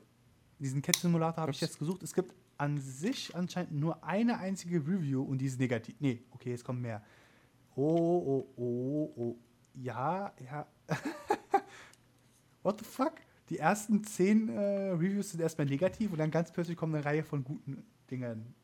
[0.58, 2.02] diesen Cat Simulator habe ich jetzt gesucht.
[2.02, 5.94] Es gibt an sich anscheinend nur eine einzige Review und die ist negativ.
[5.98, 7.02] Nee, okay, es kommen mehr.
[7.74, 9.38] Oh, oh, oh, oh.
[9.74, 10.66] Ja, ja.
[12.62, 13.14] What the fuck?
[13.48, 17.24] Die ersten zehn äh, Reviews sind erstmal negativ und dann ganz plötzlich kommt eine Reihe
[17.24, 18.54] von guten Dingen.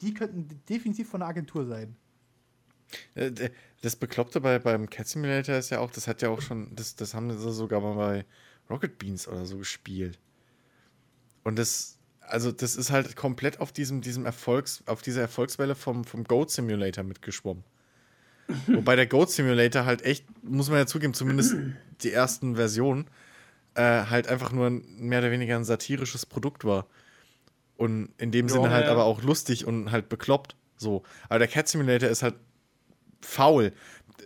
[0.00, 1.96] Die könnten definitiv von einer Agentur sein.
[3.14, 3.50] Äh,
[3.82, 6.96] Das Bekloppte bei, beim Cat Simulator ist ja auch, das hat ja auch schon, das,
[6.96, 8.26] das haben sie sogar mal bei
[8.70, 10.18] Rocket Beans oder so gespielt.
[11.44, 11.99] Und das,
[12.30, 16.50] also das ist halt komplett auf diesem, diesem Erfolgs, auf dieser Erfolgswelle vom, vom Goat
[16.50, 17.64] Simulator mitgeschwommen.
[18.66, 21.54] Wobei der Goat Simulator halt echt, muss man ja zugeben, zumindest
[22.02, 23.06] die ersten Versionen,
[23.74, 26.86] äh, halt einfach nur ein, mehr oder weniger ein satirisches Produkt war.
[27.76, 28.92] Und in dem Sinne halt ja.
[28.92, 30.56] aber auch lustig und halt bekloppt.
[30.76, 31.02] So.
[31.28, 32.34] Aber der Cat Simulator ist halt
[33.22, 33.72] faul.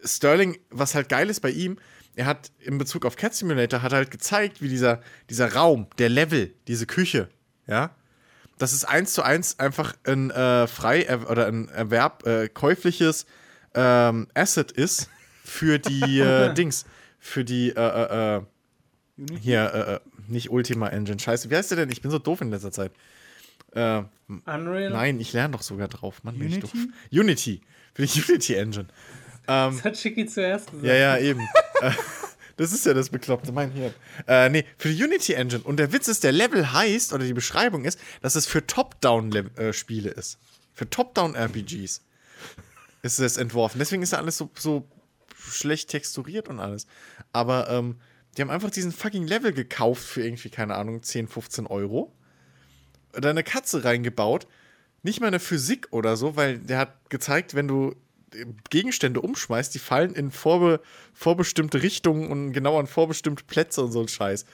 [0.04, 1.78] Sterling, was halt geil ist bei ihm,
[2.16, 5.00] er hat in Bezug auf Cat Simulator hat er halt gezeigt, wie dieser,
[5.30, 7.28] dieser Raum, der Level, diese Küche,
[7.66, 7.90] ja,
[8.58, 13.26] dass es eins zu eins einfach ein äh, frei er oder ein Erwerb, äh, käufliches
[13.74, 15.10] ähm, Asset ist
[15.44, 16.84] für die äh, Dings,
[17.18, 18.42] für die äh, äh, äh,
[19.40, 21.90] hier, nicht Ultima Engine, scheiße, wie heißt der denn?
[21.90, 22.92] Ich bin so doof in letzter Zeit.
[23.74, 24.90] Unreal.
[24.90, 26.72] nein, ich lerne doch sogar drauf, Mann, bin ich Unity?
[26.72, 26.94] doof.
[27.12, 27.60] Unity,
[27.92, 28.86] für die Unity Engine.
[29.46, 30.86] Ähm, Das hat Chicky zuerst gesagt.
[30.86, 31.40] ja, ja, eben.
[32.54, 33.94] Äh, das ist ja das Bekloppte, mein Hirn.
[34.26, 35.62] Äh, nee, für die Unity Engine.
[35.62, 40.10] Und der Witz ist, der Level heißt, oder die Beschreibung ist, dass es für Top-Down-Spiele
[40.10, 40.38] ist.
[40.72, 42.02] Für Top-Down-RPGs.
[43.02, 43.78] ist es entworfen.
[43.78, 44.88] Deswegen ist ja alles so, so
[45.36, 46.86] schlecht texturiert und alles.
[47.32, 47.96] Aber ähm,
[48.36, 52.12] die haben einfach diesen fucking Level gekauft für irgendwie, keine Ahnung, 10, 15 Euro.
[53.12, 54.46] Da eine Katze reingebaut.
[55.02, 57.94] Nicht mal eine Physik oder so, weil der hat gezeigt, wenn du
[58.70, 60.80] Gegenstände umschmeißt, die fallen in vorbe
[61.12, 64.44] vorbestimmte Richtungen und genau an vorbestimmte Plätze und so ein Scheiß.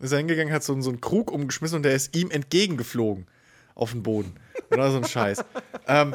[0.00, 3.26] Ist er hingegangen, hat so, so einen Krug umgeschmissen und der ist ihm entgegengeflogen
[3.74, 4.34] auf den Boden.
[4.70, 5.44] Oder so ein Scheiß.
[5.86, 6.14] ähm.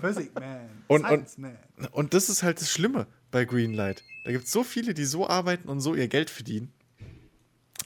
[0.88, 1.04] Und-
[1.38, 1.58] Man.
[1.92, 4.04] und das ist halt das Schlimme bei Greenlight.
[4.26, 6.72] Da gibt es so viele, die so arbeiten und so ihr Geld verdienen.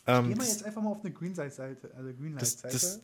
[0.08, 2.74] Ähm, Geh mal das, jetzt einfach mal auf eine Greenlight-Seite, also das, Greenlight-Seite.
[2.74, 3.02] das,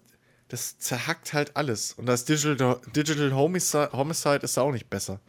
[0.50, 1.94] das zerhackt halt alles.
[1.94, 5.20] Und das Digital, Digital Homicide, Homicide ist auch nicht besser.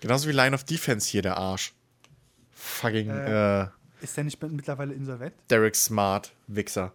[0.00, 1.72] Genauso wie Line of Defense hier, der Arsch.
[2.52, 3.62] Fucking Äh.
[3.62, 3.66] äh,
[4.02, 5.34] ist der nicht mittlerweile insolvent?
[5.50, 6.92] Derek Smart, Wichser.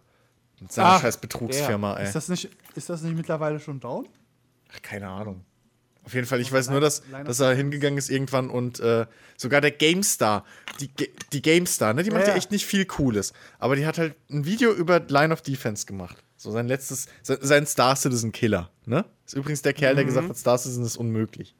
[0.60, 2.04] Mit seiner Ach, scheiß Betrugsfirma, ey.
[2.04, 4.08] Ist das, nicht, ist das nicht mittlerweile schon down?
[4.72, 5.44] Ach, keine Ahnung.
[6.04, 9.06] Auf jeden Fall, ich weiß nur, dass, dass er hingegangen ist irgendwann und äh,
[9.36, 10.44] sogar der GameStar,
[10.80, 10.90] die,
[11.32, 13.32] die GameStar, ne, die macht ja, Ja, echt nicht viel Cooles.
[13.60, 16.16] Aber die hat halt ein Video über Line of Defense gemacht.
[16.36, 19.04] So sein letztes, sein, sein Star Citizen Killer, ne?
[19.26, 21.54] Ist übrigens der Kerl, der gesagt hat, Star Citizen ist unmöglich.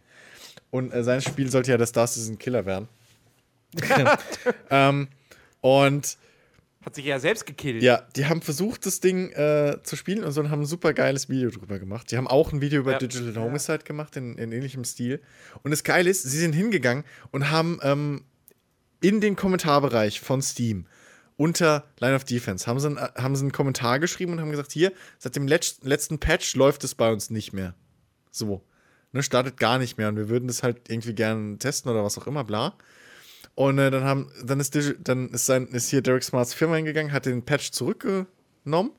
[0.72, 2.88] Und äh, sein Spiel sollte ja der Star Citizen Killer werden.
[4.70, 5.08] ähm,
[5.60, 6.16] und
[6.84, 7.82] Hat sich ja selbst gekillt.
[7.82, 10.94] ja, die haben versucht, das Ding äh, zu spielen und so und haben ein super
[10.94, 12.10] geiles Video drüber gemacht.
[12.10, 12.98] Die haben auch ein Video über Ja.
[12.98, 15.20] Digital Homicide gemacht, in, in ähnlichem Stil.
[15.62, 18.24] Und das Geile ist, sie sind hingegangen und haben ähm,
[19.02, 20.86] in den Kommentarbereich von Steam
[21.36, 24.72] unter Line of Defense haben sie, einen, haben sie einen Kommentar geschrieben und haben gesagt,
[24.72, 27.74] hier, seit dem letz letzten Patch läuft es bei uns nicht mehr.
[28.30, 28.64] So.
[29.12, 32.16] Ne, startet gar nicht mehr und wir würden das halt irgendwie gerne testen oder was
[32.16, 32.74] auch immer, bla.
[33.54, 36.76] Und äh, dann haben, dann ist, Digi- dann ist, sein, ist hier Derek Smarts Firma
[36.76, 38.92] hingegangen, hat den Patch zurückgenommen,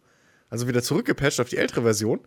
[0.52, 2.20] also wieder zurückgepatcht auf die ältere Version.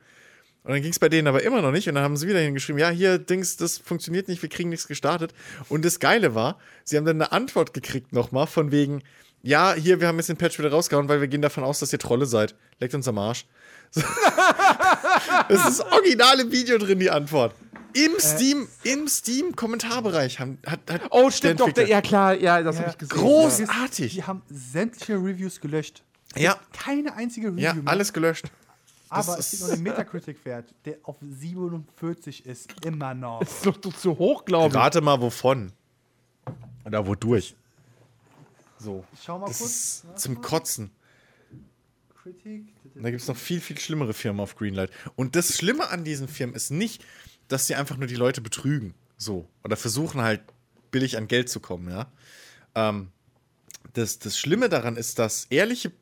[0.65, 1.89] Und dann ging es bei denen aber immer noch nicht.
[1.89, 4.89] Und dann haben sie wieder hingeschrieben, ja, hier, Dings, das funktioniert nicht, wir kriegen nichts
[4.89, 5.33] gestartet.
[5.69, 9.05] Und das Geile war, sie haben dann eine Antwort gekriegt nochmal von wegen,
[9.43, 11.93] ja, hier, wir haben jetzt den Patch wieder rausgehauen, weil wir gehen davon aus, dass
[11.93, 12.57] ihr Trolle seid.
[12.81, 13.47] Leckt uns am Arsch.
[15.49, 17.55] Das ist das originale Video drin, die Antwort.
[18.05, 21.71] Im Steam, im Steam-Kommentarbereich haben, hat, hat Oh, stimmt doch.
[21.73, 22.83] Der, ja, klar, ja, das Ja.
[22.83, 23.17] habe ich gesehen.
[23.19, 24.13] Großartig.
[24.15, 26.03] Die haben sämtliche Reviews gelöscht.
[26.37, 27.83] Ja, Keine einzige Review ja, mehr.
[27.91, 28.47] alles gelöscht.
[29.09, 33.41] Aber das es gibt ist- noch den Metacritic-Wert, der auf 47 ist, immer noch.
[33.41, 34.75] Das ist doch zu- zu hoch, glaube ich.
[34.75, 35.73] Rate mal, wovon.
[36.85, 37.55] Oder wodurch.
[38.79, 39.05] So.
[39.15, 39.71] Ich schau mal Das kurz.
[39.71, 40.41] ist Warte zum mal.
[40.43, 40.91] Kotzen.
[42.97, 44.91] Da gibt es noch viel, viel schlimmere Firmen auf Greenlight.
[45.15, 47.05] Und das Schlimme an diesen Firmen ist nicht,
[47.49, 48.95] dass sie einfach nur die Leute betrügen.
[49.17, 49.49] So.
[49.65, 50.43] Oder versuchen halt
[50.91, 52.11] billig an Geld zu kommen, ja.
[52.75, 53.09] Ähm,
[53.93, 55.93] das, das Schlimme daran ist, dass ehrliche,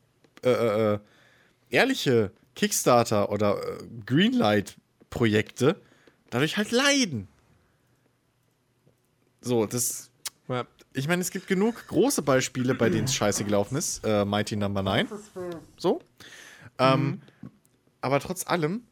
[0.42, 0.50] äh,
[0.94, 0.98] äh,
[1.70, 5.80] ehrliche Kickstarter oder äh, Greenlight-Projekte
[6.30, 7.28] dadurch halt leiden.
[9.40, 10.10] So, das.
[10.48, 10.66] Ja.
[10.92, 14.04] Ich meine, es gibt genug große Beispiele, bei denen es scheiße gelaufen ist.
[14.04, 15.08] Äh, Mighty Number 9.
[15.76, 16.00] So.
[16.78, 17.20] Ähm,
[18.00, 18.82] aber trotz allem,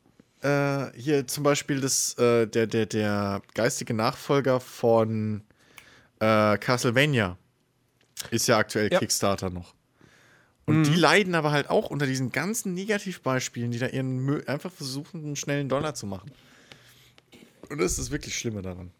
[0.42, 5.42] äh, hier zum Beispiel das, äh, der, der, der geistige Nachfolger von
[6.20, 7.36] äh, Castlevania
[8.30, 8.98] ist ja aktuell Ja.
[8.98, 9.74] Kickstarter noch.
[10.64, 14.70] Und die leiden aber halt auch unter diesen ganzen Negativbeispielen, die da ihren Mö einfach
[14.70, 16.30] versuchen, einen schnellen Dollar zu machen.
[17.68, 18.92] Und das ist das wirklich Schlimme daran.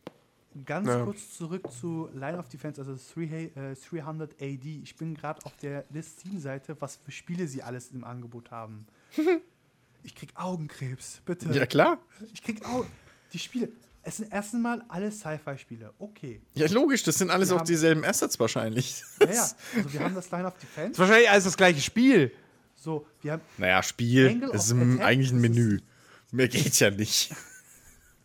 [0.66, 1.04] Ganz Ja.
[1.04, 4.80] kurz zurück zu Line of Defense, also 3, äh, 300 AD.
[4.82, 8.86] Ich bin gerade auf der Steam-Seite, was für Spiele sie alles im Angebot haben.
[10.02, 11.50] ich krieg Augenkrebs, bitte.
[11.52, 11.98] Ja, klar.
[12.32, 12.88] Ich krieg Augen.
[13.32, 13.70] Die Spiele.
[14.04, 15.94] Es sind erst einmal alle Sci-Fi-Spiele.
[15.98, 16.42] Okay.
[16.54, 19.02] Ja, logisch, das sind alles Wir auch haben- dieselben Assets wahrscheinlich.
[19.20, 19.48] Ja, ja.
[19.76, 20.92] Also wir haben das Line of Das Defense.
[20.92, 22.32] ist wahrscheinlich alles das gleiche Spiel.
[22.74, 25.78] So, wir haben Naja, Spiel Angle ist Attack, eigentlich ein das Menü.
[26.32, 27.32] Mehr geht ja nicht.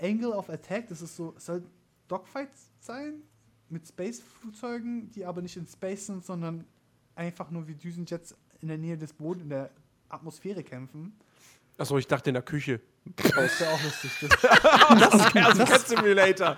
[0.02, 1.64] Angle of Attack, das ist so, es soll
[2.08, 3.22] Dogfights sein
[3.70, 6.66] mit Space-Flugzeugen, die aber nicht in Space sind, sondern
[7.16, 9.70] einfach nur wie Düsenjets in der Nähe des Bodens, in der
[10.10, 11.16] Atmosphäre kämpfen.
[11.78, 12.82] Achso, ich dachte in der Küche.
[13.16, 14.12] Das wäre auch lustig.
[14.22, 16.58] Das, Also Cat Simulator.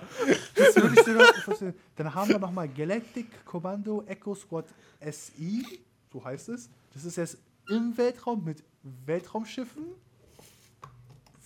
[0.54, 1.74] das würde ich dir noch vorstellen.
[1.96, 4.66] Dann haben wir nochmal Galactic Commando Echo Squad
[5.10, 5.80] SI,
[6.12, 6.70] so heißt es.
[6.94, 7.38] Das ist jetzt
[7.68, 9.84] im Weltraum mit Weltraumschiffen.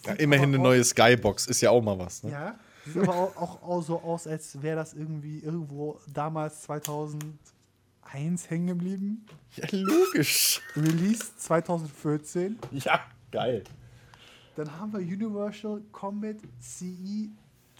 [0.06, 2.22] Ja, immerhin eine neue Skybox, ist ja auch mal was.
[2.22, 2.30] Ne?
[2.30, 8.50] Ja, sieht aber auch, auch, auch so aus, als wäre das irgendwie irgendwo damals 2001
[8.50, 9.26] hängen geblieben.
[9.56, 10.60] Ja, logisch.
[10.76, 12.58] Release 2014.
[12.72, 13.00] Ja,
[13.34, 13.64] geil.
[14.56, 17.28] Dann haben wir Universal Combat CE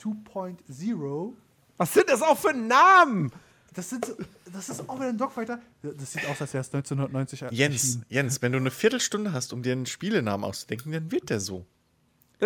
[0.01, 1.32] 2.0.
[1.76, 3.31] Was sind das auch für Namen?
[3.74, 4.06] Das, sind,
[4.52, 5.60] das ist auch wieder ein Dogfighter.
[5.82, 8.05] Das sieht aus, als wäre es 1990 Jens, erschienen.
[8.09, 11.64] Jens, wenn du eine Viertelstunde hast, um dir einen Spielenamen auszudenken, dann wird der so.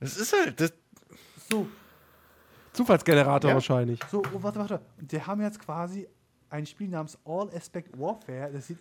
[0.00, 0.60] Das ist halt.
[0.60, 0.72] Das,
[1.48, 1.66] So,
[2.74, 3.54] Zufallsgenerator Ja.
[3.54, 4.00] wahrscheinlich.
[4.10, 4.80] So, oh, warte, warte.
[5.00, 6.06] Und die haben jetzt quasi
[6.50, 8.50] ein Spiel namens All Aspect Warfare.
[8.52, 8.78] Das sieht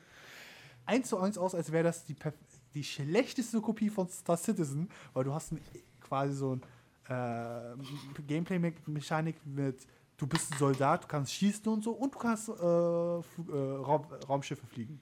[0.86, 2.34] eins zu eins aus, als wäre das die, perf-
[2.74, 5.62] die schlechteste Kopie von Star Citizen, weil du hast ein,
[6.02, 6.62] quasi so ein
[7.08, 9.86] äh, Gameplay-Mechanik mit,
[10.18, 14.06] du bist ein Soldat, du kannst schießen und so und du kannst äh, äh, Raum,
[14.28, 15.02] Raumschiffe fliegen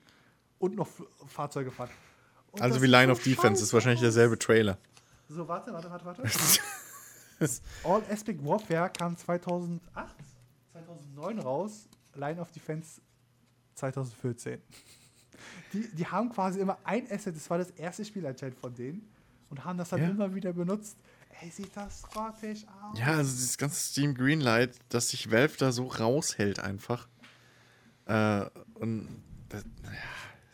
[0.58, 1.90] und noch Fl Fahrzeuge fahren.
[2.50, 4.14] Und Also wie Line so of Defense, ist scheiße wahrscheinlich aus.
[4.14, 4.78] derselbe Trailer.
[5.28, 6.22] So, warte, warte, warte, warte.
[7.84, 10.14] All Aspect Warfare kam 2008,
[10.72, 13.00] 2009 raus, Line of Defense
[13.74, 14.60] 2014.
[15.72, 19.08] Die, die haben quasi immer ein Asset, das war das erste Spiel anscheinend von denen
[19.50, 20.08] und haben das dann Ja.
[20.10, 20.96] immer wieder benutzt.
[21.40, 22.98] Ey, sieht das grottig aus.
[22.98, 27.08] Ja, also dieses ganze Steam Greenlight, dass sich Valve da so raushält einfach.
[28.06, 28.44] Äh,
[28.74, 29.08] und
[29.48, 29.64] das,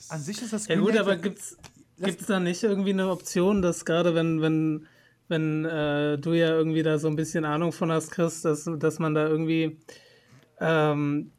[0.09, 1.57] An sich ist das Ja gut, aber gibt's,
[1.99, 4.87] gibt's da nicht irgendwie eine Option, dass gerade wenn, wenn,
[5.29, 8.99] wenn äh, du ja irgendwie da so ein bisschen Ahnung von hast, Chris, dass, dass
[8.99, 9.79] man da irgendwie
[10.61, 11.33] ähm,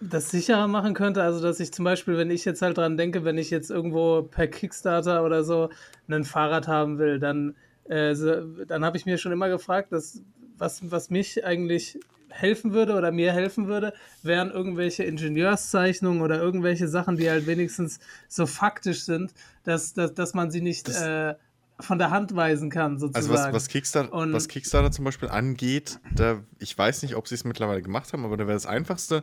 [0.00, 1.22] das sicherer machen könnte?
[1.22, 4.22] Also, dass ich zum Beispiel, wenn ich jetzt halt dran denke, wenn ich jetzt irgendwo
[4.22, 5.70] per Kickstarter oder so
[6.08, 7.54] ein Fahrrad haben will, dann,
[7.88, 10.22] äh, so, dann habe ich mir schon immer gefragt, dass,
[10.58, 11.98] was, was mich eigentlich
[12.28, 13.92] helfen würde oder mir helfen würde,
[14.24, 20.34] wären irgendwelche Ingenieurszeichnungen oder irgendwelche Sachen, die halt wenigstens so faktisch sind, dass, dass, dass
[20.34, 21.34] man sie nicht äh,
[21.80, 23.32] von der Hand weisen kann, sozusagen.
[23.32, 27.28] also was, was, Kickstarter, Und- was Kickstarter zum Beispiel angeht, da, ich weiß nicht, ob
[27.28, 29.22] sie es mittlerweile gemacht haben, aber da wäre das Einfachste,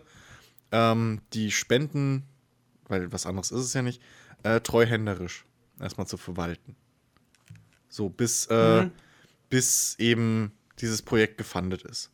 [0.72, 2.24] ähm, die Spenden,
[2.88, 4.02] weil was anderes ist es ja nicht,
[4.44, 5.46] äh, treuhänderisch
[5.80, 6.76] erstmal zu verwalten.
[7.90, 8.92] So, bis, äh, Mhm.
[9.50, 12.10] bis eben dieses Projekt gefundet ist.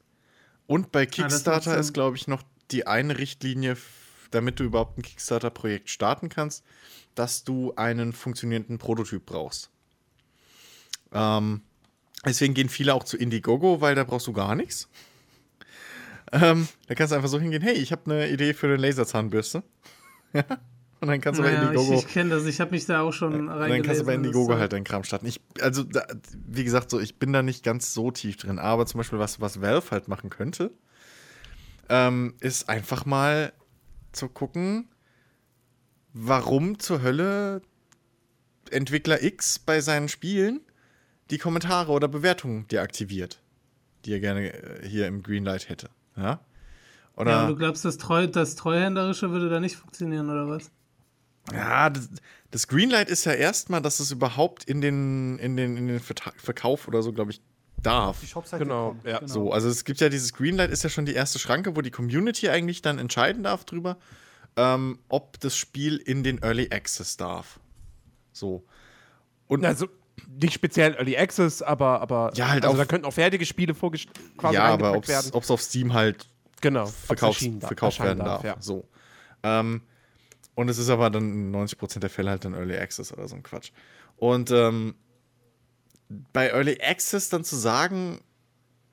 [0.65, 1.79] Und bei Ah, Kickstarter Sinn.
[1.79, 3.77] ist, glaube ich, noch die eine Richtlinie,
[4.31, 6.63] damit du überhaupt ein Kickstarter-Projekt starten kannst,
[7.15, 9.69] dass du einen funktionierenden Prototyp brauchst.
[11.13, 11.61] Ähm,
[12.25, 14.89] deswegen gehen viele auch zu Indiegogo, weil da brauchst du gar nichts.
[16.31, 19.63] Ähm, da kannst du einfach so hingehen, hey, ich habe eine Idee für eine Laserzahnbürste.
[20.99, 23.01] Und dann kannst du bei naja, ich, Indiegogo ich kenne das, ich habe mich da
[23.01, 23.69] auch schon reingelesen.
[23.69, 25.27] dann kannst du bei Indiegogo halt deinen Kram starten.
[25.27, 26.07] Ich, also, da,
[26.47, 28.57] wie gesagt, so, ich bin da nicht ganz so tief drin.
[28.57, 30.71] Aber zum Beispiel, was, was Valve halt machen könnte,
[31.89, 33.53] ähm, ist einfach mal
[34.11, 34.89] zu gucken,
[36.13, 37.61] warum zur Hölle
[38.71, 40.61] Entwickler X bei seinen Spielen
[41.29, 43.39] die Kommentare oder Bewertungen deaktiviert,
[44.05, 45.89] die er gerne äh, hier im Greenlight hätte.
[46.17, 46.39] Ja?
[47.15, 50.71] Oder Ja, du glaubst, das, Treu, das Treuhänderische würde da nicht funktionieren, oder was?
[51.51, 52.09] Ja, das,
[52.51, 56.87] das Greenlight ist ja erstmal, dass es überhaupt in den, in den, in den Verkauf
[56.87, 57.41] oder so, glaube ich,
[57.81, 58.19] darf.
[58.19, 59.05] Die Shopseite Genau, kommt.
[59.05, 59.25] ja.
[59.25, 61.91] So, also es gibt ja dieses Greenlight, ist ja schon die erste Schranke, wo die
[61.91, 63.97] Community eigentlich dann entscheiden darf drüber,
[64.55, 67.59] ähm, ob das Spiel in den Early Access darf.
[68.33, 68.65] So.
[69.47, 69.87] Und Also
[70.27, 73.73] nicht speziell Early Access, aber, aber Ja, halt also auf- da könnten auch fertige Spiele
[73.73, 76.27] vorgestellt quasi ja, aber ob es auf Steam halt
[76.61, 77.41] Genau, darf- verkauft
[77.99, 78.43] erscheinen werden darf.
[78.43, 78.55] ja.
[78.59, 78.87] So.
[79.43, 79.81] Ähm,
[80.55, 83.35] und es ist aber dann in 90% der Fälle halt dann Early Access oder so
[83.35, 83.71] ein Quatsch.
[84.15, 84.95] Und ähm,
[86.33, 88.19] bei Early Access dann zu sagen,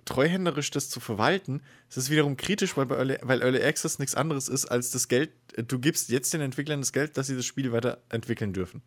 [0.05, 4.15] treuhänderisch das zu verwalten, das ist wiederum kritisch, weil, bei Early, weil Early Access nichts
[4.15, 7.37] anderes ist als das Geld, äh, du gibst jetzt den Entwicklern das Geld, dass sie
[7.37, 8.83] das Spiel weiterentwickeln dürfen.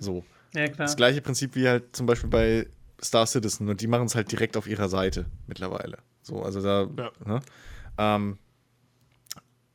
[0.00, 0.24] So.
[0.56, 0.86] Ja, klar.
[0.86, 2.66] Das gleiche Prinzip wie halt zum Beispiel bei
[3.02, 5.98] Star Citizen und die machen es halt direkt auf ihrer Seite mittlerweile.
[6.22, 6.88] So, also da.
[6.96, 7.12] Ja.
[7.24, 7.40] Ne?
[7.98, 8.38] Ähm,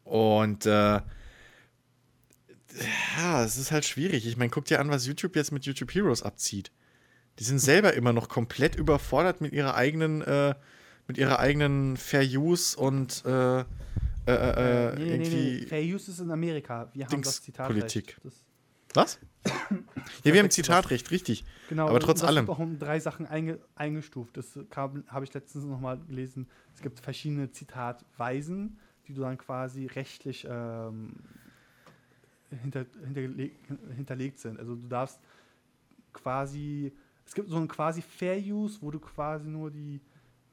[0.04, 1.00] und äh,
[3.20, 4.26] ja, es ist halt schwierig.
[4.26, 6.72] Ich meine, guck dir an, was YouTube jetzt mit YouTube Heroes abzieht.
[7.40, 10.56] Die sind selber immer noch komplett überfordert mit ihrer eigenen, äh,
[11.08, 13.64] mit ihrer eigenen Fair Use und äh, äh,
[14.28, 15.60] äh, Nee, nee, nee, irgendwie.
[15.62, 15.66] nee.
[15.68, 16.90] Fair Use ist in Amerika.
[16.94, 17.68] Wir haben Dings das Zitat.
[17.68, 18.18] Politik.
[18.94, 19.20] Was?
[20.24, 21.44] ja, wir haben Zitatrecht, richtig.
[21.70, 22.48] Genau, Aber trotz das allem.
[22.48, 24.38] wird auch um drei Sachen einge eingestuft.
[24.38, 26.48] Das habe ich letztens nochmal gelesen.
[26.76, 31.14] Es gibt verschiedene Zitatweisen, die du dann quasi rechtlich ähm,
[32.62, 33.54] hinter, hinterleg
[33.96, 34.60] hinterlegt sind.
[34.60, 35.20] Also du darfst
[36.14, 36.94] quasi,
[37.26, 40.02] es gibt so ein quasi Fair Use, wo du quasi nur die,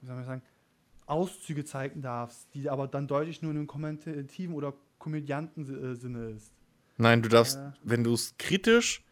[0.01, 0.43] wie soll man sagen,
[1.07, 6.53] Auszüge zeigen darfst, die aber dann deutlich nur in einem kommentativen oder Komödianten-Sinne ist.
[6.99, 7.75] Nein, du darfst, Ja.
[7.83, 9.03] wenn du es kritisch,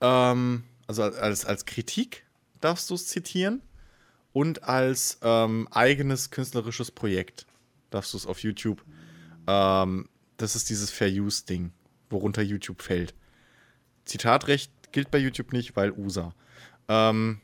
[0.00, 2.24] ähm, also als, als Kritik
[2.60, 3.60] darfst du es zitieren
[4.32, 7.46] und als ähm, eigenes künstlerisches Projekt
[7.90, 8.84] darfst du es auf YouTube.
[9.46, 11.72] Ähm, das ist dieses Fair Use-Ding,
[12.10, 13.14] worunter YouTube fällt.
[14.04, 16.34] Zitatrecht gilt bei YouTube nicht, weil USA.
[16.88, 17.40] Ähm,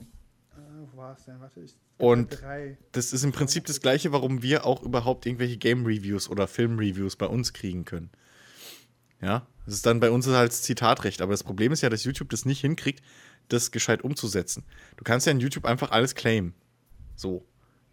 [0.00, 0.56] Äh,
[0.92, 1.40] wo war es denn?
[1.40, 1.74] Warte, ich.
[1.98, 2.76] Und drei.
[2.92, 7.26] das ist im Prinzip das gleiche, warum wir auch überhaupt irgendwelche Game-Reviews oder Film-Reviews bei
[7.26, 8.10] uns kriegen können.
[9.22, 11.22] Ja, das ist dann bei uns halt Zitatrecht.
[11.22, 13.02] Aber das Problem ist ja, dass YouTube das nicht hinkriegt,
[13.48, 14.64] das gescheit umzusetzen.
[14.96, 16.54] Du kannst ja in YouTube einfach alles claimen.
[17.16, 17.46] So.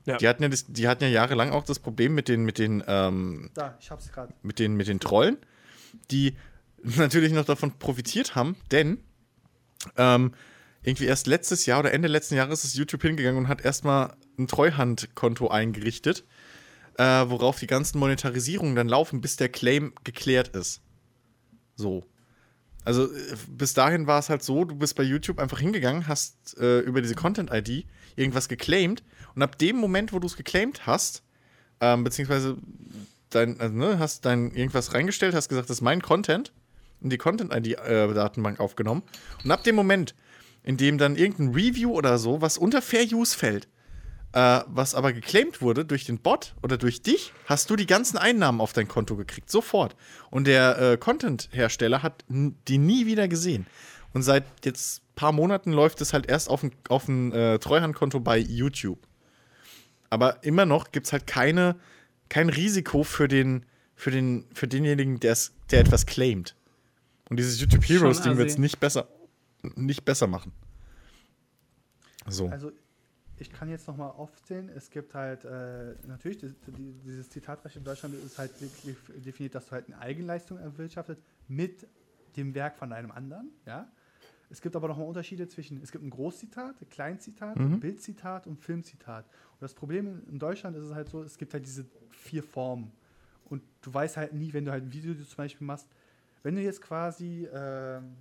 [0.06, 0.18] Ja.
[0.18, 2.84] Die, hatten ja das, die hatten ja jahrelang auch das Problem mit den, mit den,
[2.88, 4.10] ähm, Da, ich hab's
[4.42, 5.38] mit den, mit den Trollen,
[6.10, 6.36] die
[6.84, 8.98] natürlich noch davon profitiert haben, denn
[9.98, 10.34] ähm,
[10.82, 14.48] irgendwie erst letztes Jahr oder Ende letzten Jahres ist YouTube hingegangen und hat erstmal ein
[14.48, 16.24] Treuhandkonto eingerichtet,
[16.98, 20.82] äh, worauf die ganzen Monetarisierungen dann laufen, bis der Claim geklärt ist.
[21.80, 22.04] So.
[22.86, 26.58] Also äh, bis dahin war es halt so, du bist bei YouTube einfach hingegangen, hast
[26.60, 27.86] äh, über diese Content-ID
[28.16, 29.04] irgendwas geclaimed
[29.36, 31.24] und ab dem Moment, wo du es geclaimed hast,
[31.82, 32.58] ähm, beziehungsweise
[33.30, 36.52] dein, also, ne, hast dein irgendwas reingestellt, hast gesagt, das ist mein Content,
[37.02, 39.04] in die Content-ID-Datenbank aufgenommen.
[39.44, 40.16] Und ab dem Moment,
[40.64, 43.70] in dem dann irgendein Review oder so, was unter Fair Use fällt,
[44.34, 48.18] äh, was aber geclaimed wurde durch den Bot oder durch dich, hast du die ganzen
[48.18, 49.96] Einnahmen auf dein Konto gekriegt, sofort.
[50.30, 53.66] Und der äh, Content-Hersteller hat die nie wieder gesehen.
[54.14, 58.20] Und seit jetzt paar Monaten läuft es halt erst auf ein, auf ein äh, Treuhandkonto
[58.20, 59.00] bei YouTube.
[60.10, 61.76] Aber immer noch gibt es halt keine,
[62.30, 65.38] kein Risiko für, den, für, den, für denjenigen, der
[65.72, 66.56] etwas claimt.
[67.30, 69.08] Und dieses YouTube Heroes-Ding wird es nicht besser,
[69.76, 70.52] nicht besser machen.
[72.28, 72.48] So.
[72.48, 72.72] Also,
[73.40, 74.70] ich kann jetzt nochmal aufzählen.
[74.70, 79.56] Es gibt halt, äh, natürlich, die, die, dieses Zitatrecht in Deutschland ist halt wirklich definiert,
[79.56, 81.88] dass du halt eine Eigenleistung erwirtschaftet mit
[82.36, 83.90] dem Werk von einem anderen, ja.
[84.52, 88.58] Es gibt aber nochmal Unterschiede zwischen, es gibt ein Großzitat, ein Kleinzitat, ein Bildzitat und
[88.58, 89.26] Filmzitat.
[89.26, 92.92] Und das Problem in- Deutschland ist es halt so, es gibt halt diese vier Formen.
[93.46, 95.88] Und du weißt halt nie, wenn du halt ein Video zum Beispiel machst,
[96.42, 98.16] wenn du jetzt quasi ähm,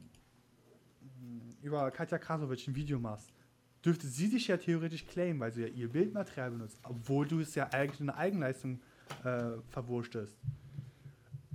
[1.62, 3.32] über Katja Krasowitsch ein Video machst,
[3.84, 7.54] dürfte sie dich ja theoretisch claimen, weil sie ja ihr Bildmaterial benutzt, obwohl du es
[7.54, 8.80] ja eigentlich in eine Eigenleistung
[9.24, 10.36] äh, verwurschtest.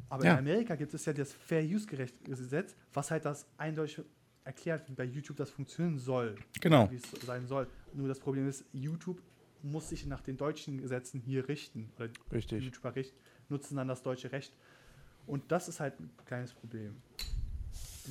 [0.10, 0.34] Aber Ja.
[0.34, 4.02] in Amerika gibt es ja das Fair Use Gesetz, was halt das eindeutig
[4.44, 6.36] erklärt, wie bei YouTube das funktionieren soll.
[6.62, 6.90] Genau.
[6.92, 7.68] Wie es sein soll.
[7.94, 9.22] Nur das Problem ist, YouTube
[9.62, 11.90] muss sich nach den deutschen Gesetzen hier richten.
[11.96, 12.64] Oder die Richtig.
[12.66, 13.18] YouTuber richten,
[13.50, 14.54] nutzen dann das deutsche Recht.
[15.26, 16.96] Und das ist halt ein kleines Problem.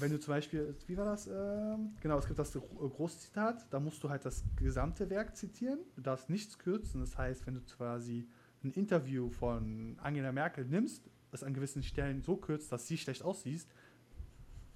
[0.01, 1.27] Wenn du zum Beispiel, wie war das?
[1.27, 5.81] Ähm, genau, es gibt das Gro- Großzitat, da musst du halt das gesamte Werk zitieren,
[5.97, 7.01] du darfst nichts kürzen.
[7.01, 8.27] Das heißt, wenn du quasi
[8.65, 13.23] ein Interview von Angela Merkel nimmst, es an gewissen Stellen so kürzt, dass sie schlecht
[13.23, 13.67] aussieht,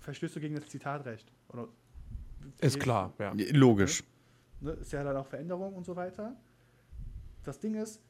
[0.01, 1.33] verstößt du gegen das Zitatrecht.
[1.49, 1.69] Oder
[2.61, 3.33] Ist klar, ja.
[3.53, 4.03] Logisch.
[4.61, 6.37] ne, ist ja dann auch Veränderung und so weiter.
[7.45, 8.03] Das Ding ist,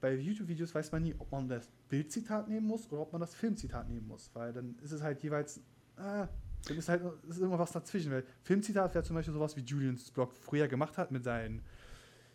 [0.00, 3.34] bei YouTube-Videos weiß man nie, ob man das Bildzitat nehmen muss oder ob man das
[3.34, 5.60] Filmzitat nehmen muss, weil dann ist es halt jeweils,
[5.96, 6.28] ah,
[6.66, 10.10] dann ist halt ist immer was dazwischen, weil Filmzitat wäre zum Beispiel sowas, wie Julians
[10.10, 11.62] Blog früher gemacht hat mit seinen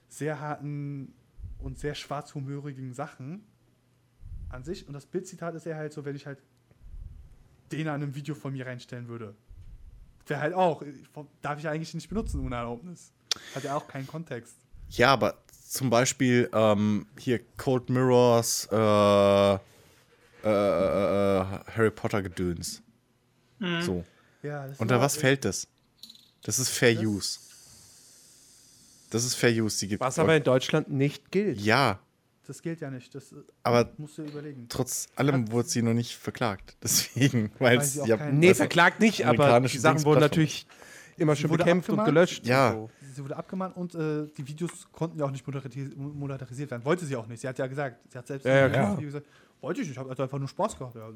[0.07, 1.13] sehr harten
[1.59, 3.43] und sehr schwarzhumörigen Sachen
[4.49, 6.39] an sich und das Bildzitat ist eher halt so, wenn ich halt
[7.71, 9.35] den an einem Video von mir reinstellen würde.
[10.27, 10.83] Wäre halt auch,
[11.41, 13.11] darf ich eigentlich nicht benutzen ohne Erlaubnis.
[13.55, 14.55] Hat ja auch keinen Kontext.
[14.89, 19.57] Ja, aber zum Beispiel ähm, hier Cold Mirrors, äh, äh,
[20.43, 21.45] äh, äh,
[21.75, 22.83] Harry Potter Gedöns.
[23.81, 24.03] So.
[24.43, 25.67] Ja, das Unter was fällt das?
[26.43, 27.39] Das ist Fair Das- Use.
[29.09, 29.79] Das ist Fair Use.
[29.79, 31.59] Die gibt Was aber in Deutschland nicht gilt.
[31.61, 31.99] ja,
[32.45, 33.13] Das gilt ja nicht.
[33.15, 34.65] Das Aber- musst du überlegen.
[34.67, 36.75] trotz allem wurde sie noch nicht verklagt.
[36.83, 40.67] Deswegen, weil es ja, Nee, also- verklagt nicht, aber die Sachen Dings- wurden natürlich
[41.15, 42.45] immer schön wurde bekämpft und gelöscht.
[42.45, 42.71] Ja.
[42.71, 42.89] Und so.
[43.15, 46.83] Sie wurde abgemahnt und äh, die Videos konnten ja auch nicht monetarisi- monetarisiert werden.
[46.83, 47.39] Wollte sie auch nicht.
[47.41, 49.27] Sie hat ja gesagt, sie hat selbst Ja, ja, gesagt,
[49.61, 50.95] wollte ich nicht, ich habe einfach nur Spaß gehabt.
[50.95, 51.11] Ja.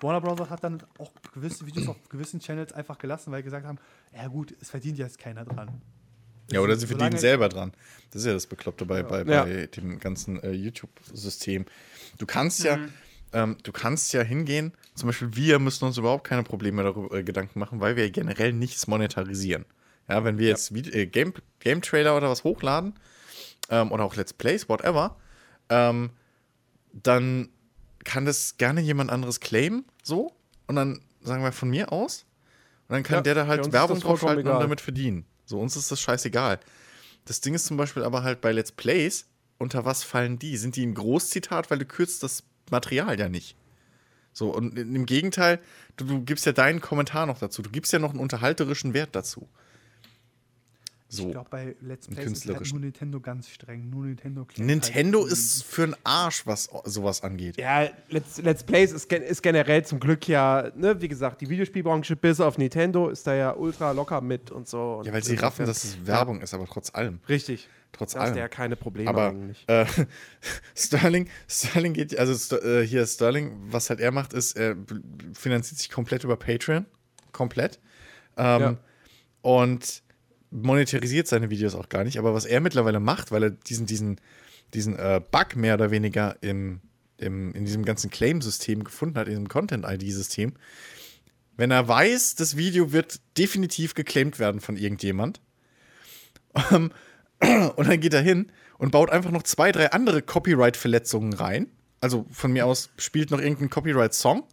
[0.00, 0.50] Warner Bros.
[0.50, 3.78] hat dann auch gewisse Videos auf gewissen Channels einfach gelassen, weil sie gesagt haben,
[4.14, 5.80] ja gut, es verdient jetzt keiner dran.
[6.50, 7.72] Ja, oder sie verdienen selber dran.
[8.10, 9.44] Das ist ja das Bekloppte bei, bei, Ja.
[9.44, 11.64] bei dem ganzen äh, YouTube-System.
[12.18, 12.78] Du kannst ja,
[13.32, 17.22] ähm, du kannst ja hingehen, zum Beispiel wir müssen uns überhaupt keine Probleme darüber äh,
[17.22, 19.64] Gedanken machen, weil wir generell nichts monetarisieren.
[20.06, 22.94] Ja, wenn wir jetzt äh, Game, Game Trailer oder was hochladen,
[23.70, 25.16] ähm, oder auch Let's Plays, whatever,
[25.70, 26.10] ähm,
[26.92, 27.48] dann
[28.04, 30.32] kann das gerne jemand anderes claimen, so,
[30.66, 32.26] und dann sagen wir von mir aus,
[32.88, 35.24] und dann kann Ja, der da halt Werbung draufschalten und damit verdienen.
[35.46, 36.60] So, uns ist das scheißegal.
[37.24, 39.26] Das Ding ist zum Beispiel aber halt bei Let's Plays,
[39.58, 40.56] unter was fallen die?
[40.56, 43.56] Sind die im Großzitat, weil du kürzt das Material ja nicht.
[44.32, 45.60] So, und im Gegenteil,
[45.96, 47.62] du, du gibst ja deinen Kommentar noch dazu.
[47.62, 49.48] Du gibst ja noch einen unterhalterischen Wert dazu.
[51.08, 51.26] So.
[51.26, 53.88] Ich glaube, bei Let's Plays ist halt nur Nintendo ganz streng.
[53.90, 57.56] Nur Nintendo klärt Nintendo halt, ist für einen Arsch, was sowas angeht.
[57.58, 61.48] Ja, Let's, Let's Plays ist, gen- ist generell zum Glück ja, ne, wie gesagt, die
[61.48, 65.02] Videospielbranche bis auf Nintendo ist da ja ultra locker mit und so.
[65.04, 67.20] Ja, weil sie raffen, dass es Werbung ist, aber trotz allem.
[67.28, 67.68] Richtig.
[67.92, 68.34] Trotz Da hast allem.
[68.34, 69.62] du ja keine Probleme Aber eigentlich.
[69.68, 69.86] äh,
[70.74, 74.74] Sterling, Sterling geht, also St äh, hier Sterling, was halt er macht, ist, er
[75.34, 76.86] finanziert sich komplett über Patreon.
[77.30, 77.78] Komplett.
[78.36, 78.76] Ähm, Ja.
[79.42, 80.02] Und
[80.54, 84.20] monetarisiert seine Videos auch gar nicht, aber was er mittlerweile macht, weil er diesen, diesen,
[84.72, 86.80] diesen äh, Bug mehr oder weniger im,
[87.18, 90.54] im, in diesem ganzen Claim-System gefunden hat, in diesem Content-ID-System,
[91.56, 95.40] wenn er weiß, das Video wird definitiv geclaimed werden von irgendjemand,
[96.70, 96.90] ähm,
[97.76, 101.68] und dann geht er hin und baut einfach noch zwei, drei andere Copyright-Verletzungen rein.
[102.00, 104.44] Also von mir aus spielt noch irgendein Copyright-Song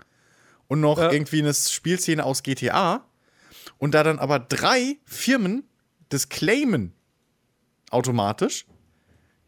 [0.67, 1.11] und noch Ja.
[1.11, 3.05] irgendwie eine Spielszene aus GTA.
[3.77, 5.63] Und da dann aber drei Firmen
[6.11, 6.93] das claimen
[7.89, 8.65] automatisch,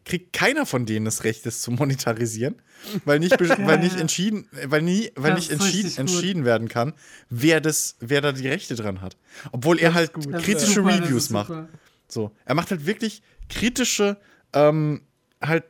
[0.04, 2.56] kriegt keiner von denen das Recht, das zu monetarisieren,
[3.04, 5.98] weil nicht, weil nicht entschieden, weil nie, weil Das nicht entschieden, gut.
[5.98, 6.92] entschieden werden kann,
[7.30, 9.16] wer das, wer da die Rechte dran hat.
[9.52, 11.48] Obwohl er halt ist kritische super, Reviews macht.
[11.48, 11.68] super.
[12.08, 14.18] So, er macht halt wirklich kritische,
[14.52, 15.02] ähm,
[15.40, 15.64] halt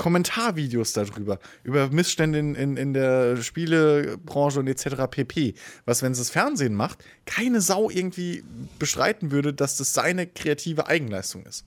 [0.00, 5.02] Kommentarvideos darüber, über Missstände in, in, in der Spielebranche und etc.
[5.10, 5.52] pp.
[5.84, 8.42] Was, wenn es das Fernsehen macht, keine Sau irgendwie
[8.78, 11.66] bestreiten würde, dass das seine kreative Eigenleistung ist.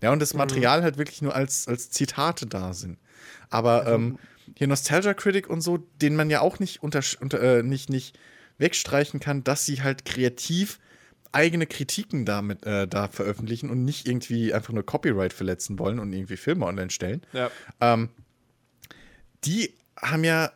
[0.00, 2.98] Ja, und das Material halt wirklich nur als, als Zitate da sind.
[3.50, 4.16] Aber ähm,
[4.54, 8.16] hier Nostalgia Critic und so, den man ja auch nicht, unter, unter, äh, nicht, nicht
[8.58, 10.78] wegstreichen kann, dass sie halt kreativ
[11.32, 16.12] eigene Kritiken damit äh, da veröffentlichen und nicht irgendwie einfach nur Copyright verletzen wollen und
[16.12, 17.22] irgendwie Filme online stellen.
[17.32, 17.50] Ja.
[17.80, 18.10] Ähm,
[19.44, 20.52] die haben ja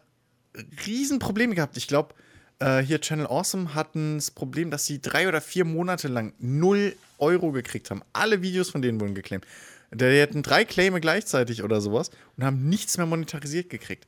[0.86, 1.76] Riesenprobleme gehabt.
[1.76, 2.14] Ich glaube,
[2.58, 6.96] äh, hier Channel Awesome hatten das Problem, dass sie drei oder vier Monate lang null
[7.18, 8.02] Euro gekriegt haben.
[8.12, 9.46] Alle Videos von denen wurden geclaimt.
[9.92, 14.06] Die hatten drei Claime gleichzeitig oder sowas und haben nichts mehr monetarisiert gekriegt.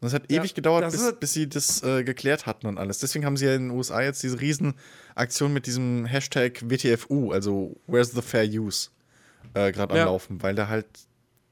[0.00, 2.98] Und es hat Ja, ewig gedauert, bis, bis sie das äh, geklärt hatten und alles.
[3.00, 7.76] Deswegen haben sie ja in den USA jetzt diese Riesenaktion mit diesem Hashtag WTFU, also
[7.86, 8.88] Where's the Fair Use,
[9.54, 10.02] äh, gerade Ja.
[10.02, 10.86] am Laufen, weil da halt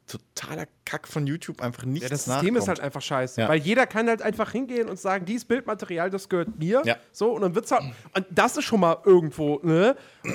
[0.09, 2.59] totaler Kack von YouTube einfach nichts Ja, das System nachkommt.
[2.59, 3.41] ist halt einfach scheiße.
[3.43, 3.49] Ja.
[3.49, 6.83] Weil jeder kann halt einfach hingehen und sagen, dieses Bildmaterial, das gehört mir.
[6.85, 6.97] Ja.
[7.13, 7.85] So, und dann wird's halt.
[8.15, 9.95] Und das ist schon mal irgendwo, ne?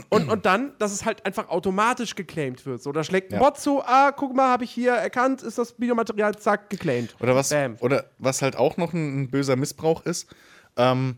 [0.10, 2.82] Und, und dann, dass es halt einfach automatisch geclaimed wird.
[2.82, 3.40] So, da schlägt ein Ja.
[3.40, 7.16] Bot zu, ah, guck mal, habe ich hier erkannt, ist das Videomaterial, zack, geclaimed.
[7.20, 7.76] Oder was, Bam.
[7.82, 10.28] oder was halt auch noch ein, ein böser Missbrauch ist,
[10.78, 11.18] ähm,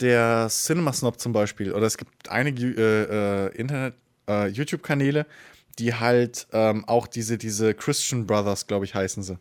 [0.00, 3.94] der Cinema Snob zum Beispiel, oder es gibt einige äh, äh, Internet,
[4.28, 5.26] äh, YouTube-Kanäle,
[5.78, 9.38] die halt ähm, auch diese, diese Christian Brothers, glaube ich, heißen sie.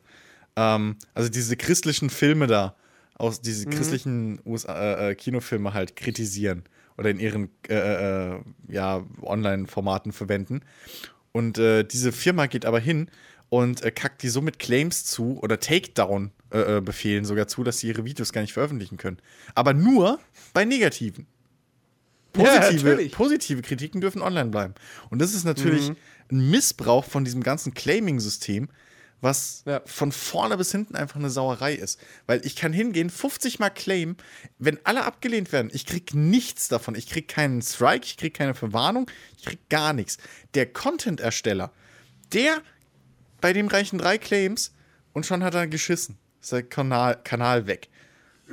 [0.55, 2.75] Ähm, also diese christlichen Filme da,
[3.15, 6.63] aus diese christlichen USA, äh, äh, Kinofilme halt kritisieren
[6.97, 10.61] oder in ihren äh, äh, ja, Online-Formaten verwenden.
[11.31, 13.09] Und äh, diese Firma geht aber hin
[13.49, 18.05] und äh, kackt die so mit Claims zu oder Takedown-Befehlen sogar zu, dass sie ihre
[18.05, 19.17] Videos gar nicht veröffentlichen können.
[19.55, 20.19] Aber nur
[20.53, 21.27] bei negativen.
[22.35, 23.11] Ja, Positive, natürlich.
[23.13, 24.75] positive Kritiken dürfen online bleiben.
[25.09, 25.91] Und das ist natürlich
[26.31, 28.69] ein Missbrauch von diesem ganzen Claiming-System,
[29.21, 29.81] was Ja.
[29.85, 31.99] von vorne bis hinten einfach eine Sauerei ist.
[32.27, 34.15] Weil ich kann hingehen, 50 Mal claimen,
[34.59, 36.93] wenn alle abgelehnt werden, ich krieg nichts davon.
[36.95, 40.17] Ich krieg keinen Strike, ich krieg keine Verwarnung, ich krieg gar nichts.
[40.53, 41.71] Der Content-Ersteller,
[42.33, 42.61] der,
[43.41, 44.73] bei dem reichen drei Claims
[45.13, 46.17] und schon hat er geschissen.
[46.41, 47.89] Ist der Kanal, Kanal weg.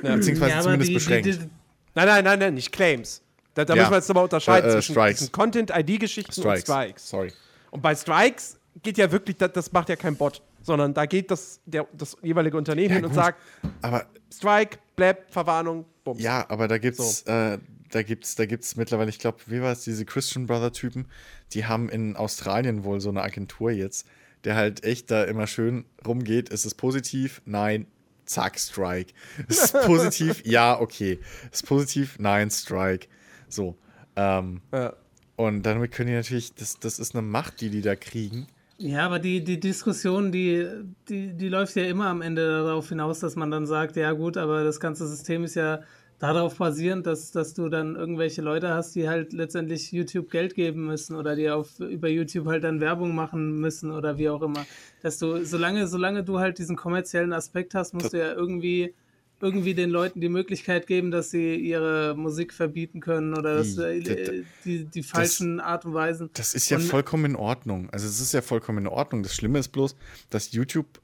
[0.00, 1.26] Beziehungsweise Ja, zumindest die, beschränkt.
[1.26, 1.50] Die, die,
[1.94, 3.20] Nein, nein, nein, nein, nicht Claims.
[3.54, 3.82] Da, da Ja.
[3.82, 7.08] müssen wir jetzt nochmal unterscheiden Äh, äh, zwischen diesen Content-ID-Geschichten und Strikes.
[7.08, 7.32] Sorry.
[7.74, 11.28] Und bei Strikes geht ja wirklich, das, das macht ja kein Bot, sondern da geht
[11.32, 13.40] das, der, das jeweilige Unternehmen Ja, hin und sagt,
[13.82, 16.22] Aber Strike, Blab, Verwarnung, Bums.
[16.22, 17.58] Ja, aber da gibt's, äh,
[17.90, 21.08] da gibt's, da gibt's mittlerweile, ich glaube, wie war es, diese Christian Brother-Typen,
[21.50, 24.06] die haben in Australien wohl so eine Agentur jetzt,
[24.44, 26.50] der halt echt da immer schön rumgeht.
[26.50, 27.42] Ist es positiv?
[27.44, 27.88] Nein.
[28.24, 29.12] Zack, Strike.
[29.48, 30.42] Ist es positiv?
[30.46, 31.18] ja, okay.
[31.50, 32.20] Ist es positiv?
[32.20, 33.08] Nein, Strike.
[33.48, 33.76] So.
[34.14, 34.94] Ähm, Ja.
[35.36, 38.46] Und damit können die natürlich, das, das ist eine Macht, die die da kriegen.
[38.76, 40.66] Ja, aber die, die Diskussion, die,
[41.08, 44.36] die, die läuft ja immer am Ende darauf hinaus, dass man dann sagt, ja gut,
[44.36, 45.80] aber das ganze System ist ja
[46.18, 50.86] darauf basierend, dass, dass du dann irgendwelche Leute hast, die halt letztendlich YouTube Geld geben
[50.86, 54.66] müssen oder die auf über YouTube halt dann Werbung machen müssen oder wie auch immer.
[55.02, 58.94] Dass du, solange, solange du halt diesen kommerziellen Aspekt hast, musst du ja irgendwie
[59.40, 64.44] irgendwie den Leuten die Möglichkeit geben, dass sie ihre Musik verbieten können oder dass, äh,
[64.64, 66.30] die, die falschen Art und Weisen.
[66.34, 67.90] Das ist ja Und- vollkommen in Ordnung.
[67.90, 69.22] Also es ist ja vollkommen in Ordnung.
[69.22, 69.96] Das Schlimme ist bloß,
[70.30, 71.00] dass YouTube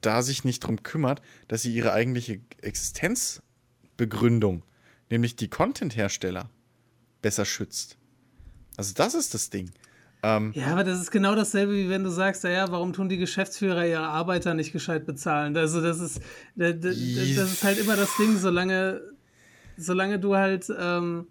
[0.00, 4.62] da sich nicht drum kümmert, dass sie ihre eigentliche Existenzbegründung,
[5.10, 6.50] nämlich die Content-Hersteller,
[7.22, 7.96] besser schützt.
[8.76, 9.70] Also das ist das Ding.
[10.24, 13.18] Ähm, Ja, aber das ist genau dasselbe, wie wenn du sagst, naja, warum tun die
[13.18, 15.56] Geschäftsführer ihre Arbeiter nicht gescheit bezahlen?
[15.56, 16.20] Also das ist,
[16.56, 16.96] das, das
[17.52, 19.02] ist halt immer das Ding, solange,
[19.76, 21.26] solange du halt, ähm,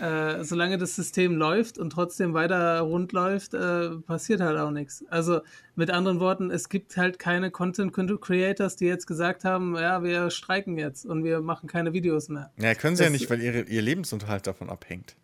[0.00, 5.04] äh, solange das System läuft und trotzdem weiter rund läuft, äh, passiert halt auch nichts.
[5.08, 5.40] Also
[5.76, 10.30] mit anderen Worten, es gibt halt keine Content Creators, die jetzt gesagt haben, ja, wir
[10.30, 12.50] streiken jetzt und wir machen keine Videos mehr.
[12.60, 15.16] ja, können sie ja Das- nicht, weil ihre, ihr Lebensunterhalt davon abhängt.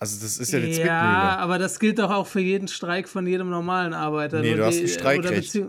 [0.00, 0.92] Also das ist ja die Ja, Zwickmühle.
[1.38, 4.40] aber das gilt doch auch für jeden Streik von jedem normalen Arbeiter.
[4.40, 5.52] Nee, du hast ein Streikrecht.
[5.52, 5.66] bezieh-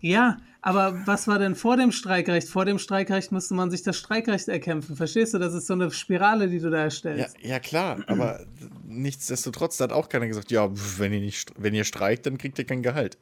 [0.00, 2.48] Ja, aber was war denn vor dem Streikrecht?
[2.48, 4.96] Vor dem Streikrecht musste man sich das Streikrecht erkämpfen.
[4.96, 5.38] Verstehst du?
[5.38, 7.36] Das ist so eine Spirale, die du da Ja, erstellst.
[7.40, 8.44] ja, klar, aber
[8.86, 12.58] nichtsdestotrotz, da hat auch keiner gesagt, ja, wenn ihr, nicht, wenn ihr streikt, dann kriegt
[12.58, 13.16] ihr kein Gehalt.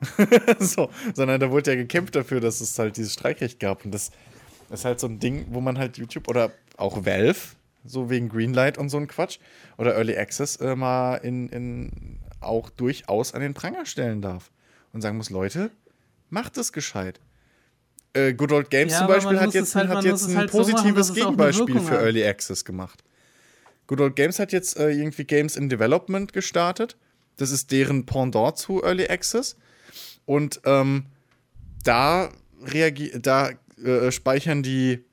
[0.58, 3.84] so, sondern da wurde ja gekämpft dafür, dass es halt dieses Streikrecht gab.
[3.84, 4.10] Und das
[4.70, 7.38] ist halt so ein Ding, wo man halt YouTube oder auch Valve,
[7.84, 9.38] so wegen Greenlight und so ein Quatsch,
[9.78, 14.50] oder Early Access äh, mal in, in auch durchaus an den Pranger stellen darf.
[14.92, 15.70] Und sagen muss, Leute,
[16.30, 17.20] macht es gescheit.
[18.12, 20.58] Äh, Good Old Games Ja, zum Beispiel hat jetzt, halt- hat jetzt ein halt so
[20.58, 21.94] machen, positives auch eine Gegenbeispiel für.
[21.96, 23.04] Early Access gemacht.
[23.86, 26.96] Good Old Games hat jetzt äh, irgendwie Games in Development gestartet.
[27.36, 29.56] Das ist deren Pendant zu Early Access.
[30.26, 31.06] Und ähm,
[31.84, 32.30] da,
[33.22, 33.50] da
[33.82, 35.04] äh, speichern die,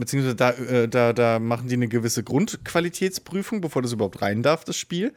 [0.00, 4.64] beziehungsweise da, äh, da, da machen die eine gewisse Grundqualitätsprüfung, bevor das überhaupt rein darf,
[4.64, 5.12] das Spiel.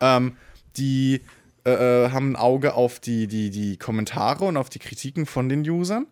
[0.00, 0.36] Ähm,
[0.76, 1.20] die
[1.64, 5.48] äh, äh, haben ein Auge auf die, die, die Kommentare und auf die Kritiken von
[5.48, 6.06] den Usern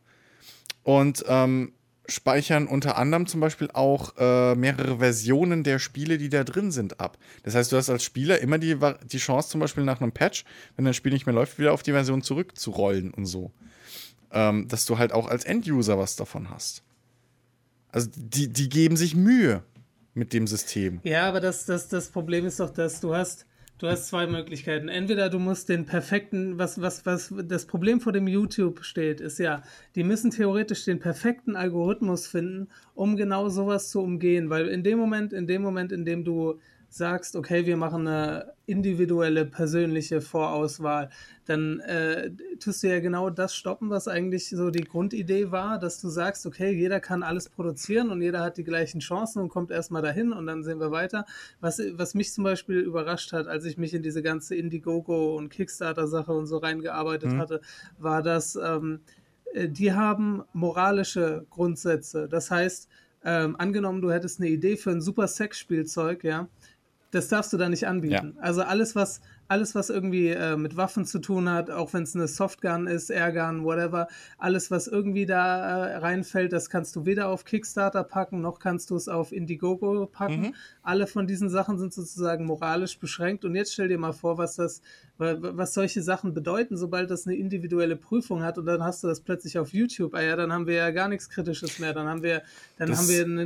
[0.82, 1.72] und ähm,
[2.06, 7.00] speichern unter anderem zum Beispiel auch äh, mehrere Versionen der Spiele, die da drin sind,
[7.00, 7.18] ab.
[7.42, 8.76] Das heißt, du hast als Spieler immer die,
[9.10, 10.44] die Chance, zum Beispiel nach einem Patch,
[10.76, 13.52] wenn dein Spiel nicht mehr läuft, wieder auf die Version zurückzurollen und so.
[14.32, 16.82] Ähm, dass du halt auch als Enduser was davon hast.
[17.92, 19.62] Also die, die geben sich Mühe
[20.14, 21.00] mit dem System.
[21.02, 23.46] Ja, aber das, das, das Problem ist doch, dass du hast,
[23.78, 24.88] du hast zwei Möglichkeiten.
[24.88, 29.38] Entweder du musst den perfekten, was, was, was das Problem vor dem YouTube steht, ist
[29.38, 29.62] ja,
[29.94, 34.50] die müssen theoretisch den perfekten Algorithmus finden, um genau sowas zu umgehen.
[34.50, 36.60] Weil in dem Moment, in dem Moment, in dem du
[36.90, 41.08] sagst, okay, wir machen eine individuelle, persönliche Vorauswahl,
[41.46, 46.00] dann äh, tust du ja genau das stoppen, was eigentlich so die Grundidee war, dass
[46.00, 49.70] du sagst, okay, jeder kann alles produzieren und jeder hat die gleichen Chancen und kommt
[49.70, 51.26] erstmal dahin und dann sehen wir weiter.
[51.60, 55.48] Was, was mich zum Beispiel überrascht hat, als ich mich in diese ganze Indiegogo und
[55.48, 57.60] Kickstarter-Sache und so reingearbeitet hatte,
[57.98, 59.00] war, dass ähm,
[59.54, 62.28] äh, die haben moralische Grundsätze.
[62.28, 62.88] Das heißt,
[63.22, 66.48] ähm, angenommen, du hättest eine Idee für ein super Sexspielzeug, ja,
[67.10, 68.36] das darfst du da nicht anbieten.
[68.40, 72.14] Also alles, was alles, was irgendwie äh, mit Waffen zu tun hat, auch wenn es
[72.14, 74.06] eine Softgun ist, Airgun, whatever,
[74.38, 78.90] alles, was irgendwie da äh, reinfällt, das kannst du weder auf Kickstarter packen, noch kannst
[78.90, 80.54] du es auf Indiegogo packen.
[80.82, 83.44] Alle von diesen Sachen sind sozusagen moralisch beschränkt.
[83.44, 84.82] Und jetzt stell dir mal vor, was das,
[85.18, 89.02] wa- wa- was solche Sachen bedeuten, sobald das eine individuelle Prüfung hat und dann hast
[89.02, 90.14] du das plötzlich auf YouTube.
[90.14, 91.92] Ah ja, dann haben wir ja gar nichts Kritisches mehr.
[91.92, 92.42] Dann haben wir,
[92.78, 93.42] dann Das- haben wir eine,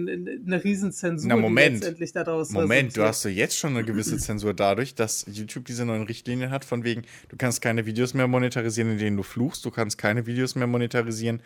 [0.47, 1.77] eine, Riesenzensur, Na, Moment.
[1.77, 5.65] die letztendlich daraus Moment, du hast ja jetzt schon eine gewisse Zensur dadurch, dass YouTube
[5.65, 9.23] diese neuen Richtlinien hat, von wegen, du kannst keine Videos mehr monetarisieren, in denen du
[9.23, 11.41] fluchst, du kannst keine Videos mehr monetarisieren,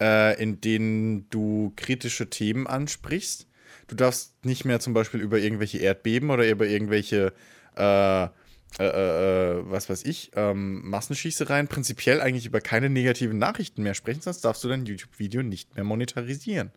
[0.00, 3.46] äh, in denen du kritische Themen ansprichst.
[3.88, 7.32] Du darfst nicht mehr zum Beispiel über irgendwelche Erdbeben oder über irgendwelche,
[7.76, 8.28] äh, äh,
[8.78, 14.42] äh, was weiß ich, ähm, Massenschießereien, prinzipiell eigentlich über keine negativen Nachrichten mehr sprechen, sonst
[14.42, 16.70] darfst du dein YouTube-Video nicht mehr monetarisieren.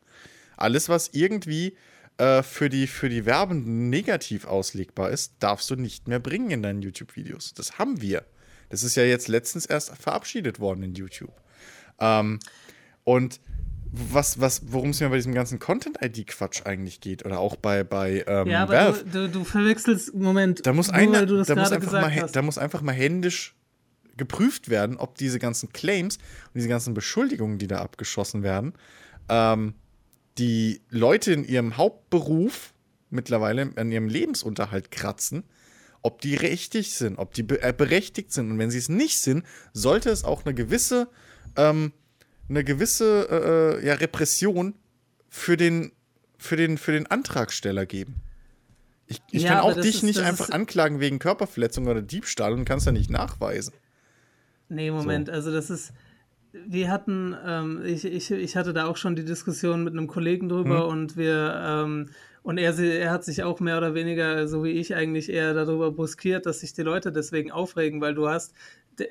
[0.58, 1.76] Alles, was irgendwie
[2.18, 6.64] äh, für, die, für die Werbenden negativ auslegbar ist, darfst du nicht mehr bringen in
[6.64, 7.53] deinen YouTube-Videos.
[7.53, 8.26] Das haben wir.
[8.69, 11.34] Das ist ja jetzt letztens erst verabschiedet worden in YouTube.
[12.00, 12.40] Ähm,
[13.03, 13.40] und
[13.92, 18.24] was, was, worum es mir bei diesem ganzen Content-ID-Quatsch eigentlich geht, oder auch bei, bei
[18.27, 21.38] ähm, Ja, aber Valve, du, du, du verwechselst, Moment, da muss, nur einer, weil du
[21.38, 22.35] das da, muss einfach mal, hast.
[22.35, 23.56] da muss einfach mal händisch
[24.18, 28.74] geprüft werden, ob diese ganzen Claims und diese ganzen Beschuldigungen, die da abgeschossen werden,
[29.30, 29.76] ähm,
[30.38, 32.74] die Leute in ihrem Hauptberuf
[33.10, 35.44] mittlerweile an ihrem Lebensunterhalt kratzen,
[36.02, 38.52] ob die richtig sind, ob die äh, berechtigt sind.
[38.52, 41.08] Und wenn sie es nicht sind, sollte es auch eine gewisse,
[41.56, 41.94] ähm,
[42.50, 44.76] eine gewisse äh, äh, ja, Repression
[45.30, 45.92] für den,
[46.38, 48.16] für, den, für den Antragsteller geben.
[49.08, 52.66] Ich, ich Ja, kann auch dich ist- nicht einfach anklagen wegen Körperverletzung oder Diebstahl und
[52.66, 53.74] kannst ja nicht nachweisen.
[54.68, 55.92] Nee, Moment, also das ist.
[56.67, 60.48] Wir hatten, ähm, ich, ich, ich hatte da auch schon die Diskussion mit einem Kollegen
[60.50, 60.90] drüber Hm.
[60.90, 62.09] und wir, ähm,
[62.43, 65.92] und er, er hat sich auch mehr oder weniger, so wie ich eigentlich, eher darüber
[65.92, 68.53] bruskiert, dass sich die Leute deswegen aufregen, weil du hast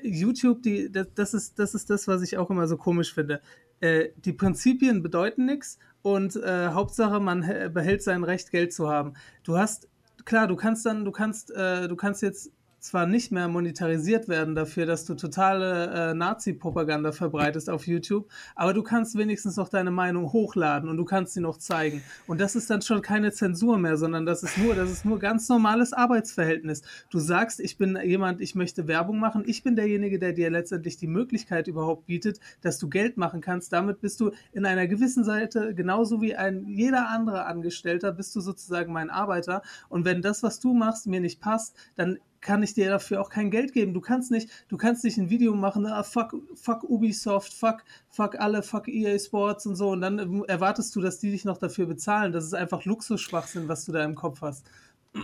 [0.01, 3.41] YouTube, die, das, ist, das ist das, was ich auch immer so komisch finde.
[3.81, 8.89] Äh, die Prinzipien bedeuten nichts und äh, Hauptsache, man hä- behält sein Recht, Geld zu
[8.89, 9.13] haben.
[9.43, 9.87] Du hast,
[10.23, 12.51] klar, du kannst dann, du kannst, äh, du kannst jetzt
[12.85, 18.73] zwar nicht mehr monetarisiert werden dafür, dass du totale äh, Nazi-Propaganda verbreitest auf YouTube, aber
[18.73, 22.03] du kannst wenigstens noch deine Meinung hochladen und du kannst sie noch zeigen.
[22.27, 25.19] Und das ist dann schon keine Zensur mehr, sondern das ist nur, das ist nur
[25.19, 26.83] ganz normales Arbeitsverhältnis.
[27.09, 30.97] Du sagst, ich bin jemand, ich möchte Werbung machen, ich bin derjenige, der dir letztendlich
[30.97, 33.73] die Möglichkeit überhaupt bietet, dass du Geld machen kannst.
[33.73, 38.41] Damit bist du in einer gewissen Seite genauso wie ein jeder andere Angestellter, bist du
[38.41, 39.63] sozusagen mein Arbeiter.
[39.89, 43.29] Und wenn das, was du machst, mir nicht passt, dann kann ich dir dafür auch
[43.29, 43.93] kein Geld geben.
[43.93, 48.39] Du kannst nicht, du kannst nicht ein Video machen, ah, fuck, fuck Ubisoft, fuck, fuck
[48.39, 49.89] alle, fuck EA Sports und so.
[49.89, 52.31] Und dann erwartest du, dass die dich noch dafür bezahlen.
[52.31, 54.65] Das ist einfach Luxusschwachsinn, was du da im Kopf hast.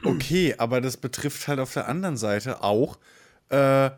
[0.04, 2.98] Okay, aber das betrifft halt auf der anderen Seite auch
[3.50, 3.92] äh,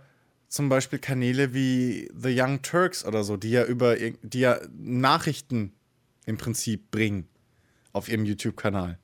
[0.49, 5.71] zum Beispiel Kanäle wie The Young Turks oder so, die ja über die ja Nachrichten
[6.25, 7.27] im Prinzip bringen
[7.93, 8.99] auf ihrem YouTube-Kanal.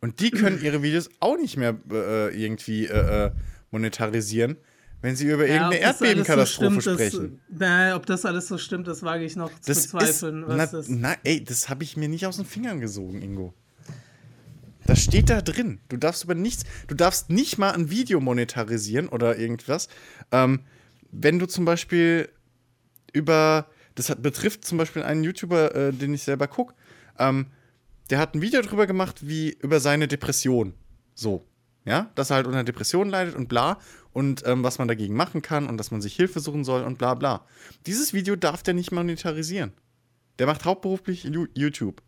[0.00, 3.30] Und die können ihre Videos auch nicht mehr äh, irgendwie äh, äh
[3.70, 4.56] monetarisieren,
[5.02, 7.40] wenn sie über irgendeine ja, Erdbebenkatastrophe so sprechen.
[7.48, 10.42] Na, ob das alles so stimmt, das wage ich noch das zu bezweifeln.
[10.44, 13.54] Ist, na, na, ey, das habe ich mir nicht aus den Fingern gesogen, Ingo.
[14.86, 15.80] Das steht da drin.
[15.88, 19.88] Du darfst über nichts, du darfst nicht mal ein Video monetarisieren oder irgendwas.
[20.30, 20.60] Ähm,
[21.10, 22.28] wenn du zum Beispiel
[23.12, 23.66] über,
[23.96, 26.74] das hat, betrifft zum Beispiel einen YouTuber, äh, den ich selber gucke,
[27.18, 27.46] ähm,
[28.10, 30.74] der hat ein Video darüber gemacht, wie über seine Depression.
[31.14, 31.46] So.
[31.84, 33.78] Ja, dass er halt unter Depression leidet und bla.
[34.12, 36.98] Und ähm, was man dagegen machen kann und dass man sich Hilfe suchen soll und
[36.98, 37.46] bla bla.
[37.86, 39.72] Dieses Video darf der nicht monetarisieren.
[40.38, 42.02] Der macht hauptberuflich YouTube.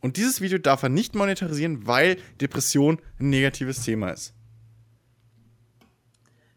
[0.00, 4.34] Und dieses Video darf er nicht monetarisieren, weil Depression ein negatives Thema ist.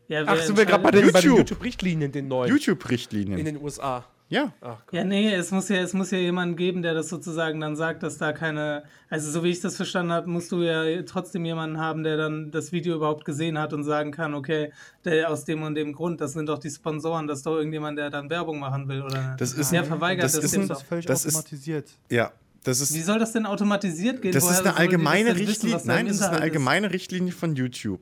[0.08, 2.50] Ja, Ach, sind wir gerade bei den YouTube-Richtlinien, den neuen?
[2.50, 3.40] YouTube-Richtlinien.
[3.40, 4.06] In den USA.
[4.28, 4.54] Ja.
[4.62, 7.76] Ach, ja, nee, es muss ja, es muss ja jemanden geben, der das sozusagen dann
[7.76, 11.46] sagt, dass da keine, also so wie ich das verstanden habe, musst du ja trotzdem
[11.46, 14.72] jemanden haben, der dann das Video überhaupt gesehen hat und sagen kann, okay,
[15.04, 18.00] der aus dem und dem Grund, das sind doch die Sponsoren, das ist doch irgendjemand,
[18.00, 20.82] der dann Werbung machen will oder das ist der verweigert das, das ist, ein, das
[20.82, 21.86] völlig das automatisiert.
[21.86, 22.32] Ist, ja,
[22.64, 24.32] das ist, Wie soll das denn automatisiert gehen?
[24.32, 25.80] Das Woher ist eine allgemeine Richtlinie.
[25.84, 28.02] Nein, das ist eine allgemeine Richtlinie von YouTube.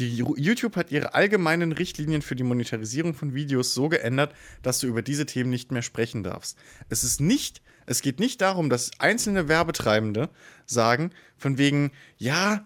[0.00, 4.86] Die YouTube hat ihre allgemeinen Richtlinien für die Monetarisierung von Videos so geändert, dass du
[4.86, 6.56] über diese Themen nicht mehr sprechen darfst.
[6.88, 10.30] Es ist nicht, es geht nicht darum, dass einzelne Werbetreibende
[10.64, 12.64] sagen, von wegen, ja,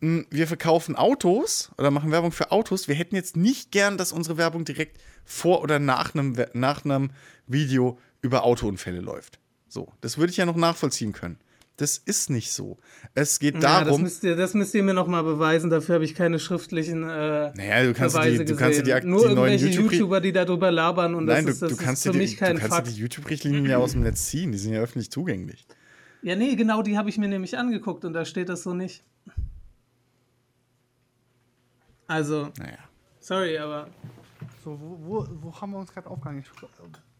[0.00, 2.88] hm, wir verkaufen Autos oder machen Werbung für Autos.
[2.88, 7.10] Wir hätten jetzt nicht gern, dass unsere Werbung direkt vor oder nach einem, nach einem
[7.46, 9.38] Video über Autounfälle läuft.
[9.68, 11.38] So, das würde ich ja noch nachvollziehen können.
[11.76, 12.78] Das ist nicht so.
[13.14, 13.86] Es geht darum.
[13.86, 15.70] Ja, das, müsst ihr, das müsst ihr mir nochmal beweisen.
[15.70, 19.00] Dafür habe ich keine schriftlichen äh, naja, du kannst Beweise die, du kannst gesehen.
[19.00, 21.78] die, Nur die irgendwelche YouTube YouTuber, die darüber labern und Nein, das, du, ist, das
[21.78, 22.88] du kannst ist für die, mich kein Du kannst Fakt.
[22.88, 24.52] die YouTube-Richtlinien ja aus dem Netz ziehen.
[24.52, 25.66] Die sind ja öffentlich zugänglich.
[26.22, 29.02] Ja, nee, genau die habe ich mir nämlich angeguckt und da steht das so nicht.
[32.06, 32.78] Also, naja.
[33.18, 33.88] sorry, aber.
[34.62, 36.40] So, wo, wo, wo haben wir uns gerade aufgehangen?
[36.40, 36.50] Ich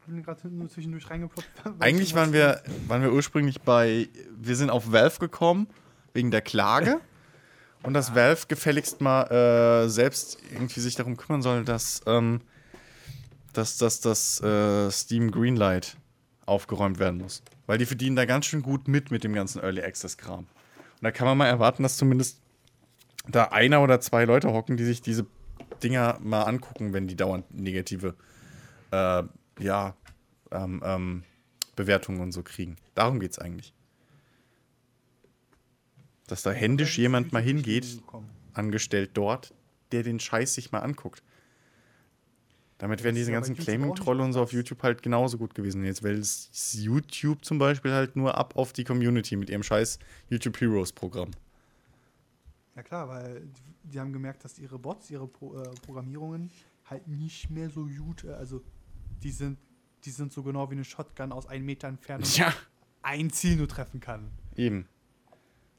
[0.06, 1.48] bin gerade nur zwischendurch reingeploppt.
[1.78, 5.68] Eigentlich waren wir, waren wir ursprünglich bei, wir sind auf Valve gekommen,
[6.12, 7.00] wegen der Klage.
[7.82, 12.40] Und dass Valve gefälligst mal äh, selbst irgendwie sich darum kümmern soll, dass, ähm,
[13.52, 15.96] dass, dass das äh, Steam Greenlight
[16.46, 17.42] aufgeräumt werden muss.
[17.66, 20.40] Weil die verdienen da ganz schön gut mit mit dem ganzen Early Access Kram.
[20.40, 20.46] Und
[21.00, 22.40] da kann man mal erwarten, dass zumindest
[23.28, 25.26] da einer oder zwei Leute hocken, die sich diese
[25.82, 28.14] Dinger mal angucken, wenn die dauernd negative
[28.92, 29.24] äh,
[29.62, 29.96] ja,
[30.50, 31.24] ähm, ähm,
[31.76, 32.76] Bewertungen und so kriegen.
[32.94, 33.72] Darum geht es eigentlich.
[36.26, 38.02] Dass da händisch jemand mal hingeht,
[38.52, 39.54] angestellt dort,
[39.92, 41.22] der den Scheiß sich mal anguckt.
[42.78, 45.84] Damit wären diese ganzen Claiming-Trolle und so auf YouTube halt genauso gut gewesen.
[45.84, 46.26] Jetzt wählt
[46.72, 51.30] YouTube zum Beispiel halt nur ab auf die Community mit ihrem scheiß YouTube Heroes-Programm.
[52.74, 53.46] Ja klar, weil
[53.84, 56.50] die haben gemerkt, dass ihre Bots, ihre Pro äh, Programmierungen
[56.86, 58.62] halt nicht mehr so gut, äh, also
[59.22, 59.58] die sind,
[60.04, 62.52] die sind so genau wie eine Shotgun aus einem Meter Entfernung ja.
[63.02, 64.30] ein Ziel nur treffen kann.
[64.56, 64.86] Eben.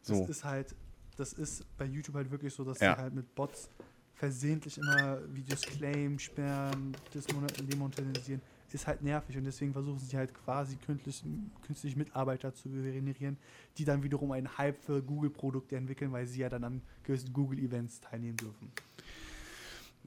[0.02, 0.20] So.
[0.20, 0.76] Das ist halt,
[1.18, 2.96] das ist bei YouTube halt wirklich so, dass ja.
[2.96, 3.70] sie halt mit Bots
[4.16, 8.42] versehentlich immer Videos claimen, sperren, demonetarisieren
[8.74, 11.24] ist halt nervig und deswegen versuchen sie halt quasi künstlich,
[11.66, 13.38] künstlich Mitarbeiter zu generieren,
[13.78, 18.02] die dann wiederum einen Hype für Google-Produkte entwickeln, weil sie ja dann an gewissen Google-Events
[18.02, 18.72] teilnehmen dürfen.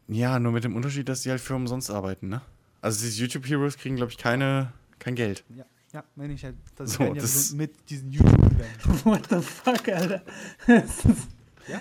[0.08, 2.42] Ja, nur mit dem Unterschied, dass sie halt für umsonst arbeiten, ne?
[2.86, 5.42] Also diese YouTube-Heroes kriegen, glaube ich, keine, kein Geld.
[5.48, 6.54] Ja, ja, meine ich halt.
[6.76, 9.04] Das so, das ja mit diesen YouTube-Events.
[9.04, 10.22] What the fuck, Alter?
[10.68, 11.80] ja?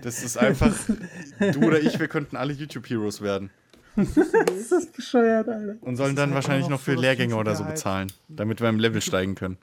[0.00, 0.72] Das ist einfach,
[1.40, 3.50] du oder ich, wir könnten alle YouTube-Heroes werden.
[3.96, 5.76] das ist bescheuert, Alter.
[5.80, 9.00] Und sollen dann halt wahrscheinlich noch für Lehrgänge oder so bezahlen, damit wir im Level
[9.00, 9.58] steigen können.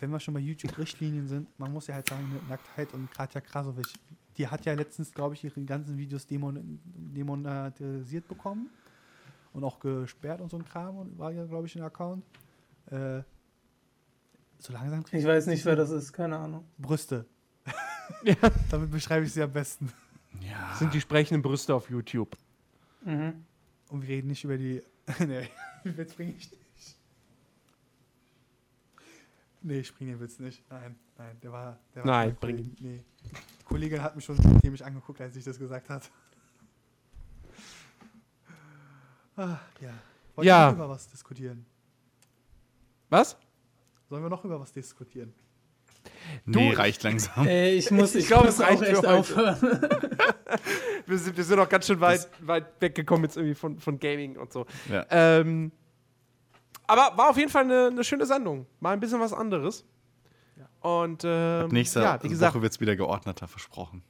[0.00, 3.40] Wenn wir schon bei YouTube-Richtlinien sind, man muss ja halt sagen, mit Nacktheit und Katja
[3.40, 3.94] Krasowitsch
[4.36, 8.68] die hat ja letztens, glaube ich, ihre ganzen Videos demon demonetisiert bekommen
[9.54, 12.22] und auch gesperrt und so ein Kram und war ja, glaube ich, ein Account.
[12.90, 13.22] Äh,
[14.58, 16.64] so langsam krieg Ich weiß nicht, wer das ist, keine Ahnung.
[16.76, 17.24] Brüste.
[18.22, 18.34] Ja.
[18.70, 19.90] Damit beschreibe ich sie am besten.
[20.40, 20.68] Ja.
[20.68, 22.36] Das sind die sprechenden Brüste auf YouTube.
[23.02, 23.46] Mhm.
[23.88, 24.82] Und wir reden nicht über die.
[25.20, 25.48] nee,
[25.84, 26.98] Witz bringe ich nicht.
[29.62, 30.62] Nee, ich bringe den Witz nicht.
[30.70, 31.78] Nein, nein, der war.
[31.94, 32.76] Der war Nein, bring Kollegen.
[32.80, 33.04] Nee.
[33.32, 36.10] Die Kollegin hat mich schon seitdem ich angeguckt, als ich das gesagt hat.
[39.36, 39.90] Ah, ja.
[40.36, 40.66] Wollen Ja.
[40.66, 41.66] wir noch über was diskutieren?
[43.10, 43.36] Was?
[44.08, 45.32] Sollen wir noch über was diskutieren?
[46.44, 47.46] Nee, Du- reicht langsam.
[47.46, 49.18] Ey, ich muss, ich, glaub, muss es reicht auch für echt heute.
[49.18, 49.88] aufhören.
[51.06, 54.38] Wir sind, wir sind auch ganz schön weit, weit weggekommen jetzt irgendwie von, von Gaming
[54.38, 54.64] und so.
[54.88, 55.04] Ja.
[55.10, 55.70] Ähm,
[56.86, 58.66] aber war auf jeden Fall eine, eine schöne Sendung.
[58.80, 59.84] Mal ein bisschen was anderes.
[60.80, 64.02] Und ähm, Ab nächster ja, wie gesagt, Woche wird es wieder geordneter, versprochen.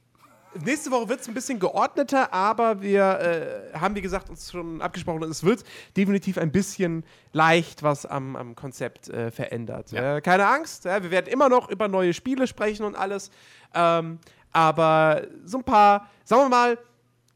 [0.63, 4.81] Nächste Woche wird es ein bisschen geordneter, aber wir äh, haben, wie gesagt, uns schon
[4.81, 5.63] abgesprochen und es wird
[5.97, 7.03] definitiv ein bisschen
[7.33, 9.91] leicht was am, am Konzept äh, verändert.
[9.91, 10.17] Ja.
[10.17, 13.31] Äh, keine Angst, ja, wir werden immer noch über neue Spiele sprechen und alles.
[13.73, 14.19] Ähm,
[14.51, 16.77] aber so ein paar, sagen wir mal,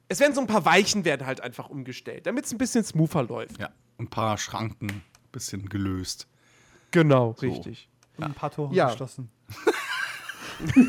[0.07, 3.23] es werden so ein paar Weichen werden halt einfach umgestellt, damit es ein bisschen smoother
[3.23, 3.59] läuft.
[3.59, 3.69] Ja.
[3.99, 6.27] Ein paar Schranken, ein bisschen gelöst.
[6.91, 7.89] Genau, richtig.
[8.17, 8.87] Und ein paar Tore Ja.
[8.89, 9.29] geschlossen.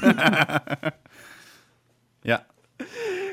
[2.24, 2.42] Ja.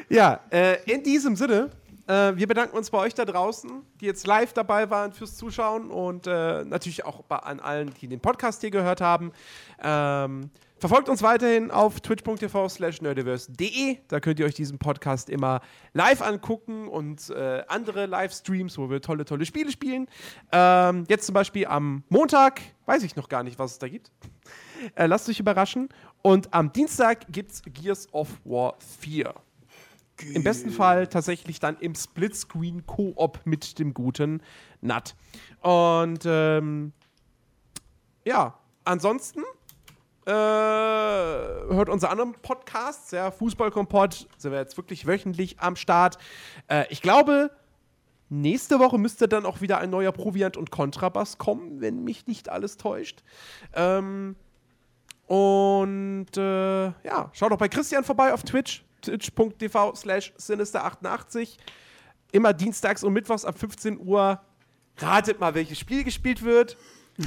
[0.10, 1.70] Ja, äh, in diesem Sinne,
[2.08, 5.92] äh, wir bedanken uns bei euch da draußen, die jetzt live dabei waren fürs Zuschauen
[5.92, 9.34] und äh, natürlich auch bei, an allen, die den Podcast hier gehört haben.
[9.82, 10.50] Ähm,
[10.80, 13.98] verfolgt uns weiterhin auf twitch.tv slash nerdiverse.de.
[14.08, 15.62] Da könnt ihr euch diesen Podcast immer
[15.94, 20.08] live angucken und äh, andere Livestreams, wo wir tolle, tolle Spiele spielen.
[20.52, 24.12] Ähm, jetzt zum Beispiel am Montag, weiß ich noch gar nicht, was es da gibt.
[24.96, 25.90] Äh, lasst euch überraschen.
[26.22, 29.34] Und am Dienstag gibt es Gears of War 4.
[30.34, 34.42] Im besten Fall tatsächlich dann im Splitscreen Koop mit dem guten
[34.82, 35.16] Nat.
[35.62, 36.92] Und ähm,
[38.26, 39.42] ja, ansonsten
[40.28, 46.18] äh, hört unsere anderen Podcasts, ja, Fußballkompott, sind wir jetzt wirklich wöchentlich am Start.
[46.68, 47.50] Äh, ich glaube,
[48.28, 52.50] nächste Woche müsste dann auch wieder ein neuer Proviant und Kontrabass kommen, wenn mich nicht
[52.50, 53.24] alles täuscht.
[53.74, 54.36] Ähm,
[55.28, 61.58] und äh, ja, schaut doch bei Christian vorbei auf Twitch, twitch.tv slash sinister88.
[62.34, 64.42] Immer dienstags und mittwochs ab 15 Uhr.
[64.98, 66.76] Ratet mal, welches Spiel gespielt wird.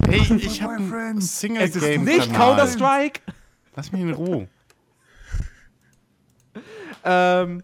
[0.06, 3.20] Hey, ich habe ein Es ist nicht Counter-Strike.
[3.74, 4.48] Lass mich in Ruhe.
[7.02, 7.62] Ähm,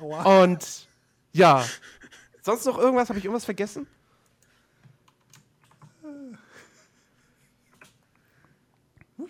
[0.00, 0.42] Aua.
[0.42, 0.88] und
[1.34, 1.62] ja,
[2.40, 3.10] sonst noch irgendwas?
[3.10, 3.86] Habe ich irgendwas vergessen?
[9.18, 9.28] Was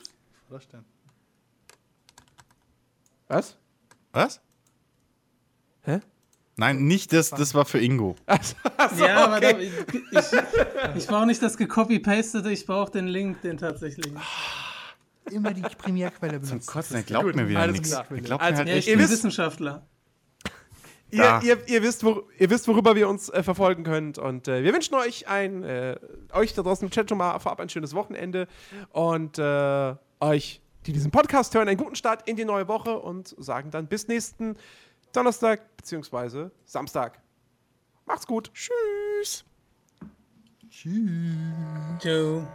[0.48, 0.84] war das denn?
[3.26, 3.56] Was?
[4.12, 4.40] Was?
[5.82, 6.00] Hä?
[6.58, 8.16] Nein, nicht das, das war für Ingo.
[8.98, 9.70] ja, aber da, ich,
[10.10, 10.18] ich,
[10.96, 14.18] ich brauche nicht das gecopy-pastete, ich brauche den Link, den tatsächlichen.
[15.30, 16.66] Immer die Primärquelle Zum benutzen.
[16.66, 17.90] Kotzen, er glaubt mir wieder alles nichts.
[17.90, 18.06] klar.
[18.10, 19.86] Er glaubt Also, mir halt Ja, ich bin wisst- Wissenschaftler.
[21.10, 24.18] Ihr, ihr, ihr, wisst, wor ihr wisst, worüber wir uns äh, verfolgen könnt.
[24.18, 25.96] Und äh, wir wünschen euch ein, äh,
[26.34, 28.46] euch da draußen im Chat schon mal vorab ein schönes Wochenende.
[28.90, 33.34] Und äh, euch, die diesen Podcast hören, einen guten Start in die neue Woche und
[33.38, 34.56] sagen dann bis nächsten
[35.12, 36.50] Donnerstag bzw.
[36.64, 37.20] Samstag.
[38.06, 38.50] Macht's gut.
[38.54, 39.44] Tschüss.
[40.70, 41.98] Tschüss.
[42.00, 42.46] Ciao.